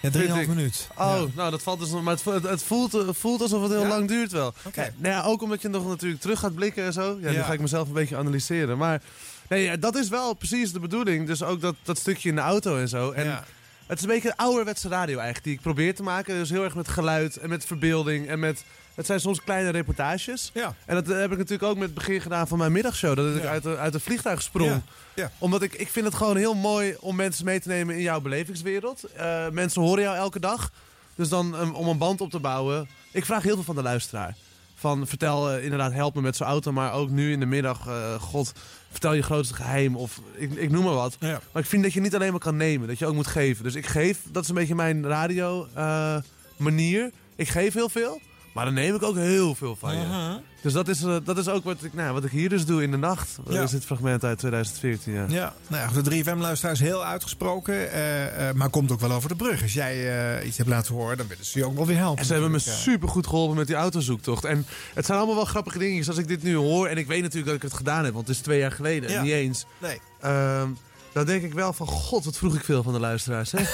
Ja, 0.00 0.10
3,5 0.10 0.16
Vind 0.18 0.36
ik. 0.36 0.48
minuut. 0.48 0.88
Oh, 0.96 0.96
Ja. 1.18 1.26
nou 1.34 1.50
dat 1.50 1.62
valt 1.62 1.78
dus 1.80 1.90
nog. 1.90 2.02
Maar 2.02 2.16
het, 2.24 2.42
het, 2.42 2.62
voelt, 2.62 2.92
het 2.92 3.16
voelt 3.16 3.40
alsof 3.42 3.62
het 3.62 3.70
heel 3.72 3.82
Ja? 3.82 3.88
lang 3.88 4.08
duurt 4.08 4.32
wel. 4.32 4.54
Oké. 4.64 4.92
Nou 4.96 5.14
ja, 5.14 5.22
ook 5.22 5.42
omdat 5.42 5.62
je 5.62 5.68
nog 5.68 5.86
natuurlijk 5.88 6.20
terug 6.20 6.38
gaat 6.38 6.54
blikken 6.54 6.84
en 6.84 6.92
zo. 6.92 7.18
Ja, 7.20 7.30
nu 7.30 7.36
Ja. 7.36 7.42
ga 7.42 7.52
ik 7.52 7.60
mezelf 7.60 7.86
een 7.88 7.94
beetje 7.94 8.16
analyseren. 8.16 8.78
Maar 8.78 9.02
nee, 9.48 9.78
dat 9.78 9.96
is 9.96 10.08
wel 10.08 10.34
precies 10.34 10.72
de 10.72 10.80
bedoeling. 10.80 11.26
Dus 11.26 11.42
ook 11.42 11.60
dat, 11.60 11.74
dat 11.82 11.98
stukje 11.98 12.28
in 12.28 12.34
de 12.34 12.40
auto 12.40 12.78
en 12.78 12.88
zo. 12.88 13.10
En. 13.10 13.44
Het 13.92 13.98
is 14.00 14.06
een 14.06 14.14
beetje 14.14 14.36
ouderwetse 14.36 14.88
radio 14.88 15.14
eigenlijk 15.14 15.44
die 15.44 15.54
ik 15.54 15.60
probeer 15.60 15.94
te 15.94 16.02
maken. 16.02 16.34
Dus 16.34 16.50
heel 16.50 16.64
erg 16.64 16.74
met 16.74 16.88
geluid 16.88 17.36
en 17.36 17.48
met 17.48 17.64
verbeelding 17.64 18.28
en 18.28 18.38
met... 18.38 18.64
Het 18.94 19.06
zijn 19.06 19.20
soms 19.20 19.42
kleine 19.42 19.70
reportages. 19.70 20.50
Ja. 20.54 20.74
En 20.86 20.94
dat 20.94 21.06
heb 21.06 21.32
ik 21.32 21.38
natuurlijk 21.38 21.62
ook 21.70 21.74
met 21.74 21.84
het 21.84 21.94
begin 21.94 22.20
gedaan 22.20 22.48
van 22.48 22.58
mijn 22.58 22.72
middagshow. 22.72 23.16
Dat 23.16 23.36
ik 23.36 23.42
Ja. 23.42 23.48
uit, 23.48 23.62
de, 23.62 23.76
uit 23.76 23.92
het 23.92 24.02
vliegtuig 24.02 24.42
sprong. 24.42 24.70
Ja. 24.70 24.82
Ja. 25.14 25.30
Omdat 25.38 25.62
ik, 25.62 25.74
ik 25.74 25.88
vind 25.88 26.06
het 26.06 26.14
gewoon 26.14 26.36
heel 26.36 26.54
mooi 26.54 26.96
om 27.00 27.16
mensen 27.16 27.44
mee 27.44 27.60
te 27.60 27.68
nemen 27.68 27.94
in 27.94 28.02
jouw 28.02 28.20
belevingswereld. 28.20 29.04
Eh, 29.16 29.48
mensen 29.48 29.82
horen 29.82 30.02
jou 30.02 30.16
elke 30.16 30.40
dag. 30.40 30.70
Dus 31.14 31.28
dan 31.28 31.60
um, 31.60 31.74
om 31.74 31.88
een 31.88 31.98
band 31.98 32.20
op 32.20 32.30
te 32.30 32.38
bouwen. 32.38 32.88
Ik 33.10 33.24
vraag 33.24 33.42
heel 33.42 33.54
veel 33.54 33.62
van 33.64 33.74
de 33.74 33.82
luisteraar. 33.82 34.36
Van 34.74 35.06
vertel 35.06 35.50
eh, 35.50 35.62
inderdaad, 35.64 35.92
help 35.92 36.14
me 36.14 36.20
met 36.20 36.36
zo'n 36.36 36.46
auto. 36.46 36.72
Maar 36.72 36.92
ook 36.92 37.10
nu 37.10 37.32
in 37.32 37.40
de 37.40 37.46
middag, 37.46 37.86
eh, 37.86 38.14
god, 38.20 38.52
vertel 38.92 39.12
je 39.12 39.22
grootste 39.22 39.54
geheim. 39.54 39.96
Of 39.96 40.20
ik, 40.34 40.54
ik 40.54 40.70
noem 40.70 40.84
maar 40.84 40.94
wat. 40.94 41.16
Ja. 41.20 41.40
Maar 41.52 41.62
ik 41.62 41.68
vind 41.68 41.82
dat 41.82 41.92
je 41.92 42.00
niet 42.00 42.14
alleen 42.14 42.30
maar 42.30 42.40
kan 42.40 42.56
nemen. 42.56 42.88
Dat 42.88 42.98
je 42.98 43.06
ook 43.06 43.14
moet 43.14 43.26
geven. 43.26 43.64
Dus 43.64 43.74
ik 43.74 43.86
geef, 43.86 44.18
dat 44.30 44.42
is 44.42 44.48
een 44.48 44.54
beetje 44.54 44.74
mijn 44.74 45.06
radio 45.06 45.66
eh, 45.74 46.16
manier. 46.56 47.10
Ik 47.36 47.48
geef 47.48 47.74
heel 47.74 47.88
veel. 47.88 48.20
Maar 48.52 48.64
dan 48.64 48.74
neem 48.74 48.94
ik 48.94 49.02
ook 49.02 49.16
heel 49.16 49.54
veel 49.54 49.76
van 49.76 49.96
je. 49.98 50.04
Aha. 50.04 50.40
Dus 50.60 50.72
dat 50.72 50.88
is, 50.88 51.02
eh, 51.02 51.16
dat 51.24 51.38
is 51.38 51.48
ook 51.48 51.64
wat 51.64 51.84
ik, 51.84 51.94
nou, 51.94 52.12
wat 52.12 52.24
ik 52.24 52.30
hier 52.30 52.48
dus 52.48 52.64
doe 52.66 52.82
in 52.82 52.90
de 52.90 52.96
nacht. 52.96 53.36
Dat 53.44 53.54
Ja. 53.54 53.62
is 53.62 53.70
dit 53.70 53.84
fragment 53.84 54.24
uit 54.24 54.38
2014, 54.38 55.12
ja. 55.12 55.24
Ja, 55.28 55.54
nou 55.66 55.82
ja, 55.94 56.02
de 56.02 56.10
3FM-luisteraar 56.10 56.74
is 56.74 56.80
heel 56.80 57.04
uitgesproken, 57.04 57.92
eh, 57.92 58.48
eh, 58.48 58.54
maar 58.54 58.68
komt 58.68 58.90
ook 58.92 59.00
wel 59.00 59.12
over 59.12 59.28
de 59.28 59.36
brug. 59.36 59.62
Als 59.62 59.72
jij 59.72 60.42
iets 60.44 60.56
hebt 60.56 60.68
laten 60.68 60.94
horen, 60.94 61.16
dan 61.16 61.26
willen 61.26 61.44
ze 61.44 61.58
je 61.58 61.64
ook 61.64 61.76
wel 61.76 61.86
weer 61.86 61.96
helpen. 61.96 62.18
En 62.18 62.24
ze 62.24 62.32
hebben 62.32 62.50
me 62.50 62.58
super 62.58 63.08
goed 63.08 63.26
geholpen 63.26 63.56
met 63.56 63.66
die 63.66 63.76
autozoektocht. 63.76 64.44
En 64.44 64.66
het 64.94 65.06
zijn 65.06 65.18
allemaal 65.18 65.36
wel 65.36 65.44
grappige 65.44 65.78
dingetjes 65.78 66.08
als 66.08 66.18
ik 66.18 66.28
dit 66.28 66.42
nu 66.42 66.54
hoor. 66.54 66.86
En 66.86 66.96
ik 66.96 67.06
weet 67.06 67.20
natuurlijk 67.22 67.46
dat 67.46 67.56
ik 67.56 67.62
het 67.62 67.74
gedaan 67.74 68.04
heb, 68.04 68.14
want 68.14 68.26
het 68.26 68.36
is 68.36 68.42
twee 68.42 68.58
jaar 68.58 68.72
geleden. 68.72 69.10
Ja. 69.10 69.22
Niet 69.22 69.32
eens. 69.32 69.64
Nee. 69.78 70.00
Ehm, 70.20 70.68
dan 71.12 71.24
denk 71.26 71.42
ik 71.42 71.52
wel 71.52 71.72
van, 71.72 71.86
god, 71.86 72.24
wat 72.24 72.36
vroeg 72.36 72.54
ik 72.54 72.64
veel 72.64 72.82
van 72.82 72.92
de 72.92 73.00
luisteraars. 73.00 73.52
Hè? 73.52 73.58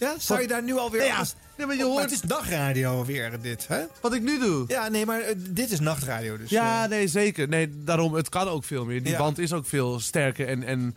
Ja, 0.00 0.14
zou 0.18 0.40
je 0.40 0.46
daar 0.48 0.62
nu 0.62 0.76
alweer... 0.76 1.00
Nee, 1.00 1.08
ja. 1.08 1.24
Nee, 1.56 1.66
maar 1.66 1.76
je 1.76 1.84
Oh, 1.86 1.90
hoort- 1.90 2.02
het 2.02 2.12
is 2.12 2.22
nachtradio 2.22 3.04
weer, 3.04 3.40
dit, 3.40 3.68
hè? 3.68 3.80
Wat 4.00 4.14
ik 4.14 4.22
nu 4.22 4.38
doe. 4.38 4.64
Ja, 4.68 4.88
nee, 4.88 5.06
maar 5.06 5.20
eh, 5.20 5.34
dit 5.38 5.70
is 5.70 5.80
nachtradio, 5.80 6.36
dus... 6.38 6.50
ja, 6.50 6.84
eh, 6.84 6.90
nee, 6.90 7.08
zeker. 7.08 7.48
Nee, 7.48 7.70
daarom, 7.84 8.14
het 8.14 8.28
kan 8.28 8.48
ook 8.48 8.64
veel 8.64 8.84
meer. 8.84 9.02
Die 9.02 9.16
band 9.16 9.38
is 9.38 9.52
ook 9.52 9.66
veel 9.66 10.00
sterker 10.00 10.48
en, 10.48 10.62
en 10.62 10.96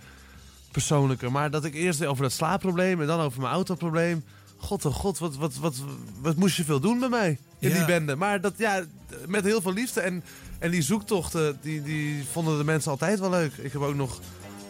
persoonlijker. 0.71 1.31
Maar 1.31 1.51
dat 1.51 1.65
ik 1.65 1.73
eerst 1.73 2.05
over 2.05 2.23
dat 2.23 2.31
slaapprobleem 2.31 3.01
en 3.01 3.07
dan 3.07 3.19
over 3.19 3.41
mijn 3.41 3.53
autoprobleem. 3.53 4.23
God, 4.57 4.85
oh 4.85 4.93
god, 4.93 5.17
wat, 5.19 5.35
wat, 5.35 5.55
wat, 5.55 5.75
wat 6.21 6.35
moest 6.35 6.55
je 6.57 6.63
veel 6.63 6.79
doen 6.79 6.99
bij 6.99 7.09
mij 7.09 7.37
in 7.59 7.69
Ja. 7.69 7.75
die 7.75 7.85
bende. 7.85 8.15
Maar 8.15 8.41
dat, 8.41 8.53
ja, 8.57 8.83
met 9.27 9.43
heel 9.43 9.61
veel 9.61 9.73
liefde. 9.73 10.01
En, 10.01 10.23
en 10.59 10.71
die 10.71 10.81
zoektochten, 10.81 11.57
die, 11.61 11.81
die 11.83 12.23
vonden 12.31 12.57
de 12.57 12.63
mensen 12.63 12.91
altijd 12.91 13.19
wel 13.19 13.29
leuk. 13.29 13.53
Ik 13.57 13.71
heb 13.71 13.81
ook 13.81 13.95
nog 13.95 14.19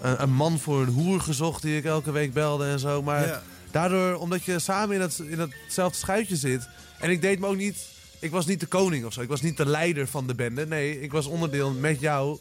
een, 0.01 0.21
een 0.21 0.33
man 0.33 0.59
voor 0.59 0.81
een 0.81 0.87
hoer 0.93 1.21
gezocht 1.21 1.61
die 1.61 1.77
ik 1.77 1.85
elke 1.85 2.11
week 2.11 2.33
belde 2.33 2.65
en 2.65 2.79
zo. 2.79 3.01
Maar 3.01 3.27
Ja. 3.27 3.41
Daardoor, 3.73 4.15
omdat 4.15 4.43
je 4.43 4.59
samen 4.59 4.95
in, 4.95 5.01
het, 5.01 5.19
in 5.27 5.39
hetzelfde 5.39 5.97
schuitje 5.97 6.35
zit. 6.35 6.67
En 6.99 7.09
ik 7.09 7.21
deed 7.21 7.39
me 7.39 7.47
ook 7.47 7.55
niet... 7.55 7.91
Ik 8.19 8.31
was 8.31 8.45
niet 8.45 8.59
de 8.59 8.65
koning 8.65 9.05
of 9.05 9.13
zo. 9.13 9.21
Ik 9.21 9.27
was 9.29 9.41
niet 9.41 9.57
de 9.57 9.65
leider 9.65 10.07
van 10.07 10.27
de 10.27 10.35
bende. 10.35 10.67
Nee, 10.67 11.01
ik 11.01 11.11
was 11.11 11.25
onderdeel 11.25 11.71
met 11.71 11.99
jou, 11.99 12.37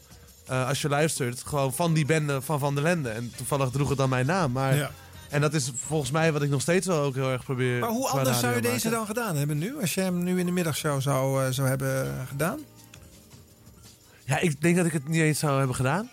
eh, 0.47 0.67
als 0.67 0.81
je 0.81 0.89
luistert, 0.89 1.43
gewoon 1.45 1.73
van 1.73 1.93
die 1.93 2.05
bende 2.05 2.41
van 2.41 2.59
Van 2.59 2.73
der 2.75 2.83
Lende. 2.83 3.09
En 3.09 3.31
toevallig 3.35 3.69
droeg 3.69 3.89
het 3.89 3.97
dan 3.97 4.09
mijn 4.09 4.25
naam. 4.25 4.51
Maar, 4.51 4.75
Ja. 4.75 4.91
En 5.29 5.41
dat 5.41 5.53
is 5.53 5.71
volgens 5.75 6.11
mij 6.11 6.31
wat 6.33 6.41
ik 6.41 6.49
nog 6.49 6.61
steeds 6.61 6.87
wel 6.87 7.01
ook 7.01 7.15
heel 7.15 7.31
erg 7.31 7.43
probeer. 7.43 7.79
Maar 7.79 7.89
hoe 7.89 8.07
anders 8.07 8.39
zou 8.39 8.55
je 8.55 8.61
deze 8.61 8.89
dan 8.89 9.05
gedaan 9.05 9.35
hebben 9.35 9.57
nu? 9.57 9.79
Als 9.81 9.93
je 9.93 10.01
hem 10.01 10.23
nu 10.23 10.39
in 10.39 10.45
de 10.45 10.51
middagshow 10.51 11.01
zou, 11.01 11.45
eh, 11.45 11.51
zou 11.51 11.67
hebben 11.67 12.25
gedaan? 12.27 12.59
Ja, 14.25 14.39
ik 14.39 14.61
denk 14.61 14.75
dat 14.77 14.85
ik 14.85 14.91
het 14.93 15.07
niet 15.07 15.21
eens 15.21 15.39
zou 15.39 15.57
hebben 15.57 15.75
gedaan. 15.75 16.09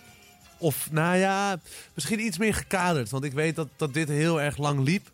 Of, 0.60 0.88
nou 0.90 1.16
ja, 1.16 1.60
misschien 1.94 2.20
iets 2.20 2.38
meer 2.38 2.54
gekaderd. 2.54 3.10
Want 3.10 3.24
ik 3.24 3.32
weet 3.32 3.56
dat, 3.56 3.68
dat 3.76 3.94
dit 3.94 4.08
heel 4.08 4.40
erg 4.40 4.56
lang 4.56 4.84
liep. 4.84 5.08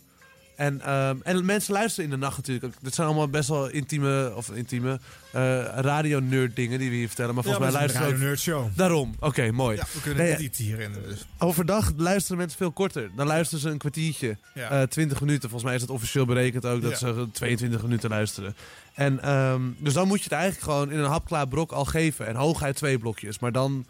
En, 0.57 0.81
ehm, 0.81 1.17
en 1.23 1.45
mensen 1.45 1.73
luisteren 1.73 2.05
in 2.05 2.11
de 2.11 2.17
nacht 2.25 2.37
natuurlijk. 2.37 2.75
Dit 2.81 2.95
zijn 2.95 3.07
allemaal 3.07 3.29
best 3.29 3.49
wel 3.49 3.69
intieme, 3.69 4.33
of 4.37 4.51
intieme 4.51 5.01
eh 5.33 5.65
radio-nerd 5.75 6.57
dingen 6.57 6.79
die 6.79 6.91
we 6.91 6.97
hier 6.97 7.07
vertellen. 7.07 7.35
Maar 7.35 7.45
volgens 7.45 7.65
mij 7.65 7.73
een 7.73 7.79
luisteren 7.79 8.07
ook... 8.07 8.13
radio-nerd 8.13 8.41
show. 8.41 8.67
Daarom, 8.75 9.15
oké, 9.21 9.51
mooi. 9.51 9.77
Ja, 9.77 9.85
we 9.93 10.01
kunnen 10.01 10.25
Nee, 10.25 10.37
niet 10.39 10.57
hierin. 10.57 10.93
Dus. 11.09 11.27
Overdag 11.39 11.93
luisteren 11.97 12.39
mensen 12.39 12.59
veel 12.59 12.71
korter. 12.73 13.11
Dan 13.17 13.27
luisteren 13.27 13.61
ze 13.63 13.71
een 13.71 13.79
kwartiertje, 13.79 14.37
Ja. 14.55 14.71
eh 14.71 14.83
20 14.89 15.21
minuten. 15.21 15.43
Volgens 15.43 15.65
mij 15.65 15.75
is 15.75 15.81
het 15.81 15.91
officieel 15.91 16.25
berekend 16.27 16.65
ook 16.67 16.83
dat 16.83 16.91
Ja. 16.91 16.97
ze 16.97 17.29
22 17.33 17.83
minuten 17.83 18.11
luisteren. 18.11 18.57
En, 18.95 19.23
ehm, 19.23 19.61
dus 19.79 19.93
dan 19.93 20.07
moet 20.09 20.19
je 20.19 20.25
het 20.25 20.33
eigenlijk 20.33 20.63
gewoon 20.65 20.91
in 20.91 20.99
een 20.99 21.11
hapklaar 21.11 21.49
brok 21.49 21.73
al 21.73 21.85
geven. 21.85 22.27
En 22.27 22.35
hooguit 22.37 22.77
twee 22.77 22.99
blokjes. 22.99 23.39
Maar 23.39 23.53
dan... 23.53 23.87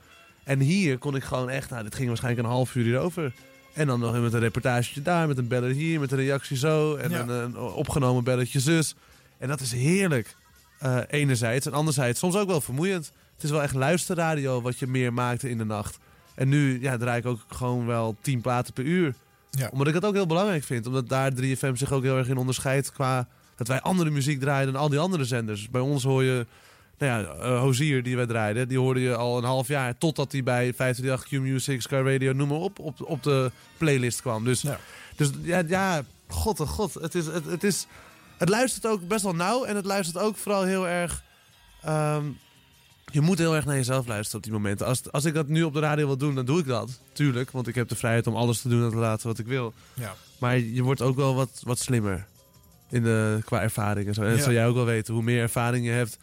En 0.47 0.61
hier 0.61 0.99
kon 0.99 1.17
ik 1.17 1.25
gewoon 1.25 1.51
echt... 1.51 1.71
Nou, 1.71 1.83
dit 1.83 1.95
ging 1.95 2.09
waarschijnlijk 2.09 2.47
een 2.47 2.53
half 2.53 2.75
uur 2.75 2.85
hierover. 2.85 3.33
En 3.73 3.87
dan 3.87 4.01
nog 4.01 4.21
met 4.21 4.33
een 4.33 4.41
reportage 4.41 5.03
daar, 5.03 5.29
met 5.29 5.39
een 5.39 5.49
beller 5.49 5.71
hier, 5.71 6.01
met 6.01 6.13
een 6.13 6.19
reactie 6.19 6.57
zo. 6.57 6.95
En 6.97 7.11
Ja. 7.11 7.21
een, 7.21 7.29
een 7.29 7.57
opgenomen 7.59 8.25
belletje 8.25 8.61
zus. 8.61 8.95
En 9.39 9.49
dat 9.49 9.61
is 9.61 9.73
heerlijk. 9.73 10.37
eh, 10.79 10.99
enerzijds. 11.09 11.67
En 11.67 11.73
anderzijds 11.73 12.19
soms 12.19 12.37
ook 12.37 12.49
wel 12.49 12.61
vermoeiend. 12.61 13.13
Het 13.35 13.45
is 13.45 13.51
wel 13.51 13.63
echt 13.63 13.75
luisterradio 13.75 14.61
wat 14.63 14.79
je 14.79 14.87
meer 14.87 15.13
maakte 15.13 15.51
in 15.51 15.59
de 15.59 15.65
nacht. 15.65 15.99
En 16.35 16.49
nu 16.49 16.81
ja, 16.81 16.97
draai 16.97 17.19
ik 17.19 17.27
ook 17.27 17.41
gewoon 17.49 17.87
wel 17.87 18.17
10 18.21 18.41
platen 18.41 18.73
per 18.73 18.85
uur. 18.85 19.15
Ja. 19.51 19.69
Omdat 19.73 19.87
ik 19.87 19.93
dat 19.93 20.05
ook 20.05 20.15
heel 20.15 20.27
belangrijk 20.27 20.65
vind. 20.65 20.87
Omdat 20.87 21.09
daar 21.09 21.33
3FM 21.41 21.73
zich 21.73 21.93
ook 21.93 22.03
heel 22.03 22.17
erg 22.19 22.29
in 22.29 22.37
onderscheidt 22.37 22.93
qua 22.93 23.29
dat 23.57 23.69
wij 23.69 23.81
andere 23.81 24.11
muziek 24.11 24.41
draaien 24.41 24.73
dan 24.73 24.81
al 24.83 24.89
die 24.89 24.99
andere 24.99 25.25
zenders. 25.25 25.71
Bij 25.71 25.81
ons 25.81 26.03
hoor 26.05 26.23
je, 26.25 26.47
nou 26.99 27.23
ja, 27.23 27.29
eh, 27.31 27.61
Hozier 27.61 28.03
die 28.03 28.17
wij 28.17 28.27
draaiden, 28.27 28.69
die 28.69 28.79
hoorde 28.79 29.01
je 29.01 29.17
al 29.17 29.39
een 29.39 29.45
half 29.45 29.69
jaar. 29.69 29.99
Totdat 29.99 30.33
hij 30.33 30.43
bij 30.43 30.73
538 30.75 31.29
Q-Music, 31.29 31.83
Sky 31.83 31.95
Radio, 32.05 32.33
noem 32.33 32.49
maar 32.49 32.59
op, 32.59 32.79
op, 32.79 33.03
op 33.03 33.23
de 33.23 33.51
playlist 33.77 34.21
kwam. 34.21 34.45
Dus 34.45 34.61
ja, 34.63 34.79
dus, 35.17 35.31
ja, 35.43 35.63
ja 35.67 36.03
god 36.29 36.61
oh 36.61 36.69
god. 36.69 36.95
Het, 36.95 37.15
is, 37.15 37.27
het, 37.27 37.45
het, 37.45 37.65
is, 37.65 37.87
het 38.37 38.49
luistert 38.49 38.87
ook 38.87 39.09
best 39.09 39.23
wel 39.23 39.35
nauw 39.35 39.65
en 39.65 39.77
het 39.77 39.85
luistert 39.85 40.19
ook 40.25 40.37
vooral 40.37 40.63
heel 40.63 40.89
erg... 40.89 41.23
ehm, 41.83 42.25
je 43.13 43.21
moet 43.21 43.39
heel 43.39 43.55
erg 43.55 43.65
naar 43.65 43.77
jezelf 43.77 44.07
luisteren 44.07 44.37
op 44.37 44.43
die 44.43 44.53
momenten. 44.53 44.87
Als, 44.87 45.13
als 45.13 45.25
ik 45.25 45.35
dat 45.35 45.49
nu 45.49 45.63
op 45.63 45.73
de 45.75 45.81
radio 45.81 46.07
wil 46.07 46.17
doen, 46.17 46.35
dan 46.35 46.45
doe 46.45 46.59
ik 46.59 46.67
dat. 46.67 47.01
Tuurlijk, 47.13 47.51
want 47.51 47.67
ik 47.67 47.75
heb 47.75 47.89
de 47.89 47.97
vrijheid 47.97 48.27
om 48.27 48.37
alles 48.37 48.61
te 48.61 48.69
doen 48.69 48.85
en 48.85 48.91
te 48.91 48.97
laten 48.97 49.27
wat 49.27 49.39
ik 49.39 49.47
wil. 49.47 49.73
Ja. 49.95 50.15
Maar 50.39 50.59
je 50.59 50.83
wordt 50.83 51.03
ook 51.03 51.17
wel 51.17 51.35
wat, 51.35 51.61
wat 51.65 51.79
slimmer 51.79 52.27
in 52.91 53.03
de, 53.03 53.39
qua 53.45 53.63
ervaring 53.63 54.07
en 54.09 54.15
zo. 54.15 54.21
En 54.23 54.29
dat 54.29 54.37
Ja. 54.39 54.43
zal 54.45 54.53
jij 54.53 54.67
ook 54.67 54.75
wel 54.75 54.85
weten. 54.85 55.15
Hoe 55.15 55.23
meer 55.23 55.41
ervaring 55.43 55.85
je 55.85 55.91
hebt, 55.91 56.19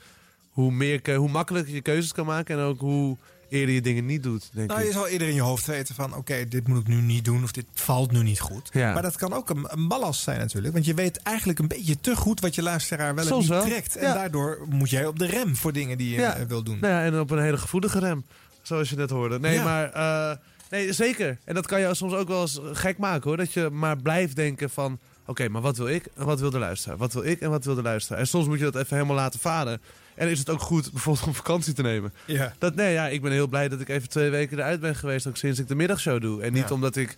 hoe, 0.54 0.72
meer, 0.72 1.16
hoe 1.16 1.30
makkelijker 1.30 1.74
je 1.74 1.82
keuzes 1.82 2.12
kan 2.12 2.26
maken. 2.26 2.58
En 2.58 2.64
ook 2.64 2.80
hoe 2.80 3.18
eerder 3.50 3.76
je 3.76 3.82
dingen 3.82 4.06
niet 4.06 4.24
doet, 4.24 4.50
denk 4.54 4.68
Nou, 4.70 4.80
ik. 4.82 4.86
je 4.88 4.92
zal 4.94 5.08
eerder 5.08 5.28
in 5.28 5.34
je 5.34 5.42
hoofd 5.42 5.66
weten 5.66 5.96
van... 5.96 6.16
oké, 6.16 6.48
dit 6.48 6.68
moet 6.68 6.80
ik 6.80 6.88
nu 6.88 7.02
niet 7.02 7.26
doen 7.26 7.44
of 7.44 7.52
dit 7.52 7.66
valt 7.74 8.12
nu 8.12 8.24
niet 8.24 8.40
goed. 8.40 8.70
Ja. 8.72 8.94
Maar 8.94 9.02
dat 9.02 9.16
kan 9.18 9.34
ook 9.34 9.50
een, 9.50 9.66
een 9.68 9.88
ballast 9.88 10.22
zijn 10.22 10.40
natuurlijk. 10.40 10.74
Want 10.74 10.86
je 10.86 10.94
weet 10.94 11.18
eigenlijk 11.22 11.60
een 11.60 11.68
beetje 11.68 12.00
te 12.00 12.16
goed 12.16 12.40
wat 12.40 12.56
je 12.56 12.62
luisteraar 12.64 13.16
wel 13.16 13.24
en 13.24 13.30
Soms 13.30 13.42
niet 13.44 13.52
wel. 13.54 13.64
trekt. 13.66 13.96
En 13.96 14.08
Ja. 14.08 14.14
daardoor 14.14 14.58
moet 14.70 14.90
jij 14.90 15.06
op 15.06 15.20
de 15.20 15.26
rem 15.26 15.56
voor 15.56 15.74
dingen 15.74 15.98
die 15.98 16.10
je 16.10 16.16
Ja. 16.16 16.36
eh, 16.36 16.46
wil 16.46 16.64
doen. 16.64 16.78
Nou 16.82 16.94
ja, 16.94 17.04
en 17.04 17.20
op 17.20 17.32
een 17.32 17.42
hele 17.42 17.58
gevoelige 17.58 18.00
rem. 18.00 18.26
Zoals 18.62 18.90
je 18.90 18.96
net 18.96 19.10
hoorde. 19.10 19.40
Nee, 19.40 19.60
maar... 19.60 19.92
eh, 19.92 20.38
nee, 20.70 20.94
zeker. 20.94 21.38
En 21.46 21.56
dat 21.56 21.68
kan 21.68 21.80
je 21.82 21.96
soms 21.96 22.14
ook 22.14 22.28
wel 22.28 22.42
eens 22.42 22.60
gek 22.74 22.98
maken, 22.98 23.24
hoor. 23.28 23.38
Dat 23.38 23.54
je 23.54 23.70
maar 23.72 23.98
blijft 23.98 24.36
denken 24.36 24.70
van... 24.70 25.00
Oké, 25.26 25.48
maar 25.50 25.62
wat 25.62 25.78
wil 25.78 25.88
ik 25.88 26.06
en 26.16 26.26
wat 26.26 26.40
wil 26.40 26.50
de 26.50 26.60
luisteraar? 26.60 26.98
Wat 26.98 27.14
wil 27.14 27.24
ik 27.24 27.40
en 27.42 27.50
wat 27.50 27.66
wil 27.66 27.76
de 27.76 27.82
luisteraar? 27.82 28.20
En 28.20 28.28
soms 28.28 28.48
moet 28.48 28.58
je 28.60 28.64
dat 28.64 28.76
even 28.76 28.96
helemaal 28.96 29.16
laten 29.16 29.40
varen. 29.40 29.82
En 30.16 30.30
is 30.30 30.40
het 30.40 30.50
ook 30.50 30.62
goed 30.62 30.92
bijvoorbeeld 30.92 31.28
om 31.28 31.34
vakantie 31.34 31.74
te 31.74 31.82
nemen. 31.82 32.14
Ja. 32.26 32.54
Dat, 32.60 32.76
nee, 32.76 32.94
ja, 32.94 33.08
ik 33.08 33.22
ben 33.22 33.32
heel 33.32 33.48
blij 33.48 33.70
dat 33.70 33.80
ik 33.80 33.90
even 33.90 34.10
twee 34.10 34.30
weken 34.30 34.58
eruit 34.58 34.80
ben 34.80 34.96
geweest... 34.96 35.28
ook 35.28 35.38
sinds 35.38 35.60
ik 35.60 35.68
de 35.68 35.76
middagshow 35.76 36.22
doe. 36.22 36.42
En 36.42 36.54
niet 36.54 36.68
Ja. 36.68 36.74
omdat 36.76 36.96
ik 36.96 37.18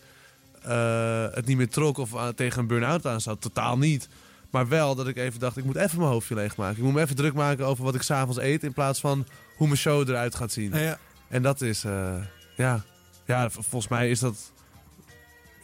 eh, 0.64 1.26
het 1.32 1.46
niet 1.46 1.58
meer 1.58 1.70
trok 1.70 1.98
of 1.98 2.16
aan- 2.16 2.34
tegen 2.34 2.60
een 2.60 2.68
burn-out 2.68 3.06
aan 3.06 3.22
zat. 3.22 3.42
Totaal 3.42 3.78
niet. 3.78 4.08
Maar 4.50 4.68
wel 4.68 4.96
dat 4.96 5.08
ik 5.08 5.18
even 5.18 5.40
dacht, 5.40 5.58
ik 5.58 5.64
moet 5.64 5.76
even 5.76 5.98
mijn 6.00 6.10
hoofdje 6.12 6.36
leegmaken. 6.36 6.78
Ik 6.78 6.84
moet 6.84 6.94
me 6.94 7.02
even 7.02 7.16
druk 7.16 7.34
maken 7.34 7.66
over 7.66 7.84
wat 7.84 7.96
ik 7.96 8.02
s'avonds 8.02 8.40
eet... 8.40 8.64
in 8.64 8.74
plaats 8.74 9.00
van 9.00 9.26
hoe 9.56 9.68
mijn 9.68 9.80
show 9.80 10.10
eruit 10.10 10.36
gaat 10.36 10.52
zien. 10.52 10.72
Ja, 10.74 10.80
ja. 10.80 10.98
En 11.28 11.42
dat 11.42 11.62
is, 11.62 11.84
eh, 11.84 12.14
ja, 12.56 12.84
ja, 13.26 13.50
volgens 13.50 13.88
mij 13.88 14.10
is 14.10 14.20
dat 14.20 14.52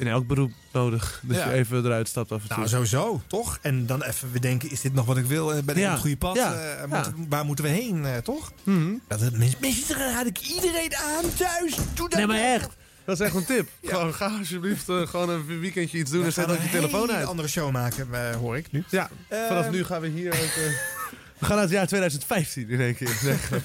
in 0.01 0.07
elk 0.07 0.27
beroep 0.27 0.51
nodig. 0.71 1.21
Dat 1.23 1.37
Ja. 1.37 1.49
je 1.49 1.53
even 1.53 1.85
eruit 1.85 2.07
stapt 2.07 2.31
af 2.31 2.41
en 2.41 2.47
toe. 2.47 2.57
Nou, 2.57 2.69
sowieso, 2.69 3.21
toch? 3.27 3.57
En 3.61 3.85
dan 3.85 4.03
even 4.03 4.31
bedenken, 4.31 4.71
is 4.71 4.81
dit 4.81 4.93
nog 4.93 5.05
wat 5.05 5.17
ik 5.17 5.25
wil? 5.25 5.53
Eh, 5.53 5.63
Ben 5.63 5.75
ik 5.75 5.81
Ja. 5.81 5.85
op 5.87 5.91
het 5.91 6.01
goede 6.01 6.17
pad? 6.17 6.35
Ja. 6.35 6.53
Eh, 6.53 6.85
moeten- 6.87 7.25
Waar 7.29 7.45
moeten 7.45 7.65
we 7.65 7.71
heen, 7.71 8.05
eh, 8.05 8.17
toch? 8.17 8.51
Mhm. 8.63 8.93
Dat 9.07 9.19
Mensen, 9.59 9.97
raad 9.97 10.25
ik 10.25 10.39
iedereen 10.39 10.95
aan 10.95 11.33
thuis. 11.37 11.75
Doe 11.93 12.09
dat 12.09 12.13
Nee, 12.17 12.27
maar 12.27 12.39
echt. 12.53 12.69
Dat 13.05 13.19
is 13.19 13.25
echt 13.25 13.35
een 13.35 13.45
tip. 13.45 13.69
Gewoon, 13.83 14.13
ga 14.13 14.37
alsjeblieft 14.39 14.89
eh, 14.89 15.07
gewoon 15.07 15.29
een 15.29 15.59
weekendje 15.59 15.97
iets 15.97 16.11
doen 16.11 16.23
en 16.25 16.33
zet 16.33 16.49
ook 16.49 16.57
je 16.57 16.63
een 16.63 16.69
telefoon 16.69 17.11
uit. 17.11 17.25
andere 17.27 17.47
show 17.47 17.71
maken, 17.71 18.07
eh, 18.13 18.35
hoor 18.35 18.57
ik 18.57 18.71
nu. 18.71 18.83
Ja, 18.89 19.09
vanaf 19.29 19.65
Eh, 19.65 19.71
nu 19.71 19.83
gaan 19.83 20.01
we 20.01 20.07
hier 20.07 20.27
ook... 20.33 20.39
eh, 20.39 20.55
we 21.39 21.45
gaan 21.45 21.55
naar 21.55 21.61
het 21.65 21.71
jaar 21.71 21.87
2015 21.87 22.69
in 22.69 22.81
één 22.81 22.95
keer. 22.95 23.19
Nee. 23.23 23.37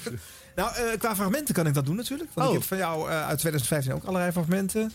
Nou, 0.57 0.75
eh, 0.75 0.83
qua 0.99 1.15
fragmenten 1.15 1.53
kan 1.53 1.67
ik 1.67 1.73
dat 1.73 1.85
doen 1.85 1.95
natuurlijk. 1.95 2.29
Want 2.33 2.47
Oh. 2.47 2.53
ik 2.53 2.59
heb 2.59 2.67
van 2.67 2.77
jou 2.77 3.09
eh, 3.09 3.27
uit 3.27 3.39
2015 3.39 3.93
ook 3.93 4.03
allerlei 4.03 4.31
fragmenten. 4.31 4.91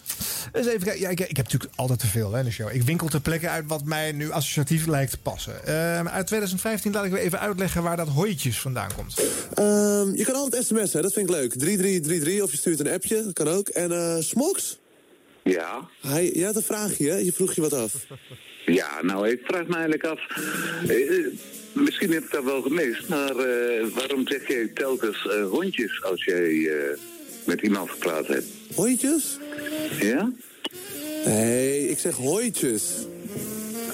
Dus 0.53 0.67
even 0.67 0.83
kijken. 0.83 1.01
Ja, 1.01 1.09
ik, 1.09 1.21
ik 1.21 1.37
heb 1.37 1.45
natuurlijk 1.45 1.73
altijd 1.77 1.99
te 1.99 2.07
veel 2.07 2.33
hè, 2.33 2.39
in 2.39 2.45
de 2.45 2.51
show. 2.51 2.75
Ik 2.75 2.83
winkel 2.83 3.09
ter 3.09 3.21
plekke 3.21 3.49
uit 3.49 3.65
wat 3.67 3.85
mij 3.85 4.13
nu 4.13 4.31
associatief 4.31 4.87
lijkt 4.87 5.11
te 5.11 5.19
passen. 5.19 5.67
Eh, 5.67 6.05
uit 6.07 6.27
2015 6.27 6.93
laat 6.93 7.05
ik 7.05 7.11
weer 7.11 7.21
even 7.21 7.41
uitleggen 7.41 7.83
waar 7.83 7.97
dat 7.97 8.09
hooitjes 8.09 8.59
vandaan 8.61 8.91
komt. 8.97 9.15
Ehm, 9.55 10.15
je 10.15 10.25
kan 10.25 10.35
altijd 10.35 10.65
sms'en, 10.67 11.03
dat 11.03 11.13
vind 11.13 11.29
ik 11.29 11.35
leuk. 11.35 11.53
3333 11.53 12.43
of 12.43 12.51
je 12.51 12.57
stuurt 12.57 12.81
een 12.81 12.93
appje, 12.93 13.23
dat 13.25 13.33
kan 13.33 13.49
ook. 13.49 13.69
En 13.69 13.93
eh 13.93 14.17
Smoks? 14.21 14.79
Ja. 15.43 15.89
Hij, 16.01 16.31
je 16.35 16.45
had 16.45 16.57
een 16.57 16.63
vraagje, 16.63 17.11
hè? 17.11 17.17
Je 17.17 17.33
vroeg 17.33 17.55
je 17.55 17.61
wat 17.61 17.73
af. 17.73 17.95
Ja, 18.67 19.03
nou, 19.03 19.29
ik 19.29 19.41
vraag 19.45 19.67
me 19.67 19.75
eigenlijk 19.75 20.05
af. 20.05 20.21
Misschien 21.73 22.13
heb 22.13 22.25
ik 22.25 22.31
dat 22.31 22.45
wel 22.45 22.63
gemist, 22.63 23.09
maar 23.09 23.37
eh, 23.37 23.87
waarom 23.95 24.29
zeg 24.29 24.49
jij 24.49 24.71
telkens 24.75 25.27
eh, 25.29 25.49
hondjes 25.49 26.03
als 26.05 26.25
jij 26.25 26.67
eh, 26.69 26.99
met 27.45 27.61
iemand 27.61 27.91
gepraat 27.91 28.27
hebt? 28.27 28.47
Hooitjes? 28.75 29.39
Ja? 30.01 30.33
Nee, 31.25 31.89
ik 31.89 31.99
zeg 31.99 32.15
hooitjes. 32.15 32.83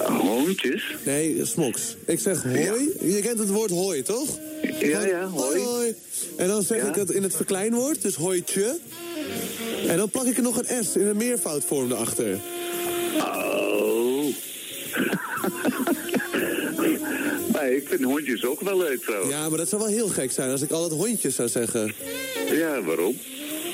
Hondjes? 0.07 0.95
Nee, 1.05 1.45
Smoks. 1.45 1.95
Ik 2.05 2.19
zeg 2.19 2.43
hoi. 2.43 2.89
Je 3.01 3.19
kent 3.21 3.39
het 3.39 3.49
woord 3.49 3.69
hoi, 3.69 4.01
toch? 4.01 4.37
Ja, 4.79 5.05
ja, 5.05 5.27
hoi. 5.27 5.59
hoi. 5.59 5.95
En 6.37 6.47
dan 6.47 6.61
zeg 6.63 6.81
Ja. 6.81 6.87
ik 6.89 6.95
het 6.95 7.09
in 7.11 7.23
het 7.23 7.35
verkleinwoord, 7.35 8.01
dus 8.01 8.15
hooitje. 8.15 8.79
En 9.87 9.97
dan 9.97 10.09
plak 10.09 10.25
ik 10.25 10.37
er 10.37 10.43
nog 10.43 10.61
een 10.63 10.83
S 10.83 10.95
in 10.95 11.07
een 11.07 11.17
meervoudvorm 11.17 11.91
erachter. 11.91 12.39
Oh. 13.17 13.98
Nee, 17.61 17.75
ik 17.75 17.87
vind 17.87 18.03
hondjes 18.03 18.45
ook 18.45 18.61
wel 18.61 18.77
leuk 18.77 19.01
trouwens. 19.01 19.31
Ja, 19.33 19.49
maar 19.49 19.57
dat 19.57 19.69
zou 19.69 19.81
wel 19.81 19.91
heel 19.91 20.07
gek 20.07 20.31
zijn 20.31 20.49
als 20.49 20.61
ik 20.61 20.71
altijd 20.71 21.01
hondjes 21.01 21.35
zou 21.35 21.49
zeggen. 21.49 21.93
Ja, 22.51 22.81
waarom? 22.81 23.17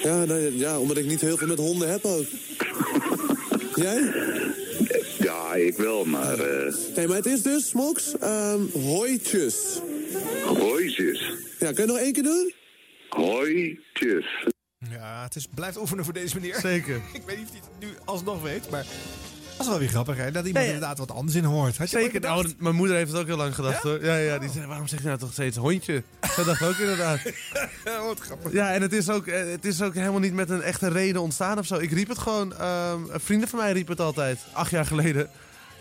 Ja, 0.03 0.26
nou, 0.26 0.57
ja, 0.57 0.80
omdat 0.80 0.98
ik 0.98 1.06
niet 1.06 1.22
heel 1.22 1.38
veel 1.38 1.48
met 1.48 1.57
honden 1.57 1.90
heb 1.90 2.06
ook. 2.06 2.26
Jij? 3.86 4.14
Ja, 5.20 5.53
ik 5.53 5.78
wel, 5.78 6.06
maar... 6.06 6.40
eh 6.40 6.74
Nee, 6.95 7.07
maar 7.07 7.18
het 7.18 7.26
is 7.26 7.41
dus, 7.41 7.68
Smoks, 7.68 8.18
ehm 8.20 8.60
hooitjes. 8.74 9.80
hooitjes. 10.45 11.32
Ja, 11.60 11.72
kan 11.72 11.86
je 11.86 11.91
nog 11.91 11.98
één 11.99 12.14
keer 12.14 12.24
doen? 12.24 12.53
Hooitjes. 13.10 14.45
Ja, 14.90 15.24
het 15.24 15.36
is, 15.36 15.48
blijft 15.56 15.78
oefenen 15.78 16.03
voor 16.03 16.14
deze 16.14 16.36
meneer. 16.36 16.60
Zeker. 16.60 16.95
ik 17.14 17.22
weet 17.26 17.38
niet 17.38 17.45
of 17.48 17.52
hij 17.52 17.62
het 17.80 17.80
nu 17.80 17.88
alsnog 18.06 18.41
weet, 18.41 18.70
maar... 18.70 18.86
Dat 19.57 19.65
is 19.65 19.68
wel 19.72 19.80
weer 19.80 19.88
grappig, 19.90 20.18
hè? 20.18 20.32
Dat 20.32 20.45
iemand 20.45 20.65
inderdaad 20.65 20.98
wat 20.98 21.11
anders 21.11 21.36
in 21.36 21.44
hoort. 21.44 21.77
Had 21.77 21.90
je 21.90 21.98
Zeker. 21.99 22.19
Nou, 22.22 22.53
mijn 22.57 22.76
moeder 22.76 22.95
heeft 22.95 23.11
het 23.11 23.19
ook 23.22 23.27
heel 23.27 23.38
lang 23.38 23.56
gedacht, 23.56 23.84
hoor. 23.84 24.06
Ja, 24.06 24.15
ja, 24.15 24.38
die 24.38 24.49
zei, 24.49 24.65
waarom 24.65 24.88
zeg 24.88 24.99
je 25.02 25.06
nou 25.07 25.19
toch 25.19 25.32
steeds 25.32 25.57
hondje? 25.57 26.03
Dat 26.36 26.45
dacht 26.45 26.61
ik 26.61 26.68
ook 26.68 26.77
inderdaad. 26.77 27.19
Ja, 27.86 28.03
wat 28.03 28.19
grappig. 28.19 28.52
Ja, 28.52 28.73
en 28.73 28.82
het 28.82 28.94
is, 28.94 29.10
ook, 29.10 29.27
eh, 29.27 29.52
het 29.52 29.65
is 29.65 29.82
ook 29.82 29.94
helemaal 29.94 30.19
niet 30.19 30.34
met 30.34 30.49
een 30.49 30.61
echte 30.61 30.90
reden 30.90 31.22
ontstaan 31.22 31.57
of 31.60 31.65
zo. 31.65 31.76
Ik 31.76 31.91
riep 31.91 32.07
het 32.07 32.18
gewoon. 32.18 32.53
ehm, 32.56 32.99
vrienden 33.11 33.49
van 33.49 33.60
mij 33.60 33.72
riepen 33.72 33.91
het 33.91 34.02
altijd, 34.02 34.40
acht 34.52 34.72
jaar 34.72 34.86
geleden. 34.86 35.30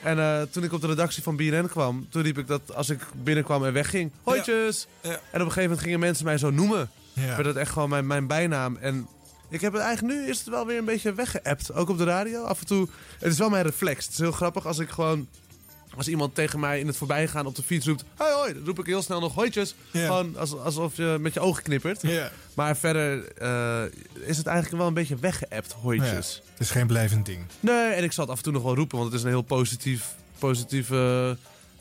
En 0.02 0.18
eh, 0.18 0.42
toen 0.50 0.62
ik 0.64 0.72
op 0.72 0.80
de 0.80 0.86
redactie 0.86 1.22
van 1.22 1.36
BNN 1.36 1.68
kwam, 1.68 2.06
toen 2.10 2.22
riep 2.22 2.38
ik 2.38 2.46
dat 2.46 2.74
als 2.74 2.90
ik 2.90 3.00
binnenkwam 3.22 3.64
en 3.64 3.72
wegging, 3.72 4.10
hooitjes. 4.22 4.86
Ja. 5.00 5.10
En 5.10 5.16
op 5.16 5.20
een 5.32 5.40
gegeven 5.40 5.62
moment 5.62 5.80
gingen 5.80 6.00
mensen 6.00 6.24
mij 6.24 6.38
zo 6.38 6.50
noemen. 6.50 6.90
Ja. 7.12 7.26
Werd 7.26 7.46
het 7.46 7.56
echt 7.56 7.72
gewoon 7.72 7.88
mijn, 7.88 8.06
mijn 8.06 8.26
bijnaam. 8.26 8.76
En 8.80 9.06
ik 9.54 9.60
heb 9.60 9.72
het 9.72 9.82
eigenlijk 9.82 10.14
nu 10.14 10.28
is 10.28 10.38
het 10.38 10.48
wel 10.48 10.66
weer 10.66 10.78
een 10.78 10.84
beetje 10.84 11.12
weggeappt. 11.12 11.72
Ook 11.72 11.88
op 11.88 11.98
de 11.98 12.04
radio. 12.04 12.42
Af 12.42 12.60
en 12.60 12.66
toe. 12.66 12.88
Het 13.18 13.32
is 13.32 13.38
wel 13.38 13.48
mijn 13.48 13.64
reflex. 13.64 14.04
Het 14.04 14.12
is 14.12 14.18
heel 14.18 14.32
grappig 14.32 14.66
als 14.66 14.78
ik 14.78 14.88
gewoon. 14.88 15.28
Als 15.96 16.08
iemand 16.08 16.34
tegen 16.34 16.60
mij 16.60 16.80
in 16.80 16.86
het 16.86 16.96
voorbijgaan 16.96 17.46
op 17.46 17.54
de 17.54 17.62
fiets 17.62 17.86
roept... 17.86 18.04
Hoi, 18.16 18.32
hoi, 18.32 18.54
dan 18.54 18.64
roep 18.64 18.78
ik 18.78 18.86
heel 18.86 19.02
snel 19.02 19.20
nog 19.20 19.34
hooitjes. 19.34 19.74
Gewoon 19.92 20.36
als, 20.36 20.56
alsof 20.56 20.96
je 20.96 21.16
met 21.20 21.34
je 21.34 21.40
ogen 21.40 21.62
knippert. 21.62 22.02
Maar 22.54 22.76
verder 22.76 23.32
eh, 23.32 23.82
is 24.14 24.36
het 24.36 24.46
eigenlijk 24.46 24.78
wel 24.78 24.86
een 24.86 24.94
beetje 24.94 25.16
weggeappt, 25.16 25.72
hooitjes. 25.72 26.40
Ja, 26.44 26.50
het 26.50 26.60
is 26.60 26.70
geen 26.70 26.86
blijvend 26.86 27.26
ding. 27.26 27.44
Nee, 27.60 27.92
en 27.92 28.04
ik 28.04 28.12
zal 28.12 28.24
het 28.24 28.32
af 28.32 28.38
en 28.38 28.44
toe 28.44 28.52
nog 28.52 28.62
wel 28.62 28.74
roepen, 28.74 28.98
want 28.98 29.10
het 29.10 29.18
is 29.18 29.24
een 29.24 29.32
heel 29.32 29.42
positief, 29.42 30.14
positieve 30.38 31.36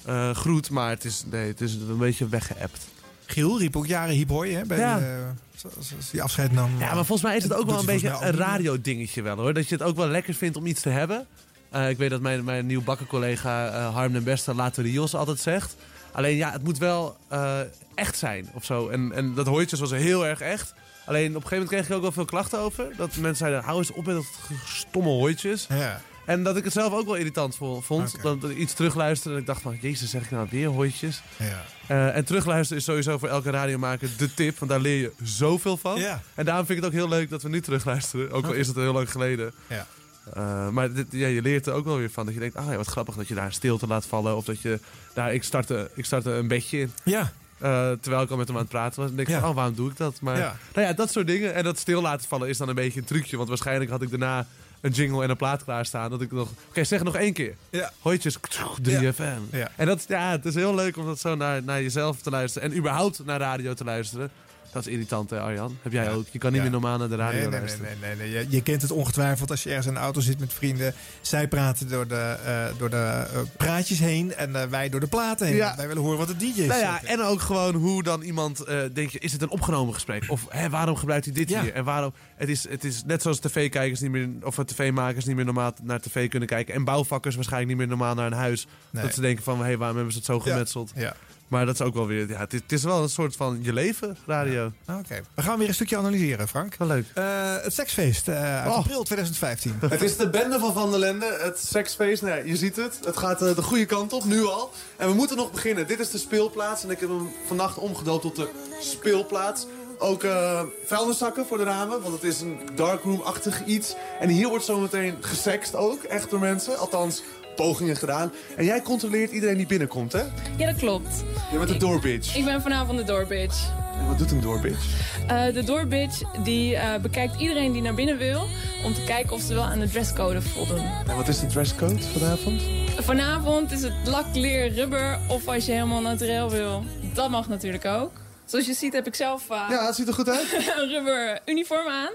eh, 0.05 0.35
groet. 0.35 0.69
Maar 0.69 0.89
het 0.89 1.05
is, 1.05 1.23
nee, 1.31 1.47
het 1.47 1.61
is 1.61 1.73
een 1.73 1.97
beetje 1.97 2.27
weggeappt. 2.27 2.87
Giel 3.33 3.59
riep 3.59 3.75
ook 3.75 3.85
jaren 3.87 4.27
hoi, 4.27 4.53
hè? 4.55 4.65
Bij 4.65 4.77
Ja. 4.77 4.97
die, 4.97 5.05
eh, 5.07 5.71
die 6.11 6.21
afscheid 6.23 6.51
nam. 6.51 6.69
Ja, 6.79 6.85
maar 6.93 7.05
volgens 7.05 7.21
mij 7.21 7.35
is 7.37 7.43
het 7.43 7.53
ook 7.53 7.65
wel 7.65 7.79
een 7.79 7.85
beetje 7.85 8.09
een 8.09 8.25
niet 8.31 8.39
radiodingetje 8.39 9.21
wel 9.21 9.35
hoor. 9.35 9.53
Dat 9.53 9.67
je 9.69 9.75
het 9.75 9.83
ook 9.83 9.95
wel 9.95 10.07
lekker 10.07 10.33
vindt 10.33 10.57
om 10.57 10.65
iets 10.65 10.81
te 10.81 10.89
hebben. 10.89 11.25
Eh, 11.69 11.89
ik 11.89 11.97
weet 11.97 12.09
dat 12.09 12.21
mijn, 12.21 12.43
mijn 12.43 12.65
nieuw 12.65 12.81
bakkencollega 12.81 13.67
eh 13.67 13.93
Harm 13.93 14.13
den 14.13 14.23
Beste 14.23 14.53
later 14.55 14.83
Rios 14.83 15.15
altijd 15.15 15.39
zegt. 15.39 15.75
Alleen 16.11 16.35
ja, 16.35 16.51
het 16.51 16.63
moet 16.63 16.77
wel 16.77 17.17
eh, 17.27 17.59
echt 17.95 18.17
zijn 18.17 18.49
of 18.53 18.65
zo. 18.65 18.89
En, 18.89 19.11
en 19.13 19.33
dat 19.33 19.47
hooitjes 19.47 19.79
was 19.79 19.91
heel 19.91 20.25
erg 20.25 20.39
echt. 20.41 20.73
Alleen 21.05 21.29
op 21.29 21.35
een 21.35 21.41
gegeven 21.41 21.57
moment 21.57 21.69
kreeg 21.69 21.87
ik 21.87 21.95
ook 21.95 22.01
wel 22.01 22.11
veel 22.11 22.25
klachten 22.25 22.59
over. 22.59 22.87
Dat 22.97 23.15
mensen 23.15 23.35
zeiden, 23.35 23.63
hou 23.63 23.77
eens 23.77 23.91
op 23.91 24.05
met 24.05 24.15
dat 24.15 24.25
stomme 24.65 25.09
hooitjes. 25.09 25.65
Ja. 25.69 26.01
En 26.25 26.43
dat 26.43 26.57
ik 26.57 26.63
het 26.63 26.73
zelf 26.73 26.93
ook 26.93 27.05
wel 27.05 27.15
irritant 27.15 27.55
vo- 27.55 27.81
vond. 27.81 28.21
Dat 28.21 28.43
ik 28.49 28.57
iets 28.57 28.73
terugluisterde 28.73 29.35
en 29.35 29.41
ik 29.41 29.47
dacht 29.47 29.61
van... 29.61 29.77
Jezus, 29.81 30.09
zeg 30.09 30.23
ik 30.23 30.31
nou 30.31 30.47
weer 30.51 30.67
hooitjes? 30.67 31.21
Ja. 31.37 31.63
Eh, 31.87 32.15
en 32.15 32.25
terugluisteren 32.25 32.77
is 32.77 32.83
sowieso 32.87 33.17
voor 33.17 33.27
elke 33.29 33.49
radiomaker 33.49 34.09
de 34.17 34.33
tip. 34.33 34.57
Want 34.59 34.71
daar 34.71 34.79
leer 34.79 35.01
je 35.01 35.11
zoveel 35.23 35.77
van. 35.77 35.99
Ja. 35.99 36.21
En 36.35 36.45
daarom 36.45 36.65
vind 36.65 36.77
ik 36.77 36.83
het 36.83 36.93
ook 36.93 36.99
heel 36.99 37.09
leuk 37.09 37.29
dat 37.29 37.41
we 37.41 37.49
nu 37.49 37.61
terugluisteren. 37.61 38.31
Ook 38.31 38.45
al 38.45 38.51
is 38.53 38.67
het 38.67 38.75
heel 38.75 38.93
lang 38.93 39.11
geleden. 39.11 39.53
Ja. 39.67 39.85
Eh, 40.33 40.69
maar 40.69 40.93
dit, 40.93 41.05
ja, 41.09 41.27
je 41.27 41.41
leert 41.41 41.67
er 41.67 41.73
ook 41.73 41.85
wel 41.85 41.97
weer 41.97 42.09
van. 42.11 42.25
Dat 42.25 42.33
je 42.33 42.39
denkt, 42.39 42.55
ah 42.55 42.65
ja, 42.69 42.75
wat 42.77 42.87
grappig 42.87 43.15
dat 43.15 43.27
je 43.27 43.35
daar 43.35 43.53
stilte 43.53 43.87
laat 43.87 44.05
vallen. 44.05 44.35
Of 44.35 44.45
dat 44.45 44.61
je 44.61 44.79
daar, 45.13 45.33
ik 45.33 45.43
startte, 45.43 45.89
ik 45.93 46.05
startte 46.05 46.31
een 46.31 46.47
bedje 46.47 46.79
in. 46.79 46.91
Ja. 47.03 47.31
Eh, 47.57 47.91
terwijl 48.01 48.23
ik 48.23 48.29
al 48.29 48.37
met 48.37 48.47
hem 48.47 48.55
aan 48.55 48.61
het 48.63 48.71
praten 48.71 49.01
was. 49.01 49.09
En 49.09 49.15
denk 49.15 49.27
ik, 49.27 49.33
Ja. 49.33 49.39
van, 49.39 49.49
oh, 49.49 49.55
waarom 49.55 49.75
doe 49.75 49.89
ik 49.89 49.97
dat? 49.97 50.21
Maar 50.21 50.37
Ja. 50.37 50.57
nou 50.73 50.87
ja, 50.87 50.93
dat 50.93 51.11
soort 51.11 51.27
dingen. 51.27 51.53
En 51.53 51.63
dat 51.63 51.77
stil 51.79 52.01
laten 52.01 52.27
vallen 52.27 52.49
is 52.49 52.57
dan 52.57 52.69
een 52.69 52.75
beetje 52.75 52.99
een 52.99 53.05
trucje. 53.05 53.37
Want 53.37 53.49
waarschijnlijk 53.49 53.91
had 53.91 54.01
ik 54.01 54.09
daarna 54.09 54.47
een 54.83 54.91
jingle 54.91 55.23
en 55.23 55.29
een 55.29 55.37
plaat 55.37 55.63
klaarstaan. 55.63 56.09
Dat 56.09 56.21
ik 56.21 56.31
nog, 56.31 56.49
oké, 56.69 56.83
zeg 56.83 57.03
nog 57.03 57.15
één 57.15 57.33
keer. 57.33 57.55
Ja. 57.69 57.91
Hooitjes, 57.99 58.37
3FM. 58.81 59.49
Ja. 59.51 59.71
En 59.75 59.85
dat, 59.85 60.05
ja, 60.07 60.31
het 60.31 60.45
is 60.45 60.55
heel 60.55 60.75
leuk 60.75 60.97
om 60.97 61.05
dat 61.05 61.19
zo 61.19 61.35
naar, 61.35 61.63
naar 61.63 61.81
jezelf 61.81 62.21
te 62.21 62.29
luisteren. 62.29 62.71
En 62.71 62.77
überhaupt 62.77 63.25
naar 63.25 63.39
radio 63.39 63.73
te 63.73 63.83
luisteren. 63.83 64.31
Dat 64.73 64.85
is 64.85 64.91
irritant, 64.91 65.29
hè, 65.29 65.39
Arjan? 65.39 65.77
Heb 65.81 65.91
jij 65.91 66.11
ook? 66.11 66.25
Je 66.31 66.39
kan 66.39 66.49
niet 66.51 66.57
Ja. 66.57 66.63
meer 66.63 66.79
normaal 66.79 66.97
naar 66.97 67.09
de 67.09 67.15
radio 67.15 67.31
Nee, 67.39 67.41
nee, 67.41 67.49
nee, 67.49 67.59
luisteren. 67.59 67.97
nee, 68.01 68.15
nee, 68.15 68.29
nee. 68.29 68.39
Je, 68.39 68.45
je 68.55 68.61
kent 68.61 68.81
het 68.81 68.91
ongetwijfeld 68.91 69.51
als 69.51 69.63
je 69.63 69.69
ergens 69.69 69.87
in 69.87 69.93
de 69.93 69.99
auto 69.99 70.21
zit 70.21 70.39
met 70.39 70.53
vrienden. 70.53 70.93
Zij 71.21 71.47
praten 71.47 71.89
door 71.89 72.07
de, 72.07 72.37
eh, 72.45 72.65
door 72.77 72.89
de 72.89 72.95
eh, 73.33 73.39
praatjes 73.57 73.99
heen 73.99 74.33
en 74.35 74.55
eh, 74.55 74.67
wij 74.67 74.89
door 74.89 74.99
de 74.99 75.07
platen 75.07 75.47
heen. 75.47 75.55
Ja. 75.55 75.75
Wij 75.75 75.87
willen 75.87 76.03
horen 76.03 76.17
wat 76.17 76.27
de 76.27 76.35
DJ's 76.35 76.67
Nou 76.67 76.79
ja, 76.79 77.03
en 77.03 77.21
ook 77.21 77.41
gewoon 77.41 77.75
hoe 77.75 78.03
dan 78.03 78.21
iemand, 78.21 78.65
denk 78.93 79.09
je, 79.09 79.19
is 79.19 79.31
het 79.31 79.41
een 79.41 79.49
opgenomen 79.49 79.93
gesprek? 79.93 80.23
Of 80.27 80.45
hè, 80.49 80.69
waarom 80.69 80.95
gebruikt 80.95 81.25
hij 81.25 81.33
dit 81.33 81.49
hier? 81.49 81.73
En 81.73 81.83
waarom, 81.83 82.13
het 82.35 82.49
is, 82.49 82.69
het 82.69 82.83
is 82.83 83.03
net 83.05 83.21
zoals 83.21 83.39
tv-kijkers 83.39 83.99
niet 83.99 84.11
meer, 84.11 84.29
of 84.43 84.55
tv-makers 84.65 85.25
niet 85.25 85.35
meer 85.35 85.45
normaal 85.45 85.73
naar 85.83 85.99
tv 85.99 86.29
kunnen 86.29 86.49
kijken. 86.49 86.73
En 86.73 86.83
bouwvakkers 86.83 87.35
waarschijnlijk 87.35 87.69
niet 87.71 87.79
meer 87.79 87.97
normaal 87.97 88.15
naar 88.15 88.25
een 88.27 88.37
huis. 88.37 88.67
Dat 88.91 89.13
ze 89.13 89.21
denken 89.21 89.43
van, 89.43 89.57
hé, 89.57 89.63
hey, 89.63 89.77
waarom 89.77 89.95
hebben 89.95 90.13
ze 90.13 90.19
het 90.19 90.27
zo 90.27 90.39
gemetseld? 90.39 90.91
Ja. 90.95 91.15
Maar 91.47 91.65
dat 91.65 91.73
is 91.73 91.81
ook 91.81 91.93
wel 91.93 92.07
weer, 92.07 92.29
ja, 92.29 92.39
het 92.49 92.71
is, 92.71 92.83
wel 92.83 93.03
een 93.03 93.09
soort 93.09 93.35
van 93.35 93.59
je 93.61 93.73
leven, 93.73 94.17
radio. 94.25 94.71
Oké, 94.89 95.21
we 95.35 95.41
gaan 95.41 95.57
weer 95.59 95.67
een 95.67 95.73
stukje 95.73 95.97
analyseren, 95.97 96.47
Frank. 96.47 96.75
Wel 96.75 96.87
leuk. 96.87 97.05
Eh, 97.13 97.23
het 97.61 97.73
seksfeest 97.73 98.27
eh, 98.27 98.61
uit 98.61 98.69
Oh. 98.71 98.77
april 98.77 99.03
2015. 99.03 99.75
Het 99.79 100.01
is 100.01 100.17
de 100.17 100.29
bende 100.29 100.59
van 100.59 100.73
Van 100.73 100.89
der 100.91 100.99
Lende, 100.99 101.37
het 101.41 101.59
seksfeest. 101.59 102.21
Nou 102.21 102.37
ja, 102.37 102.43
je 102.43 102.55
ziet 102.55 102.75
het, 102.75 102.99
het 103.05 103.17
gaat 103.17 103.41
eh, 103.41 103.55
de 103.55 103.61
goede 103.61 103.85
kant 103.85 104.13
op, 104.13 104.25
nu 104.25 104.45
al. 104.45 104.71
En 104.97 105.07
we 105.07 105.13
moeten 105.13 105.37
nog 105.37 105.51
beginnen. 105.51 105.87
Dit 105.87 105.99
is 105.99 106.09
de 106.11 106.17
speelplaats 106.17 106.83
en 106.83 106.89
ik 106.89 106.99
heb 106.99 107.09
hem 107.09 107.29
vannacht 107.47 107.77
omgedoopt 107.77 108.21
tot 108.21 108.35
de 108.35 108.49
speelplaats. 108.81 109.65
Ook 109.99 110.23
eh 110.23 110.61
vuilniszakken 110.85 111.45
voor 111.45 111.57
de 111.57 111.63
ramen, 111.63 112.01
want 112.01 112.13
het 112.13 112.23
is 112.23 112.41
een 112.41 112.59
darkroom-achtig 112.75 113.65
iets. 113.65 113.95
En 114.19 114.29
hier 114.29 114.47
wordt 114.47 114.65
zometeen 114.65 115.15
gesext 115.21 115.75
ook, 115.75 116.03
echt 116.03 116.29
door 116.29 116.39
mensen. 116.39 116.77
Althans, 116.77 117.23
pogingen 117.55 117.95
gedaan. 117.95 118.31
En 118.57 118.65
jij 118.65 118.81
controleert 118.81 119.31
iedereen 119.31 119.57
die 119.57 119.65
binnenkomt, 119.67 120.11
hè? 120.11 120.21
Ja, 120.57 120.65
dat 120.65 120.75
klopt. 120.75 121.23
Je 121.51 121.57
bent 121.57 121.69
de 121.69 121.77
doorbitch. 121.77 122.35
Ik 122.35 122.45
ben 122.45 122.61
vanavond 122.61 122.97
de 122.97 123.03
doorbitch. 123.03 123.69
En 123.99 124.07
wat 124.07 124.17
doet 124.17 124.31
een 124.31 124.41
doorbitch? 124.41 124.85
Eh 125.27 125.53
de 125.53 125.63
doorbitch 125.63 126.21
die 126.43 126.75
eh, 126.75 127.01
bekijkt 127.01 127.39
iedereen 127.41 127.71
die 127.71 127.81
naar 127.81 127.93
binnen 127.93 128.17
wil... 128.17 128.47
om 128.85 128.93
te 128.93 129.03
kijken 129.03 129.33
of 129.33 129.41
ze 129.41 129.53
wel 129.53 129.63
aan 129.63 129.79
de 129.79 129.89
dresscode 129.89 130.41
voldoen. 130.41 130.85
En 131.07 131.15
wat 131.15 131.27
is 131.27 131.39
de 131.39 131.45
dresscode 131.45 132.01
vanavond? 132.01 132.61
Vanavond 132.99 133.71
is 133.71 133.81
het 133.81 133.93
lak, 134.05 134.25
leer, 134.33 134.73
rubber 134.73 135.19
of 135.29 135.47
als 135.47 135.65
je 135.65 135.71
helemaal 135.71 136.01
naturel 136.01 136.49
wil. 136.49 136.83
Dat 137.13 137.29
mag 137.29 137.47
natuurlijk 137.49 137.85
ook. 137.85 138.11
Zoals 138.45 138.65
je 138.65 138.73
ziet 138.73 138.93
heb 138.93 139.07
ik 139.07 139.15
zelf 139.15 139.49
eh, 139.49 139.65
Ja, 139.69 139.85
het 139.85 139.95
ziet 139.95 140.07
er 140.07 140.13
goed 140.13 140.29
uit. 140.29 140.53
een 140.77 140.89
rubber 140.89 141.39
uniform 141.45 141.87
aan. 141.87 142.11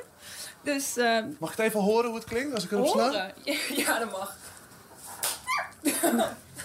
Dus 0.62 0.94
Mag 1.38 1.50
ik 1.50 1.56
het 1.56 1.66
even 1.66 1.80
horen 1.80 2.06
hoe 2.06 2.18
het 2.18 2.28
klinkt 2.28 2.54
als 2.54 2.64
ik 2.64 2.70
erop 2.72 2.86
sla? 2.86 3.30
Ja, 3.86 3.98
dat 3.98 4.10
mag. 4.10 4.36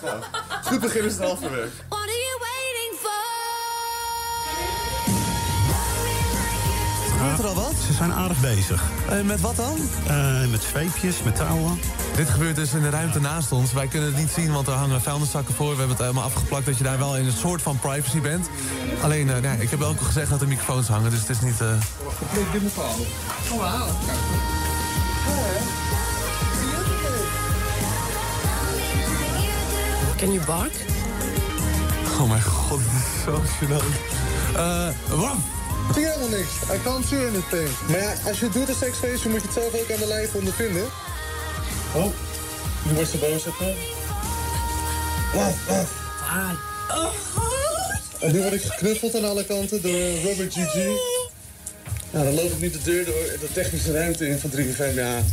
Nou, 0.01 0.21
goed 0.63 0.79
begin 0.79 1.03
is 1.03 1.13
het 1.13 1.21
halverwege. 1.23 1.69
What 1.89 1.99
are 1.99 2.11
you 2.11 2.39
waiting 2.39 2.99
for? 2.99 3.21
Gebeurt 7.17 7.39
er 7.39 7.45
al 7.45 7.53
wat? 7.55 7.73
Ze 7.87 7.93
zijn 7.93 8.13
aardig 8.13 8.39
bezig. 8.39 8.83
met 9.23 9.41
wat 9.41 9.55
dan? 9.55 9.77
met 10.51 10.63
zweepjes, 10.63 11.23
met 11.23 11.35
touwen. 11.35 11.79
Dit 12.15 12.29
gebeurt 12.29 12.55
dus 12.55 12.73
in 12.73 12.81
de 12.81 12.89
ruimte 12.89 13.19
naast 13.21 13.51
ons. 13.51 13.73
Wij 13.73 13.87
kunnen 13.87 14.09
het 14.09 14.17
niet 14.17 14.29
zien, 14.31 14.51
want 14.53 14.67
er 14.67 14.73
hangen 14.73 15.01
vuilniszakken 15.01 15.53
voor. 15.55 15.69
We 15.71 15.77
hebben 15.77 15.95
het 15.95 16.05
helemaal 16.05 16.23
afgeplakt 16.23 16.65
dat 16.65 16.77
je 16.77 16.83
daar 16.83 16.97
wel 16.97 17.17
in 17.17 17.25
een 17.25 17.31
soort 17.31 17.61
van 17.61 17.79
privacy 17.79 18.21
bent. 18.21 18.47
Alleen, 19.01 19.29
eh, 19.29 19.37
nee, 19.41 19.57
ik 19.57 19.69
heb 19.69 19.81
ook 19.81 19.99
al 19.99 20.05
gezegd 20.05 20.29
dat 20.29 20.41
er 20.41 20.47
microfoons 20.47 20.87
hangen, 20.87 21.09
dus 21.11 21.19
het 21.19 21.29
is 21.29 21.41
niet... 21.41 21.61
eh, 21.61 21.67
Ik 22.33 22.51
dit. 22.61 22.71
Oh, 22.77 23.57
wauw. 23.59 23.87
Can 30.23 30.33
you 30.33 30.45
bark? 30.45 30.71
Oh 32.19 32.29
mijn 32.29 32.41
god, 32.41 32.79
dit 32.79 32.87
is 32.87 33.23
zo 33.23 33.41
gênant. 33.59 33.83
Eh, 34.55 34.87
wat? 35.09 35.35
Ik 35.89 35.93
zie 35.93 36.05
helemaal 36.05 36.29
niks. 36.29 36.51
I 36.73 36.81
can't 36.83 37.05
see 37.05 37.27
anything. 37.27 37.69
Maar 37.87 37.99
ja, 37.99 38.13
als 38.27 38.39
je 38.39 38.45
het 38.45 38.53
doet 38.53 38.69
een 38.69 38.75
seksfeest, 38.75 39.23
dan 39.23 39.31
moet 39.31 39.41
je 39.41 39.47
het 39.47 39.55
zelf 39.55 39.81
ook 39.81 39.91
aan 39.91 39.99
de 39.99 40.07
lijf 40.07 40.33
ondervinden. 40.33 40.83
Oh, 41.95 42.05
nu 42.85 42.93
wordt 42.93 43.09
ze 43.09 43.17
boos 43.17 43.45
op 43.45 43.59
me. 43.59 43.73
Oh, 45.35 45.47
oh. 45.69 47.13
En 48.19 48.31
nu 48.31 48.41
word 48.41 48.53
ik 48.53 48.61
geknuffeld 48.61 49.15
aan 49.15 49.25
alle 49.25 49.45
kanten 49.45 49.81
door 49.81 50.21
Robert 50.23 50.53
GG. 50.53 50.75
Nou, 52.11 52.25
dan 52.25 52.33
loop 52.33 52.51
ik 52.51 52.59
nu 52.59 52.69
de 52.69 52.81
deur 52.83 53.05
door 53.05 53.23
de 53.39 53.49
technische 53.53 53.91
ruimte 53.91 54.27
in 54.27 54.39
van 54.39 54.49
3FM, 54.49 54.95
ja. 54.95 55.23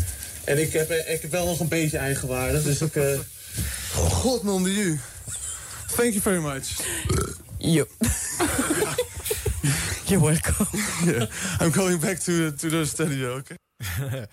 En 0.44 0.60
ik 0.60 0.72
heb, 0.72 0.90
ik 0.90 1.22
heb 1.22 1.30
wel 1.30 1.46
nog 1.46 1.60
een 1.60 1.68
beetje 1.68 1.98
eigenwaarde, 1.98 2.62
dus 2.62 2.80
ik... 2.80 2.96
eh 2.96 3.18
God, 4.08 4.42
de 4.42 4.72
you. 4.72 4.98
Thank 5.86 6.12
you 6.12 6.20
very 6.20 6.40
much. 6.40 6.80
Yo. 7.58 7.84
You're 10.06 10.20
welcome. 10.22 10.66
Yeah, 11.04 11.26
I'm 11.60 11.70
going 11.70 12.00
back 12.00 12.18
to, 12.20 12.52
to 12.54 12.68
the 12.68 12.84
studio, 12.84 13.36
okay? 13.36 13.56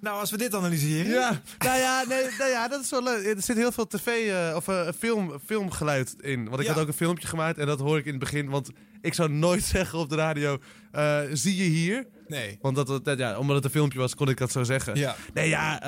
nou, 0.00 0.18
als 0.20 0.30
we 0.30 0.36
dit 0.36 0.54
analyseren. 0.54 1.12
Ja, 1.12 1.40
nou 1.58 1.78
ja, 1.78 2.04
nee, 2.08 2.22
nou 2.38 2.50
ja, 2.50 2.68
dat 2.68 2.82
is 2.82 2.90
wel 2.90 3.02
leuk. 3.02 3.26
Er 3.26 3.42
zit 3.42 3.56
heel 3.56 3.72
veel 3.72 3.86
tv 3.86 4.06
eh, 4.06 4.56
of 4.56 4.68
eh, 4.68 4.88
film, 4.98 5.38
filmgeluid 5.46 6.14
in. 6.20 6.48
Want 6.48 6.60
ik 6.60 6.66
Ja. 6.66 6.72
had 6.72 6.82
ook 6.82 6.88
een 6.88 6.94
filmpje 6.94 7.26
gemaakt 7.26 7.58
en 7.58 7.66
dat 7.66 7.78
hoor 7.80 7.98
ik 7.98 8.04
in 8.04 8.10
het 8.10 8.20
begin. 8.20 8.48
Want 8.48 8.70
ik 9.00 9.14
zou 9.14 9.30
nooit 9.30 9.64
zeggen 9.74 9.98
op 9.98 10.08
de 10.08 10.16
radio, 10.16 10.58
eh, 10.92 11.20
zie 11.32 11.56
je 11.56 11.64
hier? 11.70 12.06
Nee. 12.26 12.58
Want 12.60 12.76
dat, 12.76 13.04
dat, 13.04 13.18
ja, 13.18 13.38
omdat 13.38 13.56
het 13.56 13.64
een 13.64 13.70
filmpje 13.70 13.98
was, 13.98 14.14
kon 14.14 14.28
ik 14.28 14.36
dat 14.38 14.52
zo 14.52 14.64
zeggen. 14.64 14.96
Ja. 14.96 15.16
Nee, 15.34 15.48
ja, 15.48 15.80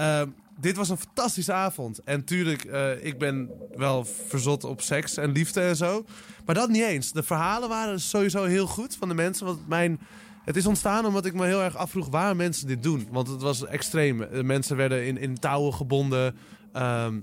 dit 0.60 0.76
was 0.76 0.88
een 0.88 0.98
fantastische 0.98 1.52
avond. 1.52 2.02
En 2.04 2.24
tuurlijk, 2.24 2.64
eh, 2.64 3.04
ik 3.04 3.18
ben 3.18 3.50
wel 3.76 4.04
verzot 4.04 4.64
op 4.64 4.80
seks 4.80 5.16
en 5.16 5.32
liefde 5.32 5.60
en 5.60 5.76
zo. 5.76 6.04
Maar 6.46 6.54
dat 6.54 6.68
niet 6.68 6.82
eens. 6.82 7.12
De 7.12 7.22
verhalen 7.22 7.68
waren 7.68 8.00
sowieso 8.00 8.44
heel 8.44 8.66
goed 8.66 8.96
van 8.96 9.08
de 9.08 9.14
mensen. 9.14 9.46
Want 9.46 9.68
mijn... 9.68 10.00
Het 10.44 10.56
is 10.56 10.66
ontstaan 10.66 11.06
omdat 11.06 11.24
ik 11.24 11.34
me 11.34 11.46
heel 11.46 11.62
erg 11.62 11.76
afvroeg 11.76 12.08
waar 12.08 12.36
mensen 12.36 12.66
dit 12.66 12.82
doen. 12.82 13.08
Want 13.10 13.28
het 13.28 13.42
was 13.42 13.66
extreem. 13.66 14.18
De 14.18 14.44
mensen 14.44 14.76
werden 14.76 15.06
in, 15.06 15.18
in 15.18 15.38
touwen 15.38 15.74
gebonden. 15.74 16.36
Ehm, 16.72 17.20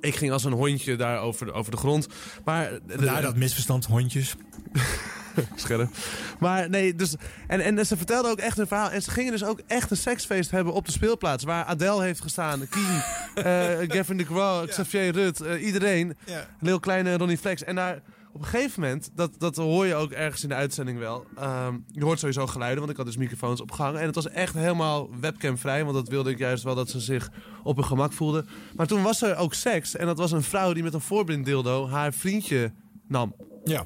ik 0.00 0.14
ging 0.16 0.32
als 0.32 0.44
een 0.44 0.52
hondje 0.52 0.96
daar 0.96 1.20
over 1.20 1.46
de, 1.46 1.52
over 1.52 1.70
de 1.70 1.76
grond. 1.76 2.08
Maar 2.44 2.70
Daar 3.00 3.22
dat 3.22 3.36
misverstand, 3.36 3.84
hondjes. 3.84 4.34
Scherp. 5.54 5.90
Maar 6.38 6.70
nee, 6.70 6.94
dus. 6.94 7.14
En, 7.46 7.60
en 7.60 7.86
ze 7.86 7.96
vertelden 7.96 8.30
ook 8.30 8.38
echt 8.38 8.58
een 8.58 8.66
verhaal. 8.66 8.90
En 8.90 9.02
ze 9.02 9.10
gingen 9.10 9.32
dus 9.32 9.44
ook 9.44 9.60
echt 9.66 9.90
een 9.90 9.96
seksfeest 9.96 10.50
hebben 10.50 10.72
op 10.72 10.86
de 10.86 10.92
speelplaats. 10.92 11.44
Waar 11.44 11.64
Adele 11.64 12.02
heeft 12.02 12.20
gestaan, 12.20 12.68
Kien, 12.68 13.02
eh 13.44 13.78
Gavin 13.88 14.16
de 14.16 14.24
Croix, 14.24 14.70
Xavier 14.70 15.12
Rut, 15.12 15.40
eh, 15.40 15.64
iedereen. 15.64 16.16
Ja. 16.24 16.46
Heel 16.58 16.80
kleine 16.80 17.16
Ronnie 17.16 17.38
Flex. 17.38 17.64
En 17.64 17.74
daar 17.74 18.02
op 18.32 18.40
een 18.40 18.46
gegeven 18.46 18.80
moment, 18.80 19.10
dat, 19.14 19.30
dat 19.38 19.56
hoor 19.56 19.86
je 19.86 19.94
ook 19.94 20.10
ergens 20.10 20.42
in 20.42 20.48
de 20.48 20.54
uitzending 20.54 20.98
wel. 20.98 21.24
ehm, 21.36 21.78
je 21.86 22.04
hoort 22.04 22.18
sowieso 22.18 22.46
geluiden, 22.46 22.78
want 22.78 22.90
ik 22.90 22.96
had 22.96 23.06
dus 23.06 23.16
microfoons 23.16 23.60
opgehangen. 23.60 24.00
En 24.00 24.06
het 24.06 24.14
was 24.14 24.28
echt 24.28 24.54
helemaal 24.54 25.08
webcamvrij, 25.20 25.84
want 25.84 25.96
dat 25.96 26.08
wilde 26.08 26.30
ik 26.30 26.38
juist 26.38 26.64
wel 26.64 26.74
dat 26.74 26.90
ze 26.90 27.00
zich 27.00 27.30
op 27.62 27.76
hun 27.76 27.84
gemak 27.84 28.12
voelden. 28.12 28.48
Maar 28.76 28.86
toen 28.86 29.02
was 29.02 29.22
er 29.22 29.36
ook 29.36 29.54
seks. 29.54 29.96
En 29.96 30.06
dat 30.06 30.18
was 30.18 30.32
een 30.32 30.42
vrouw 30.42 30.72
die 30.72 30.82
met 30.82 30.94
een 30.94 31.00
voorblinddildo 31.00 31.88
haar 31.88 32.12
vriendje 32.12 32.72
nam. 33.08 33.34
Ja. 33.64 33.84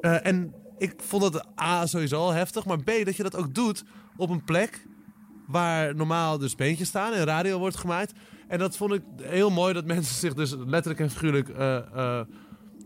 Eh, 0.00 0.26
en 0.26 0.54
ik 0.78 0.94
vond 0.96 1.22
het 1.22 1.44
A 1.60 1.86
sowieso 1.86 2.16
al 2.16 2.32
heftig, 2.32 2.64
maar 2.64 2.78
B 2.82 2.90
dat 3.04 3.16
je 3.16 3.22
dat 3.22 3.36
ook 3.36 3.54
doet 3.54 3.84
op 4.16 4.30
een 4.30 4.44
plek 4.44 4.86
waar 5.46 5.94
normaal 5.94 6.38
dus 6.38 6.54
beentjes 6.54 6.88
staan 6.88 7.12
en 7.12 7.24
radio 7.24 7.58
wordt 7.58 7.76
gemaakt. 7.76 8.12
En 8.48 8.58
dat 8.58 8.76
vond 8.76 8.92
ik 8.92 9.02
heel 9.22 9.50
mooi 9.50 9.74
dat 9.74 9.84
mensen 9.94 10.14
zich 10.14 10.34
dus 10.34 10.54
letterlijk 10.66 11.00
en 11.00 11.10
figuurlijk 11.10 11.48
eh, 11.48 11.76
eh, 11.76 12.20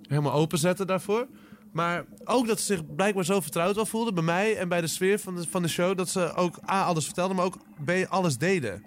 helemaal 0.08 0.32
openzetten 0.32 0.86
daarvoor. 0.86 1.26
Maar 1.72 2.04
ook 2.24 2.46
dat 2.46 2.60
ze 2.60 2.64
zich 2.64 2.94
blijkbaar 2.94 3.24
zo 3.24 3.40
vertrouwd 3.40 3.74
wel 3.74 3.86
voelden 3.86 4.14
bij 4.14 4.22
mij 4.24 4.56
en 4.56 4.68
bij 4.68 4.80
de 4.80 4.86
sfeer 4.86 5.18
van 5.18 5.36
de, 5.36 5.44
van 5.50 5.62
de 5.62 5.68
show. 5.68 5.96
Dat 5.96 6.08
ze 6.08 6.34
ook 6.34 6.58
A, 6.70 6.84
alles 6.84 7.04
vertelden, 7.04 7.36
maar 7.36 7.44
ook 7.44 7.58
B, 7.84 7.90
alles 8.08 8.38
deden. 8.38 8.84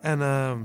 En 0.00 0.22
ehm, 0.22 0.58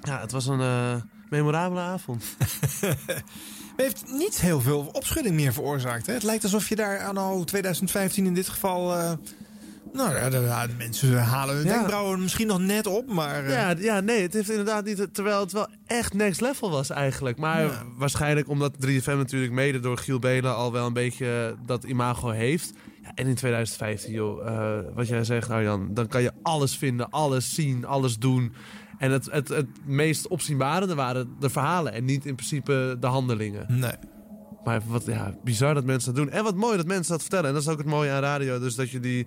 Ja, 0.00 0.20
het 0.20 0.32
was 0.32 0.46
een 0.46 0.60
eh, 0.60 0.94
memorabele 1.30 1.80
avond. 1.80 2.24
Heeft 3.76 4.04
niet 4.06 4.40
heel 4.40 4.60
veel 4.60 4.88
opschudding 4.92 5.34
meer 5.34 5.52
veroorzaakt. 5.52 6.06
Hè? 6.06 6.12
Het 6.12 6.22
lijkt 6.22 6.42
alsof 6.44 6.68
je 6.68 6.76
daar 6.76 7.04
anno 7.06 7.44
2015 7.44 8.26
in 8.26 8.34
dit 8.34 8.48
geval... 8.48 8.94
eh, 8.96 9.12
nou 9.94 10.14
ja, 10.14 10.30
de, 10.30 10.38
ja, 10.38 10.66
de 10.66 10.72
mensen 10.78 11.22
halen 11.22 11.54
hun 11.56 11.64
Ja. 11.64 11.72
wenkbrauwen 11.72 12.20
misschien 12.22 12.46
nog 12.46 12.58
net 12.60 12.86
op, 12.86 13.12
maar... 13.12 13.44
eh, 13.44 13.50
Ja, 13.50 13.74
ja, 13.78 14.00
nee, 14.00 14.22
het 14.22 14.32
heeft 14.32 14.50
inderdaad 14.50 14.84
niet... 14.84 15.08
Terwijl 15.14 15.40
het 15.40 15.52
wel 15.52 15.66
echt 15.86 16.14
next 16.14 16.40
level 16.40 16.70
was 16.70 16.90
eigenlijk. 16.90 17.38
Maar 17.38 17.62
Ja. 17.62 17.82
waarschijnlijk 17.96 18.48
omdat 18.48 18.72
3FM 18.86 19.16
natuurlijk 19.16 19.52
mede 19.52 19.80
door 19.80 19.98
Giel 19.98 20.18
Belen 20.18 20.54
al 20.56 20.72
wel 20.72 20.86
een 20.86 20.92
beetje 20.92 21.56
dat 21.66 21.84
imago 21.84 22.30
heeft. 22.30 22.72
Ja, 23.02 23.10
en 23.14 23.26
in 23.26 23.34
2015, 23.34 24.12
joh, 24.12 24.46
eh, 24.48 24.78
wat 24.94 25.08
jij 25.08 25.24
zegt 25.24 25.50
Arjan, 25.50 25.88
dan 25.94 26.06
kan 26.08 26.22
je 26.22 26.32
alles 26.42 26.76
vinden, 26.76 27.10
alles 27.10 27.54
zien, 27.54 27.84
alles 27.86 28.18
doen. 28.18 28.52
En 28.98 29.10
het, 29.10 29.28
het, 29.30 29.48
het 29.48 29.66
meest 29.84 30.28
opzienbarende 30.28 30.94
waren 30.94 31.36
de 31.40 31.50
verhalen 31.50 31.92
en 31.92 32.04
niet 32.04 32.26
in 32.26 32.34
principe 32.34 32.96
de 33.00 33.06
handelingen. 33.06 33.66
Nee. 33.68 33.92
Maar 34.64 34.80
wat 34.86 35.04
ja, 35.06 35.34
bizar 35.44 35.74
dat 35.74 35.84
mensen 35.84 36.14
dat 36.14 36.24
doen. 36.24 36.32
En 36.34 36.44
wat 36.44 36.54
mooi 36.54 36.76
dat 36.76 36.86
mensen 36.86 37.12
dat 37.12 37.20
vertellen. 37.20 37.46
En 37.48 37.52
dat 37.52 37.62
is 37.62 37.68
ook 37.68 37.78
het 37.78 37.86
mooie 37.86 38.10
aan 38.10 38.20
radio. 38.22 38.58
Dus 38.58 38.74
dat 38.74 38.90
je 38.90 39.00
die 39.00 39.26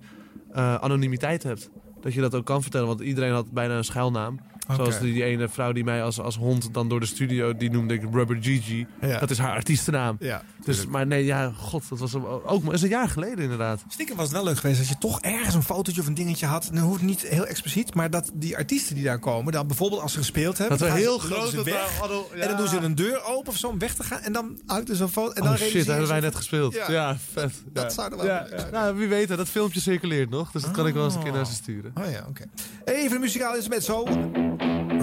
eh, 0.52 0.74
anonimiteit 0.74 1.42
hebt. 1.42 1.70
Dat 2.00 2.14
je 2.14 2.20
dat 2.20 2.34
ook 2.34 2.46
kan 2.46 2.62
vertellen. 2.62 2.86
Want 2.86 3.00
iedereen 3.00 3.32
had 3.32 3.50
bijna 3.50 3.76
een 3.76 3.84
schuilnaam. 3.84 4.40
Zoals 4.76 4.98
die, 4.98 5.12
die 5.12 5.24
ene 5.24 5.48
vrouw 5.48 5.72
die 5.72 5.84
mij 5.84 6.02
als, 6.02 6.20
als 6.20 6.36
hond 6.36 6.74
dan 6.74 6.88
door 6.88 7.00
de 7.00 7.06
studio... 7.06 7.56
die 7.56 7.70
noemde 7.70 7.94
ik 7.94 8.02
Rubber 8.12 8.36
Gigi. 8.40 8.86
Ja. 9.00 9.18
Dat 9.18 9.30
is 9.30 9.38
haar 9.38 9.54
artiestennaam. 9.54 10.16
Ja, 10.20 10.42
dus, 10.64 10.86
maar 10.86 11.06
nee, 11.06 11.24
ja, 11.24 11.52
god, 11.56 11.88
dat 11.88 11.98
was 11.98 12.14
ook 12.14 12.62
maar 12.62 12.74
is 12.74 12.82
een 12.82 12.88
jaar 12.88 13.08
geleden 13.08 13.38
inderdaad. 13.38 13.84
Stiekem 13.88 14.16
was 14.16 14.24
het 14.24 14.34
wel 14.34 14.44
leuk 14.44 14.58
geweest 14.58 14.78
als 14.78 14.88
je 14.88 14.98
toch 14.98 15.20
ergens 15.20 15.54
een 15.54 15.62
fotootje 15.62 16.00
of 16.00 16.06
een 16.06 16.14
dingetje 16.14 16.46
had. 16.46 16.70
Nu 16.72 16.80
hoeft 16.80 17.02
niet 17.02 17.20
heel 17.20 17.46
expliciet, 17.46 17.94
maar 17.94 18.10
dat 18.10 18.30
die 18.34 18.56
artiesten 18.56 18.94
die 18.94 19.04
daar 19.04 19.18
komen, 19.18 19.52
dan 19.52 19.66
bijvoorbeeld 19.66 20.00
als 20.02 20.12
ze 20.12 20.18
gespeeld 20.18 20.58
hebben, 20.58 20.78
Dat 20.78 20.88
we 20.88 20.94
heel 20.94 21.18
groot 21.18 21.50
ze 21.50 21.62
weg, 21.62 22.00
ja. 22.34 22.40
en 22.40 22.48
dan 22.48 22.56
doen 22.56 22.68
ze 22.68 22.76
een 22.76 22.94
deur 22.94 23.24
open 23.24 23.48
of 23.52 23.56
zo 23.58 23.68
om 23.68 23.78
weg 23.78 23.94
te 23.94 24.02
gaan 24.02 24.20
en 24.20 24.32
dan 24.32 24.60
uit 24.66 24.90
zo'n 24.92 25.08
foto. 25.08 25.32
En 25.32 25.42
dan 25.42 25.52
oh 25.52 25.58
shit, 25.58 25.86
daar 25.86 25.96
hebben 25.96 26.08
wij 26.08 26.20
net 26.20 26.34
gespeeld. 26.34 26.74
Ja, 26.74 26.90
Ja. 26.90 27.16
vet. 27.32 27.52
Dat 27.72 27.82
ja. 27.82 27.90
zou 27.90 28.12
er 28.12 28.26
wel. 28.26 28.70
Nou, 28.72 28.96
wie 28.96 29.08
weet, 29.08 29.28
dat 29.28 29.48
filmpje 29.48 29.80
circuleert 29.80 30.30
nog. 30.30 30.50
Dus 30.50 30.62
dat 30.62 30.70
kan 30.70 30.86
ik 30.86 30.94
wel 30.94 31.04
eens 31.04 31.14
een 31.14 31.22
keer 31.22 31.32
naar 31.32 31.46
ze 31.46 31.52
sturen. 31.52 31.92
Oh 31.94 32.10
ja, 32.10 32.24
oké. 32.28 32.44
Even 32.84 33.14
een 33.14 33.20
muzikaal 33.20 33.54
instrument 33.54 33.84
zo. 33.84 34.04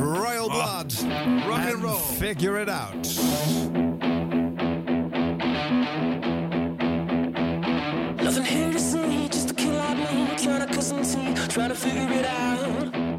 Royal 0.06 0.48
ah. 0.52 0.84
Blood. 0.84 0.94
Rock 1.48 1.60
and 1.60 1.84
roll. 1.84 1.98
Figure 1.98 2.60
it 2.60 2.70
out. 2.70 2.94
Nothing 8.24 8.44
here 8.44 8.72
to 8.72 8.80
see, 8.80 9.28
just 9.30 9.52
a 9.52 9.54
kill 9.54 9.80
out 9.80 9.98
mood, 9.98 10.38
trying 10.38 10.68
to 10.68 10.74
cut 10.74 10.84
some 10.84 11.02
tea, 11.02 11.34
trying 11.48 11.70
to 11.70 11.76
figure 11.76 12.12
it 12.12 12.26
out. 12.26 13.15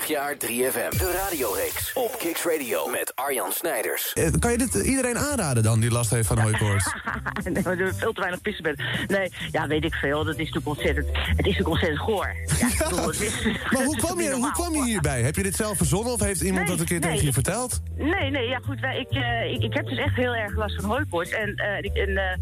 50 0.00 0.08
jaar 0.16 0.34
3FM. 0.34 0.96
De 0.98 1.12
radioreeks 1.24 1.92
op 1.94 2.18
Kicks 2.18 2.44
Radio 2.44 2.86
met 2.86 3.12
Arjan 3.14 3.52
Snijders. 3.52 4.12
Eh, 4.12 4.26
Kan 4.38 4.50
je 4.52 4.58
dit 4.58 4.80
eh, 4.80 4.88
iedereen 4.88 5.18
aanraden 5.18 5.62
dan 5.62 5.80
die 5.80 5.90
last 5.90 6.10
heeft 6.10 6.26
van 6.26 6.38
hooikoorts? 6.38 6.94
nee, 7.52 7.62
maar 7.62 7.78
er 7.78 7.86
is 7.86 7.96
veel 7.96 8.12
te 8.12 8.20
weinig 8.20 8.40
pissebed. 8.40 8.82
Nee, 9.06 9.32
ja, 9.50 9.66
weet 9.66 9.84
ik 9.84 9.94
veel. 9.94 10.18
Dat 10.24 10.38
is 10.38 10.50
natuurlijk 10.50 10.66
ontzettend... 10.66 11.06
Het 11.06 11.22
is 11.28 11.36
natuurlijk 11.36 11.68
ontzettend 11.68 12.00
goor. 12.00 12.34
Ja, 12.60 12.66
ik 12.68 12.78
bedoel, 12.88 13.06
het 13.06 13.20
is- 13.20 13.44
Maar 13.44 13.84
hoe 13.84 13.96
kwam, 14.04 14.20
je, 14.20 14.30
hoe 14.30 14.52
kwam 14.52 14.72
je 14.74 14.84
hierbij? 14.84 15.22
Heb 15.22 15.36
je 15.36 15.42
dit 15.42 15.56
zelf 15.56 15.76
verzonnen 15.76 16.12
of 16.12 16.20
heeft 16.20 16.40
iemand 16.40 16.58
Nee, 16.66 16.70
dat 16.70 16.80
een 16.80 16.86
keer 16.86 17.00
nee, 17.00 17.10
tegen 17.10 17.26
je 17.26 17.32
verteld? 17.32 17.80
Nee, 17.96 18.30
nee, 18.30 18.48
ja 18.48 18.58
goed. 18.66 18.80
Wij, 18.80 18.98
ik, 19.00 19.10
eh, 19.10 19.52
ik, 19.52 19.62
ik 19.62 19.74
heb 19.74 19.86
dus 19.86 19.98
echt 19.98 20.14
heel 20.16 20.34
erg 20.34 20.54
last 20.56 20.74
van 20.80 20.84
hooikoorts. 20.84 21.30
En, 21.30 21.54
eh, 21.54 21.78
ik, 21.78 21.96
en 21.96 22.40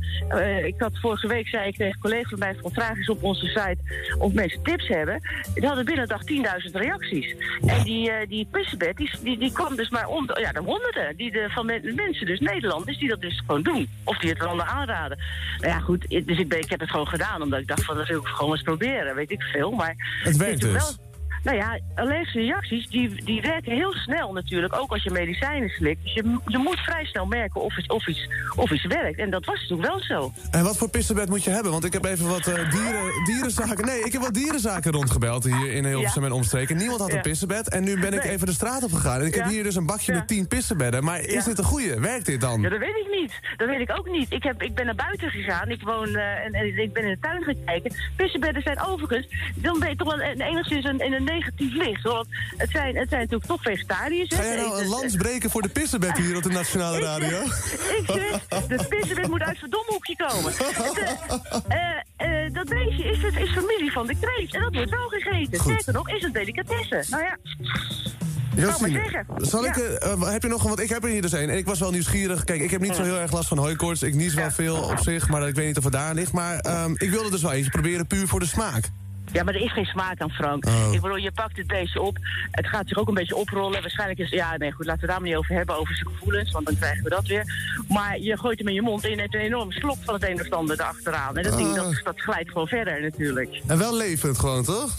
ik 0.66 0.74
had 0.78 0.92
vorige 1.00 1.26
week, 1.28 1.48
zei 1.48 1.66
ik 1.68 1.76
tegen 1.76 1.92
een 1.92 2.00
collega 2.00 2.28
van 2.28 2.38
mij, 2.38 2.54
van 2.60 2.72
vraag 2.72 2.96
eens 2.96 3.08
op 3.08 3.22
onze 3.22 3.46
site 3.46 3.78
of 4.18 4.32
mensen 4.32 4.62
tips 4.62 4.88
hebben. 4.88 5.20
Die 5.54 5.66
hadden 5.66 5.84
binnen 5.84 6.02
een 6.02 6.42
dag 6.42 6.60
10.000 6.64 6.70
reacties. 6.72 7.34
En 7.66 7.82
die, 7.82 8.10
eh 8.10 8.28
die 8.28 8.48
pissebed, 8.50 8.96
die, 8.96 9.10
die, 9.22 9.38
die 9.38 9.52
kwam 9.52 9.76
dus 9.76 9.88
maar 9.88 10.06
om, 10.06 10.30
ja, 10.34 10.52
de 10.52 10.60
honderden. 10.60 11.16
Die 11.16 11.32
de, 11.32 11.46
van 11.50 11.66
men- 11.66 11.94
mensen, 11.94 12.26
dus 12.26 12.40
Nederlanders, 12.40 12.98
die 12.98 13.08
dat 13.08 13.20
dus 13.20 13.42
gewoon 13.46 13.62
doen. 13.62 13.88
Of 14.04 14.18
die 14.18 14.30
het 14.30 14.40
een 14.40 14.46
ander 14.48 14.66
aanraden. 14.66 15.18
Nou 15.58 15.72
ja, 15.72 15.78
goed, 15.78 16.08
dus 16.08 16.38
ik, 16.38 16.48
ben, 16.48 16.58
ik 16.58 16.70
heb 16.70 16.80
het 16.80 16.90
gewoon 16.90 17.08
gedaan, 17.08 17.42
omdat 17.42 17.60
ik 17.60 17.66
dacht 17.66 17.84
van, 17.84 17.96
dat 17.96 18.06
wil 18.08 18.20
ik 18.20 18.26
gewoon 18.26 18.52
eens 18.52 18.62
proberen. 18.62 19.14
Weet 19.14 19.30
ik 19.30 19.42
veel, 19.42 19.70
maar... 19.70 19.94
Het 20.22 20.36
werkt 20.36 20.60
dus. 20.60 20.72
wel- 20.72 21.06
nou 21.48 21.60
ja, 21.60 21.78
allergische 21.94 22.38
reacties 22.40 22.86
die, 22.88 23.24
die 23.24 23.40
werken 23.40 23.72
heel 23.72 23.92
snel 23.92 24.32
natuurlijk, 24.32 24.74
ook 24.76 24.90
als 24.90 25.02
je 25.02 25.10
medicijnen 25.10 25.68
slikt. 25.68 26.02
Dus 26.02 26.12
je, 26.14 26.38
je 26.46 26.58
moet 26.58 26.78
vrij 26.78 27.04
snel 27.04 27.26
merken 27.26 27.60
of, 27.60 27.74
het, 27.74 27.90
of, 27.90 28.06
iets, 28.06 28.28
of 28.56 28.70
iets 28.70 28.84
werkt. 28.86 29.18
En 29.18 29.30
dat 29.30 29.44
was 29.44 29.60
natuurlijk 29.60 29.88
wel 29.88 30.00
zo. 30.00 30.32
En 30.50 30.64
wat 30.64 30.76
voor 30.76 30.88
pissebed 30.90 31.28
moet 31.28 31.44
je 31.44 31.50
hebben? 31.50 31.72
Want 31.72 31.84
ik 31.84 31.92
heb 31.92 32.04
even 32.04 32.28
wat 32.28 32.46
eh, 32.46 32.70
dieren, 32.70 33.24
dierenzaken... 33.24 33.84
Nee, 33.86 34.00
ik 34.04 34.12
heb 34.12 34.22
wat 34.22 34.34
dierenzaken 34.34 34.92
rondgebeld 34.92 35.44
hier 35.44 35.72
in 35.72 35.84
Hilversum 35.84 36.24
en 36.24 36.32
omstreken. 36.32 36.76
Niemand 36.76 37.00
had 37.00 37.10
Ja. 37.10 37.16
een 37.16 37.22
pissebed. 37.22 37.68
En 37.68 37.84
nu 37.84 38.00
ben 38.00 38.12
ik 38.12 38.22
Nee. 38.24 38.32
even 38.32 38.46
de 38.46 38.52
straat 38.52 38.82
op 38.84 38.92
gegaan. 38.92 39.20
En 39.20 39.26
ik 39.26 39.34
heb 39.34 39.44
Ja. 39.44 39.50
hier 39.50 39.62
dus 39.62 39.74
een 39.74 39.86
bakje 39.86 40.12
met 40.12 40.28
tien 40.28 40.48
pissebedden. 40.48 41.04
Maar 41.04 41.20
is 41.20 41.32
Ja. 41.32 41.44
dit 41.44 41.58
een 41.58 41.64
goeie? 41.64 41.94
Werkt 41.94 42.26
dit 42.26 42.40
dan? 42.40 42.60
Ja, 42.60 42.68
dat 42.68 42.78
weet 42.78 42.96
ik 42.96 43.08
niet. 43.20 43.32
Dat 43.56 43.68
weet 43.68 43.80
ik 43.80 43.98
ook 43.98 44.10
niet. 44.10 44.32
Ik, 44.32 44.42
heb, 44.42 44.62
ik 44.62 44.74
ben 44.74 44.86
naar 44.86 44.94
buiten 44.94 45.30
gegaan. 45.30 45.68
Ik 45.68 45.82
woon 45.82 46.14
eh, 46.16 46.44
en, 46.44 46.52
en 46.52 46.78
ik 46.78 46.92
ben 46.92 47.02
in 47.02 47.10
de 47.10 47.18
tuin 47.20 47.42
gaan 47.42 47.64
kijken. 47.64 47.92
Pissebedden 48.16 48.62
zijn 48.62 48.80
overigens, 48.80 49.26
dan 49.54 49.78
ben 49.78 49.88
je 49.88 49.96
toch 49.96 50.16
wel 50.16 50.22
een, 50.26 50.40
enigszins 50.40 50.84
een, 50.84 50.98
in 50.98 51.12
een 51.12 51.24
negatief 51.38 51.72
licht. 51.72 52.02
Want 52.02 52.26
het 52.56 52.70
zijn, 52.70 52.96
het 52.96 53.08
zijn 53.08 53.20
natuurlijk 53.20 53.50
toch 53.50 53.62
vegetariërs. 53.62 54.34
Ga 54.34 54.42
jij 54.42 54.56
nou 54.56 54.80
een 54.80 54.88
lans 54.88 55.16
breken 55.16 55.50
voor 55.50 55.62
de 55.62 55.68
pissebed 55.68 56.16
hier 56.16 56.36
op 56.36 56.42
de 56.42 56.48
Nationale 56.48 57.00
Radio? 57.00 57.42
Ik 57.98 58.04
zeg, 58.06 58.46
de 58.66 58.84
pissebed 58.88 59.28
moet 59.28 59.42
uit 59.42 59.58
zijn 59.58 59.70
domhoekje 59.70 60.16
komen. 60.16 60.52
Eh, 61.68 61.78
eh, 62.16 62.44
eh, 62.46 62.52
dat 62.54 62.68
beestje 62.68 63.04
is, 63.04 63.22
het, 63.22 63.36
is 63.36 63.52
familie 63.52 63.92
van 63.92 64.06
de 64.06 64.14
kreeft. 64.20 64.54
En 64.54 64.60
dat 64.60 64.74
wordt 64.74 64.90
wel 64.90 65.08
gegeten. 65.08 65.60
Sterker 65.60 65.92
nog, 65.92 66.08
is 66.10 66.22
een 66.22 66.32
delicatesse. 66.32 67.04
Nou 67.10 67.22
ja, 67.22 67.38
Zal 69.36 69.64
ik, 69.64 69.74
heb 70.20 70.42
je 70.42 70.48
nog 70.48 70.62
een, 70.62 70.68
want 70.68 70.80
ik 70.80 70.88
heb 70.88 71.04
er 71.04 71.10
hier 71.10 71.22
dus 71.22 71.32
een. 71.32 71.50
En 71.50 71.56
ik 71.56 71.66
was 71.66 71.78
wel 71.78 71.90
nieuwsgierig. 71.90 72.44
Kijk, 72.44 72.60
ik 72.60 72.70
heb 72.70 72.80
niet 72.80 72.94
zo 72.94 73.02
heel 73.02 73.18
erg 73.18 73.32
last 73.32 73.48
van 73.48 73.58
hooikoorts. 73.58 74.02
Ik 74.02 74.14
nies 74.14 74.34
wel 74.34 74.50
veel 74.50 74.76
op 74.76 74.98
zich, 74.98 75.28
maar 75.28 75.48
ik 75.48 75.54
weet 75.54 75.66
niet 75.66 75.78
of 75.78 75.84
het 75.84 75.92
daar 75.92 76.14
ligt. 76.14 76.32
Maar 76.32 76.58
ehm, 76.58 76.92
ik 76.96 77.10
wilde 77.10 77.30
dus 77.30 77.42
wel 77.42 77.52
eentje 77.52 77.70
proberen, 77.70 78.06
puur 78.06 78.28
voor 78.28 78.40
de 78.40 78.46
smaak. 78.46 78.90
Ja, 79.32 79.42
maar 79.44 79.54
er 79.54 79.60
is 79.62 79.72
geen 79.72 79.84
smaak 79.84 80.20
aan, 80.20 80.30
Frank. 80.30 80.66
Oh. 80.66 80.92
Ik 80.92 81.00
bedoel, 81.00 81.16
je 81.16 81.32
pakt 81.32 81.56
het 81.56 81.66
beestje 81.66 82.00
op. 82.00 82.18
Het 82.50 82.66
gaat 82.66 82.88
zich 82.88 82.98
ook 82.98 83.08
een 83.08 83.14
beetje 83.14 83.36
oprollen. 83.36 83.80
Waarschijnlijk 83.80 84.18
is... 84.18 84.30
Ja, 84.30 84.56
nee, 84.56 84.72
goed, 84.72 84.86
laten 84.86 85.00
we 85.00 85.06
daar 85.06 85.20
maar 85.20 85.28
niet 85.28 85.38
over 85.38 85.54
hebben, 85.54 85.76
over 85.78 85.94
zijn 85.94 86.08
gevoelens. 86.08 86.50
Want 86.50 86.66
dan 86.66 86.76
krijgen 86.76 87.02
we 87.04 87.10
dat 87.10 87.26
weer. 87.26 87.44
Maar 87.88 88.18
je 88.18 88.38
gooit 88.38 88.58
hem 88.58 88.68
in 88.68 88.74
je 88.74 88.82
mond 88.82 89.04
en 89.04 89.10
je 89.10 89.16
neemt 89.16 89.34
een 89.34 89.40
enorme 89.40 89.72
slok 89.72 89.96
van 90.04 90.14
het 90.14 90.28
een 90.28 90.40
of 90.40 90.50
ander 90.50 90.80
erachteraan. 90.80 91.36
En 91.36 91.42
dat 91.42 91.56
ding, 91.56 91.68
Ah. 91.68 91.74
dat, 91.74 92.00
dat 92.04 92.20
glijdt 92.20 92.48
gewoon 92.50 92.66
verder 92.68 93.02
natuurlijk. 93.02 93.60
En 93.66 93.78
wel 93.78 93.96
levend 93.96 94.38
gewoon, 94.38 94.64
toch? 94.64 94.90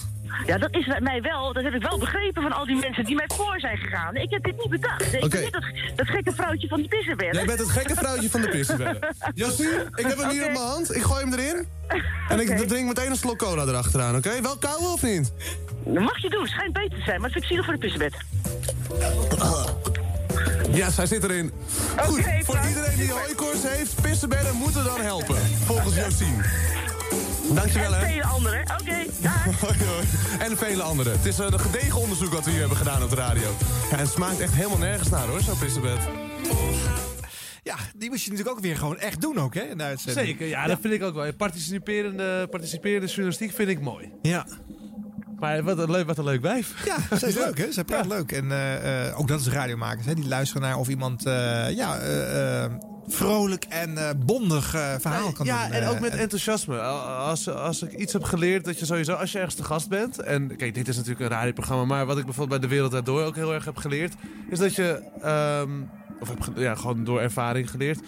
Ja, 0.45 0.57
dat 0.57 0.75
is 0.75 0.99
mij 0.99 1.21
wel, 1.21 1.53
dat 1.53 1.63
heb 1.63 1.73
ik 1.73 1.81
wel 1.81 1.99
begrepen 1.99 2.41
van 2.41 2.51
al 2.51 2.65
die 2.65 2.75
mensen 2.75 3.05
die 3.05 3.15
mij 3.15 3.29
voor 3.35 3.59
zijn 3.59 3.77
gegaan. 3.77 4.15
Ik 4.15 4.29
heb 4.29 4.43
dit 4.43 4.57
niet 4.57 4.69
bedacht. 4.69 5.13
Ik 5.13 5.29
ben 5.29 5.51
dat, 5.51 5.63
dat 5.95 6.07
gekke 6.07 6.31
vrouwtje 6.31 6.67
van 6.67 6.81
de 6.81 6.87
pissenbed. 6.87 7.35
Jij 7.35 7.45
bent 7.45 7.59
het 7.59 7.69
gekke 7.69 7.95
vrouwtje 7.95 8.29
van 8.29 8.41
de 8.41 8.49
pissebedden. 8.49 9.15
Josien, 9.33 9.89
ik 9.95 10.05
heb 10.05 10.17
hem 10.17 10.29
hier 10.29 10.45
op 10.45 10.51
mijn 10.51 10.65
hand. 10.65 10.95
Ik 10.95 11.01
gooi 11.01 11.23
hem 11.23 11.33
erin. 11.33 11.67
En 12.29 12.39
ik 12.39 12.67
drink 12.67 12.87
meteen 12.87 13.09
een 13.09 13.15
slok 13.15 13.37
cola 13.37 13.63
erachteraan, 13.63 14.15
oké? 14.15 14.41
Wel 14.41 14.57
kauwen 14.57 14.91
of 14.91 15.01
niet? 15.01 15.33
Dat 15.83 16.03
mag 16.03 16.17
je 16.17 16.29
doen, 16.29 16.47
schijnt 16.47 16.73
beter 16.73 16.97
te 16.97 17.03
zijn, 17.03 17.21
maar 17.21 17.31
het 17.33 17.45
zielig 17.45 17.65
voor 17.65 17.73
de 17.73 17.79
pissenbed. 17.79 18.13
Ja, 20.71 20.89
hij 20.95 21.05
zit 21.05 21.23
erin. 21.23 21.51
Goed, 21.97 22.21
voor 22.43 22.59
iedereen 22.67 22.97
die 22.97 23.11
hooikoorts 23.11 23.63
heeft, 23.63 24.01
pissebedden 24.01 24.55
moeten 24.55 24.83
dan 24.83 25.01
helpen. 25.01 25.35
Volgens 25.65 25.95
Josien. 25.95 26.41
Dankjewel, 27.53 27.93
En 27.95 27.99
hè. 27.99 28.05
vele 28.07 28.23
anderen. 28.23 28.61
Oké, 28.61 29.05
dag. 29.21 29.43
Hoi, 29.61 29.77
hoi. 29.85 30.05
En 30.39 30.57
vele 30.57 30.83
anderen. 30.83 31.11
Het 31.11 31.25
is 31.25 31.39
eh, 31.39 31.45
een 31.49 31.59
gedegen 31.59 31.99
onderzoek 31.99 32.33
wat 32.33 32.45
we 32.45 32.49
hier 32.51 32.59
hebben 32.59 32.77
gedaan 32.77 33.03
op 33.03 33.09
de 33.09 33.15
radio. 33.15 33.55
Ja, 33.89 33.91
en 33.91 33.99
het 33.99 34.09
smaakt 34.09 34.39
echt 34.39 34.53
helemaal 34.53 34.77
nergens 34.77 35.09
naar, 35.09 35.27
hoor, 35.27 35.41
zo'n 35.41 35.57
pissebed. 35.57 35.99
Ja, 37.63 37.75
die 37.95 38.09
moet 38.09 38.21
je 38.21 38.29
natuurlijk 38.29 38.57
ook 38.57 38.63
weer 38.63 38.77
gewoon 38.77 38.97
echt 38.97 39.21
doen 39.21 39.37
ook, 39.39 39.53
hè? 39.53 39.61
in 39.61 39.77
de 39.77 39.83
uitzending. 39.83 40.27
Zeker, 40.27 40.47
ja, 40.47 40.67
dat 40.67 40.77
vind 40.81 40.93
ik 40.93 41.03
ook 41.03 41.13
wel. 41.13 41.33
Participerende, 41.33 42.47
participerende 42.49 43.07
journalistiek 43.07 43.51
vind 43.51 43.69
ik 43.69 43.81
mooi. 43.81 44.11
Ja. 44.21 44.45
Maar 45.39 45.63
wat 45.63 45.77
een 45.77 45.91
leuk, 45.91 46.05
wat 46.05 46.17
een 46.17 46.23
leuk 46.23 46.41
wijf. 46.41 46.85
Ja, 46.85 47.17
zij 47.17 47.29
is 47.29 47.35
leuk, 47.45 47.57
hè? 47.57 47.71
Zij 47.71 47.83
praat 47.83 48.05
leuk. 48.05 48.31
En 48.31 48.51
eh, 48.51 49.07
eh, 49.07 49.19
ook 49.19 49.27
dat 49.27 49.39
is 49.39 49.47
radiomakers, 49.47 50.05
hè? 50.05 50.13
Die 50.13 50.27
luisteren 50.27 50.61
naar 50.61 50.77
of 50.77 50.87
iemand 50.87 51.25
eh, 51.25 51.75
ja, 51.75 51.99
vrolijk 53.07 53.65
en 53.69 53.97
bondig 54.25 54.69
verhaal 54.99 55.31
kan 55.31 55.45
ja, 55.45 55.63
doen. 55.63 55.75
en 55.75 55.83
eh, 55.83 55.89
ook 55.89 55.99
met 55.99 56.15
enthousiasme. 56.15 56.79
Als, 56.79 57.49
als 57.49 57.81
ik 57.81 57.93
iets 57.93 58.13
heb 58.13 58.23
geleerd, 58.23 58.65
dat 58.65 58.79
je 58.79 58.85
sowieso, 58.85 59.13
als 59.13 59.31
je 59.31 59.37
ergens 59.37 59.55
te 59.55 59.63
gast 59.63 59.89
bent... 59.89 60.19
en 60.19 60.55
kijk, 60.55 60.73
dit 60.73 60.87
is 60.87 60.95
natuurlijk 60.95 61.21
een 61.21 61.37
radioprogramma... 61.37 61.83
maar 61.83 62.05
wat 62.05 62.17
ik 62.17 62.25
bijvoorbeeld 62.25 62.59
bij 62.61 62.69
De 62.69 62.75
Wereld 62.75 63.05
Door 63.05 63.23
ook 63.23 63.35
heel 63.35 63.53
erg 63.53 63.65
heb 63.65 63.77
geleerd... 63.77 64.13
is 64.49 64.59
dat 64.59 64.75
je, 64.75 65.01
ehm, 65.21 65.71
of 66.19 66.29
heb 66.29 66.37
ja, 66.55 66.75
gewoon 66.75 67.03
door 67.03 67.21
ervaring 67.21 67.69
geleerd... 67.69 67.99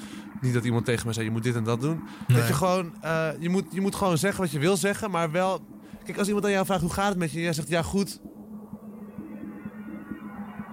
niet 0.41 0.53
dat 0.53 0.63
iemand 0.63 0.85
tegen 0.85 1.05
mij 1.05 1.13
zei, 1.13 1.25
je 1.25 1.31
moet 1.31 1.43
dit 1.43 1.55
en 1.55 1.63
dat 1.63 1.81
doen. 1.81 2.03
Nee. 2.27 2.37
Dat 2.37 2.47
je 2.47 2.53
gewoon, 2.53 2.93
je, 3.39 3.49
moet, 3.49 3.65
je 3.71 3.81
moet 3.81 3.95
gewoon 3.95 4.17
zeggen 4.17 4.41
wat 4.41 4.51
je 4.51 4.59
wil 4.59 4.77
zeggen... 4.77 5.11
maar 5.11 5.31
wel, 5.31 5.61
kijk, 6.05 6.17
als 6.17 6.27
iemand 6.27 6.45
aan 6.45 6.51
jou 6.51 6.65
vraagt 6.65 6.81
hoe 6.81 6.93
gaat 6.93 7.09
het 7.09 7.17
met 7.17 7.31
je... 7.31 7.37
en 7.37 7.43
jij 7.43 7.53
zegt, 7.53 7.67
ja, 7.69 7.81
goed... 7.81 8.19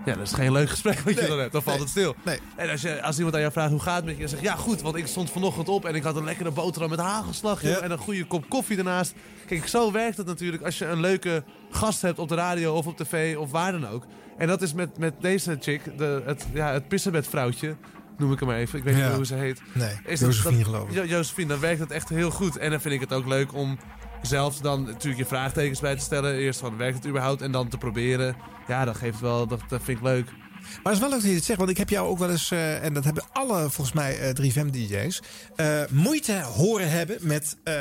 Ja, 0.05 0.14
dat 0.14 0.26
is 0.26 0.32
geen 0.32 0.52
leuk 0.52 0.70
gesprek 0.70 0.98
wat 0.98 1.14
je 1.14 1.20
Nee, 1.20 1.28
dan 1.28 1.38
hebt. 1.38 1.52
Dan 1.52 1.62
valt 1.62 1.76
nee, 1.76 1.84
het 1.84 1.94
stil. 1.94 2.14
nee. 2.24 2.38
En 2.56 2.70
als, 2.70 2.80
je, 2.82 3.02
als 3.02 3.16
iemand 3.16 3.34
aan 3.34 3.40
jou 3.40 3.52
vraagt 3.52 3.70
hoe 3.70 3.80
gaat 3.80 3.96
het 3.96 4.05
met 4.05 4.16
je... 4.16 4.22
en 4.22 4.28
zegt 4.28 4.42
ja 4.42 4.55
goed, 4.55 4.80
want 4.82 4.96
ik 4.96 5.06
stond 5.06 5.30
vanochtend 5.30 5.68
op... 5.68 5.84
en 5.84 5.94
ik 5.94 6.02
had 6.02 6.16
een 6.16 6.24
lekkere 6.24 6.50
boterham 6.50 6.90
met 6.90 6.98
hagelslag... 6.98 7.62
joh, 7.62 7.70
Ja. 7.70 7.78
en 7.80 7.90
een 7.90 7.98
goede 7.98 8.24
kop 8.26 8.48
koffie 8.48 8.78
ernaast. 8.78 9.14
Kijk, 9.46 9.66
zo 9.66 9.92
werkt 9.92 10.16
het 10.16 10.26
natuurlijk 10.26 10.62
als 10.62 10.78
je 10.78 10.84
een 10.86 11.00
leuke 11.00 11.44
gast 11.70 12.02
hebt 12.02 12.18
op 12.18 12.28
de 12.28 12.34
radio... 12.34 12.74
of 12.74 12.86
op 12.86 12.96
tv 12.96 13.36
of 13.36 13.50
waar 13.50 13.72
dan 13.72 13.88
ook. 13.88 14.05
En 14.38 14.46
dat 14.48 14.62
is 14.62 14.72
met, 14.72 14.98
met 14.98 15.14
deze 15.20 15.56
chick, 15.60 15.98
de, 15.98 16.22
het, 16.24 16.46
ja, 16.52 16.72
het 16.72 16.88
pissenbedvrouwtje... 16.88 17.76
noem 18.18 18.32
ik 18.32 18.40
hem 18.40 18.50
even. 18.50 18.78
Ik 18.78 18.84
weet 18.84 18.96
Ja. 18.96 19.06
niet 19.06 19.16
hoe 19.16 19.26
ze 19.26 19.34
heet. 19.34 19.62
Nee, 19.72 19.92
Is 20.05 20.20
Josephine 20.20 20.56
dat, 20.56 20.64
geloof 20.66 20.88
ik. 20.88 20.94
Jo- 20.94 21.05
Josephine, 21.05 21.48
dan 21.48 21.60
werkt 21.60 21.80
het 21.80 21.90
echt 21.90 22.09
heel 22.09 22.30
goed. 22.30 22.56
En 22.56 22.70
dan 22.70 22.80
vind 22.80 22.94
ik 22.94 23.00
het 23.00 23.12
ook 23.12 23.26
leuk 23.26 23.55
om 23.55 23.78
zelf 24.23 24.59
dan 24.59 24.82
natuurlijk 24.82 25.19
je 25.23 25.27
vraagtekens 25.27 25.81
bij 25.81 25.95
te 25.97 26.03
stellen. 26.03 26.35
Eerst 26.35 26.61
van, 26.61 26.77
werkt 26.77 26.97
het 26.97 27.07
überhaupt? 27.07 27.43
En 27.43 27.53
dan 27.53 27.69
te 27.69 27.78
proberen. 27.78 28.36
Ja, 28.66 28.85
dat 28.85 28.97
geeft 28.97 29.20
wel, 29.20 29.47
dat, 29.47 29.61
vind 29.69 29.89
ik 29.89 30.03
leuk. 30.03 30.27
Maar 30.82 30.93
het 30.93 30.93
is 30.93 30.99
wel 30.99 31.09
leuk 31.09 31.20
dat 31.20 31.28
je 31.28 31.35
dit 31.35 31.45
zegt, 31.45 31.59
want 31.59 31.70
ik 31.70 31.77
heb 31.77 31.89
jou 31.89 32.09
ook 32.09 32.19
wel 32.19 32.31
eens, 32.31 32.51
eh, 32.51 32.85
en 32.85 32.93
dat 32.93 33.05
hebben 33.05 33.24
alle 33.32 33.70
volgens 33.70 33.93
mij 33.93 34.19
eh 34.19 34.31
3FM-DJ's, 34.35 35.23
moeite 35.90 36.40
horen 36.40 36.90
hebben 36.90 37.16
met 37.20 37.57
eh, 37.65 37.74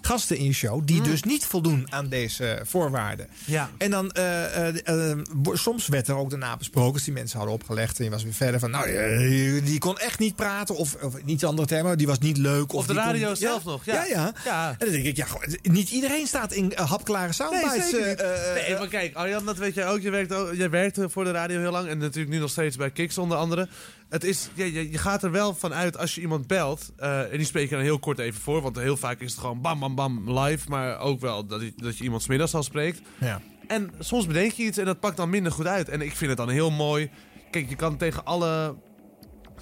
gasten 0.00 0.36
in 0.36 0.44
je 0.44 0.52
show 0.52 0.86
die 0.86 1.00
dus 1.02 1.22
niet 1.22 1.44
voldoen 1.44 1.86
aan 1.92 2.08
deze 2.08 2.60
voorwaarden. 2.64 3.28
Ja. 3.44 3.70
En 3.78 3.90
dan, 3.90 4.10
eh, 4.10 4.68
eh, 4.68 5.10
eh, 5.10 5.18
wo- 5.42 5.54
soms 5.56 5.86
werd 5.88 6.08
er 6.08 6.16
ook 6.16 6.30
daarna 6.30 6.56
besproken, 6.56 6.92
als 6.92 7.04
die 7.04 7.12
mensen 7.12 7.36
hadden 7.38 7.54
opgelegd 7.56 7.98
en 7.98 8.04
je 8.04 8.10
was 8.10 8.22
weer 8.22 8.32
verder 8.34 8.60
van, 8.60 8.70
nou, 8.70 8.88
eh, 8.88 9.64
die 9.64 9.78
kon 9.78 9.98
echt 9.98 10.18
niet 10.18 10.36
praten, 10.36 10.76
of, 10.76 10.94
of 11.02 11.24
niet 11.24 11.44
andere 11.44 11.68
termen, 11.68 11.98
die 11.98 12.06
was 12.06 12.18
niet 12.18 12.36
leuk. 12.36 12.72
Of 12.72 12.78
Of 12.78 12.86
de 12.86 12.94
kon- 12.94 13.02
radio 13.02 13.28
Ja, 13.28 13.34
zelf 13.34 13.64
nog, 13.64 13.84
ja. 13.84 13.94
Ja, 13.94 14.04
ja. 14.04 14.32
Ja. 14.44 14.68
En 14.70 14.76
dan 14.78 14.90
denk 14.90 15.04
ik, 15.04 15.16
ja, 15.16 15.26
niet 15.62 15.90
iedereen 15.90 16.26
staat 16.26 16.52
in 16.52 16.74
eh, 16.74 16.90
hapklare 16.90 17.32
soundbites. 17.32 17.90
zeker 17.90 18.08
niet. 18.08 18.20
eh, 18.20 18.56
eh, 18.58 18.66
nee, 18.68 18.78
maar 18.78 18.88
kijk, 18.88 19.14
Arjan, 19.14 19.44
dat 19.44 19.56
weet 19.56 19.74
jij 19.74 19.86
ook. 19.88 20.00
Je 20.00 20.10
werkt, 20.10 20.32
ook, 20.32 20.54
jij 20.54 20.70
werkte 20.70 21.08
voor 21.10 21.24
de 21.24 21.30
radio 21.30 21.58
heel 21.60 21.70
lang. 21.70 21.88
En 21.88 21.98
natuurlijk 21.98 22.34
nu 22.34 22.38
nog 22.38 22.50
steeds 22.50 22.76
bij 22.76 22.90
Kiks 22.90 23.18
onder 23.18 23.36
andere. 23.38 23.68
Het 24.08 24.24
is, 24.24 24.48
je, 24.54 24.72
je, 24.72 24.90
je 24.90 24.98
gaat 24.98 25.22
er 25.22 25.30
wel 25.30 25.54
van 25.54 25.74
uit 25.74 25.98
als 25.98 26.14
je 26.14 26.20
iemand 26.20 26.46
belt. 26.46 26.92
eh, 26.96 27.32
en 27.32 27.36
die 27.36 27.46
spreek 27.46 27.68
je 27.68 27.74
dan 27.74 27.84
heel 27.84 27.98
kort 27.98 28.18
even 28.18 28.40
voor. 28.40 28.62
Want 28.62 28.76
heel 28.76 28.96
vaak 28.96 29.20
is 29.20 29.30
het 29.30 29.40
gewoon 29.40 29.60
bam, 29.60 29.78
bam, 29.78 29.94
bam 29.94 30.38
live. 30.38 30.68
Maar 30.68 30.98
ook 30.98 31.20
wel 31.20 31.46
dat 31.46 31.60
je, 31.60 31.72
dat 31.76 31.98
je 31.98 32.04
iemand 32.04 32.22
's 32.22 32.26
middags 32.26 32.54
al 32.54 32.62
spreekt. 32.62 33.00
Ja. 33.20 33.40
En 33.66 33.90
soms 33.98 34.26
bedenk 34.26 34.52
je 34.52 34.62
iets 34.62 34.78
en 34.78 34.84
dat 34.84 35.00
pakt 35.00 35.16
dan 35.16 35.30
minder 35.30 35.52
goed 35.52 35.66
uit. 35.66 35.88
En 35.88 36.00
ik 36.00 36.16
vind 36.16 36.30
het 36.30 36.38
dan 36.38 36.48
heel 36.48 36.70
mooi. 36.70 37.10
Kijk, 37.50 37.68
je 37.68 37.76
kan 37.76 37.96
tegen 37.96 38.24
alle... 38.24 38.76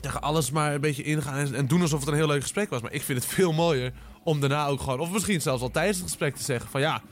Tegen 0.01 0.23
alles 0.23 0.51
maar 0.51 0.74
een 0.74 0.81
beetje 0.81 1.02
ingaan 1.02 1.35
en, 1.35 1.55
en 1.55 1.66
doen 1.66 1.81
alsof 1.81 2.01
het 2.01 2.09
een 2.09 2.14
heel 2.14 2.27
leuk 2.27 2.43
gesprek 2.43 2.70
was. 2.70 2.81
Maar 2.82 2.93
ik 2.93 3.02
vind 3.02 3.23
het 3.23 3.32
veel 3.32 3.52
mooier 3.52 3.93
om 4.24 4.40
daarna 4.40 4.66
ook 4.66 4.81
gewoon... 4.81 5.01
Of 5.01 5.10
misschien 5.10 5.40
zelfs 5.40 5.62
al 5.62 5.70
tijdens 5.70 5.97
het 5.97 6.06
gesprek 6.06 6.36
te 6.36 6.43
zeggen 6.43 6.70
van... 6.70 6.81
Ja, 6.81 7.02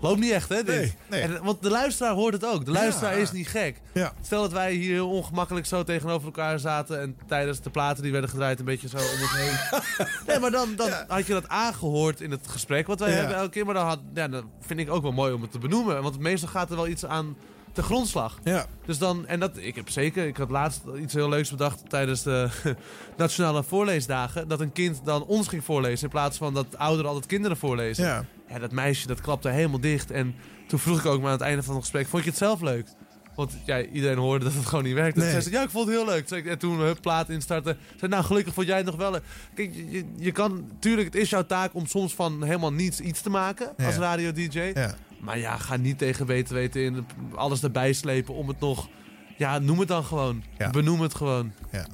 loopt 0.00 0.20
niet 0.20 0.30
echt 0.30 0.48
hè 0.48 0.62
dit. 0.62 0.66
Nee, 0.66 0.94
nee. 1.10 1.20
En, 1.20 1.44
want 1.44 1.62
de 1.62 1.70
luisteraar 1.70 2.12
hoort 2.14 2.32
het 2.32 2.44
ook. 2.46 2.64
De 2.64 2.70
luisteraar 2.70 3.14
Ja. 3.16 3.22
is 3.22 3.32
niet 3.32 3.48
gek. 3.48 3.80
Ja. 3.92 4.12
Stel 4.22 4.40
dat 4.42 4.52
wij 4.52 4.72
hier 4.72 4.92
heel 4.92 5.10
ongemakkelijk 5.10 5.66
zo 5.66 5.82
tegenover 5.82 6.24
elkaar 6.26 6.58
zaten... 6.58 7.00
en 7.00 7.16
tijdens 7.26 7.60
de 7.60 7.70
platen 7.70 8.02
die 8.02 8.12
werden 8.12 8.30
gedraaid 8.30 8.58
een 8.58 8.64
beetje 8.64 8.88
zo 8.88 8.96
om 8.96 9.02
het 9.02 9.30
heen. 9.36 9.80
nee, 10.26 10.38
maar 10.38 10.50
dan, 10.50 10.74
dan 10.76 10.90
had 11.08 11.26
je 11.26 11.32
dat 11.32 11.48
aangehoord 11.48 12.20
in 12.20 12.30
het 12.30 12.46
gesprek 12.48 12.86
wat 12.86 13.00
wij 13.00 13.12
hebben 13.12 13.36
elke 13.36 13.50
keer. 13.50 13.64
Maar 13.64 13.74
dan, 13.74 13.86
had, 13.86 14.00
ja, 14.14 14.28
dan 14.28 14.50
vind 14.60 14.80
ik 14.80 14.90
ook 14.90 15.02
wel 15.02 15.12
mooi 15.12 15.32
om 15.32 15.42
het 15.42 15.52
te 15.52 15.58
benoemen. 15.58 16.02
Want 16.02 16.18
meestal 16.18 16.48
gaat 16.48 16.70
er 16.70 16.76
wel 16.76 16.88
iets 16.88 17.06
aan 17.06 17.36
de 17.74 17.82
grondslag. 17.82 18.38
Ja. 18.44 18.66
Dus 18.86 18.98
dan, 18.98 19.26
en 19.26 19.40
dat, 19.40 19.56
ik 19.56 19.74
heb 19.74 19.88
zeker, 19.90 20.26
ik 20.26 20.36
had 20.36 20.50
laatst 20.50 20.80
iets 21.00 21.14
heel 21.14 21.28
leuks 21.28 21.50
bedacht 21.50 21.82
tijdens 21.88 22.22
de 22.22 22.48
nationale 23.16 23.62
voorleesdagen. 23.62 24.48
Dat 24.48 24.60
een 24.60 24.72
kind 24.72 25.00
dan 25.04 25.24
ons 25.24 25.48
ging 25.48 25.64
voorlezen 25.64 26.04
in 26.04 26.10
plaats 26.10 26.36
van 26.38 26.54
dat 26.54 26.78
ouderen 26.78 27.06
altijd 27.10 27.26
kinderen 27.26 27.56
voorlezen. 27.56 28.04
Ja. 28.04 28.24
Ja, 28.48 28.58
dat 28.58 28.72
meisje 28.72 29.06
dat 29.06 29.20
klapte 29.20 29.48
helemaal 29.48 29.80
dicht. 29.80 30.10
En 30.10 30.34
toen 30.68 30.78
vroeg 30.78 30.98
ik 30.98 31.06
ook 31.06 31.18
maar 31.20 31.26
aan 31.26 31.36
het 31.38 31.46
einde 31.46 31.62
van 31.62 31.74
het 31.74 31.82
gesprek, 31.82 32.06
vond 32.06 32.24
je 32.24 32.30
het 32.30 32.38
zelf 32.38 32.60
leuk? 32.60 32.86
Want 33.34 33.56
ja, 33.64 33.82
iedereen 33.82 34.18
hoorde 34.18 34.44
dat 34.44 34.54
het 34.54 34.66
gewoon 34.66 34.84
niet 34.84 34.94
werkte. 34.94 35.20
Nee. 35.20 35.32
Toen 35.32 35.40
zei 35.42 35.52
ze, 35.52 35.58
ja, 35.58 35.64
ik 35.64 35.70
vond 35.70 35.86
het 35.86 35.96
heel 35.96 36.06
leuk. 36.06 36.26
Toen 36.26 36.38
En 36.44 36.58
toen 36.58 36.78
hup, 36.78 37.00
plaat 37.00 37.28
instarten. 37.28 37.76
Zei, 37.98 38.10
nou, 38.10 38.24
gelukkig 38.24 38.54
vond 38.54 38.66
jij 38.66 38.76
het 38.76 38.86
nog 38.86 38.96
wel 38.96 39.10
leuk. 39.10 39.22
Kijk, 39.54 39.74
je, 39.74 39.90
je, 39.90 40.04
je 40.16 40.32
kan, 40.32 40.70
tuurlijk, 40.78 41.06
het 41.06 41.14
is 41.14 41.30
jouw 41.30 41.46
taak 41.46 41.74
om 41.74 41.86
soms 41.86 42.14
van 42.14 42.42
helemaal 42.42 42.72
niets 42.72 43.00
iets 43.00 43.20
te 43.20 43.30
maken 43.30 43.72
Ja. 43.76 43.86
als 43.86 43.96
radio-dj. 43.96 44.70
Ja. 44.74 44.94
Maar 45.24 45.38
ja, 45.38 45.56
ga 45.56 45.76
niet 45.76 45.98
tegen 45.98 46.26
weten 46.26 46.54
weten 46.54 46.82
in 46.82 47.06
alles 47.34 47.62
erbij 47.62 47.92
slepen 47.92 48.34
om 48.34 48.48
het 48.48 48.60
nog... 48.60 48.88
Ja, 49.36 49.58
noem 49.58 49.78
het 49.78 49.88
dan 49.88 50.04
gewoon. 50.04 50.42
Ja. 50.58 50.70
Benoem 50.70 51.00
het 51.00 51.14
gewoon. 51.14 51.52
Ja. 51.72 51.86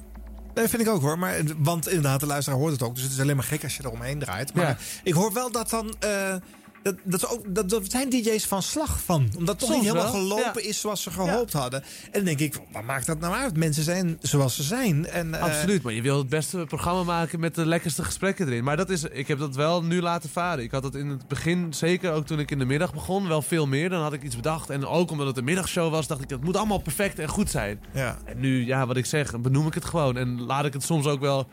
Nee, 0.53 0.67
vind 0.67 0.81
ik 0.81 0.87
ook 0.89 1.01
hoor. 1.01 1.19
Maar, 1.19 1.35
want 1.57 1.87
inderdaad, 1.87 2.19
de 2.19 2.25
luisteraar 2.25 2.59
hoort 2.59 2.71
het 2.71 2.81
ook. 2.83 2.93
Dus 2.95 3.03
het 3.03 3.11
is 3.13 3.19
alleen 3.19 3.35
maar 3.35 3.45
gek 3.45 3.63
als 3.63 3.77
je 3.77 3.83
eromheen 3.85 4.19
draait. 4.19 4.53
Maar 4.53 4.65
Ja. 4.65 4.77
ik 5.03 5.13
hoor 5.13 5.33
wel 5.33 5.51
dat 5.51 5.69
dan... 5.69 5.95
eh, 5.99 6.35
dat, 6.83 6.95
dat, 7.03 7.27
ook, 7.27 7.55
dat, 7.55 7.69
dat 7.69 7.91
zijn 7.91 8.09
DJ's 8.09 8.45
van 8.45 8.61
slag 8.61 9.01
van. 9.01 9.29
Omdat 9.37 9.59
het 9.59 9.59
toch 9.59 9.69
niet 9.69 9.85
helemaal 9.87 10.11
gelopen 10.11 10.63
ja. 10.63 10.69
is 10.69 10.79
zoals 10.79 11.01
ze 11.01 11.11
gehoopt 11.11 11.53
hadden. 11.53 11.83
En 11.83 12.11
dan 12.11 12.23
denk 12.23 12.39
ik, 12.39 12.59
wat 12.71 12.83
maakt 12.83 13.05
dat 13.05 13.19
nou 13.19 13.33
uit? 13.33 13.57
Mensen 13.57 13.83
zijn 13.83 14.17
zoals 14.21 14.55
ze 14.55 14.63
zijn. 14.63 15.07
En, 15.07 15.33
eh, 15.33 15.41
Absoluut, 15.41 15.83
maar 15.83 15.93
je 15.93 16.01
wil 16.01 16.17
het 16.17 16.29
beste 16.29 16.65
programma 16.67 17.03
maken 17.03 17.39
met 17.39 17.55
de 17.55 17.65
lekkerste 17.65 18.03
gesprekken 18.03 18.47
erin. 18.47 18.63
Maar 18.63 18.77
dat 18.77 18.89
is, 18.89 19.03
ik 19.03 19.27
heb 19.27 19.39
dat 19.39 19.55
wel 19.55 19.83
nu 19.83 20.01
laten 20.01 20.29
varen. 20.29 20.63
Ik 20.63 20.71
had 20.71 20.83
het 20.83 20.95
in 20.95 21.07
het 21.07 21.27
begin, 21.27 21.73
zeker 21.73 22.11
ook 22.11 22.25
toen 22.25 22.39
ik 22.39 22.51
in 22.51 22.59
de 22.59 22.65
middag 22.65 22.93
begon, 22.93 23.27
wel 23.27 23.41
veel 23.41 23.67
meer. 23.67 23.89
Dan 23.89 24.01
had 24.01 24.13
ik 24.13 24.23
iets 24.23 24.35
bedacht. 24.35 24.69
En 24.69 24.85
ook 24.85 25.11
omdat 25.11 25.27
het 25.27 25.37
een 25.37 25.43
middagshow 25.43 25.91
was, 25.91 26.07
dacht 26.07 26.21
ik, 26.21 26.29
het 26.29 26.43
moet 26.43 26.57
allemaal 26.57 26.81
perfect 26.81 27.19
en 27.19 27.27
goed 27.27 27.49
zijn. 27.49 27.79
Ja. 27.93 28.17
En 28.25 28.39
nu, 28.39 28.65
ja, 28.65 28.85
wat 28.85 28.97
ik 28.97 29.05
zeg, 29.05 29.39
benoem 29.39 29.67
ik 29.67 29.73
het 29.73 29.85
gewoon. 29.85 30.17
En 30.17 30.41
laat 30.41 30.65
ik 30.65 30.73
het 30.73 30.83
soms 30.83 31.05
ook 31.05 31.19
wel 31.19 31.47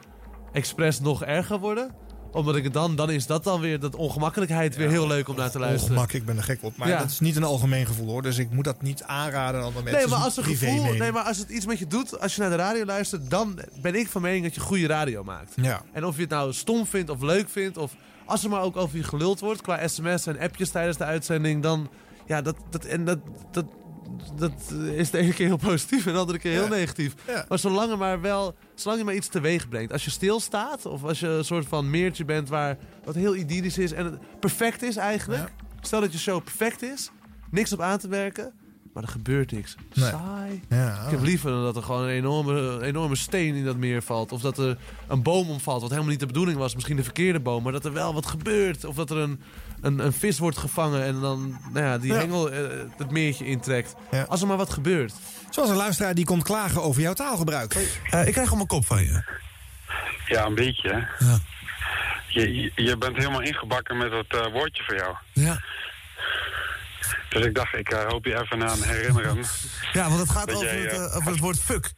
expres 0.52 1.00
nog 1.00 1.24
erger 1.24 1.58
worden. 1.58 2.06
Omdat 2.32 2.56
ik 2.56 2.64
het 2.64 2.72
dan, 2.72 2.96
dan 2.96 3.10
is 3.10 3.26
dat 3.26 3.44
dan 3.44 3.60
weer, 3.60 3.80
dat 3.80 3.94
ongemakkelijkheid 3.94 4.76
weer 4.76 4.88
heel 4.88 5.06
leuk 5.06 5.28
om 5.28 5.36
naar 5.36 5.50
te 5.50 5.58
luisteren. 5.58 5.96
Ongemak, 5.96 6.12
ik 6.12 6.24
ben 6.24 6.36
er 6.36 6.42
gek 6.42 6.62
op. 6.62 6.76
Maar 6.76 6.88
dat 6.88 7.10
is 7.10 7.20
niet 7.20 7.36
een 7.36 7.44
algemeen 7.44 7.86
gevoel 7.86 8.08
hoor. 8.08 8.22
Dus 8.22 8.38
ik 8.38 8.50
moet 8.50 8.64
dat 8.64 8.82
niet 8.82 9.02
aanraden 9.02 9.60
aan 9.60 9.66
andere 9.66 9.84
mensen. 9.84 10.02
Nee 10.02 10.10
maar, 10.10 10.18
Het 10.18 10.36
als 10.36 10.36
een 10.36 10.56
gevoel, 10.56 10.94
nee, 10.94 11.12
maar 11.12 11.22
als 11.22 11.38
het 11.38 11.48
iets 11.48 11.66
met 11.66 11.78
je 11.78 11.86
doet, 11.86 12.20
als 12.20 12.34
je 12.34 12.40
naar 12.40 12.50
de 12.50 12.56
radio 12.56 12.84
luistert, 12.84 13.30
dan 13.30 13.58
ben 13.82 13.94
ik 13.94 14.08
van 14.08 14.22
mening 14.22 14.44
dat 14.44 14.54
je 14.54 14.60
goede 14.60 14.86
radio 14.86 15.24
maakt. 15.24 15.52
Ja. 15.56 15.82
En 15.92 16.04
of 16.04 16.14
je 16.14 16.20
het 16.20 16.30
nou 16.30 16.52
stom 16.52 16.86
vindt 16.86 17.10
of 17.10 17.20
leuk 17.22 17.48
vindt, 17.48 17.76
of 17.76 17.92
als 18.24 18.44
er 18.44 18.50
maar 18.50 18.62
ook 18.62 18.76
over 18.76 18.96
je 18.96 19.04
geluld 19.04 19.40
wordt 19.40 19.60
qua 19.60 19.88
sms 19.88 20.26
en 20.26 20.38
appjes 20.38 20.70
tijdens 20.70 20.96
de 20.96 21.04
uitzending, 21.04 21.62
dan 21.62 21.88
ja, 22.26 22.42
dat, 22.42 22.56
dat, 22.70 22.84
en 22.84 23.04
dat, 23.04 23.18
dat, 23.50 23.64
dat 24.36 24.52
is 24.94 25.10
de 25.10 25.18
ene 25.18 25.32
keer 25.32 25.46
heel 25.46 25.56
positief 25.56 26.06
en 26.06 26.12
de 26.12 26.18
andere 26.18 26.38
keer 26.38 26.52
heel 26.52 26.62
Ja. 26.62 26.68
negatief. 26.68 27.14
Ja. 27.26 27.44
Maar 27.48 27.58
zolang 27.58 27.90
er 27.90 27.98
maar 27.98 28.20
wel, 28.20 28.54
zolang 28.74 28.98
je 29.00 29.06
maar 29.06 29.14
iets 29.14 29.28
teweeg 29.28 29.68
brengt. 29.68 29.92
Als 29.92 30.04
je 30.04 30.10
stilstaat, 30.10 30.86
of 30.86 31.04
als 31.04 31.20
je 31.20 31.26
een 31.28 31.44
soort 31.44 31.66
van 31.66 31.90
meertje 31.90 32.24
bent 32.24 32.48
waar 32.48 32.76
wat 33.04 33.14
heel 33.14 33.34
idyllisch 33.36 33.78
is 33.78 33.92
en 33.92 34.04
het 34.04 34.40
perfect 34.40 34.82
is 34.82 34.96
eigenlijk. 34.96 35.52
Stel 35.80 36.00
dat 36.00 36.12
je 36.12 36.18
show 36.18 36.42
perfect 36.44 36.82
is, 36.82 37.10
niks 37.50 37.72
op 37.72 37.80
aan 37.80 37.98
te 37.98 38.08
werken, 38.08 38.52
maar 38.92 39.02
er 39.02 39.08
gebeurt 39.08 39.52
niks. 39.52 39.76
Nee. 39.94 40.08
Saai. 40.08 40.60
Ja, 40.68 41.04
Ik 41.04 41.10
heb 41.10 41.22
liever 41.22 41.50
dan 41.50 41.62
dat 41.62 41.76
er 41.76 41.82
gewoon 41.82 42.02
een 42.02 42.08
enorme, 42.08 42.52
een 42.60 42.82
enorme 42.82 43.16
steen 43.16 43.54
in 43.54 43.64
dat 43.64 43.76
meer 43.76 44.02
valt. 44.02 44.32
Of 44.32 44.40
dat 44.40 44.58
er 44.58 44.78
een 45.08 45.22
boom 45.22 45.50
omvalt, 45.50 45.80
wat 45.80 45.90
helemaal 45.90 46.10
niet 46.10 46.20
de 46.20 46.26
bedoeling 46.26 46.58
was. 46.58 46.74
Misschien 46.74 46.96
de 46.96 47.02
verkeerde 47.04 47.40
boom, 47.40 47.62
maar 47.62 47.72
dat 47.72 47.84
er 47.84 47.92
wel 47.92 48.14
wat 48.14 48.26
gebeurt. 48.26 48.84
Of 48.84 48.94
dat 48.94 49.10
er 49.10 49.16
een, 49.16 49.40
een, 49.80 49.98
een 49.98 50.12
vis 50.12 50.38
wordt 50.38 50.58
gevangen 50.58 51.02
en 51.04 51.20
dan 51.20 51.58
nou 51.72 51.86
ja, 51.86 51.98
die 51.98 52.12
Ja. 52.12 52.18
hengel 52.18 52.50
eh, 52.50 52.60
het 52.96 53.10
meertje 53.10 53.44
intrekt. 53.44 53.94
Ja. 54.10 54.22
Als 54.22 54.40
er 54.40 54.46
maar 54.46 54.56
wat 54.56 54.70
gebeurt. 54.72 55.12
Zoals 55.50 55.70
een 55.70 55.76
luisteraar 55.76 56.14
die 56.14 56.24
komt 56.24 56.42
klagen 56.42 56.82
over 56.82 57.02
jouw 57.02 57.12
taalgebruik. 57.12 57.74
Eh, 58.10 58.26
ik 58.26 58.32
krijg 58.32 58.50
al 58.50 58.56
mijn 58.56 58.68
kop 58.68 58.86
van 58.86 59.02
je. 59.02 59.22
Ja, 60.26 60.44
een 60.44 60.54
beetje. 60.54 60.88
hè. 60.88 61.26
Ja. 61.26 61.38
Je, 62.28 62.72
je, 62.74 62.96
bent 62.96 63.16
helemaal 63.16 63.40
ingebakken 63.42 63.96
met 63.96 64.10
dat 64.10 64.44
eh, 64.44 64.52
woordje 64.52 64.82
van 64.84 64.96
jou. 64.96 65.16
Ja. 65.32 65.60
Dus 67.28 67.44
ik 67.44 67.54
dacht, 67.54 67.74
ik 67.74 67.88
hoop 68.08 68.24
je 68.24 68.40
even 68.40 68.68
aan 68.68 68.82
herinneren. 68.82 69.44
Ja, 69.92 70.08
want 70.08 70.20
het 70.20 70.30
gaat 70.30 70.52
over, 70.52 70.82
jij, 70.82 70.98
het, 70.98 71.12
over 71.12 71.30
het 71.30 71.40
woord 71.40 71.60
fuck. 71.60 71.92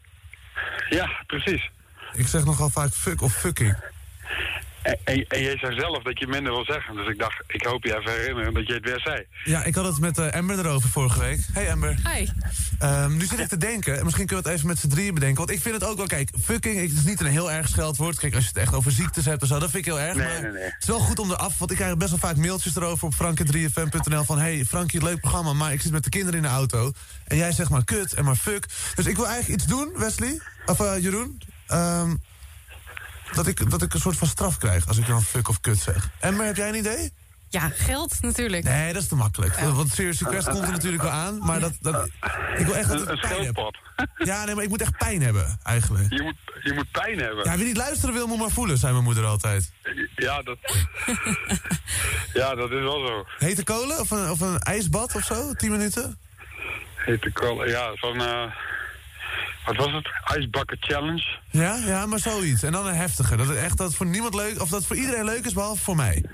Ja, 0.89 1.11
precies. 1.27 1.71
Ik 2.13 2.27
zeg 2.27 2.45
nogal 2.45 2.71
vaak 2.71 2.93
fuck 2.93 3.21
of 3.23 3.33
fucking. 3.33 3.77
En, 4.83 4.99
en, 5.05 5.25
en 5.29 5.43
jij 5.43 5.59
zei 5.59 5.79
zelf 5.79 6.03
dat 6.03 6.19
je 6.19 6.27
minder 6.27 6.53
wil 6.53 6.65
zeggen. 6.65 6.95
Dus 6.95 7.07
ik 7.07 7.19
dacht, 7.19 7.43
ik 7.47 7.65
hoop 7.65 7.85
je 7.85 7.99
even 7.99 8.13
herinneren 8.13 8.55
dat 8.55 8.67
je 8.67 8.75
het 8.75 8.85
weer 8.85 9.01
zei. 9.01 9.25
Ja, 9.45 9.65
ik 9.65 9.75
had 9.75 9.85
het 9.85 10.01
met 10.01 10.19
eh, 10.19 10.31
Amber 10.31 10.59
erover 10.59 10.89
vorige 10.89 11.21
week. 11.21 11.41
Hey 11.53 11.73
Amber. 11.73 11.95
Hi. 12.15 12.27
Ehm, 12.79 13.17
nu 13.17 13.25
zit 13.25 13.39
ik 13.39 13.49
te 13.49 13.57
denken, 13.57 13.99
en 13.99 14.05
misschien 14.05 14.27
kunnen 14.27 14.45
we 14.45 14.51
het 14.51 14.59
even 14.59 14.71
met 14.71 14.79
z'n 14.79 14.89
drieën 14.89 15.15
bedenken. 15.15 15.39
Want 15.39 15.51
ik 15.51 15.61
vind 15.61 15.75
het 15.75 15.85
ook 15.85 15.97
wel, 15.97 16.07
kijk, 16.07 16.31
fucking, 16.43 16.81
het 16.81 16.93
is 16.93 17.05
niet 17.05 17.21
een 17.21 17.27
heel 17.27 17.53
erg 17.53 17.69
scheldwoord. 17.69 18.19
Kijk, 18.19 18.35
als 18.35 18.43
je 18.43 18.49
het 18.49 18.59
echt 18.59 18.75
over 18.75 18.93
ziektes 18.93 19.25
hebt 19.25 19.43
en 19.43 19.49
zo, 19.49 19.59
dat 19.59 19.71
vind 19.71 19.87
ik 19.87 19.93
heel 19.93 20.01
erg. 20.01 20.17
Nee, 20.17 20.27
maar 20.27 20.43
nee, 20.43 20.53
nee. 20.53 20.63
Het 20.63 20.77
is 20.83 20.89
wel 20.89 20.99
goed 20.99 21.19
om 21.19 21.31
eraf, 21.31 21.59
want 21.59 21.71
ik 21.71 21.77
krijg 21.77 21.97
best 21.97 22.11
wel 22.11 22.19
vaak 22.19 22.37
mailtjes 22.37 22.77
erover 22.77 23.07
op 23.07 23.15
frank3fm.nl 23.15 24.23
van... 24.25 24.39
hey, 24.39 24.65
Frankie, 24.65 25.03
leuk 25.03 25.21
programma, 25.21 25.53
maar 25.53 25.73
ik 25.73 25.81
zit 25.81 25.93
met 25.93 26.05
de 26.05 26.11
kinderen 26.11 26.37
in 26.37 26.43
de 26.43 26.53
auto. 26.53 26.93
En 27.25 27.37
jij 27.37 27.53
zegt 27.53 27.71
maar 27.71 27.85
kut 27.85 28.15
en 28.15 28.25
maar 28.25 28.37
fuck. 28.37 28.67
Dus 28.95 29.07
ik 29.07 29.17
wil 29.17 29.27
eigenlijk 29.27 29.61
iets 29.61 29.71
doen, 29.71 29.93
Wesley, 29.97 30.41
of 30.67 30.81
eh, 30.81 31.03
Jeroen. 31.03 31.41
Ehm, 31.67 32.15
dat 33.33 33.47
ik, 33.47 33.71
dat 33.71 33.83
ik 33.83 33.95
een 33.95 34.01
soort 34.01 34.17
van 34.17 34.29
straf 34.29 34.59
krijg 34.59 34.87
als 34.89 34.99
ik 34.99 35.07
dan 35.07 35.23
fuck 35.23 35.49
of 35.49 35.61
kut 35.61 35.79
zeg. 35.79 36.11
Emmer, 36.21 36.47
heb 36.47 36.57
jij 36.57 36.69
een 36.69 36.75
idee? 36.75 37.13
Ja, 37.51 37.69
geld 37.69 38.23
natuurlijk. 38.23 38.65
Nee, 38.65 38.93
dat 38.93 39.03
is 39.03 39.09
te 39.09 39.15
makkelijk. 39.15 39.61
Want 39.61 39.91
Serious 39.93 40.21
Request 40.21 40.49
komt 40.49 40.65
er 40.65 40.71
natuurlijk 40.73 41.03
wel 41.03 41.13
aan. 41.13 41.39
Maar 41.39 41.61
dat, 41.61 41.73
dat, 41.81 42.09
ik 42.57 42.67
wil 42.67 42.77
echt 42.77 42.89
dat 42.89 43.09
Een, 43.09 43.21
pijn 43.21 43.45
heb. 43.45 43.75
Ja, 44.17 44.45
nee, 44.45 44.55
maar 44.55 44.65
ik 44.65 44.71
moet 44.71 44.81
echt 44.81 44.97
pijn 44.99 45.23
hebben, 45.23 45.59
eigenlijk. 45.63 46.13
Je 46.13 46.23
moet, 46.23 46.37
je 46.63 46.73
moet 46.73 46.91
pijn 46.91 47.19
hebben. 47.19 47.45
Ja, 47.45 47.57
wie 47.57 47.67
niet 47.67 47.77
luisteren 47.77 48.15
wil, 48.15 48.27
moet 48.27 48.39
maar 48.39 48.51
voelen, 48.51 48.79
zei 48.79 48.93
mijn 48.93 49.05
moeder 49.05 49.25
altijd. 49.25 49.73
Ja, 50.17 50.43
dat... 50.43 50.59
ja, 52.33 52.55
dat 52.55 52.71
is 52.71 52.81
wel 52.81 53.07
zo. 53.07 53.27
Hete 53.39 53.65
kolen 53.65 54.01
of 54.01 54.11
een, 54.11 54.31
of 54.31 54.41
een 54.41 54.59
ijsbad 54.59 55.15
of 55.15 55.25
zo? 55.25 55.53
10 55.53 55.71
minuten? 55.71 56.19
Hete 56.97 57.33
kolen, 57.33 57.69
ja, 57.69 57.91
zo'n... 57.95 58.21
eh, 58.21 58.43
wat 59.67 59.77
was 59.77 59.93
het? 59.93 60.09
Ijsbakken 60.25 60.77
challenge. 60.81 61.39
Ja, 61.51 61.77
ja, 61.87 62.07
maar 62.07 62.19
zoiets. 62.19 62.63
En 62.63 62.73
dan 62.73 62.87
een 62.87 62.95
heftige. 62.95 63.37
Dat 63.37 63.49
het 63.49 63.57
echt 63.57 63.77
dat 63.77 63.87
het 63.87 63.97
voor 63.97 64.07
niemand 64.07 64.35
leuk, 64.35 64.61
of 64.61 64.69
dat 64.69 64.79
het 64.79 64.87
voor 64.87 64.97
iedereen 64.97 65.25
leuk 65.25 65.45
is, 65.45 65.53
behalve 65.53 65.83
voor 65.83 65.97
mij. 65.97 66.25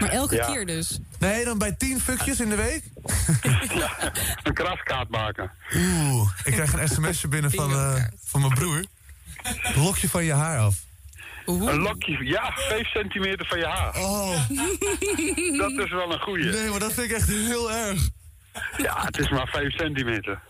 Maar 0.00 0.08
elke 0.10 0.34
Ja. 0.34 0.46
keer 0.46 0.66
dus. 0.66 0.98
Nee, 1.18 1.44
dan 1.44 1.58
bij 1.58 1.72
10 1.72 2.00
fuckjes 2.00 2.40
in 2.40 2.48
de 2.48 2.56
week? 2.56 2.82
Een 4.42 4.54
kraskaart 4.54 5.08
maken. 5.08 5.50
Oeh, 5.74 6.30
ik 6.44 6.52
krijg 6.52 6.72
een 6.72 6.88
sms'je 6.88 7.28
binnen 7.28 7.50
van, 7.50 7.70
eh, 7.72 8.04
van 8.24 8.40
mijn 8.40 8.54
broer. 8.54 8.84
Lok 9.74 9.96
je 9.96 10.08
van 10.08 10.24
je 10.24 10.32
haar 10.32 10.58
af. 10.58 10.74
Een 11.46 11.78
lokje, 11.80 12.24
ja, 12.24 12.52
5 12.54 12.86
centimeter 12.90 13.46
van 13.46 13.58
je 13.58 13.66
haar. 13.66 13.96
Oh. 13.96 14.48
Dat 15.58 15.84
is 15.86 15.90
wel 15.90 16.12
een 16.12 16.20
goeie. 16.20 16.44
Nee, 16.44 16.70
maar 16.70 16.78
dat 16.78 16.92
vind 16.92 17.10
ik 17.10 17.16
echt 17.16 17.28
heel 17.28 17.72
erg. 17.72 18.08
Ja, 18.76 19.02
het 19.04 19.18
is 19.18 19.28
maar 19.28 19.46
5 19.48 19.72
centimeter. 19.76 20.40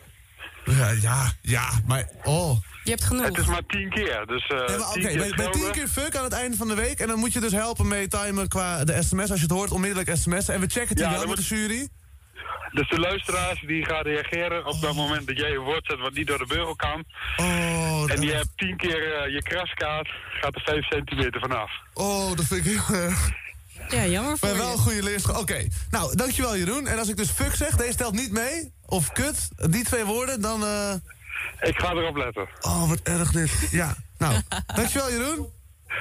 Ja, 0.65 0.91
ja, 0.91 1.33
ja, 1.43 1.71
maar 1.87 2.09
oh. 2.23 2.57
Je 2.85 2.91
hebt 2.91 3.05
genoeg. 3.05 3.25
Het 3.27 3.39
is 3.39 3.47
maar 3.47 3.67
10 3.67 3.91
keer, 3.91 4.25
dus 4.27 4.47
eh 4.47 4.67
Nee, 4.69 4.79
maar 4.79 4.89
Oké, 4.89 4.93
10 5.01 5.03
keer 5.09 5.17
bij, 5.19 5.29
bij 5.31 5.45
10 5.45 5.53
schelden. 5.55 5.73
keer 5.73 5.89
fuck 5.89 6.17
aan 6.17 6.25
het 6.25 6.33
einde 6.33 6.57
van 6.57 6.69
de 6.69 6.75
week. 6.75 6.99
En 7.01 7.07
dan 7.09 7.19
moet 7.19 7.33
je 7.33 7.41
dus 7.41 7.53
helpen 7.53 7.89
mee 7.89 8.09
timen 8.09 8.49
qua 8.49 8.85
de 8.85 9.03
sms. 9.03 9.31
Als 9.31 9.39
je 9.41 9.47
het 9.47 9.51
hoort, 9.55 9.71
onmiddellijk 9.71 10.17
sms'en. 10.17 10.55
En 10.55 10.61
we 10.61 10.67
checken 10.67 10.89
het 10.89 10.99
Ja, 10.99 11.11
wel 11.11 11.27
met 11.27 11.37
de 11.37 11.43
jury. 11.43 11.89
Dus 12.73 12.89
de 12.89 12.99
luisteraars 12.99 13.61
die 13.67 13.85
gaan 13.85 14.03
reageren 14.03 14.67
op 14.67 14.81
dat 14.81 14.95
moment 14.95 15.27
dat 15.27 15.37
jij 15.37 15.51
een 15.51 15.63
woord 15.63 15.87
zet 15.87 15.99
wat 15.99 16.13
niet 16.13 16.27
door 16.27 16.39
de 16.39 16.47
beugel 16.47 16.77
kan. 16.77 17.05
Oh, 17.37 18.05
en 18.11 18.21
je 18.21 18.33
hebt 18.33 18.49
10 18.57 18.77
keer 18.77 19.15
eh, 19.15 19.33
je 19.35 19.43
kraskaart, 19.43 20.09
gaat 20.41 20.55
er 20.55 20.63
5 20.65 20.85
centimeter 20.89 21.41
vanaf. 21.41 21.71
Oh, 21.95 22.37
dat 22.37 22.45
vind 22.47 22.67
ik 22.67 22.73
heel 22.73 22.97
erg. 22.97 23.31
Ja, 23.89 24.07
jammer 24.07 24.39
voor 24.39 24.49
Maar 24.49 24.57
wel 24.59 24.67
je. 24.67 24.73
een 24.73 24.79
goede 24.79 25.03
leerschool. 25.03 25.41
Oké, 25.41 25.67
nou, 25.91 26.17
dankjewel 26.17 26.57
Jeroen. 26.57 26.87
En 26.87 26.99
als 26.99 27.09
ik 27.09 27.17
dus 27.17 27.31
fuck 27.31 27.55
zeg, 27.55 27.77
deze 27.77 27.97
telt 27.97 28.15
niet 28.15 28.33
mee. 28.33 28.74
Of 28.87 29.13
kut, 29.13 29.49
die 29.71 29.85
twee 29.85 30.05
woorden, 30.05 30.41
dan... 30.41 30.65
eh, 30.65 30.95
Ik 31.61 31.79
ga 31.79 31.91
erop 31.93 32.17
letten. 32.17 32.49
Oh, 32.61 32.89
wat 32.89 33.01
erg 33.03 33.31
dit. 33.33 33.51
Ja, 33.71 33.97
nou, 34.19 34.41
dankjewel 34.75 35.11
Jeroen. 35.11 35.47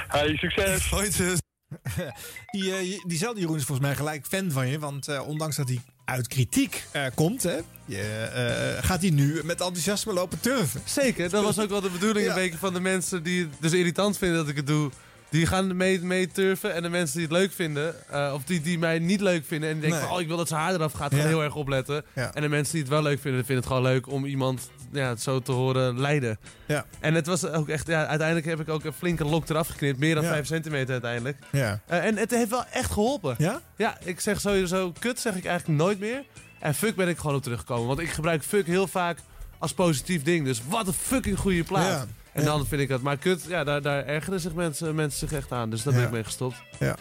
Hey, 0.08 0.36
succes. 0.38 0.90
Hoi. 0.90 1.10
Die, 2.52 2.76
eh, 2.76 3.00
diezelfde 3.08 3.40
Jeroen 3.40 3.58
is 3.58 3.64
volgens 3.64 3.88
mij 3.88 3.96
gelijk 3.96 4.26
fan 4.26 4.52
van 4.52 4.68
je. 4.68 4.80
Want 4.80 5.08
eh, 5.08 5.28
ondanks 5.28 5.56
dat 5.56 5.68
hij 5.68 5.82
uit 6.06 6.28
kritiek 6.28 6.84
eh, 6.92 7.06
komt, 7.16 7.44
hè, 7.44 7.58
je, 7.86 8.02
eh, 8.02 8.84
gaat 8.86 9.02
hij 9.02 9.10
nu 9.10 9.34
met 9.44 9.62
enthousiasme 9.62 10.14
lopen 10.14 10.40
turven. 10.40 10.82
Zeker, 10.86 11.30
dat 11.30 11.44
was 11.44 11.60
ook 11.60 11.70
wel 11.70 11.82
de 11.82 11.90
bedoeling 11.90 12.28
een 12.28 12.34
beetje 12.34 12.58
van 12.58 12.74
de 12.74 12.80
mensen 12.80 13.24
die 13.24 13.42
het 13.42 13.50
dus 13.60 13.72
irritant 13.72 14.18
vinden 14.18 14.38
dat 14.38 14.48
ik 14.48 14.56
het 14.56 14.68
doe. 14.68 14.92
Die 15.34 15.46
gaan 15.46 15.76
mee, 15.78 16.02
mee 16.02 16.28
turven 16.28 16.74
en 16.74 16.82
de 16.84 16.90
mensen 16.90 17.18
die 17.18 17.28
het 17.28 17.38
leuk 17.38 17.52
vinden, 17.52 17.96
eh, 18.10 18.32
of 18.34 18.44
die, 18.44 18.62
die 18.62 18.78
mij 18.80 19.00
niet 19.00 19.22
leuk 19.22 19.44
vinden 19.46 19.70
en 19.70 19.74
die 19.76 19.82
denken 19.82 20.00
Nee. 20.00 20.08
van 20.08 20.16
oh 20.18 20.22
ik 20.22 20.28
wil 20.28 20.38
dat 20.38 20.48
zijn 20.48 20.62
haar 20.62 20.74
eraf 20.74 20.92
gaat, 20.94 21.12
gaan 21.12 21.22
Ja. 21.22 21.28
heel 21.28 21.44
erg 21.44 21.56
opletten. 21.56 22.04
Ja. 22.14 22.34
En 22.34 22.42
de 22.42 22.50
mensen 22.50 22.74
die 22.74 22.82
het 22.82 22.92
wel 22.92 23.02
leuk 23.02 23.20
vinden, 23.22 23.40
vinden 23.46 23.64
het 23.64 23.74
gewoon 23.74 23.82
leuk 23.92 24.08
om 24.12 24.26
iemand 24.26 24.70
ja, 24.92 25.16
zo 25.16 25.40
te 25.40 25.52
horen 25.52 26.00
lijden. 26.00 26.40
Ja. 26.66 26.86
En 27.00 27.14
het 27.14 27.26
was 27.28 27.46
ook 27.46 27.70
echt, 27.70 27.88
ja, 27.88 28.06
uiteindelijk 28.06 28.48
heb 28.48 28.60
ik 28.60 28.70
ook 28.70 28.84
een 28.84 28.94
flinke 28.94 29.26
lok 29.26 29.50
eraf 29.50 29.68
geknipt, 29.68 30.00
meer 30.00 30.16
dan 30.16 30.24
Ja. 30.24 30.30
5 30.30 30.48
centimeter 30.48 30.92
uiteindelijk. 30.92 31.38
Ja. 31.52 31.80
Eh, 31.88 32.06
en 32.06 32.18
het 32.18 32.32
heeft 32.32 32.50
wel 32.50 32.66
echt 32.72 32.92
geholpen. 32.92 33.36
Ja? 33.38 33.62
Ja, 33.76 33.98
ik 34.04 34.20
zeg 34.20 34.40
sowieso 34.42 34.94
kut 35.00 35.20
zeg 35.20 35.36
ik 35.36 35.46
eigenlijk 35.46 35.80
nooit 35.80 36.00
meer. 36.00 36.24
En 36.60 36.76
fuck 36.76 36.96
ben 36.96 37.08
ik 37.08 37.18
gewoon 37.18 37.36
op 37.36 37.44
teruggekomen. 37.44 37.88
Want 37.88 38.00
ik 38.00 38.10
gebruik 38.10 38.44
fuck 38.44 38.66
heel 38.66 38.88
vaak 38.88 39.18
als 39.58 39.74
positief 39.74 40.24
ding. 40.24 40.46
Dus 40.46 40.62
wat 40.70 40.88
een 40.88 40.94
fucking 40.94 41.38
goede 41.38 41.64
plaat. 41.64 42.08
En 42.34 42.46
dan 42.46 42.66
vind 42.68 42.82
ik 42.82 42.90
dat. 42.90 43.02
Maar 43.02 43.18
kut, 43.18 43.44
ja, 43.48 43.64
daar, 43.64 43.82
daar 43.82 44.06
ergeren 44.06 44.40
zich 44.40 44.54
mensen, 44.54 44.96
mensen 44.96 45.20
zich 45.30 45.38
echt 45.38 45.52
aan. 45.52 45.70
Dus 45.70 45.84
daar 45.84 45.94
ben 45.94 46.04
ik 46.04 46.12
mee 46.12 46.24
gestopt. 46.24 46.56
Ja. 46.80 46.96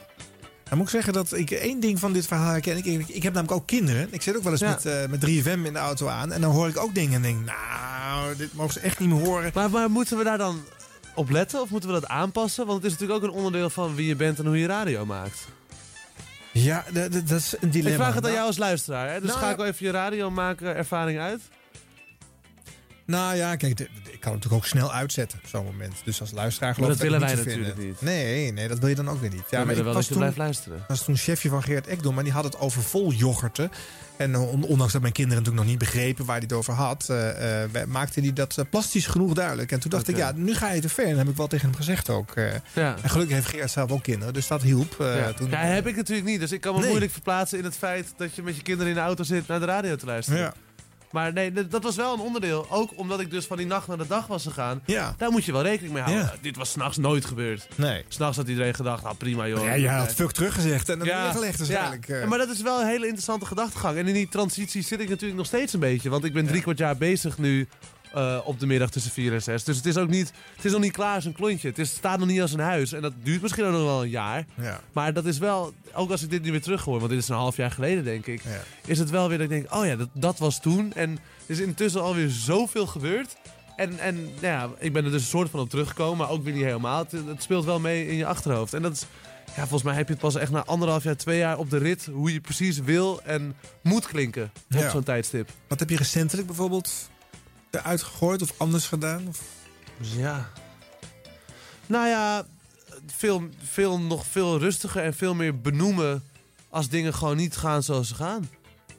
Dan 0.64 0.76
moet 0.80 0.86
ik 0.86 0.92
zeggen 0.92 1.12
dat 1.12 1.32
ik 1.32 1.50
één 1.50 1.80
ding 1.80 1.98
van 1.98 2.12
dit 2.12 2.26
verhaal 2.26 2.50
herken. 2.52 2.76
Ik, 2.76 2.84
ik, 2.84 3.09
ik 3.09 3.22
heb 3.22 3.32
namelijk 3.32 3.60
ook 3.60 3.66
kinderen. 3.66 4.09
Ik 4.10 4.22
zit 4.22 4.36
ook 4.36 4.42
wel 4.42 4.52
eens 4.52 4.60
Ja. 4.60 4.68
met, 4.70 4.86
eh, 4.86 5.06
met 5.09 5.20
3FM 5.20 5.64
in 5.66 5.72
de 5.72 5.78
auto 5.78 6.06
aan. 6.09 6.32
En 6.32 6.40
dan 6.40 6.50
hoor 6.52 6.68
ik 6.68 6.78
ook 6.78 6.94
dingen 6.94 7.14
en 7.14 7.22
denk, 7.22 7.44
nou, 7.44 8.36
dit 8.36 8.52
mogen 8.54 8.72
ze 8.72 8.80
echt 8.80 8.98
niet 8.98 9.09
meer 9.09 9.24
horen. 9.24 9.50
Maar, 9.54 9.70
maar 9.70 9.90
moeten 9.90 10.18
we 10.18 10.24
daar 10.24 10.38
dan 10.38 10.60
op 11.14 11.30
letten? 11.30 11.60
Of 11.60 11.70
moeten 11.70 11.88
we 11.92 12.00
dat 12.00 12.09
aanpassen? 12.10 12.66
Want 12.66 12.82
het 12.82 12.92
is 12.92 12.98
natuurlijk 12.98 13.24
ook 13.24 13.30
een 13.30 13.36
onderdeel 13.36 13.70
van 13.70 13.94
wie 13.94 14.06
je 14.06 14.16
bent 14.16 14.38
en 14.38 14.46
hoe 14.46 14.59
je 14.59 14.66
radio 14.66 15.06
maakt. 15.06 15.46
Ja, 16.52 16.84
dat 16.92 17.30
is 17.30 17.54
een 17.60 17.70
dilemma. 17.70 17.90
Ik 17.90 18.02
vraag 18.02 18.14
het 18.14 18.16
aan 18.16 18.22
Nou, 18.22 18.34
jou 18.34 18.46
als 18.46 18.59
luisteraar. 18.59 19.09
Hè? 19.12 19.20
Dus 19.20 19.28
Nou, 19.28 19.40
schakel 19.40 19.64
even 19.64 19.86
je 19.86 19.92
radio 19.92 20.30
maken 20.30 20.76
ervaring 20.76 21.18
uit. 21.18 21.40
Nou 23.04 23.36
ja, 23.36 23.56
kijk, 23.56 23.80
ik 23.80 23.86
kan 23.86 23.94
het 24.10 24.22
natuurlijk 24.24 24.52
ook 24.52 24.66
snel 24.66 24.92
uitzetten 24.92 25.38
op 25.42 25.48
zo'n 25.48 25.64
moment. 25.64 25.92
Dus 26.04 26.20
als 26.20 26.30
luisteraar 26.30 26.74
geloof 26.74 26.88
Maar 26.88 26.96
dat 26.98 27.06
ik 27.06 27.12
willen 27.12 27.26
wij 27.26 27.36
niet 27.36 27.46
natuurlijk 27.46 27.74
vinden. 27.76 27.96
Nee, 28.00 28.52
nee, 28.52 28.68
dat 28.68 28.78
wil 28.78 28.88
je 28.88 28.94
dan 28.94 29.08
ook 29.08 29.20
weer 29.20 29.30
niet. 29.30 29.38
Ja, 29.38 29.46
we 29.50 29.56
maar 29.56 29.66
willen 29.66 29.84
wel 29.84 29.92
was 29.94 29.94
dat 29.94 30.04
je 30.04 30.10
toen- 30.10 30.18
blijft 30.18 30.36
luisteren. 30.38 30.84
was 30.88 31.04
toen 31.04 31.16
chefje 31.16 31.48
van 31.48 31.62
Geert 31.62 31.86
Ekdom 31.86 32.18
en 32.18 32.24
die 32.24 32.32
had 32.32 32.44
het 32.44 32.58
over 32.58 32.82
vol 32.82 33.12
yoghurten. 33.12 33.70
En 34.16 34.36
on- 34.36 34.64
ondanks 34.64 34.92
dat 34.92 35.00
mijn 35.02 35.12
kinderen 35.14 35.42
natuurlijk 35.42 35.68
nog 35.68 35.78
niet 35.78 35.92
begrepen 35.92 36.24
waar 36.24 36.36
hij 36.36 36.44
het 36.48 36.56
over 36.56 36.72
had, 36.74 37.06
eh, 37.08 37.62
eh, 37.64 37.86
maakte 37.86 38.20
hij 38.20 38.32
dat 38.32 38.58
eh, 38.58 38.64
plastisch 38.70 39.06
genoeg 39.06 39.32
duidelijk. 39.34 39.72
En 39.72 39.80
toen 39.80 39.90
dacht 39.90 40.08
ik, 40.08 40.16
ja, 40.16 40.32
nu 40.34 40.54
ga 40.54 40.70
je 40.72 40.80
te 40.80 40.88
ver. 40.88 41.04
En 41.04 41.10
dat 41.10 41.18
heb 41.18 41.28
ik 41.28 41.36
wel 41.36 41.46
tegen 41.46 41.66
hem 41.68 41.76
gezegd 41.76 42.10
ook. 42.10 42.32
Ja. 42.74 42.96
En 43.02 43.10
gelukkig 43.10 43.34
heeft 43.36 43.48
Geert 43.48 43.70
zelf 43.70 43.90
ook 43.90 44.02
kinderen, 44.02 44.34
dus 44.34 44.46
dat 44.46 44.62
hielp. 44.62 44.94
ja. 44.98 45.32
toen, 45.32 45.50
ja, 45.50 45.56
heb 45.58 45.86
ik 45.86 45.96
natuurlijk 45.96 46.26
niet. 46.28 46.40
Dus 46.40 46.52
ik 46.52 46.60
kan 46.60 46.72
me 46.74 46.78
Nee. 46.80 46.88
moeilijk 46.88 47.12
verplaatsen 47.12 47.58
in 47.58 47.64
het 47.64 47.76
feit 47.76 48.12
dat 48.16 48.34
je 48.34 48.42
met 48.42 48.56
je 48.56 48.62
kinderen 48.62 48.88
in 48.92 48.98
de 48.98 49.04
auto 49.04 49.22
zit 49.24 49.46
naar 49.46 49.60
de 49.60 49.66
radio 49.66 49.96
te 49.96 50.06
luisteren. 50.06 50.40
Ja. 50.40 50.54
Maar 51.12 51.32
nee, 51.32 51.52
dat 51.68 51.82
was 51.82 51.97
wel 51.97 52.14
een 52.14 52.20
onderdeel. 52.20 52.66
Ook 52.70 52.90
omdat 52.98 53.20
ik 53.20 53.30
dus 53.30 53.47
van 53.47 53.56
die 53.56 53.66
nacht 53.66 53.86
naar 53.89 53.98
de 53.98 54.06
dag 54.06 54.26
was 54.26 54.43
gegaan. 54.43 54.82
Ja. 54.86 55.14
Daar 55.18 55.30
moet 55.30 55.44
je 55.44 55.52
wel 55.52 55.62
rekening 55.62 55.93
mee 55.93 56.02
houden. 56.02 56.24
Ja. 56.24 56.34
Dit 56.40 56.56
was 56.56 56.70
s'nachts 56.70 56.97
nooit 56.97 57.24
gebeurd. 57.24 57.68
Nee. 57.74 58.05
S'nachts 58.09 58.36
had 58.36 58.48
iedereen 58.48 58.74
gedacht, 58.74 59.02
nou 59.02 59.16
prima 59.16 59.48
joh. 59.48 59.64
Ja, 59.64 59.76
jij 59.76 59.94
had 59.94 60.14
fuck 60.14 60.30
teruggezegd 60.30 60.89
en 60.89 60.98
dan 60.98 61.06
ja, 61.06 61.22
neergelegd 61.22 61.59
waarschijnlijk. 61.59 62.06
ja. 62.06 62.20
eh. 62.20 62.28
Maar 62.28 62.39
dat 62.39 62.48
is 62.48 62.62
wel 62.62 62.80
een 62.80 62.86
hele 62.86 63.05
interessante 63.05 63.47
gedachtegang. 63.47 63.97
En 63.98 64.06
in 64.09 64.14
die 64.14 64.28
transitie 64.28 64.82
zit 64.82 65.01
ik 65.01 65.09
natuurlijk 65.09 65.39
nog 65.39 65.47
steeds 65.47 65.72
een 65.72 65.80
beetje. 65.80 66.10
Want 66.10 66.24
ik 66.24 66.32
ben 66.32 66.47
drie 66.47 66.62
kwart 66.62 66.78
jaar 66.78 66.97
bezig 66.97 67.39
nu 67.39 67.68
eh, 68.14 68.39
op 68.44 68.60
de 68.60 68.66
middag 68.66 68.90
tussen 68.90 69.12
4 69.12 69.32
en 69.32 69.43
6. 69.43 69.64
Dus 69.64 69.76
het 69.76 69.86
is 69.86 69.97
ook 69.97 70.09
niet, 70.09 70.32
het 70.56 70.64
is 70.64 70.72
nog 70.72 70.80
niet 70.80 70.93
klaar 70.93 71.14
als 71.14 71.24
een 71.24 71.32
klontje. 71.32 71.68
Het, 71.68 71.78
is, 71.78 71.90
staat 71.90 72.18
nog 72.18 72.28
niet 72.28 72.40
als 72.40 72.52
een 72.52 72.60
huis. 72.60 72.93
En 72.93 73.02
dat 73.02 73.12
duurt 73.22 73.43
misschien 73.43 73.64
ook 73.64 73.72
nog 73.72 73.84
wel 73.84 74.02
een 74.02 74.09
jaar. 74.10 74.44
Ja. 74.60 74.80
Maar 74.93 75.12
dat 75.12 75.24
is 75.24 75.39
wel, 75.39 75.72
ook 75.94 76.10
als 76.10 76.22
ik 76.22 76.30
dit 76.30 76.43
nu 76.43 76.51
weer 76.51 76.62
terughoor, 76.62 76.98
want 76.98 77.10
dit 77.10 77.18
is 77.20 77.28
een 77.28 77.34
half 77.34 77.56
jaar 77.56 77.70
geleden 77.70 78.05
denk 78.05 78.26
ik. 78.26 78.43
Is 78.86 78.98
het 78.98 79.10
wel 79.10 79.28
weer 79.28 79.39
dat 79.39 79.51
ik 79.51 79.52
denk, 79.62 79.74
oh 79.74 79.86
ja, 79.86 79.97
dat, 79.97 80.09
dat 80.12 80.39
was 80.39 80.60
toen. 80.60 80.93
En 80.93 81.10
er 81.10 81.18
is 81.47 81.59
intussen 81.60 82.02
alweer 82.02 82.28
zoveel 82.30 82.86
gebeurd. 82.86 83.36
En, 83.76 83.98
en 83.98 84.14
nou 84.24 84.30
ja, 84.40 84.70
ik 84.78 84.93
ben 84.93 85.05
er 85.05 85.10
dus 85.10 85.22
een 85.22 85.28
soort 85.28 85.51
van 85.51 85.60
op 85.60 85.70
teruggekomen, 85.70 86.16
maar 86.18 86.30
ook 86.30 86.44
weer 86.44 86.52
niet 86.55 86.62
helemaal. 86.64 86.98
Het, 86.98 87.12
het 87.26 87.43
speelt 87.43 87.64
wel 87.64 87.80
mee 87.80 88.09
in 88.09 88.16
je 88.16 88.26
achterhoofd. 88.26 88.74
En 88.74 88.82
dat 88.82 88.93
is, 88.93 89.06
ja, 89.47 89.60
volgens 89.60 89.82
mij 89.82 89.94
heb 89.94 90.06
je 90.06 90.12
het 90.12 90.22
pas 90.22 90.34
echt 90.34 90.51
na 90.51 90.64
anderhalf 90.64 91.02
jaar, 91.02 91.16
twee 91.16 91.39
jaar 91.39 91.59
op 91.59 91.70
de 91.70 91.78
rit... 91.78 92.09
hoe 92.12 92.32
je 92.32 92.40
precies 92.40 92.78
wil 92.78 93.22
en 93.22 93.55
moet 93.82 94.06
klinken 94.06 94.51
op 94.74 94.80
Ja. 94.80 94.90
zo'n 94.90 95.02
tijdstip. 95.02 95.51
Wat 95.68 95.78
heb 95.78 95.90
je 95.90 95.97
recentelijk 95.97 96.47
bijvoorbeeld 96.47 97.10
eruit 97.74 98.03
gegooid 98.03 98.43
of 98.43 98.53
anders 98.57 98.86
gedaan? 98.86 99.28
Of? 99.28 99.40
Ja. 99.99 100.51
Nou 101.86 102.09
ja, 102.09 102.47
veel, 103.07 103.49
veel, 103.62 104.01
nog 104.01 104.27
veel 104.27 104.59
rustiger 104.59 105.03
en 105.03 105.15
veel 105.15 105.35
meer 105.35 105.61
benoemen 105.61 106.23
als 106.69 106.89
dingen 106.89 107.15
gewoon 107.15 107.36
niet 107.36 107.57
gaan 107.57 107.82
zoals 107.82 108.09
ze 108.09 108.15
gaan. 108.15 108.51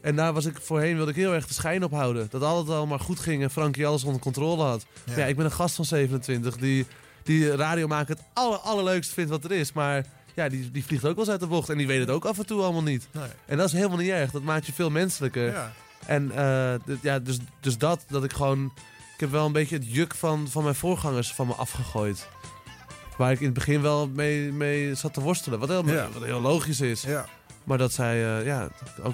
En 0.01 0.15
daar 0.15 0.33
was 0.33 0.45
ik 0.45 0.57
voorheen, 0.61 0.95
wilde 0.95 1.11
ik 1.11 1.17
heel 1.17 1.33
erg 1.33 1.47
de 1.47 1.53
schijn 1.53 1.83
op 1.83 1.91
houden. 1.91 2.27
Dat 2.29 2.41
alles 2.41 2.67
al 2.67 2.87
maar 2.87 2.99
goed 2.99 3.19
ging 3.19 3.43
en 3.43 3.51
Frankie 3.51 3.87
alles 3.87 4.03
onder 4.03 4.21
controle 4.21 4.63
had. 4.63 4.85
Ja. 5.15 5.25
Ik 5.25 5.35
ben 5.35 5.45
een 5.45 5.51
gast 5.51 5.75
van 5.75 5.85
27 5.85 6.57
die, 6.57 6.85
die 7.23 7.55
radio 7.55 7.87
maken 7.87 8.15
het 8.15 8.25
aller, 8.33 8.57
allerleukste 8.57 9.13
vindt 9.13 9.29
wat 9.29 9.43
er 9.43 9.51
is. 9.51 9.73
Maar 9.73 10.05
ja, 10.33 10.49
die, 10.49 10.71
die 10.71 10.85
vliegt 10.85 11.05
ook 11.05 11.15
wel 11.15 11.23
eens 11.23 11.31
uit 11.31 11.39
de 11.39 11.47
bocht 11.47 11.69
en 11.69 11.77
die 11.77 11.87
weet 11.87 11.99
het 11.99 12.09
ook 12.09 12.25
af 12.25 12.37
en 12.37 12.45
toe 12.45 12.61
allemaal 12.61 12.83
niet. 12.83 13.07
Nee. 13.11 13.29
En 13.45 13.57
dat 13.57 13.67
is 13.67 13.73
helemaal 13.73 13.97
niet 13.97 14.09
erg. 14.09 14.31
Dat 14.31 14.41
maakt 14.41 14.65
je 14.65 14.73
veel 14.73 14.89
menselijker. 14.89 15.45
Ja. 15.45 15.73
En 16.05 16.31
eh, 16.31 16.73
ja, 17.01 17.19
dus, 17.19 17.37
dus 17.59 17.77
dat, 17.77 18.05
dat 18.09 18.23
ik 18.23 18.33
gewoon... 18.33 18.73
Ik 19.13 19.19
heb 19.19 19.31
wel 19.31 19.45
een 19.45 19.51
beetje 19.51 19.75
het 19.75 19.93
juk 19.93 20.15
van, 20.15 20.47
van 20.49 20.63
mijn 20.63 20.75
voorgangers 20.75 21.33
van 21.33 21.47
me 21.47 21.53
afgegooid. 21.53 22.27
Waar 23.17 23.31
ik 23.31 23.39
in 23.39 23.45
het 23.45 23.53
begin 23.53 23.81
wel 23.81 24.07
mee, 24.07 24.51
mee 24.51 24.95
zat 24.95 25.13
te 25.13 25.21
worstelen. 25.21 25.59
Wat 25.59 25.69
heel, 25.69 25.87
Ja. 25.87 26.07
wat 26.13 26.23
heel 26.23 26.41
logisch 26.41 26.81
is. 26.81 27.01
Ja. 27.01 27.25
Maar 27.63 27.77
dat 27.77 27.93
zij, 27.93 28.37
eh, 28.39 28.45
ja, 28.45 28.69
ook 29.03 29.13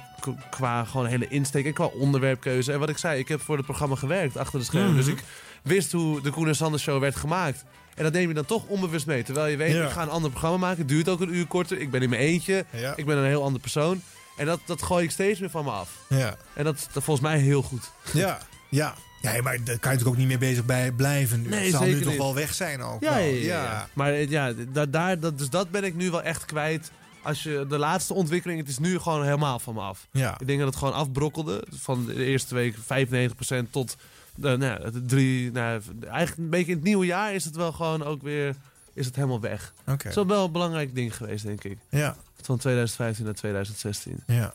qua 0.49 0.83
gewoon 0.83 1.05
hele 1.05 1.27
insteek 1.27 1.65
en 1.65 1.73
qua 1.73 1.85
onderwerpkeuze. 1.85 2.71
En 2.71 2.79
wat 2.79 2.89
ik 2.89 2.97
zei, 2.97 3.19
ik 3.19 3.27
heb 3.27 3.41
voor 3.41 3.55
het 3.57 3.65
programma 3.65 3.95
gewerkt 3.95 4.37
achter 4.37 4.59
de 4.59 4.65
schermen. 4.65 4.89
Mhm. 4.89 4.97
Dus 4.97 5.07
ik 5.07 5.23
wist 5.63 5.91
hoe 5.91 6.21
de 6.21 6.29
Koen 6.31 6.47
en 6.47 6.55
Sander 6.55 6.79
show 6.79 6.99
werd 6.99 7.15
gemaakt. 7.15 7.63
En 7.95 8.03
dat 8.03 8.13
neem 8.13 8.27
je 8.27 8.33
dan 8.33 8.45
toch 8.45 8.65
onbewust 8.65 9.05
mee. 9.05 9.23
Terwijl 9.23 9.47
je 9.47 9.57
weet, 9.57 9.73
Ja. 9.73 9.83
ik 9.85 9.89
ga 9.91 10.01
een 10.01 10.09
ander 10.09 10.29
programma 10.29 10.57
maken. 10.57 10.77
Het 10.79 10.87
duurt 10.87 11.09
ook 11.09 11.19
een 11.21 11.35
uur 11.35 11.45
korter. 11.47 11.79
Ik 11.79 11.91
ben 11.91 12.01
in 12.01 12.09
mijn 12.09 12.21
eentje. 12.21 12.65
Ja. 12.71 12.93
Ik 12.95 13.05
ben 13.05 13.17
een 13.17 13.25
heel 13.25 13.43
ander 13.43 13.61
persoon. 13.61 14.01
En 14.39 14.45
dat, 14.45 14.59
dat 14.65 14.81
gooi 14.81 15.03
ik 15.03 15.11
steeds 15.11 15.39
meer 15.39 15.49
van 15.49 15.63
me 15.65 15.71
af. 15.71 15.89
Ja. 16.09 16.35
En 16.53 16.63
dat 16.63 16.75
is 16.75 16.87
dat 16.93 17.03
volgens 17.03 17.27
mij 17.27 17.37
heel 17.39 17.61
goed. 17.61 17.91
Ja. 18.13 18.37
Ja. 18.69 18.93
ja, 19.21 19.41
maar 19.41 19.43
daar 19.43 19.63
kan 19.63 19.73
je 19.73 19.77
natuurlijk 19.79 20.07
ook 20.07 20.17
niet 20.17 20.27
meer 20.27 20.39
bezig 20.39 20.65
bij 20.65 20.91
blijven. 20.91 21.41
Nu. 21.41 21.49
Nee, 21.49 21.61
Het 21.61 21.71
zal 21.71 21.85
nu 21.85 22.01
toch 22.01 22.17
wel 22.17 22.33
weg 22.35 22.53
zijn 22.53 22.81
ook. 22.81 23.01
Ja, 23.03 23.13
wel. 23.15 23.23
ja, 23.23 23.31
ja, 23.33 23.63
ja. 23.63 23.89
Maar 23.93 24.11
eh, 24.13 24.29
ja, 24.29 24.53
da- 24.71 24.85
daar, 24.85 25.19
dat, 25.19 25.37
dus 25.37 25.49
dat 25.49 25.71
ben 25.71 25.83
ik 25.83 25.95
nu 25.95 26.11
wel 26.11 26.21
echt 26.21 26.45
kwijt. 26.45 26.91
Als 27.21 27.43
je 27.43 27.65
de 27.69 27.77
laatste 27.77 28.13
ontwikkeling, 28.13 28.59
het 28.59 28.69
is 28.69 28.77
nu 28.79 28.99
gewoon 28.99 29.23
helemaal 29.23 29.59
van 29.59 29.73
me 29.73 29.81
af. 29.81 30.07
Ja. 30.11 30.39
Ik 30.39 30.47
denk 30.47 30.59
dat 30.59 30.67
het 30.67 30.77
gewoon 30.77 30.93
afbrokkelde. 30.93 31.63
Van 31.69 32.05
de 32.05 32.25
eerste 32.25 32.55
week 32.55 32.75
95% 32.75 33.69
tot 33.69 33.95
de, 34.35 34.57
nou, 34.57 34.81
ja, 34.83 34.89
de 34.89 35.05
drie. 35.05 35.51
Nou, 35.51 35.81
eigenlijk 36.09 36.37
een 36.37 36.49
beetje 36.49 36.71
in 36.71 36.77
het 36.77 36.85
nieuwe 36.85 37.05
jaar 37.05 37.33
is 37.33 37.45
het 37.45 37.55
wel 37.55 37.71
gewoon 37.71 38.03
ook 38.03 38.21
weer. 38.21 38.55
Is 38.93 39.05
het 39.05 39.15
helemaal 39.15 39.39
weg. 39.41 39.73
Oké. 39.87 40.07
Het 40.07 40.17
is 40.17 40.23
wel 40.25 40.45
een 40.45 40.51
belangrijk 40.51 40.95
ding 40.95 41.15
geweest, 41.15 41.45
denk 41.45 41.63
ik. 41.63 41.77
Ja. 41.89 42.15
Van 42.41 42.57
2015 42.57 43.25
naar 43.25 43.33
2016. 43.33 44.23
Ja. 44.27 44.53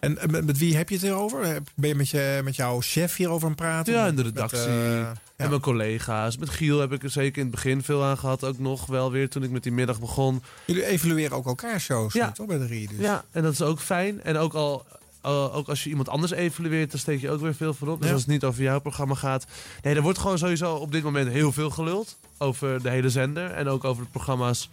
En 0.00 0.18
met, 0.44 0.58
wie 0.58 0.76
heb 0.76 0.88
je 0.88 0.94
het 0.94 1.04
erover? 1.04 1.46
Heb- 1.46 1.68
Ben 1.74 1.88
je 1.88 1.94
met, 1.94 2.08
je 2.08 2.40
met 2.44 2.56
jouw 2.56 2.80
chef 2.80 3.16
hierover 3.16 3.42
aan 3.44 3.50
het 3.52 3.60
praten? 3.60 3.92
Ja, 3.92 4.06
in 4.06 4.16
de 4.16 4.22
Met, 4.24 4.32
redactie. 4.34 4.58
eh, 4.60 5.08
En 5.36 5.48
mijn 5.48 5.60
collega's. 5.60 6.36
Met 6.36 6.48
Giel 6.50 6.78
heb 6.80 6.92
ik 6.92 7.02
er 7.02 7.10
zeker 7.10 7.36
in 7.38 7.42
het 7.46 7.54
begin 7.54 7.82
veel 7.82 8.04
aan 8.04 8.18
gehad. 8.18 8.44
Ook 8.44 8.58
nog 8.58 8.86
wel 8.86 9.10
weer 9.10 9.28
toen 9.28 9.42
ik 9.42 9.50
met 9.50 9.62
die 9.62 9.72
middag 9.72 10.00
begon. 10.00 10.42
Jullie 10.64 10.84
evalueren 10.86 11.36
ook 11.36 11.46
elkaar 11.46 11.80
shows, 11.80 12.12
Ja. 12.12 12.30
toch 12.32 12.46
bij 12.46 12.58
de 12.58 12.66
Rie? 12.66 12.88
Dus. 12.88 12.98
Ja, 12.98 13.24
en 13.30 13.42
dat 13.42 13.52
is 13.52 13.62
ook 13.62 13.80
fijn. 13.80 14.22
En 14.22 14.36
ook 14.36 14.54
al. 14.54 14.86
Eh, 15.26 15.56
ook 15.56 15.68
als 15.68 15.84
je 15.84 15.90
iemand 15.90 16.08
anders 16.08 16.32
evalueert, 16.32 16.90
dan 16.90 17.00
steek 17.00 17.20
je 17.20 17.30
ook 17.30 17.40
weer 17.40 17.54
veel 17.54 17.74
voor 17.74 17.88
op. 17.88 17.98
Dus 17.98 18.06
Ja. 18.06 18.12
als 18.12 18.22
het 18.22 18.30
niet 18.30 18.44
over 18.44 18.62
jouw 18.62 18.80
programma 18.80 19.14
gaat. 19.14 19.46
Nee, 19.82 19.94
er 19.94 20.02
wordt 20.02 20.18
gewoon 20.18 20.38
sowieso 20.38 20.74
op 20.74 20.92
dit 20.92 21.02
moment 21.02 21.28
heel 21.28 21.52
veel 21.52 21.70
geluld. 21.70 22.16
Over 22.38 22.82
de 22.82 22.90
hele 22.90 23.10
zender. 23.10 23.50
En 23.50 23.68
ook 23.68 23.84
over 23.84 24.02
de 24.04 24.10
programma's 24.10 24.70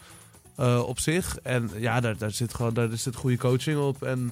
eh, 0.55 0.79
op 0.85 0.99
zich. 0.99 1.37
En 1.43 1.69
ja, 1.75 1.99
daar, 1.99 2.17
daar 2.17 2.31
zit 2.31 2.53
gewoon 2.53 2.73
daar 2.73 2.89
zit 2.93 3.15
goede 3.15 3.37
coaching 3.37 3.79
op. 3.79 4.03
En, 4.03 4.31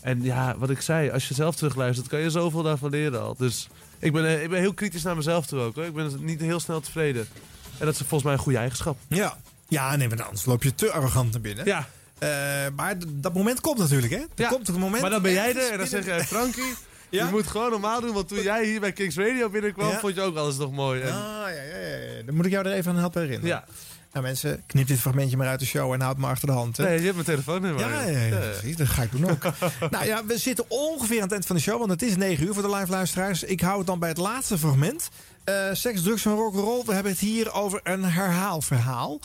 en 0.00 0.22
ja, 0.22 0.54
wat 0.58 0.70
ik 0.70 0.80
zei, 0.80 1.10
als 1.10 1.28
je 1.28 1.34
zelf 1.34 1.56
terugluistert, 1.56 2.08
kan 2.08 2.20
je 2.20 2.30
zoveel 2.30 2.62
daarvan 2.62 2.90
leren 2.90 3.22
al. 3.22 3.34
Dus 3.38 3.68
ik 3.98 4.12
ben, 4.12 4.24
eh, 4.26 4.42
ik 4.42 4.50
ben 4.50 4.60
heel 4.60 4.74
kritisch 4.74 5.02
naar 5.02 5.16
mezelf 5.16 5.46
toe 5.46 5.60
ook. 5.60 5.74
Hoor. 5.74 5.84
Ik 5.84 5.94
ben 5.94 6.12
niet 6.20 6.40
heel 6.40 6.60
snel 6.60 6.80
tevreden. 6.80 7.26
En 7.78 7.84
dat 7.86 7.94
is 7.94 7.98
volgens 8.00 8.22
mij 8.22 8.32
een 8.32 8.38
goede 8.38 8.58
eigenschap. 8.58 8.98
Ja. 9.08 9.36
Ja, 9.68 9.96
nee, 9.96 10.08
maar 10.08 10.22
anders 10.22 10.44
loop 10.44 10.62
je 10.62 10.74
te 10.74 10.92
arrogant 10.92 11.32
naar 11.32 11.40
binnen. 11.40 11.64
Ja. 11.64 11.88
Eh, 12.18 12.28
maar 12.76 12.94
dat 13.06 13.34
moment 13.34 13.60
komt 13.60 13.78
natuurlijk, 13.78 14.12
hè? 14.12 14.18
Er 14.18 14.26
Ja, 14.34 14.48
komt 14.48 14.68
een 14.68 14.74
moment. 14.78 15.00
Maar 15.02 15.10
dan 15.10 15.22
ben 15.22 15.32
jij 15.32 15.54
er 15.56 15.70
en 15.72 15.78
dan 15.78 15.86
zeg 15.86 16.00
binnen- 16.00 16.16
jij, 16.18 16.26
Frankie, 16.26 16.74
je 17.10 17.24
moet 17.30 17.46
gewoon 17.46 17.70
normaal 17.70 18.00
doen. 18.00 18.12
Want 18.12 18.28
toen 18.28 18.42
jij 18.42 18.64
hier 18.64 18.80
bij 18.80 18.92
Kings 18.92 19.16
Radio 19.16 19.48
binnenkwam, 19.50 19.88
Ja. 19.90 19.98
vond 19.98 20.14
je 20.14 20.20
ook 20.20 20.36
alles 20.36 20.56
nog 20.56 20.72
mooi. 20.72 21.00
En, 21.00 21.12
Ah, 21.12 21.14
ja, 21.14 21.48
ja, 21.48 21.78
ja, 21.78 21.96
ja. 22.16 22.22
Dan 22.26 22.34
moet 22.34 22.44
ik 22.46 22.50
jou 22.52 22.66
er 22.66 22.72
even 22.72 22.92
aan 22.92 22.98
helpen 22.98 23.20
herinneren. 23.22 23.56
Ja. 23.56 23.64
Nou 24.12 24.28
mensen, 24.28 24.62
knip 24.66 24.86
dit 24.86 24.98
fragmentje 25.00 25.36
maar 25.36 25.48
uit 25.48 25.60
de 25.60 25.66
show 25.66 25.92
en 25.92 26.00
houd 26.00 26.16
me 26.18 26.26
achter 26.26 26.48
de 26.48 26.54
hand. 26.54 26.76
Hè? 26.76 26.84
Nee, 26.84 26.98
je 26.98 27.02
hebt 27.02 27.14
mijn 27.14 27.26
telefoonnummer. 27.26 27.88
Ja, 27.88 28.02
ja, 28.02 28.18
ja, 28.18 28.36
precies. 28.38 28.76
Dat 28.76 28.86
ga 28.88 29.02
ik 29.02 29.10
doen 29.10 29.30
ook. 29.30 29.42
nou 29.90 30.06
ja, 30.06 30.24
we 30.26 30.38
zitten 30.38 30.64
ongeveer 30.68 31.16
aan 31.16 31.22
het 31.22 31.32
eind 31.32 31.46
van 31.46 31.56
de 31.56 31.62
show, 31.62 31.78
want 31.78 31.90
het 31.90 32.02
is 32.02 32.16
9 32.16 32.46
uur 32.46 32.54
voor 32.54 32.62
de 32.62 32.70
live 32.76 32.90
luisteraars. 32.90 33.42
Ik 33.42 33.60
hou 33.60 33.78
het 33.78 33.86
dan 33.86 33.98
bij 33.98 34.08
het 34.08 34.18
laatste 34.18 34.58
fragment. 34.58 35.08
Eh, 35.44 35.54
seks, 35.72 36.02
drugs 36.02 36.24
en 36.24 36.32
rock'n'roll. 36.34 36.82
We 36.86 36.92
hebben 36.92 37.12
het 37.12 37.20
hier 37.20 37.52
over 37.52 37.80
een 37.82 38.04
herhaalverhaal. 38.04 39.20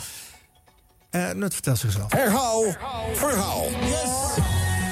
Eh 1.12 1.32
Nut, 1.32 1.54
vertel 1.54 1.76
zichzelf. 1.76 2.12
Herhaal, 2.12 2.64
verhaal. 3.14 3.68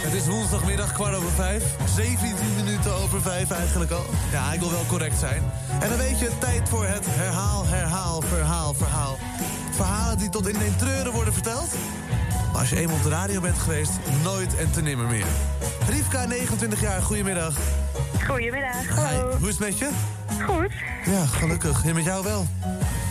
Het 0.03 0.13
is 0.13 0.27
woensdagmiddag 0.27 0.93
kwart 0.93 1.15
over 1.15 1.31
vijf. 1.31 1.63
17 1.95 2.55
minuten 2.55 2.93
over 2.93 3.21
vijf 3.21 3.51
eigenlijk 3.51 3.91
al. 3.91 4.05
Ja, 4.31 4.53
ik 4.53 4.59
wil 4.59 4.71
wel 4.71 4.85
correct 4.87 5.19
zijn. 5.19 5.43
En 5.81 5.89
dan 5.89 5.97
weet 5.97 6.19
je, 6.19 6.31
tijd 6.39 6.69
voor 6.69 6.85
het 6.85 7.05
herhaal, 7.05 7.65
herhaal, 7.65 8.21
verhaal, 8.21 8.73
verhaal. 8.73 9.17
Verhalen 9.71 10.17
die 10.17 10.29
tot 10.29 10.47
in 10.47 10.57
de 10.59 10.75
treuren 10.77 11.11
worden 11.11 11.33
verteld. 11.33 11.69
Maar 12.51 12.59
als 12.61 12.69
je 12.69 12.75
eenmaal 12.79 12.95
op 12.95 13.03
de 13.03 13.09
radio 13.09 13.41
bent 13.41 13.57
geweest, 13.59 13.91
nooit 14.23 14.55
en 14.57 14.71
te 14.71 14.81
nimmer 14.81 15.05
meer. 15.07 15.25
Riefka, 15.89 16.25
29 16.25 16.81
jaar, 16.81 17.01
goedemiddag. 17.01 17.55
Goedemiddag. 18.27 18.81
Hi, 19.09 19.15
hoe 19.39 19.47
is 19.49 19.57
het 19.57 19.59
met 19.59 19.77
je? 19.79 19.89
Goed. 20.45 20.71
Ja, 21.05 21.25
gelukkig. 21.25 21.85
En 21.85 21.95
met 21.95 22.03
jou 22.03 22.23
wel? 22.23 22.47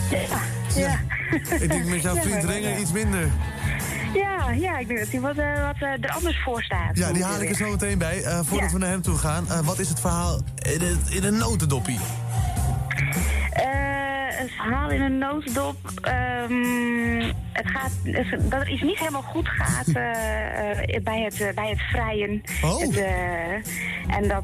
Ja. 0.09 0.39
Ja. 0.75 0.99
Ik 1.59 1.69
denk 1.69 1.85
met 1.85 2.01
jouw 2.01 2.15
vriend 2.15 2.43
Renger 2.43 2.77
iets 2.79 2.91
minder. 2.91 3.29
Ja, 4.13 4.51
ja, 4.51 4.77
ik 4.77 4.87
denk 4.87 4.99
dat 4.99 5.07
hij 5.09 5.19
wat, 5.19 5.37
eh, 5.37 5.65
wat 5.65 5.75
eh, 5.79 6.03
er 6.03 6.09
anders 6.11 6.41
voor 6.43 6.63
staat. 6.63 6.97
Ja, 6.97 7.11
die 7.11 7.23
haal 7.23 7.41
ik 7.41 7.49
er 7.49 7.55
zo 7.55 7.69
meteen 7.69 7.97
bij. 7.97 8.23
Eh, 8.23 8.39
voordat 8.43 8.67
Ja. 8.69 8.73
we 8.73 8.79
naar 8.79 8.89
hem 8.89 9.01
toe 9.01 9.17
gaan, 9.17 9.45
wat 9.63 9.79
is 9.79 9.89
het 9.89 9.99
verhaal 9.99 10.39
in, 10.55 10.99
in 11.09 11.23
een 11.23 11.37
notendoppie? 11.37 11.99
Eh, 13.51 13.63
een 14.39 14.49
verhaal 14.49 14.89
in 14.89 15.01
een 15.01 15.17
notendop. 15.17 15.75
ehm, 16.01 17.31
het 17.51 17.67
gaat, 17.67 17.91
dat 18.49 18.61
er 18.61 18.69
iets 18.69 18.81
niet 18.81 18.99
helemaal 18.99 19.21
goed 19.21 19.47
gaat 19.47 19.87
eh, 19.95 20.95
eh, 20.95 21.03
bij, 21.03 21.21
het, 21.21 21.41
eh, 21.41 21.53
bij 21.53 21.69
het 21.69 21.81
vrijen. 21.81 22.41
Oh. 22.61 22.79
Het, 22.79 23.03
en, 24.07 24.27
dat, 24.27 24.43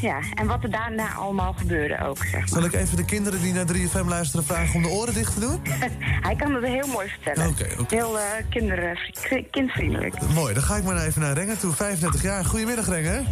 ja, 0.00 0.18
en 0.34 0.46
wat 0.46 0.62
er 0.62 0.70
daarna 0.70 1.12
allemaal 1.14 1.52
gebeurde 1.52 2.06
ook, 2.06 2.16
zeg 2.16 2.32
maar. 2.32 2.48
Zal 2.48 2.64
ik 2.64 2.72
even 2.72 2.96
de 2.96 3.04
kinderen 3.04 3.40
die 3.42 3.52
naar 3.52 3.66
3FM 3.66 4.06
luisteren 4.06 4.44
vragen 4.44 4.74
om 4.74 4.82
de 4.82 4.88
oren 4.88 5.14
dicht 5.14 5.34
te 5.34 5.40
doen? 5.40 5.60
Hij 6.26 6.36
kan 6.36 6.54
het 6.54 6.64
heel 6.64 6.86
mooi 6.86 7.08
vertellen. 7.08 7.48
Oké. 7.48 7.66
Heel 7.88 8.18
kinder, 8.48 9.10
kindvriendelijk. 9.50 10.14
Mooi, 10.34 10.54
dan 10.54 10.62
ga 10.62 10.76
ik 10.76 10.84
maar 10.84 11.04
even 11.06 11.20
naar 11.20 11.32
Renger 11.32 11.58
toe, 11.58 11.72
35 11.72 12.22
jaar. 12.22 12.44
Goedemiddag 12.44 12.88
Renger. 12.88 13.22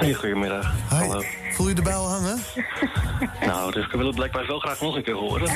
Hey, 0.00 0.14
goedemiddag. 0.14 0.72
Hallo. 0.88 1.22
Voel 1.52 1.68
je 1.68 1.74
de 1.74 1.82
bijl 1.82 2.08
hangen? 2.08 2.38
Nou, 3.46 3.72
dus 3.72 3.84
ik 3.84 3.92
wil 3.92 4.06
het 4.06 4.14
blijkbaar 4.14 4.46
wel 4.46 4.58
graag 4.58 4.80
nog 4.80 4.96
een 4.96 5.02
keer 5.02 5.14
horen. 5.14 5.48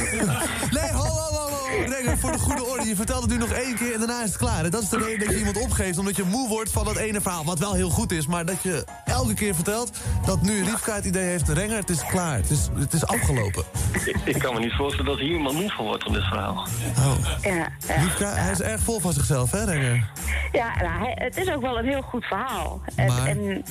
Nee, 0.71 0.91
hallo, 0.91 1.11
hallo. 1.11 1.49
Renger, 1.87 2.19
voor 2.19 2.33
de 2.33 2.39
goede 2.39 2.65
orde. 2.65 2.87
Je 2.87 2.97
vertelt 2.97 3.23
het 3.23 3.31
nu 3.31 3.37
nog 3.37 3.51
één 3.51 3.75
keer 3.77 3.93
en 3.93 3.99
daarna 3.99 4.23
is 4.23 4.29
het 4.29 4.37
klaar. 4.37 4.65
En 4.65 4.71
dat 4.71 4.83
is 4.83 4.89
de 4.89 4.99
reden 4.99 5.19
dat 5.19 5.29
je 5.29 5.39
iemand 5.39 5.61
opgeeft, 5.61 5.99
omdat 5.99 6.17
je 6.17 6.23
moe 6.23 6.49
wordt 6.49 6.71
van 6.71 6.85
dat 6.85 6.97
ene 6.97 7.21
verhaal. 7.21 7.45
Wat 7.45 7.59
wel 7.59 7.75
heel 7.75 7.89
goed 7.91 8.13
is, 8.13 8.27
maar 8.27 8.45
dat 8.45 8.63
je 8.63 8.85
elke 9.05 9.35
keer 9.35 9.55
vertelt 9.55 9.99
dat 10.27 10.43
nu 10.43 10.65
Riefka 10.65 10.95
het 10.95 11.05
idee 11.05 11.25
heeft... 11.25 11.49
Renger, 11.49 11.77
het 11.77 11.91
is 11.91 12.07
klaar. 12.07 12.37
Het 12.37 12.51
is, 12.51 12.69
het 12.75 12.93
is 12.93 13.07
afgelopen. 13.07 13.65
ik, 14.05 14.17
ik 14.25 14.39
kan 14.39 14.55
me 14.55 14.61
niet 14.61 14.75
voorstellen 14.75 15.11
dat 15.11 15.21
hier 15.21 15.33
iemand 15.33 15.55
moe 15.55 15.71
van 15.71 15.85
wordt 15.85 16.03
van 16.03 16.13
dit 16.13 16.25
verhaal. 16.25 16.67
Oh. 16.99 17.15
Ja, 17.43 17.69
ja. 17.87 17.95
Riefka, 17.95 18.29
hij 18.35 18.53
is 18.53 18.61
erg 18.61 18.81
vol 18.81 19.01
van 19.01 19.13
zichzelf, 19.13 19.51
hè, 19.51 19.65
Renger? 19.65 20.11
Ja, 20.53 20.75
nou, 20.83 21.11
het 21.15 21.37
is 21.37 21.51
ook 21.51 21.61
wel 21.63 21.79
een 21.79 21.87
heel 21.87 22.03
goed 22.03 22.25
verhaal. 22.25 22.81
En, 22.95 23.07
Maar? 23.07 23.27
en 23.27 23.65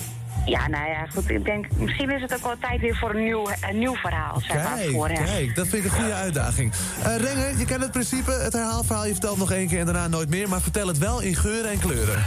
ja, 0.45 0.67
nou 0.67 0.89
ja, 0.89 1.05
goed. 1.13 1.29
Ik 1.29 1.45
denk, 1.45 1.65
misschien 1.77 2.11
is 2.11 2.21
het 2.21 2.33
ook 2.33 2.43
wel 2.43 2.55
tijd 2.59 2.81
weer 2.81 2.95
voor 2.95 3.09
een 3.15 3.23
nieuw, 3.23 3.49
een 3.69 3.79
nieuw 3.79 3.95
verhaal. 3.95 4.39
Zeg 4.39 4.63
maar, 4.63 4.77
voor 4.91 5.07
Kijk, 5.07 5.17
hem. 5.19 5.27
kijk, 5.27 5.55
dat 5.55 5.67
vind 5.67 5.85
ik 5.85 5.91
een 5.91 5.97
goede 5.97 6.13
uitdaging. 6.13 6.71
Eh 7.03 7.15
Renger, 7.17 7.57
je 7.57 7.65
kent 7.65 7.81
het 7.81 7.91
principe, 7.91 8.31
het 8.31 8.53
herhaalverhaal. 8.53 9.05
Je 9.05 9.11
vertelt 9.11 9.37
nog 9.37 9.51
één 9.51 9.67
keer 9.67 9.79
en 9.79 9.85
daarna 9.85 10.07
nooit 10.07 10.29
meer. 10.29 10.49
Maar 10.49 10.61
vertel 10.61 10.87
het 10.87 10.97
wel 10.97 11.21
in 11.21 11.35
geuren 11.35 11.71
en 11.71 11.79
kleuren. 11.79 12.23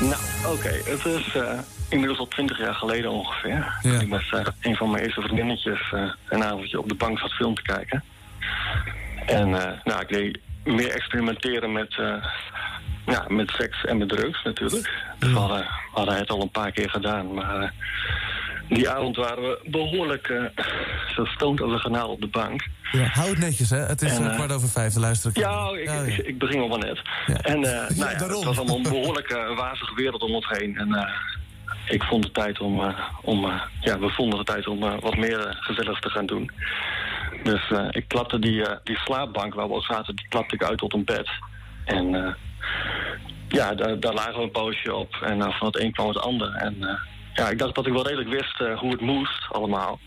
Nou, 0.00 0.54
oké. 0.54 0.90
Het 0.90 1.04
is 1.04 1.34
eh, 1.34 1.58
inmiddels 1.88 2.18
al 2.18 2.28
twintig 2.28 2.58
jaar 2.58 2.74
geleden 2.74 3.10
ongeveer. 3.10 3.78
Ik 4.00 4.08
met 4.08 4.22
eh, 4.30 4.40
een 4.60 4.76
van 4.76 4.90
mijn 4.90 5.04
eerste 5.04 5.20
vriendinnetjes 5.20 5.92
eh, 5.92 6.10
een 6.28 6.44
avondje 6.44 6.78
op 6.78 6.88
de 6.88 6.94
bank 6.94 7.18
zat 7.18 7.32
film 7.32 7.54
te 7.54 7.62
kijken. 7.62 8.04
En 9.26 9.54
eh, 9.54 9.72
nou, 9.84 10.00
ik 10.00 10.08
deed 10.08 10.38
meer 10.64 10.90
experimenteren 10.90 11.72
met, 11.72 11.98
eh, 11.98 12.24
ja, 13.06 13.24
met 13.28 13.50
seks 13.50 13.84
en 13.84 13.98
met 13.98 14.08
drugs 14.08 14.42
natuurlijk. 14.42 14.90
Dus 15.18 15.32
we 15.32 15.38
hadden, 15.38 15.58
we 15.58 15.66
hadden 15.92 16.16
het 16.16 16.30
al 16.30 16.42
een 16.42 16.50
paar 16.50 16.72
keer 16.72 16.90
gedaan. 16.90 17.34
Maar 17.34 17.60
eh, 17.62 17.70
die 18.68 18.88
avond 18.90 19.16
waren 19.16 19.42
we 19.42 19.60
behoorlijk 19.64 20.28
eh, 20.28 20.64
zo 21.14 21.24
stoned 21.24 21.60
als 21.60 21.72
een 21.72 21.80
kanaal 21.80 22.08
op 22.08 22.20
de 22.20 22.26
bank. 22.26 22.62
Ja, 22.92 23.04
hou 23.04 23.30
het 23.30 23.38
netjes, 23.38 23.70
hè? 23.70 23.78
Het 23.78 24.02
is 24.02 24.18
En, 24.18 24.30
eh, 24.30 24.34
kwart 24.34 24.52
over 24.52 24.68
vijf, 24.68 24.92
de 24.92 25.00
luisteren. 25.00 25.40
Ja, 25.40 25.70
ik, 25.76 26.16
Ik, 26.16 26.26
ik 26.26 26.38
begin 26.38 26.60
al 26.60 26.68
maar 26.68 26.78
net. 26.78 27.00
En 27.26 27.64
eh, 27.64 27.88
nou 27.98 28.10
ja, 28.10 28.18
daarom. 28.18 28.36
het 28.36 28.44
was 28.44 28.58
allemaal 28.58 28.76
een 28.76 28.82
behoorlijk 28.82 29.30
eh, 29.30 29.56
wazige 29.56 29.94
wereld 29.94 30.22
om 30.22 30.34
ons 30.34 30.48
heen. 30.48 30.76
En 30.76 31.08
ik 31.88 32.02
vond 32.02 32.24
het 32.24 32.34
tijd 32.34 32.60
om, 32.60 32.94
om 33.22 33.60
ja, 33.80 33.98
we 33.98 34.08
vonden 34.08 34.38
het 34.38 34.46
tijd 34.46 34.66
om 34.66 34.80
wat 35.00 35.16
meer 35.16 35.56
gezelligs 35.60 36.00
te 36.00 36.10
gaan 36.10 36.26
doen. 36.26 36.50
Dus 37.42 37.70
eh, 37.70 37.86
ik 37.90 38.04
klapte 38.08 38.38
die, 38.38 38.66
eh, 38.66 38.76
die 38.84 38.96
slaapbank 38.98 39.54
waar 39.54 39.68
we 39.68 39.74
al 39.74 39.82
zaten, 39.82 40.16
die 40.16 40.28
klapte 40.28 40.54
ik 40.54 40.64
uit 40.64 40.78
tot 40.78 40.94
een 40.94 41.04
bed. 41.04 41.28
En 41.84 42.14
eh, 42.14 42.32
ja, 43.48 43.74
daar, 43.74 44.00
daar 44.00 44.14
lagen 44.14 44.34
we 44.36 44.42
een 44.42 44.50
poosje 44.50 44.94
op. 44.94 45.14
En 45.22 45.52
van 45.52 45.66
het 45.66 45.78
een 45.80 45.92
kwam 45.92 46.08
het 46.08 46.18
ander. 46.20 46.52
En 46.54 46.98
ja, 47.34 47.48
ik 47.48 47.58
dacht 47.58 47.74
dat 47.74 47.86
ik 47.86 47.92
wel 47.92 48.06
redelijk 48.06 48.30
wist 48.30 48.58
hoe 48.78 48.90
het 48.90 49.00
moest 49.00 49.46
allemaal. 49.52 49.98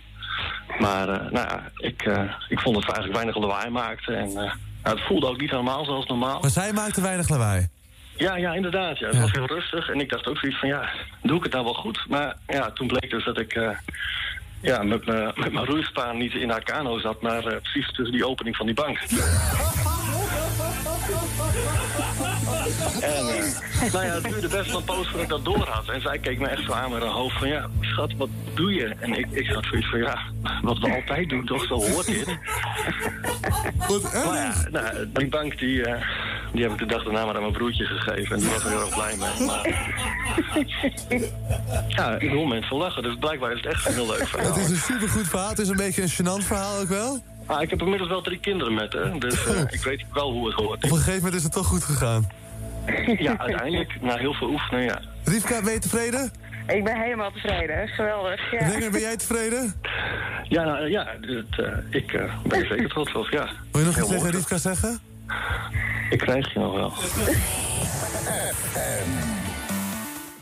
Maar 0.79 1.07
nou 1.07 1.31
ja, 1.47 1.71
ik, 1.77 2.01
ik 2.47 2.59
vond 2.59 2.75
dat 2.75 2.85
we 2.85 2.91
eigenlijk 2.91 3.13
weinig 3.13 3.37
lawaai 3.37 3.69
maakten. 3.69 4.17
En 4.17 4.33
nou, 4.33 4.49
het 4.81 5.01
voelde 5.01 5.27
ook 5.27 5.39
niet 5.39 5.49
helemaal 5.49 5.85
zoals 5.85 6.05
normaal. 6.05 6.39
Maar 6.41 6.49
zij 6.49 6.73
maakte 6.73 7.01
weinig 7.01 7.29
lawaai. 7.29 7.67
Ja, 8.17 8.35
ja, 8.35 8.53
inderdaad. 8.53 8.99
Ja. 8.99 9.05
Het 9.05 9.15
Ja. 9.15 9.21
was 9.21 9.31
heel 9.31 9.45
rustig. 9.45 9.89
En 9.89 9.99
ik 9.99 10.09
dacht 10.09 10.27
ook 10.27 10.37
zoiets 10.37 10.59
van, 10.59 10.69
ja, 10.69 10.89
doe 11.21 11.37
ik 11.37 11.43
het 11.43 11.51
nou 11.53 11.63
wel 11.63 11.73
goed? 11.73 12.05
Maar 12.09 12.35
ja, 12.47 12.71
toen 12.71 12.87
bleek 12.87 13.09
dus 13.09 13.25
dat 13.25 13.39
ik 13.39 13.53
ja, 14.63 14.83
met, 14.83 15.05
me, 15.05 15.31
met 15.35 15.53
mijn 15.53 15.65
roeispaan 15.65 16.17
niet 16.17 16.33
in 16.33 16.49
haar 16.49 16.63
kano 16.63 16.99
zat... 16.99 17.21
maar 17.21 17.45
eh, 17.45 17.61
precies 17.61 17.91
tussen 17.91 18.11
die 18.15 18.27
opening 18.27 18.55
van 18.55 18.65
die 18.65 18.75
bank. 18.75 18.99
en 23.01 23.27
eh, 23.27 23.91
nou 23.93 24.05
ja, 24.05 24.13
het 24.13 24.23
duurde 24.23 24.47
best 24.47 24.67
wel 24.69 24.79
een 24.79 24.83
poos 24.83 25.07
voordat 25.07 25.21
ik 25.21 25.29
dat 25.29 25.45
door 25.45 25.67
had. 25.67 25.89
En 25.89 26.01
zij 26.01 26.19
keek 26.19 26.39
me 26.39 26.47
echt 26.47 26.63
zo 26.63 26.71
aan 26.71 26.91
met 26.91 27.01
haar 27.01 27.11
hoofd 27.11 27.37
van, 27.37 27.47
ja, 27.47 27.69
schat, 27.81 28.13
wat 28.17 28.29
doe 28.53 28.73
je? 28.73 28.95
En 28.99 29.13
ik, 29.13 29.27
ik 29.31 29.47
had 29.47 29.65
zoiets 29.65 29.89
van, 29.89 29.99
ja, 29.99 30.19
wat 30.61 30.79
we 30.79 30.93
altijd 30.93 31.29
doen, 31.29 31.45
toch? 31.45 31.65
Zo 31.65 31.75
hoort 31.75 32.05
dit. 32.05 32.37
Goed, 33.79 34.03
Maar 34.03 34.35
ja, 34.35 34.53
nou, 34.71 35.09
die 35.13 35.27
bank 35.27 35.59
die, 35.59 35.85
eh, 35.85 36.01
die 36.53 36.63
heb 36.63 36.71
ik 36.71 36.77
de 36.77 36.85
dag 36.85 37.03
daarna 37.03 37.25
maar 37.25 37.35
aan 37.35 37.41
mijn 37.41 37.53
broertje 37.53 37.85
gegeven. 37.85 38.35
En 38.35 38.41
die 38.41 38.49
was 38.49 38.63
er 38.63 38.69
heel 38.69 38.79
erg 38.79 38.95
blij 38.95 39.15
mee. 39.15 39.47
Maar 39.47 39.67
ja, 41.87 42.15
ik 42.19 42.29
hoor 42.29 42.47
mensen 42.47 42.77
lachen. 42.77 43.03
Dus 43.03 43.15
blijkbaar 43.19 43.51
is 43.51 43.57
het 43.57 43.65
echt 43.65 43.87
een 43.87 43.93
heel 43.93 44.07
leuk 44.07 44.27
verhaal. 44.27 44.53
Het 44.53 44.63
is 44.63 44.69
een 44.69 44.75
supergoed 44.75 45.27
verhaal. 45.27 45.49
Het 45.49 45.59
is 45.59 45.69
een 45.69 45.75
beetje 45.75 46.01
een 46.01 46.11
gênant 46.11 46.45
verhaal 46.45 46.79
ook 46.79 46.89
wel. 46.89 47.23
Ah, 47.45 47.61
ik 47.61 47.69
heb 47.69 47.81
inmiddels 47.81 48.09
wel 48.09 48.21
drie 48.21 48.39
kinderen 48.39 48.73
met 48.73 48.93
haar. 48.93 49.19
Dus 49.19 49.45
eh, 49.45 49.61
ik 49.77 49.83
weet 49.83 50.05
wel 50.13 50.31
hoe 50.31 50.47
het 50.47 50.55
hoort. 50.55 50.83
Op 50.83 50.91
een 50.91 50.97
gegeven 50.97 51.15
moment 51.15 51.33
is 51.33 51.43
het 51.43 51.51
toch 51.51 51.67
goed 51.67 51.83
gegaan. 51.83 52.29
Ja, 53.17 53.37
uiteindelijk. 53.37 54.01
Na 54.01 54.17
heel 54.17 54.33
veel 54.33 54.49
oefenen, 54.49 54.83
ja. 54.83 55.01
Rivka, 55.23 55.61
ben 55.61 55.73
je 55.73 55.79
tevreden? 55.79 56.31
Ik 56.67 56.83
ben 56.83 57.01
helemaal 57.01 57.31
tevreden. 57.31 57.87
Geweldig. 57.87 58.51
Ja. 58.51 58.67
Renger, 58.67 58.91
ben 58.91 59.01
jij 59.01 59.17
tevreden? 59.17 59.73
Ja, 60.43 60.63
nou, 60.63 60.89
ja 60.89 61.07
het, 61.21 61.59
eh, 61.59 61.77
ik 61.89 62.13
eh, 62.13 62.33
ben 62.47 62.59
er 62.59 62.67
zeker 62.67 62.89
trots 62.89 63.13
op, 63.13 63.27
ja. 63.29 63.49
Wil 63.71 63.81
je 63.81 63.87
nog 63.87 63.97
iets 63.97 64.07
tegen. 64.07 64.31
Rivka 64.31 64.57
zeggen? 64.57 64.99
Ik 66.09 66.17
krijg 66.17 66.53
je 66.53 66.59
nog 66.59 66.73
wel. 66.73 66.93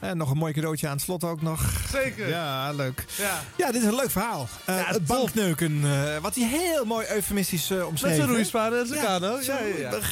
En 0.01 0.17
nog 0.17 0.31
een 0.31 0.37
mooi 0.37 0.53
cadeautje 0.53 0.87
aan 0.87 0.93
het 0.93 1.01
slot 1.01 1.23
ook 1.23 1.41
nog. 1.41 1.61
Zeker. 1.91 2.27
Ja, 2.29 2.71
leuk. 2.71 3.05
Ja. 3.17 3.39
Ja, 3.57 3.71
dit 3.71 3.81
is 3.81 3.87
een 3.87 3.95
leuk 3.95 4.11
verhaal. 4.11 4.47
Eh, 4.65 4.87
het 4.87 5.05
bankneuken, 5.05 5.79
eh, 5.83 6.17
wat 6.21 6.35
hij 6.35 6.47
heel 6.47 6.85
mooi 6.85 7.05
eufemistisch 7.07 7.69
eh 7.71 7.77
Met 7.77 7.85
omschreven. 7.85 8.15
zijn 8.15 8.27
hè? 8.29 8.33
roeispaan 8.33 8.73
en 8.75 8.87
zijn 8.87 8.99
Ja, 8.99 9.05
kano. 9.05 9.37
Ja, 9.41 9.59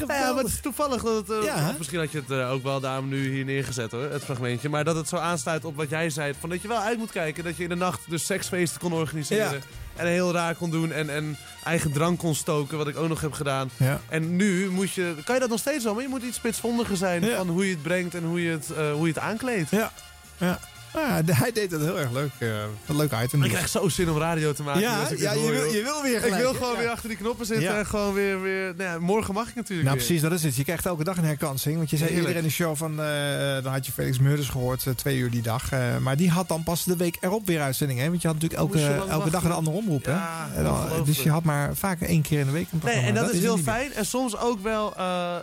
ja, 0.08 0.34
maar 0.34 0.44
het 0.44 0.48
is 0.54 0.60
toevallig 0.62 1.04
dat 1.04 1.28
het... 1.28 1.46
eh, 1.46 1.68
misschien 1.78 2.00
had 2.00 2.12
je 2.12 2.18
het 2.28 2.32
eh, 2.32 2.52
ook 2.52 2.64
wel 2.64 2.80
daarom 2.80 3.08
nu 3.08 3.30
hier 3.32 3.46
neergezet 3.46 3.92
hoor, 3.92 4.12
het 4.12 4.24
fragmentje. 4.24 4.70
Maar 4.70 4.84
dat 4.84 4.96
het 4.96 5.08
zo 5.08 5.16
aansluit 5.16 5.66
op 5.66 5.76
wat 5.76 5.90
jij 5.90 6.10
zei. 6.10 6.34
Van 6.40 6.50
dat 6.50 6.62
je 6.62 6.68
wel 6.68 6.80
uit 6.80 6.98
moet 6.98 7.12
kijken. 7.12 7.44
Dat 7.44 7.58
je 7.58 7.64
in 7.64 7.70
de 7.70 7.76
nacht 7.76 8.00
dus 8.08 8.26
seksfeesten 8.26 8.80
kon 8.80 8.94
organiseren. 8.94 9.62
En 9.96 10.08
heel 10.08 10.32
raar 10.32 10.56
kon 10.56 10.70
doen. 10.70 10.92
En, 10.92 11.10
en 11.10 11.38
eigen 11.64 11.92
drank 11.92 12.20
kon 12.20 12.36
stoken. 12.36 12.78
Wat 12.78 12.88
ik 12.88 12.98
ook 12.98 13.08
nog 13.08 13.22
heb 13.22 13.34
gedaan. 13.34 13.70
Ja. 13.78 14.02
En 14.10 14.36
nu 14.36 14.70
moet 14.70 14.94
je... 14.94 15.16
Kan 15.26 15.36
je 15.36 15.42
dat 15.42 15.50
nog 15.50 15.60
steeds 15.60 15.84
wel? 15.84 15.94
Maar 15.94 16.04
je 16.04 16.10
moet 16.10 16.24
iets 16.24 16.38
spitsvondiger 16.38 16.98
zijn. 16.98 17.24
Van 17.36 17.50
hoe 17.50 17.66
je 17.66 17.72
het 17.72 17.82
brengt 17.82 18.16
en 18.16 18.24
hoe 18.24 18.44
je 18.44 18.52
het, 18.52 18.72
eh, 18.72 18.92
hoe 18.92 19.08
je 19.08 19.14
het 19.14 19.22
aankleedt. 19.22 19.70
Ja. 19.70 19.92
Ja. 20.38 20.60
Ah, 20.94 21.02
ja, 21.26 21.34
hij 21.34 21.52
deed 21.52 21.70
dat 21.70 21.82
heel 21.82 22.00
erg 22.00 22.12
leuk. 22.12 22.30
eh, 22.40 22.50
een 22.88 22.96
leuk 22.96 23.12
item. 23.24 23.44
Ik 23.44 23.50
krijg 23.50 23.70
zo 23.70 23.90
zin 23.90 24.10
om 24.10 24.18
radio 24.18 24.54
te 24.54 24.64
maken. 24.64 24.82
Ja, 24.82 25.08
ja, 25.18 25.32
je 25.34 25.40
hoor, 25.40 25.52
wil- 25.52 25.64
je 25.74 25.84
wil 25.84 26.02
weer 26.02 26.26
Ik 26.26 26.34
wil 26.34 26.54
gewoon 26.54 26.72
Ja. 26.74 26.78
weer 26.80 26.90
achter 26.90 27.10
die 27.10 27.18
knoppen 27.18 27.46
zitten. 27.46 27.78
En 27.78 27.86
gewoon 27.86 28.14
weer... 28.14 28.42
weer 28.42 28.74
nou 28.78 28.90
ja, 28.90 29.00
morgen 29.00 29.34
mag 29.34 29.50
ik 29.50 29.56
natuurlijk 29.56 29.88
Nou, 29.88 29.98
weer. 29.98 30.06
precies, 30.06 30.22
dat 30.22 30.32
is 30.32 30.44
het. 30.44 30.56
Je 30.56 30.64
krijgt 30.64 30.86
elke 30.86 31.04
dag 31.04 31.18
een 31.18 31.24
herkansing. 31.24 31.78
Want 31.78 31.90
je 31.90 31.98
zei 31.98 32.10
eerder 32.10 32.36
in 32.36 32.44
de 32.44 32.50
show 32.50 32.76
van... 32.76 32.92
eh, 33.02 33.64
dan 33.64 33.72
had 33.72 33.86
je 33.86 33.92
Felix 33.92 34.20
Meurders 34.20 34.50
gehoord, 34.50 34.88
eh, 34.88 34.94
twee 34.94 35.18
uur 35.18 35.30
die 35.32 35.42
dag. 35.42 35.72
Eh, 35.72 35.98
maar 35.98 36.18
die 36.18 36.30
had 36.30 36.48
dan 36.48 36.64
pas 36.64 36.84
de 36.84 36.96
week 36.98 37.18
erop 37.22 37.46
weer 37.48 37.62
uitzending. 37.62 38.00
Hè? 38.00 38.10
Want 38.10 38.22
je 38.22 38.28
had 38.28 38.42
natuurlijk 38.42 38.62
elke, 38.76 38.94
elke 39.10 39.30
dag 39.30 39.44
een 39.44 39.52
andere 39.52 39.78
omroep. 39.78 40.06
Hè? 40.06 40.64
Dan- 40.64 41.04
dus 41.06 41.24
je 41.24 41.30
had 41.30 41.44
maar 41.44 41.76
vaak 41.76 42.02
één 42.02 42.22
keer 42.22 42.40
in 42.40 42.46
de 42.46 42.52
week 42.52 42.64
een 42.64 42.70
Nee, 42.72 42.80
programma. 42.82 43.08
en 43.08 43.14
dat, 43.16 43.30
is 43.34 43.36
er 43.38 43.44
heel 43.44 43.58
fijn. 43.58 43.94
En 43.94 44.06
soms 44.06 44.38
ook 44.38 44.64
wel 44.64 44.96
eh, 44.98 45.36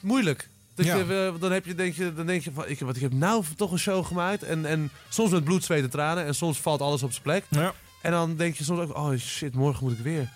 moeilijk. 0.00 0.48
Dat 0.74 0.86
Ja. 0.86 0.96
je, 0.96 1.30
eh, 1.34 1.40
dan, 1.40 1.52
heb 1.52 1.64
je, 1.66 1.74
denk 1.74 1.94
je, 1.94 2.14
dan 2.14 2.26
denk 2.26 2.42
je 2.44 2.50
van, 2.54 2.64
ik, 2.68 2.80
wat, 2.80 2.96
ik 2.96 3.02
heb 3.02 3.12
nou 3.12 3.44
toch 3.56 3.72
een 3.72 3.78
show 3.78 4.06
gemaakt. 4.06 4.42
En, 4.42 4.66
en 4.66 4.90
soms 5.08 5.30
met 5.30 5.44
bloed, 5.44 5.64
zweet 5.64 5.82
en 5.82 5.90
tranen. 5.90 6.24
En 6.24 6.34
soms 6.34 6.60
valt 6.60 6.80
alles 6.80 7.02
op 7.02 7.10
zijn 7.10 7.22
plek. 7.22 7.44
Ja. 7.48 7.72
En 8.02 8.10
dan 8.10 8.36
denk 8.36 8.54
je 8.56 8.64
soms 8.64 8.80
ook, 8.80 8.96
oh 8.96 9.10
shit, 9.18 9.54
morgen 9.54 9.84
moet 9.84 9.92
ik 9.98 10.04
weer. 10.04 10.28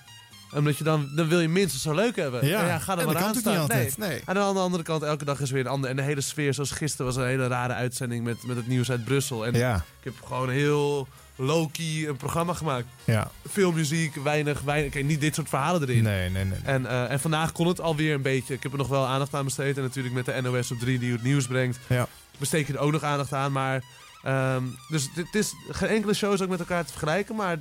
Omdat 0.55 0.77
je 0.79 0.85
dan, 0.85 1.09
dan 1.17 1.29
wil 1.29 1.41
je 1.41 1.49
minstens 1.49 1.83
zo 1.83 1.95
leuk 1.95 2.17
hebben. 2.17 2.47
Ja. 2.47 2.79
Ga 2.79 2.93
er 2.93 2.99
En 2.99 3.07
maar 3.07 3.17
aan 3.17 3.35
staan. 3.35 3.67
nee. 3.99 4.23
En 4.27 4.39
aan 4.39 4.55
de 4.55 4.61
andere 4.61 4.83
kant, 4.83 5.03
elke 5.03 5.25
dag 5.25 5.41
is 5.41 5.51
weer 5.51 5.61
een 5.61 5.67
ander. 5.71 5.91
En 5.91 5.97
de 5.97 6.03
hele 6.03 6.21
sfeer, 6.21 6.55
zoals 6.55 6.71
gisteren 6.71 7.07
was 7.07 7.17
een 7.17 7.27
hele 7.27 7.47
rare 7.47 7.73
uitzending 7.73 8.25
met, 8.25 8.43
met 8.47 8.57
het 8.57 8.67
nieuws 8.67 8.91
uit 8.91 9.05
Brussel. 9.05 9.47
En 9.47 9.55
Ja. 9.55 9.75
ik 9.77 10.05
heb 10.05 10.15
gewoon 10.25 10.51
heel 10.51 11.09
low-key 11.39 12.09
een 12.09 12.17
programma 12.17 12.55
gemaakt. 12.55 12.87
Ja. 13.05 13.31
Veel 13.47 13.73
muziek, 13.73 14.15
weinig, 14.15 14.61
weinig. 14.61 14.93
Kijk, 14.93 15.05
niet 15.05 15.21
dit 15.21 15.35
soort 15.35 15.49
verhalen 15.49 15.83
erin. 15.83 16.03
Nee, 16.03 16.31
nee, 16.31 16.45
nee. 16.45 16.59
En, 16.65 16.87
eh, 16.87 17.11
en 17.11 17.21
vandaag 17.21 17.53
kon 17.53 17.67
het 17.67 17.81
alweer 17.81 18.15
een 18.15 18.23
beetje. 18.23 18.55
Ik 18.55 18.63
heb 18.63 18.73
er 18.73 18.79
nog 18.79 18.89
wel 18.89 19.07
aandacht 19.07 19.35
aan 19.35 19.45
besteed. 19.45 19.77
En 19.77 19.83
natuurlijk 19.83 20.15
met 20.15 20.25
de 20.25 20.41
NOS 20.43 20.71
op 20.71 20.79
3 20.79 20.99
die 20.99 21.13
het 21.13 21.23
nieuws 21.23 21.47
brengt. 21.47 21.79
Ja. 21.87 22.07
Besteed 22.39 22.67
je 22.67 22.73
er 22.73 22.79
ook 22.79 22.93
nog 22.93 23.03
aandacht 23.03 23.33
aan. 23.33 23.53
Maar, 23.53 23.83
ehm, 24.23 24.63
dus 24.89 25.13
dit 25.15 25.35
is 25.35 25.55
geen 25.71 25.89
enkele 25.89 26.15
show 26.15 26.33
is 26.33 26.43
ook 26.43 26.49
met 26.49 26.61
elkaar 26.61 26.85
te 26.85 26.91
vergelijken. 26.91 27.37
Maar 27.37 27.59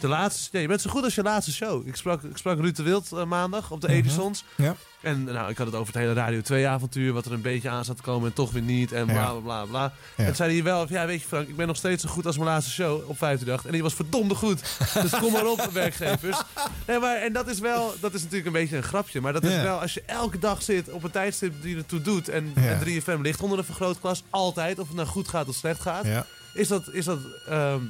de 0.00 0.08
laatste, 0.08 0.48
ja, 0.52 0.60
je 0.60 0.68
bent 0.68 0.80
zo 0.80 0.90
goed 0.90 1.04
als 1.04 1.14
je 1.14 1.22
laatste 1.22 1.52
show. 1.52 1.86
Ik 1.86 1.96
sprak, 1.96 2.22
ik 2.22 2.36
sprak 2.36 2.58
Ruud 2.60 2.76
de 2.76 2.82
Wild 2.82 3.12
eh, 3.12 3.24
maandag 3.24 3.70
op 3.70 3.80
de 3.80 3.86
Mhm. 3.86 3.96
Edisons. 3.96 4.44
Ja. 4.56 4.74
En 5.00 5.24
nou, 5.24 5.50
ik 5.50 5.58
had 5.58 5.66
het 5.66 5.76
over 5.76 5.92
het 5.94 6.02
hele 6.02 6.12
Radio 6.14 6.40
2 6.40 6.66
avontuur. 6.68 7.12
Wat 7.12 7.24
er 7.26 7.32
een 7.32 7.40
beetje 7.40 7.68
aan 7.68 7.84
zat 7.84 7.96
te 7.96 8.02
komen 8.02 8.28
en 8.28 8.34
toch 8.34 8.50
weer 8.52 8.62
niet. 8.62 8.92
En 8.92 9.06
bla 9.06 9.30
bla 9.30 9.40
bla 9.40 9.64
bla. 9.64 9.92
Ja. 10.16 10.24
En 10.24 10.36
zei 10.36 10.52
hij 10.54 10.62
wel, 10.62 10.86
ja 10.88 11.06
weet 11.06 11.20
je 11.22 11.26
Frank, 11.28 11.48
ik 11.48 11.56
ben 11.56 11.66
nog 11.66 11.76
steeds 11.76 12.02
zo 12.02 12.08
goed 12.08 12.26
als 12.26 12.36
mijn 12.36 12.48
laatste 12.48 12.72
show 12.72 12.92
op 13.08 13.18
538. 13.18 13.66
En 13.66 13.72
die 13.72 13.82
was 13.82 13.94
verdomde 13.94 14.34
goed. 14.34 14.60
dus 15.02 15.10
kom 15.10 15.32
maar 15.32 15.46
op, 15.46 15.60
werkgevers. 15.72 16.40
Nee, 16.86 16.98
maar, 16.98 17.16
en 17.16 17.32
dat 17.32 17.48
is 17.48 17.58
wel, 17.58 17.94
dat 18.00 18.14
is 18.14 18.20
natuurlijk 18.20 18.46
een 18.46 18.52
beetje 18.52 18.76
een 18.76 18.82
grapje. 18.82 19.20
Maar 19.20 19.32
dat 19.32 19.44
is 19.44 19.54
wel, 19.56 19.80
als 19.80 19.94
je 19.94 20.02
elke 20.06 20.38
dag 20.38 20.62
zit 20.62 20.90
op 20.90 21.02
een 21.04 21.10
tijdstip 21.10 21.62
die 21.62 21.76
ertoe 21.76 22.00
doet. 22.02 22.28
En, 22.28 22.52
en 22.54 22.80
3FM 22.86 23.20
ligt 23.20 23.40
onder 23.40 23.58
een 23.58 23.64
vergrootglas. 23.64 24.22
Altijd, 24.30 24.78
of 24.78 24.86
het 24.86 24.96
nou 24.96 25.08
goed 25.08 25.28
gaat 25.28 25.48
of 25.48 25.54
slecht 25.54 25.80
gaat. 25.80 26.06
Is 26.54 26.68
dat, 26.68 26.88
is 26.92 27.04
dat 27.04 27.18
ehm, 27.48 27.80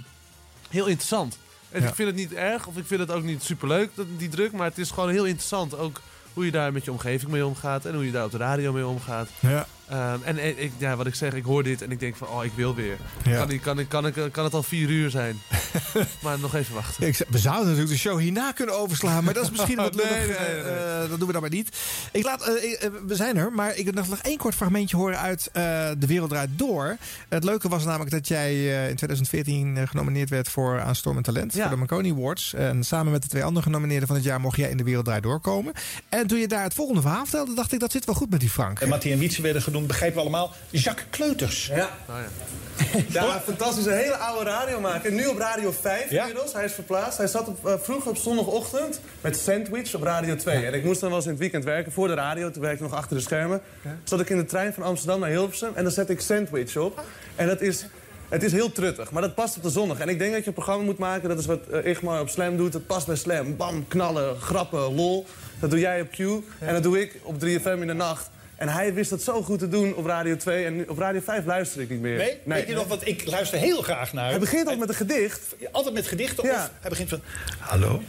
heel 0.70 0.86
interessant. 0.86 1.38
En 1.70 1.82
Ja. 1.82 1.88
ik 1.88 1.94
vind 1.94 2.08
het 2.08 2.16
niet 2.16 2.32
erg, 2.32 2.66
of 2.66 2.76
ik 2.76 2.86
vind 2.86 3.00
het 3.00 3.10
ook 3.12 3.22
niet 3.22 3.42
superleuk, 3.42 3.90
die 4.16 4.28
druk. 4.28 4.52
Maar 4.52 4.66
het 4.68 4.78
is 4.78 4.90
gewoon 4.90 5.10
heel 5.10 5.24
interessant. 5.24 5.78
Ook 5.78 6.00
hoe 6.32 6.44
je 6.44 6.50
daar 6.50 6.72
met 6.72 6.84
je 6.84 6.90
omgeving 6.92 7.30
mee 7.30 7.46
omgaat. 7.46 7.84
En 7.84 7.94
hoe 7.94 8.04
je 8.06 8.12
daar 8.12 8.24
op 8.24 8.30
de 8.30 8.36
radio 8.36 8.72
mee 8.72 8.86
omgaat. 8.86 9.28
Ja. 9.40 9.66
Ehm, 9.90 10.18
en 10.24 10.38
en 10.38 10.62
ik, 10.62 10.72
ja, 10.78 10.96
wat 10.96 11.06
ik 11.06 11.14
zeg, 11.14 11.32
ik 11.32 11.44
hoor 11.44 11.62
dit 11.62 11.82
en 11.82 11.90
ik 11.90 12.00
denk 12.00 12.16
van, 12.16 12.28
oh, 12.28 12.44
ik 12.44 12.52
wil 12.54 12.74
weer. 12.74 12.96
Ja. 13.24 13.36
Kan, 13.38 13.50
ik- 13.50 13.60
kan, 13.60 13.78
ik- 13.78 13.88
kan, 13.88 14.06
ik, 14.06 14.14
kan 14.32 14.44
het 14.44 14.54
al 14.54 14.62
vier 14.62 14.88
uur 14.88 15.10
zijn? 15.10 15.40
maar 16.22 16.38
nog 16.38 16.54
even 16.54 16.74
wachten. 16.74 17.06
Ik 17.06 17.16
we 17.28 17.38
zouden 17.38 17.64
natuurlijk 17.64 17.92
de 17.92 17.98
show 17.98 18.18
hierna 18.18 18.52
kunnen 18.52 18.78
overslaan, 18.78 19.24
maar 19.24 19.34
dat 19.34 19.44
is 19.44 19.50
misschien 19.50 19.76
wat 19.86 19.94
Nee, 19.94 20.04
lullig. 20.06 20.38
nee, 20.38 20.48
nee, 20.48 20.62
nee. 20.62 20.72
eh, 20.72 21.02
eh, 21.02 21.08
dat 21.10 21.18
doen 21.18 21.26
we 21.26 21.32
dan 21.32 21.40
maar 21.40 21.50
niet. 21.50 21.76
Ik 22.12 22.24
laat, 22.24 22.48
eh, 22.48 22.64
ik- 22.70 22.72
eh, 22.80 22.90
we 23.06 23.14
zijn 23.14 23.36
er, 23.36 23.52
maar 23.52 23.76
ik 23.76 23.84
wil 23.84 23.92
nog 24.08 24.18
één 24.22 24.36
kort 24.38 24.54
fragmentje 24.54 24.96
horen 24.96 25.18
uit 25.18 25.48
eh, 25.52 25.62
De 25.98 26.06
Wereld 26.06 26.30
Draait 26.30 26.50
Door. 26.58 26.96
Het 27.28 27.44
leuke 27.44 27.68
was 27.68 27.84
namelijk 27.84 28.10
dat 28.10 28.28
jij 28.28 28.50
eh, 28.52 28.88
in 28.88 28.96
2014 28.96 29.76
eh, 29.76 29.86
genomineerd 29.86 30.30
werd 30.30 30.48
voor 30.48 30.80
Aanstormend 30.80 31.24
Talent, 31.24 31.52
Ja. 31.54 31.60
voor 31.60 31.70
de 31.70 31.76
Marconi 31.76 32.10
Awards. 32.10 32.54
En 32.54 32.84
samen 32.84 33.12
met 33.12 33.22
de 33.22 33.28
twee 33.28 33.44
andere 33.44 33.64
genomineerden 33.64 34.06
van 34.06 34.16
het 34.16 34.24
jaar 34.24 34.40
mocht 34.40 34.56
jij 34.56 34.70
in 34.70 34.76
De 34.76 34.82
Wereld 34.84 35.04
Draait 35.04 35.22
Door 35.22 35.40
komen. 35.40 35.72
En 36.08 36.26
toen 36.26 36.38
je 36.38 36.48
daar 36.48 36.62
het 36.62 36.74
volgende 36.74 37.00
verhaal 37.00 37.24
vertelde, 37.24 37.54
dacht 37.54 37.72
ik, 37.72 37.80
dat 37.80 37.92
zit 37.92 38.04
wel 38.04 38.14
goed 38.14 38.30
met 38.30 38.40
die 38.40 38.50
Frank. 38.50 38.80
En 38.80 38.88
Mattie 38.88 39.12
en 39.12 39.18
Wietse 39.18 39.42
werden 39.42 39.62
genoemd, 39.62 39.77
begrijpen 39.86 40.16
we 40.16 40.22
allemaal. 40.22 40.52
Jacques 40.70 41.06
Kleuters. 41.10 41.66
Ja. 41.66 41.90
Ja, 43.08 43.40
fantastisch. 43.40 43.86
Een 43.86 43.96
hele 43.96 44.16
oude 44.16 44.50
radiomaker. 44.50 45.12
Nu 45.12 45.26
op 45.26 45.38
Radio 45.38 45.72
5 45.72 46.10
inmiddels. 46.10 46.52
Hij 46.52 46.64
is 46.64 46.72
verplaatst. 46.72 47.18
Hij 47.18 47.26
zat 47.26 47.48
op, 47.48 47.66
eh, 47.66 47.74
vroeger 47.80 48.10
op 48.10 48.16
zondagochtend 48.16 49.00
met 49.20 49.36
Sandwich 49.36 49.94
op 49.94 50.02
Radio 50.02 50.36
2. 50.36 50.66
En 50.66 50.74
ik 50.74 50.84
moest 50.84 51.00
dan 51.00 51.08
wel 51.08 51.18
eens 51.18 51.26
in 51.26 51.32
het 51.32 51.40
weekend 51.40 51.64
werken 51.64 51.92
voor 51.92 52.08
de 52.08 52.14
radio. 52.14 52.50
Toen 52.50 52.62
werkte 52.62 52.84
ik 52.84 52.90
nog 52.90 52.98
achter 52.98 53.16
de 53.16 53.22
schermen. 53.22 53.60
Zat 54.04 54.20
ik 54.20 54.30
in 54.30 54.36
de 54.36 54.44
trein 54.44 54.72
van 54.72 54.82
Amsterdam 54.82 55.20
naar 55.20 55.30
Hilversum. 55.30 55.70
En 55.74 55.82
dan 55.82 55.92
zet 55.92 56.10
ik 56.10 56.20
Sandwich 56.20 56.76
op. 56.76 57.04
En 57.36 57.46
dat 57.46 57.60
is... 57.60 57.86
Het 58.28 58.42
is 58.42 58.52
heel 58.52 58.72
truttig, 58.72 59.10
maar 59.10 59.22
dat 59.22 59.34
past 59.34 59.56
op 59.56 59.62
de 59.62 59.70
zondag. 59.70 59.98
En 59.98 60.08
ik 60.08 60.18
denk 60.18 60.32
dat 60.32 60.40
je 60.40 60.46
een 60.46 60.52
programma 60.52 60.84
moet 60.84 60.98
maken, 60.98 61.28
dat 61.28 61.38
is 61.38 61.46
wat 61.46 61.68
eh, 61.68 61.90
Igmar 61.90 62.20
op 62.20 62.28
Slam 62.28 62.56
doet. 62.56 62.72
Dat 62.72 62.86
past 62.86 63.06
bij 63.06 63.16
Slam. 63.16 63.56
Bam, 63.56 63.88
knallen, 63.88 64.40
grappen, 64.40 64.94
lol. 64.94 65.26
Dat 65.60 65.70
doe 65.70 65.78
jij 65.78 66.00
op 66.00 66.10
Q. 66.10 66.18
En 66.58 66.74
dat 66.74 66.82
doe 66.82 67.00
ik 67.00 67.20
op 67.22 67.34
3FM 67.34 67.80
in 67.80 67.86
de 67.86 67.92
nacht. 67.92 68.30
En 68.58 68.68
hij 68.68 68.94
wist 68.94 69.10
dat 69.10 69.22
zo 69.22 69.42
goed 69.42 69.58
te 69.58 69.68
doen 69.68 69.94
op 69.94 70.06
Radio 70.06 70.36
2. 70.36 70.64
En 70.64 70.90
op 70.90 70.98
Radio 70.98 71.20
5 71.20 71.44
luister 71.44 71.80
ik 71.80 71.90
niet 71.90 72.00
meer. 72.00 72.16
Nee, 72.16 72.38
weet 72.44 72.68
je 72.68 72.74
nog, 72.74 72.86
want 72.86 73.06
ik 73.06 73.26
luister 73.26 73.58
heel 73.58 73.82
graag 73.82 74.12
naar. 74.12 74.30
Hij 74.30 74.38
begint 74.38 74.60
altijd 74.60 74.78
met 74.78 74.88
een 74.88 74.94
gedicht. 74.94 75.40
Altijd 75.72 75.94
met 75.94 76.06
gedichten 76.06 76.44
Ja. 76.46 76.64
of 76.64 76.70
hij 76.80 76.90
begint 76.90 77.08
van... 77.08 77.20
Hallo, 77.58 78.02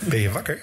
ben 0.00 0.20
je 0.20 0.30
wakker? 0.30 0.62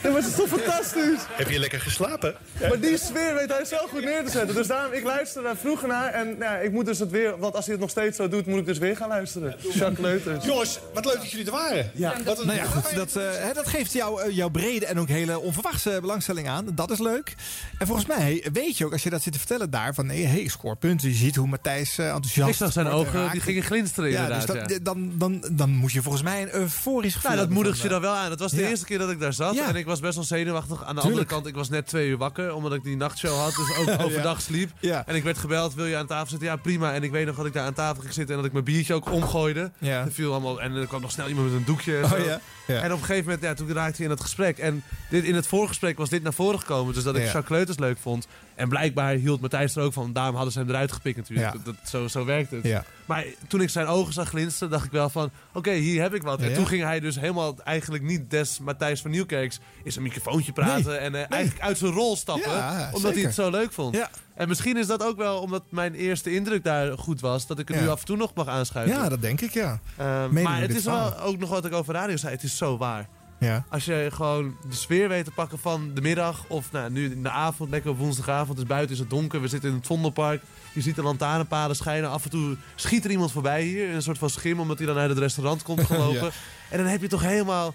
Het 0.16 0.26
is 0.26 0.34
toch 0.34 0.48
fantastisch? 0.48 1.20
Heb 1.28 1.48
je 1.50 1.58
lekker 1.58 1.80
geslapen? 1.80 2.34
Maar 2.60 2.80
die 2.80 2.98
sfeer 2.98 3.34
weet 3.34 3.48
hij 3.52 3.64
zo 3.64 3.76
goed 3.88 4.04
neer 4.04 4.24
te 4.24 4.30
zetten. 4.30 4.54
Dus 4.54 4.66
daarom, 4.66 4.92
ik 4.92 5.04
luister 5.04 5.42
daar 5.42 5.56
vroeger 5.56 5.88
naar. 5.88 6.12
En 6.12 6.36
ja, 6.38 6.56
ik 6.56 6.72
moet 6.72 6.86
dus 6.86 6.98
het 6.98 7.10
weer... 7.10 7.38
Want 7.38 7.54
als 7.54 7.64
hij 7.64 7.72
het 7.74 7.82
nog 7.82 7.90
steeds 7.90 8.16
zo 8.16 8.28
doet, 8.28 8.46
moet 8.46 8.58
ik 8.58 8.66
dus 8.66 8.78
weer 8.78 8.96
gaan 8.96 9.08
luisteren. 9.08 9.54
Jacques 9.74 9.98
Leuters. 9.98 10.44
Jongens, 10.44 10.78
wat 10.94 11.04
leuk 11.04 11.14
dat 11.14 11.30
jullie 11.30 11.46
er 11.46 11.52
waren. 11.52 11.90
Ja. 11.94 12.14
Wat 12.24 12.38
een- 12.40 12.46
Nou 12.46 12.58
ja, 12.58 12.64
goed, 12.64 12.94
dat, 12.94 13.16
eh, 13.16 13.22
hè, 13.32 13.52
dat 13.52 13.66
geeft 13.68 13.92
jou, 13.92 14.22
eh, 14.22 14.36
jouw 14.36 14.48
brede 14.48 14.86
en 14.86 14.98
ook 14.98 15.08
hele 15.08 15.38
onverwachte 15.40 15.98
belangstelling 16.00 16.48
aan. 16.48 16.66
Dat 16.74 16.90
is 16.90 16.98
leuk. 16.98 17.34
En 17.78 17.86
volgens 17.86 18.06
mij 18.06 18.48
weet 18.52 18.78
je 18.78 18.84
ook, 18.84 18.92
als 18.92 19.02
je 19.02 19.10
dat 19.10 19.22
zit 19.22 19.32
te 19.32 19.38
vertellen 19.38 19.70
daar, 19.70 19.94
van 19.94 20.06
nee, 20.06 20.24
hey, 20.26 20.48
scoor 20.48 20.76
punten. 20.76 21.08
Je 21.08 21.14
ziet 21.14 21.36
hoe 21.36 21.46
Matthijs 21.48 21.98
eh, 21.98 22.06
enthousiast 22.06 22.50
Ik 22.50 22.56
zag 22.56 22.72
zijn 22.72 22.86
ogen, 22.86 23.20
raakt. 23.20 23.32
die 23.32 23.40
gingen 23.40 23.62
glinsteren 23.62 24.10
Ja, 24.10 24.16
inderdaad. 24.22 24.46
dus 24.46 24.56
dat, 24.60 24.70
ja. 24.70 24.78
Dan, 24.82 25.12
dan, 25.18 25.44
dan 25.52 25.70
moet 25.70 25.92
je 25.92 26.02
volgens 26.02 26.22
mij 26.22 26.42
een 26.42 26.54
euforisch 26.54 27.14
gevoel 27.14 27.30
Nou, 27.30 27.34
dat 27.36 27.38
hebben 27.38 27.54
moedigt 27.64 27.80
je 27.82 27.88
dan 27.88 28.00
wel 28.00 28.14
aan. 28.14 28.28
Dat 28.30 28.38
was 28.40 28.50
de 28.52 28.60
Ja. 28.62 28.68
eerste 28.68 28.84
keer 28.84 28.98
dat 28.98 29.10
ik 29.10 29.20
daar 29.20 29.32
zat. 29.32 29.54
Ja. 29.54 29.68
En 29.68 29.76
ik 29.76 29.86
was 29.90 30.00
best 30.00 30.14
wel 30.14 30.24
zenuwachtig. 30.24 30.84
Aan 30.84 30.94
de 30.94 31.00
andere 31.00 31.24
kant, 31.24 31.46
ik 31.46 31.54
was 31.54 31.68
net 31.68 31.86
twee 31.86 32.08
uur 32.08 32.16
wakker. 32.16 32.54
Omdat 32.54 32.72
ik 32.72 32.82
die 32.82 32.96
nachtshow 32.96 33.38
had. 33.38 33.54
Dus 33.54 33.76
ook 33.78 33.86
Ja. 33.98 34.04
overdag 34.04 34.40
sliep. 34.40 34.70
Ja. 34.80 35.06
En 35.06 35.14
ik 35.14 35.22
werd 35.22 35.38
gebeld, 35.38 35.74
wil 35.74 35.86
je 35.86 35.96
aan 35.96 36.06
tafel 36.06 36.26
zitten? 36.28 36.48
Ja, 36.48 36.56
prima. 36.56 36.92
En 36.92 37.02
ik 37.02 37.10
weet 37.10 37.26
nog 37.26 37.36
dat 37.36 37.46
ik 37.46 37.52
daar 37.52 37.66
aan 37.66 37.72
tafel 37.74 38.00
ging 38.00 38.14
zitten. 38.14 38.30
En 38.34 38.36
dat 38.36 38.46
ik 38.46 38.52
mijn 38.52 38.64
biertje 38.64 38.94
ook 38.94 39.10
omgooide. 39.12 39.70
Ja. 39.78 40.04
Er 40.04 40.12
viel 40.12 40.30
allemaal, 40.32 40.60
en 40.60 40.74
er 40.74 40.86
kwam 40.86 41.00
nog 41.00 41.10
snel 41.10 41.28
iemand 41.28 41.46
met 41.46 41.56
een 41.56 41.64
doekje. 41.64 41.98
En, 41.98 42.08
zo. 42.08 42.14
Oh, 42.14 42.24
ja? 42.24 42.40
Ja. 42.70 42.82
en 42.82 42.92
op 42.92 42.98
een 42.98 43.04
gegeven 43.04 43.24
moment, 43.24 43.42
ja, 43.42 43.54
toen 43.54 43.72
raakte 43.72 43.96
hij 43.96 44.04
in 44.04 44.10
het 44.10 44.20
gesprek. 44.20 44.58
En 44.58 44.82
dit, 45.10 45.24
in 45.24 45.34
het 45.34 45.46
voorgesprek 45.46 45.98
was 45.98 46.08
dit 46.08 46.22
naar 46.22 46.32
voren 46.32 46.58
gekomen. 46.58 46.94
Dus 46.94 47.02
dat 47.04 47.14
ik 47.14 47.20
Ja. 47.20 47.26
Jacques 47.26 47.46
Kleuters 47.46 47.78
leuk 47.78 47.98
vond. 47.98 48.26
En 48.54 48.68
blijkbaar 48.68 49.14
hield 49.14 49.40
Matthijs 49.40 49.76
er 49.76 49.82
ook 49.82 49.92
van. 49.92 50.12
Daarom 50.12 50.34
hadden 50.34 50.52
ze 50.52 50.58
hem 50.58 50.68
eruit 50.68 50.92
gepikt 50.92 51.16
natuurlijk. 51.16 51.52
Dat, 51.52 51.64
dat- 51.64 51.74
zo, 51.88 52.08
zo 52.08 52.24
werkt 52.24 52.50
het. 52.50 52.64
Maar 53.06 53.24
toen 53.48 53.60
ik 53.60 53.70
zijn 53.70 53.86
ogen 53.86 54.12
zag 54.12 54.28
glinsteren, 54.28 54.70
dacht 54.70 54.84
ik 54.84 54.90
wel 54.90 55.08
van... 55.10 55.30
Oké, 55.52 55.72
hier 55.72 56.02
heb 56.02 56.14
ik 56.14 56.22
wat. 56.22 56.40
En 56.40 56.54
toen 56.54 56.66
ging 56.66 56.82
hij 56.82 57.00
dus 57.00 57.16
helemaal 57.20 57.56
eigenlijk 57.64 58.02
niet 58.02 58.30
des 58.30 58.58
Matthijs 58.58 59.00
van 59.00 59.10
Nieuwkerks... 59.10 59.58
in 59.84 59.92
zijn 59.92 60.04
microfoontje 60.04 60.52
praten 60.52 61.00
en 61.00 61.14
eh, 61.14 61.24
eigenlijk 61.28 61.62
uit 61.64 61.78
zijn 61.78 61.92
rol 61.92 62.16
stappen. 62.16 62.52
Omdat 62.92 63.00
zeker. 63.00 63.12
hij 63.14 63.22
het 63.22 63.34
zo 63.34 63.50
leuk 63.50 63.72
vond. 63.72 63.96
En 64.40 64.48
misschien 64.48 64.76
is 64.76 64.86
dat 64.86 65.02
ook 65.02 65.16
wel 65.16 65.40
omdat 65.40 65.62
mijn 65.68 65.94
eerste 65.94 66.34
indruk 66.34 66.64
daar 66.64 66.98
goed 66.98 67.20
was. 67.20 67.46
Dat 67.46 67.58
ik 67.58 67.68
het 67.68 67.76
Ja. 67.76 67.82
nu 67.82 67.88
af 67.88 68.00
en 68.00 68.06
toe 68.06 68.16
nog 68.16 68.34
mag 68.34 68.46
aanschuiven. 68.46 68.96
Ja, 68.96 69.08
dat 69.08 69.20
denk 69.22 69.40
ik, 69.40 69.50
ja. 69.52 69.80
Ehm, 69.96 70.42
maar 70.42 70.60
het 70.60 70.74
is 70.74 70.84
wel 70.84 71.18
ook 71.18 71.38
nog 71.38 71.48
wat 71.50 71.64
ik 71.64 71.72
over 71.72 71.94
radio 71.94 72.16
zei. 72.16 72.32
Het 72.34 72.42
is 72.42 72.56
zo 72.56 72.76
waar. 72.78 73.08
Ja. 73.38 73.64
Als 73.68 73.84
je 73.84 74.08
gewoon 74.12 74.56
de 74.68 74.74
sfeer 74.74 75.08
weet 75.08 75.24
te 75.24 75.30
pakken 75.30 75.58
van 75.58 75.90
de 75.94 76.00
middag 76.00 76.44
of 76.48 76.72
nou, 76.72 76.90
nu 76.90 77.10
in 77.10 77.22
de 77.22 77.30
avond, 77.30 77.70
lekker 77.70 77.90
op 77.90 77.98
woensdagavond, 77.98 78.58
dus 78.58 78.66
buiten 78.66 78.92
is 78.94 78.98
het 79.00 79.10
donker, 79.10 79.40
we 79.40 79.48
zitten 79.48 79.70
in 79.70 79.76
het 79.76 79.86
Vondelpark, 79.86 80.42
je 80.72 80.80
ziet 80.80 80.94
de 80.94 81.02
lantaarnpalen 81.02 81.76
schijnen, 81.76 82.10
af 82.10 82.24
en 82.24 82.30
toe 82.30 82.56
schiet 82.74 83.04
er 83.04 83.10
iemand 83.10 83.32
voorbij 83.32 83.62
hier, 83.62 83.88
in 83.88 83.94
een 83.94 84.02
soort 84.02 84.18
van 84.18 84.30
schim, 84.30 84.60
omdat 84.60 84.78
hij 84.78 84.86
dan 84.86 84.96
uit 84.96 85.08
het 85.10 85.18
restaurant 85.18 85.62
komt 85.62 85.80
gelopen. 85.92 86.24
Ja. 86.24 86.30
En 86.70 86.78
dan 86.78 86.86
heb 86.86 87.00
je 87.00 87.08
toch 87.08 87.22
helemaal, 87.22 87.74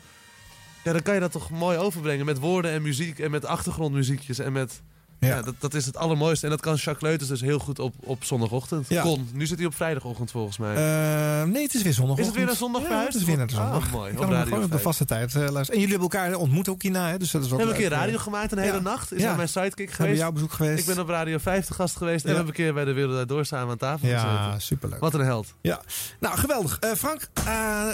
ja 0.83 0.91
dan 0.91 1.01
kan 1.01 1.13
je 1.13 1.19
dat 1.19 1.31
toch 1.31 1.49
mooi 1.49 1.77
overbrengen 1.77 2.25
met 2.25 2.39
woorden 2.39 2.71
en 2.71 2.81
muziek 2.81 3.19
en 3.19 3.31
met 3.31 3.45
achtergrondmuziekjes 3.45 4.39
en 4.39 4.51
met... 4.51 4.81
Ja, 5.19 5.41
dat, 5.41 5.55
dat 5.59 5.73
is 5.73 5.85
het 5.85 5.97
allermooiste. 5.97 6.45
En 6.45 6.51
dat 6.51 6.61
kan 6.61 6.75
Jacques 6.75 7.01
Leuters 7.01 7.29
dus 7.29 7.41
heel 7.41 7.59
goed 7.59 7.79
op, 7.79 7.93
op 7.99 8.23
zondagochtend. 8.23 8.89
Ja. 8.89 9.01
Kon. 9.01 9.29
Nu 9.33 9.45
zit 9.45 9.57
hij 9.57 9.67
op 9.67 9.75
vrijdagochtend 9.75 10.31
volgens 10.31 10.57
mij. 10.57 10.75
Eh, 10.75 11.43
nee, 11.47 11.63
het 11.63 11.73
is 11.73 11.81
weer 11.81 11.93
zondag. 11.93 12.17
Is 12.17 12.25
het 12.25 12.35
weer 12.35 12.49
een 12.49 12.55
zondag 12.55 12.81
ja, 12.81 12.87
verhuisd? 12.87 13.11
het 13.13 13.21
is 13.21 13.27
weer 13.27 13.37
naar 13.37 13.47
Ah, 13.47 13.53
zondag. 13.55 13.91
mooi. 13.91 14.11
Ik 14.11 14.15
Op 14.19 14.21
kan 14.23 14.29
Radio 14.31 14.43
gewoon 14.47 14.59
op 14.63 14.65
de 14.65 14.71
5. 14.71 14.83
vaste 14.83 15.05
tijd 15.05 15.29
eh, 15.35 15.35
luisteren. 15.35 15.65
En 15.65 15.79
jullie 15.79 15.97
hebben 15.99 16.09
elkaar 16.19 16.35
ontmoet 16.35 16.69
ook 16.69 16.81
hierna, 16.81 17.09
hè? 17.09 17.17
Dus 17.17 17.31
dat 17.31 17.41
is 17.41 17.47
ook 17.51 17.53
We 17.57 17.63
hebben 17.63 17.83
een 17.83 17.89
keer 17.89 17.97
radio 17.99 18.17
gemaakt 18.17 18.51
een 18.51 18.57
hele 18.57 18.73
Ja. 18.73 18.79
nacht. 18.81 19.13
Is 19.13 19.21
Ja. 19.21 19.29
aan 19.29 19.35
mijn 19.35 19.49
sidekick 19.49 19.77
Hebben 19.77 19.95
geweest. 19.95 20.19
jouw 20.21 20.31
bezoek 20.31 20.51
geweest. 20.51 20.87
Ik 20.87 20.95
ben 20.95 21.03
op 21.03 21.09
Radio 21.09 21.37
50 21.37 21.75
gast 21.75 21.95
geweest. 21.97 22.25
En 22.25 22.29
Ja. 22.31 22.37
we 22.37 22.43
hebben 22.43 22.47
een 22.59 22.63
keer 22.65 22.73
bij 22.73 22.85
de 22.85 22.93
Wereld 22.93 23.27
Door 23.27 23.45
samen 23.45 23.69
aan 23.71 23.77
tafel 23.77 24.07
Ja, 24.07 24.19
gezeten. 24.43 24.61
superleuk. 24.61 24.99
Wat 24.99 25.13
een 25.13 25.19
held. 25.25 25.53
Ja. 25.61 25.81
Nou, 26.19 26.37
geweldig. 26.37 26.77
Eh, 26.79 26.91
Frank, 26.91 27.27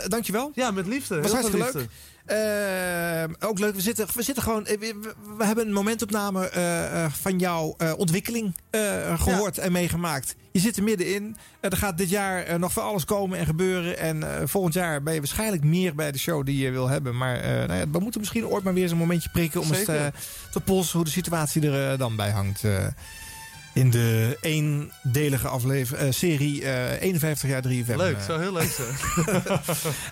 dankjewel. 0.07 0.52
Ja, 0.56 0.72
met 0.72 0.88
liefde. 0.88 1.15
Was 1.22 1.31
Heel 1.31 1.41
hartstikke 1.41 1.77
leuk. 1.80 1.88
Eh, 2.32 3.24
ook 3.49 3.60
leuk. 3.60 3.76
We 3.76 3.82
zitten, 3.82 4.08
we 4.14 4.24
zitten 4.24 4.44
gewoon. 4.44 4.66
eh, 4.66 4.80
We, 5.38 5.45
hebben 5.45 5.68
een 5.68 5.74
momentopname 5.74 6.49
eh, 6.49 7.03
eh, 7.03 7.12
van 7.12 7.40
jouw 7.40 7.76
ontwikkeling 7.98 8.56
eh, 8.70 9.20
gehoord 9.22 9.58
en 9.58 9.72
meegemaakt. 9.72 10.36
Je 10.52 10.60
zit 10.60 10.78
er 10.78 10.84
middenin. 10.84 11.36
Er 11.60 11.78
gaat 11.78 11.98
dit 11.98 12.10
jaar 12.10 12.60
nog 12.60 12.74
van 12.74 12.84
alles 12.84 13.06
komen 13.06 13.40
en 13.40 13.45
gebeuren. 13.45 13.98
En 13.98 14.49
volgend 14.49 14.74
jaar 14.74 15.03
ben 15.03 15.14
je 15.14 15.20
waarschijnlijk 15.20 15.64
meer 15.64 15.95
bij 15.95 16.12
de 16.12 16.18
show 16.18 16.45
die 16.45 16.58
je 16.58 16.72
wil 16.72 16.88
hebben. 16.88 17.18
Maar 17.18 17.40
nou 17.68 17.74
ja, 17.80 17.90
we 17.91 17.99
moeten 17.99 18.20
misschien 18.20 18.45
ooit 18.48 18.64
maar 18.64 18.74
weer 18.74 18.84
eens 18.84 18.91
een 18.91 18.98
momentje 18.98 19.30
prikken 19.30 19.62
om 19.62 19.68
eens 19.68 19.78
Zeker. 19.78 20.12
te, 20.12 20.18
te 20.52 20.60
polsen 20.60 20.95
hoe 20.95 21.06
de 21.06 21.12
situatie 21.12 21.70
er 21.72 21.98
dan 21.98 22.16
bij 22.16 22.30
hangt. 22.32 22.64
In 23.73 23.89
de 23.89 24.38
eendelige 24.41 25.48
aflevering, 25.48 26.07
eh, 26.07 26.14
serie 26.14 26.64
eh 26.65 27.02
51 27.02 27.49
jaar 27.49 27.61
3FM. 27.61 27.98
Leuk, 27.98 28.22
zo 28.22 28.39
heel 28.39 28.53
leuk 28.53 28.72
zo. 28.72 28.84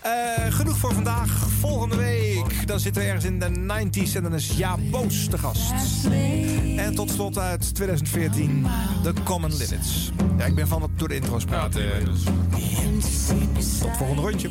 Eh, 0.01 0.53
genoeg 0.53 0.77
voor 0.77 0.93
vandaag. 0.93 1.47
Volgende 1.59 1.95
week 1.95 2.67
dan 2.67 2.79
zitten 2.79 3.01
we 3.01 3.07
ergens 3.07 3.25
in 3.25 3.39
de 3.39 3.49
90s 3.49 4.15
en 4.15 4.23
dan 4.23 4.35
is 4.35 4.51
Jaap 4.57 4.79
Boos 4.91 5.29
de 5.29 5.37
gast. 5.37 5.71
En 6.77 6.95
tot 6.95 7.11
slot 7.11 7.37
uit 7.37 7.75
2014 7.75 8.67
The 9.03 9.13
Common 9.23 9.51
Limits. 9.51 10.11
Ja, 10.37 10.45
ik 10.45 10.55
ben 10.55 10.67
van 10.67 10.81
het 10.81 10.91
door 10.95 11.07
de 11.07 11.15
intro's 11.15 11.45
praten. 11.45 12.05
dus. 12.05 12.23
Tot 13.79 13.97
volgende 13.97 14.21
rondje. 14.21 14.49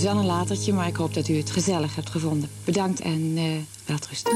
Is 0.00 0.06
wel 0.06 0.18
een 0.18 0.26
latertje, 0.26 0.72
maar 0.72 0.86
ik 0.86 0.96
hoop 0.96 1.14
dat 1.14 1.28
u 1.28 1.36
het 1.36 1.50
gezellig 1.50 1.94
hebt 1.94 2.10
gevonden. 2.10 2.50
Bedankt 2.64 3.00
en 3.00 3.32
eh 3.36 3.44
welterusten. 3.86 4.32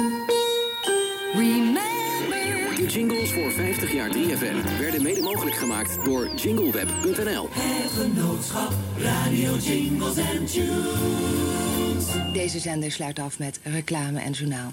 De 2.76 2.86
jingles 2.88 3.32
voor 3.32 3.52
50 3.52 3.92
jaar 3.92 4.10
3FM 4.10 4.78
werden 4.78 5.02
mede 5.02 5.20
mogelijk 5.20 5.56
gemaakt 5.56 6.04
door 6.04 6.34
jingleweb.nl. 6.34 7.48
Het 7.50 7.92
genootschap 7.92 8.72
Radio 8.98 9.56
Jingles 9.56 10.18
and 10.18 10.52
Tunes. 10.52 12.32
Deze 12.32 12.58
zender 12.58 12.92
sluit 12.92 13.18
af 13.18 13.38
met 13.38 13.60
reclame 13.62 14.20
en 14.20 14.32
journaal. 14.32 14.72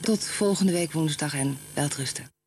Tot 0.00 0.24
volgende 0.24 0.72
week 0.72 0.92
woensdag 0.92 1.34
en 1.34 1.58
welterusten. 1.74 2.41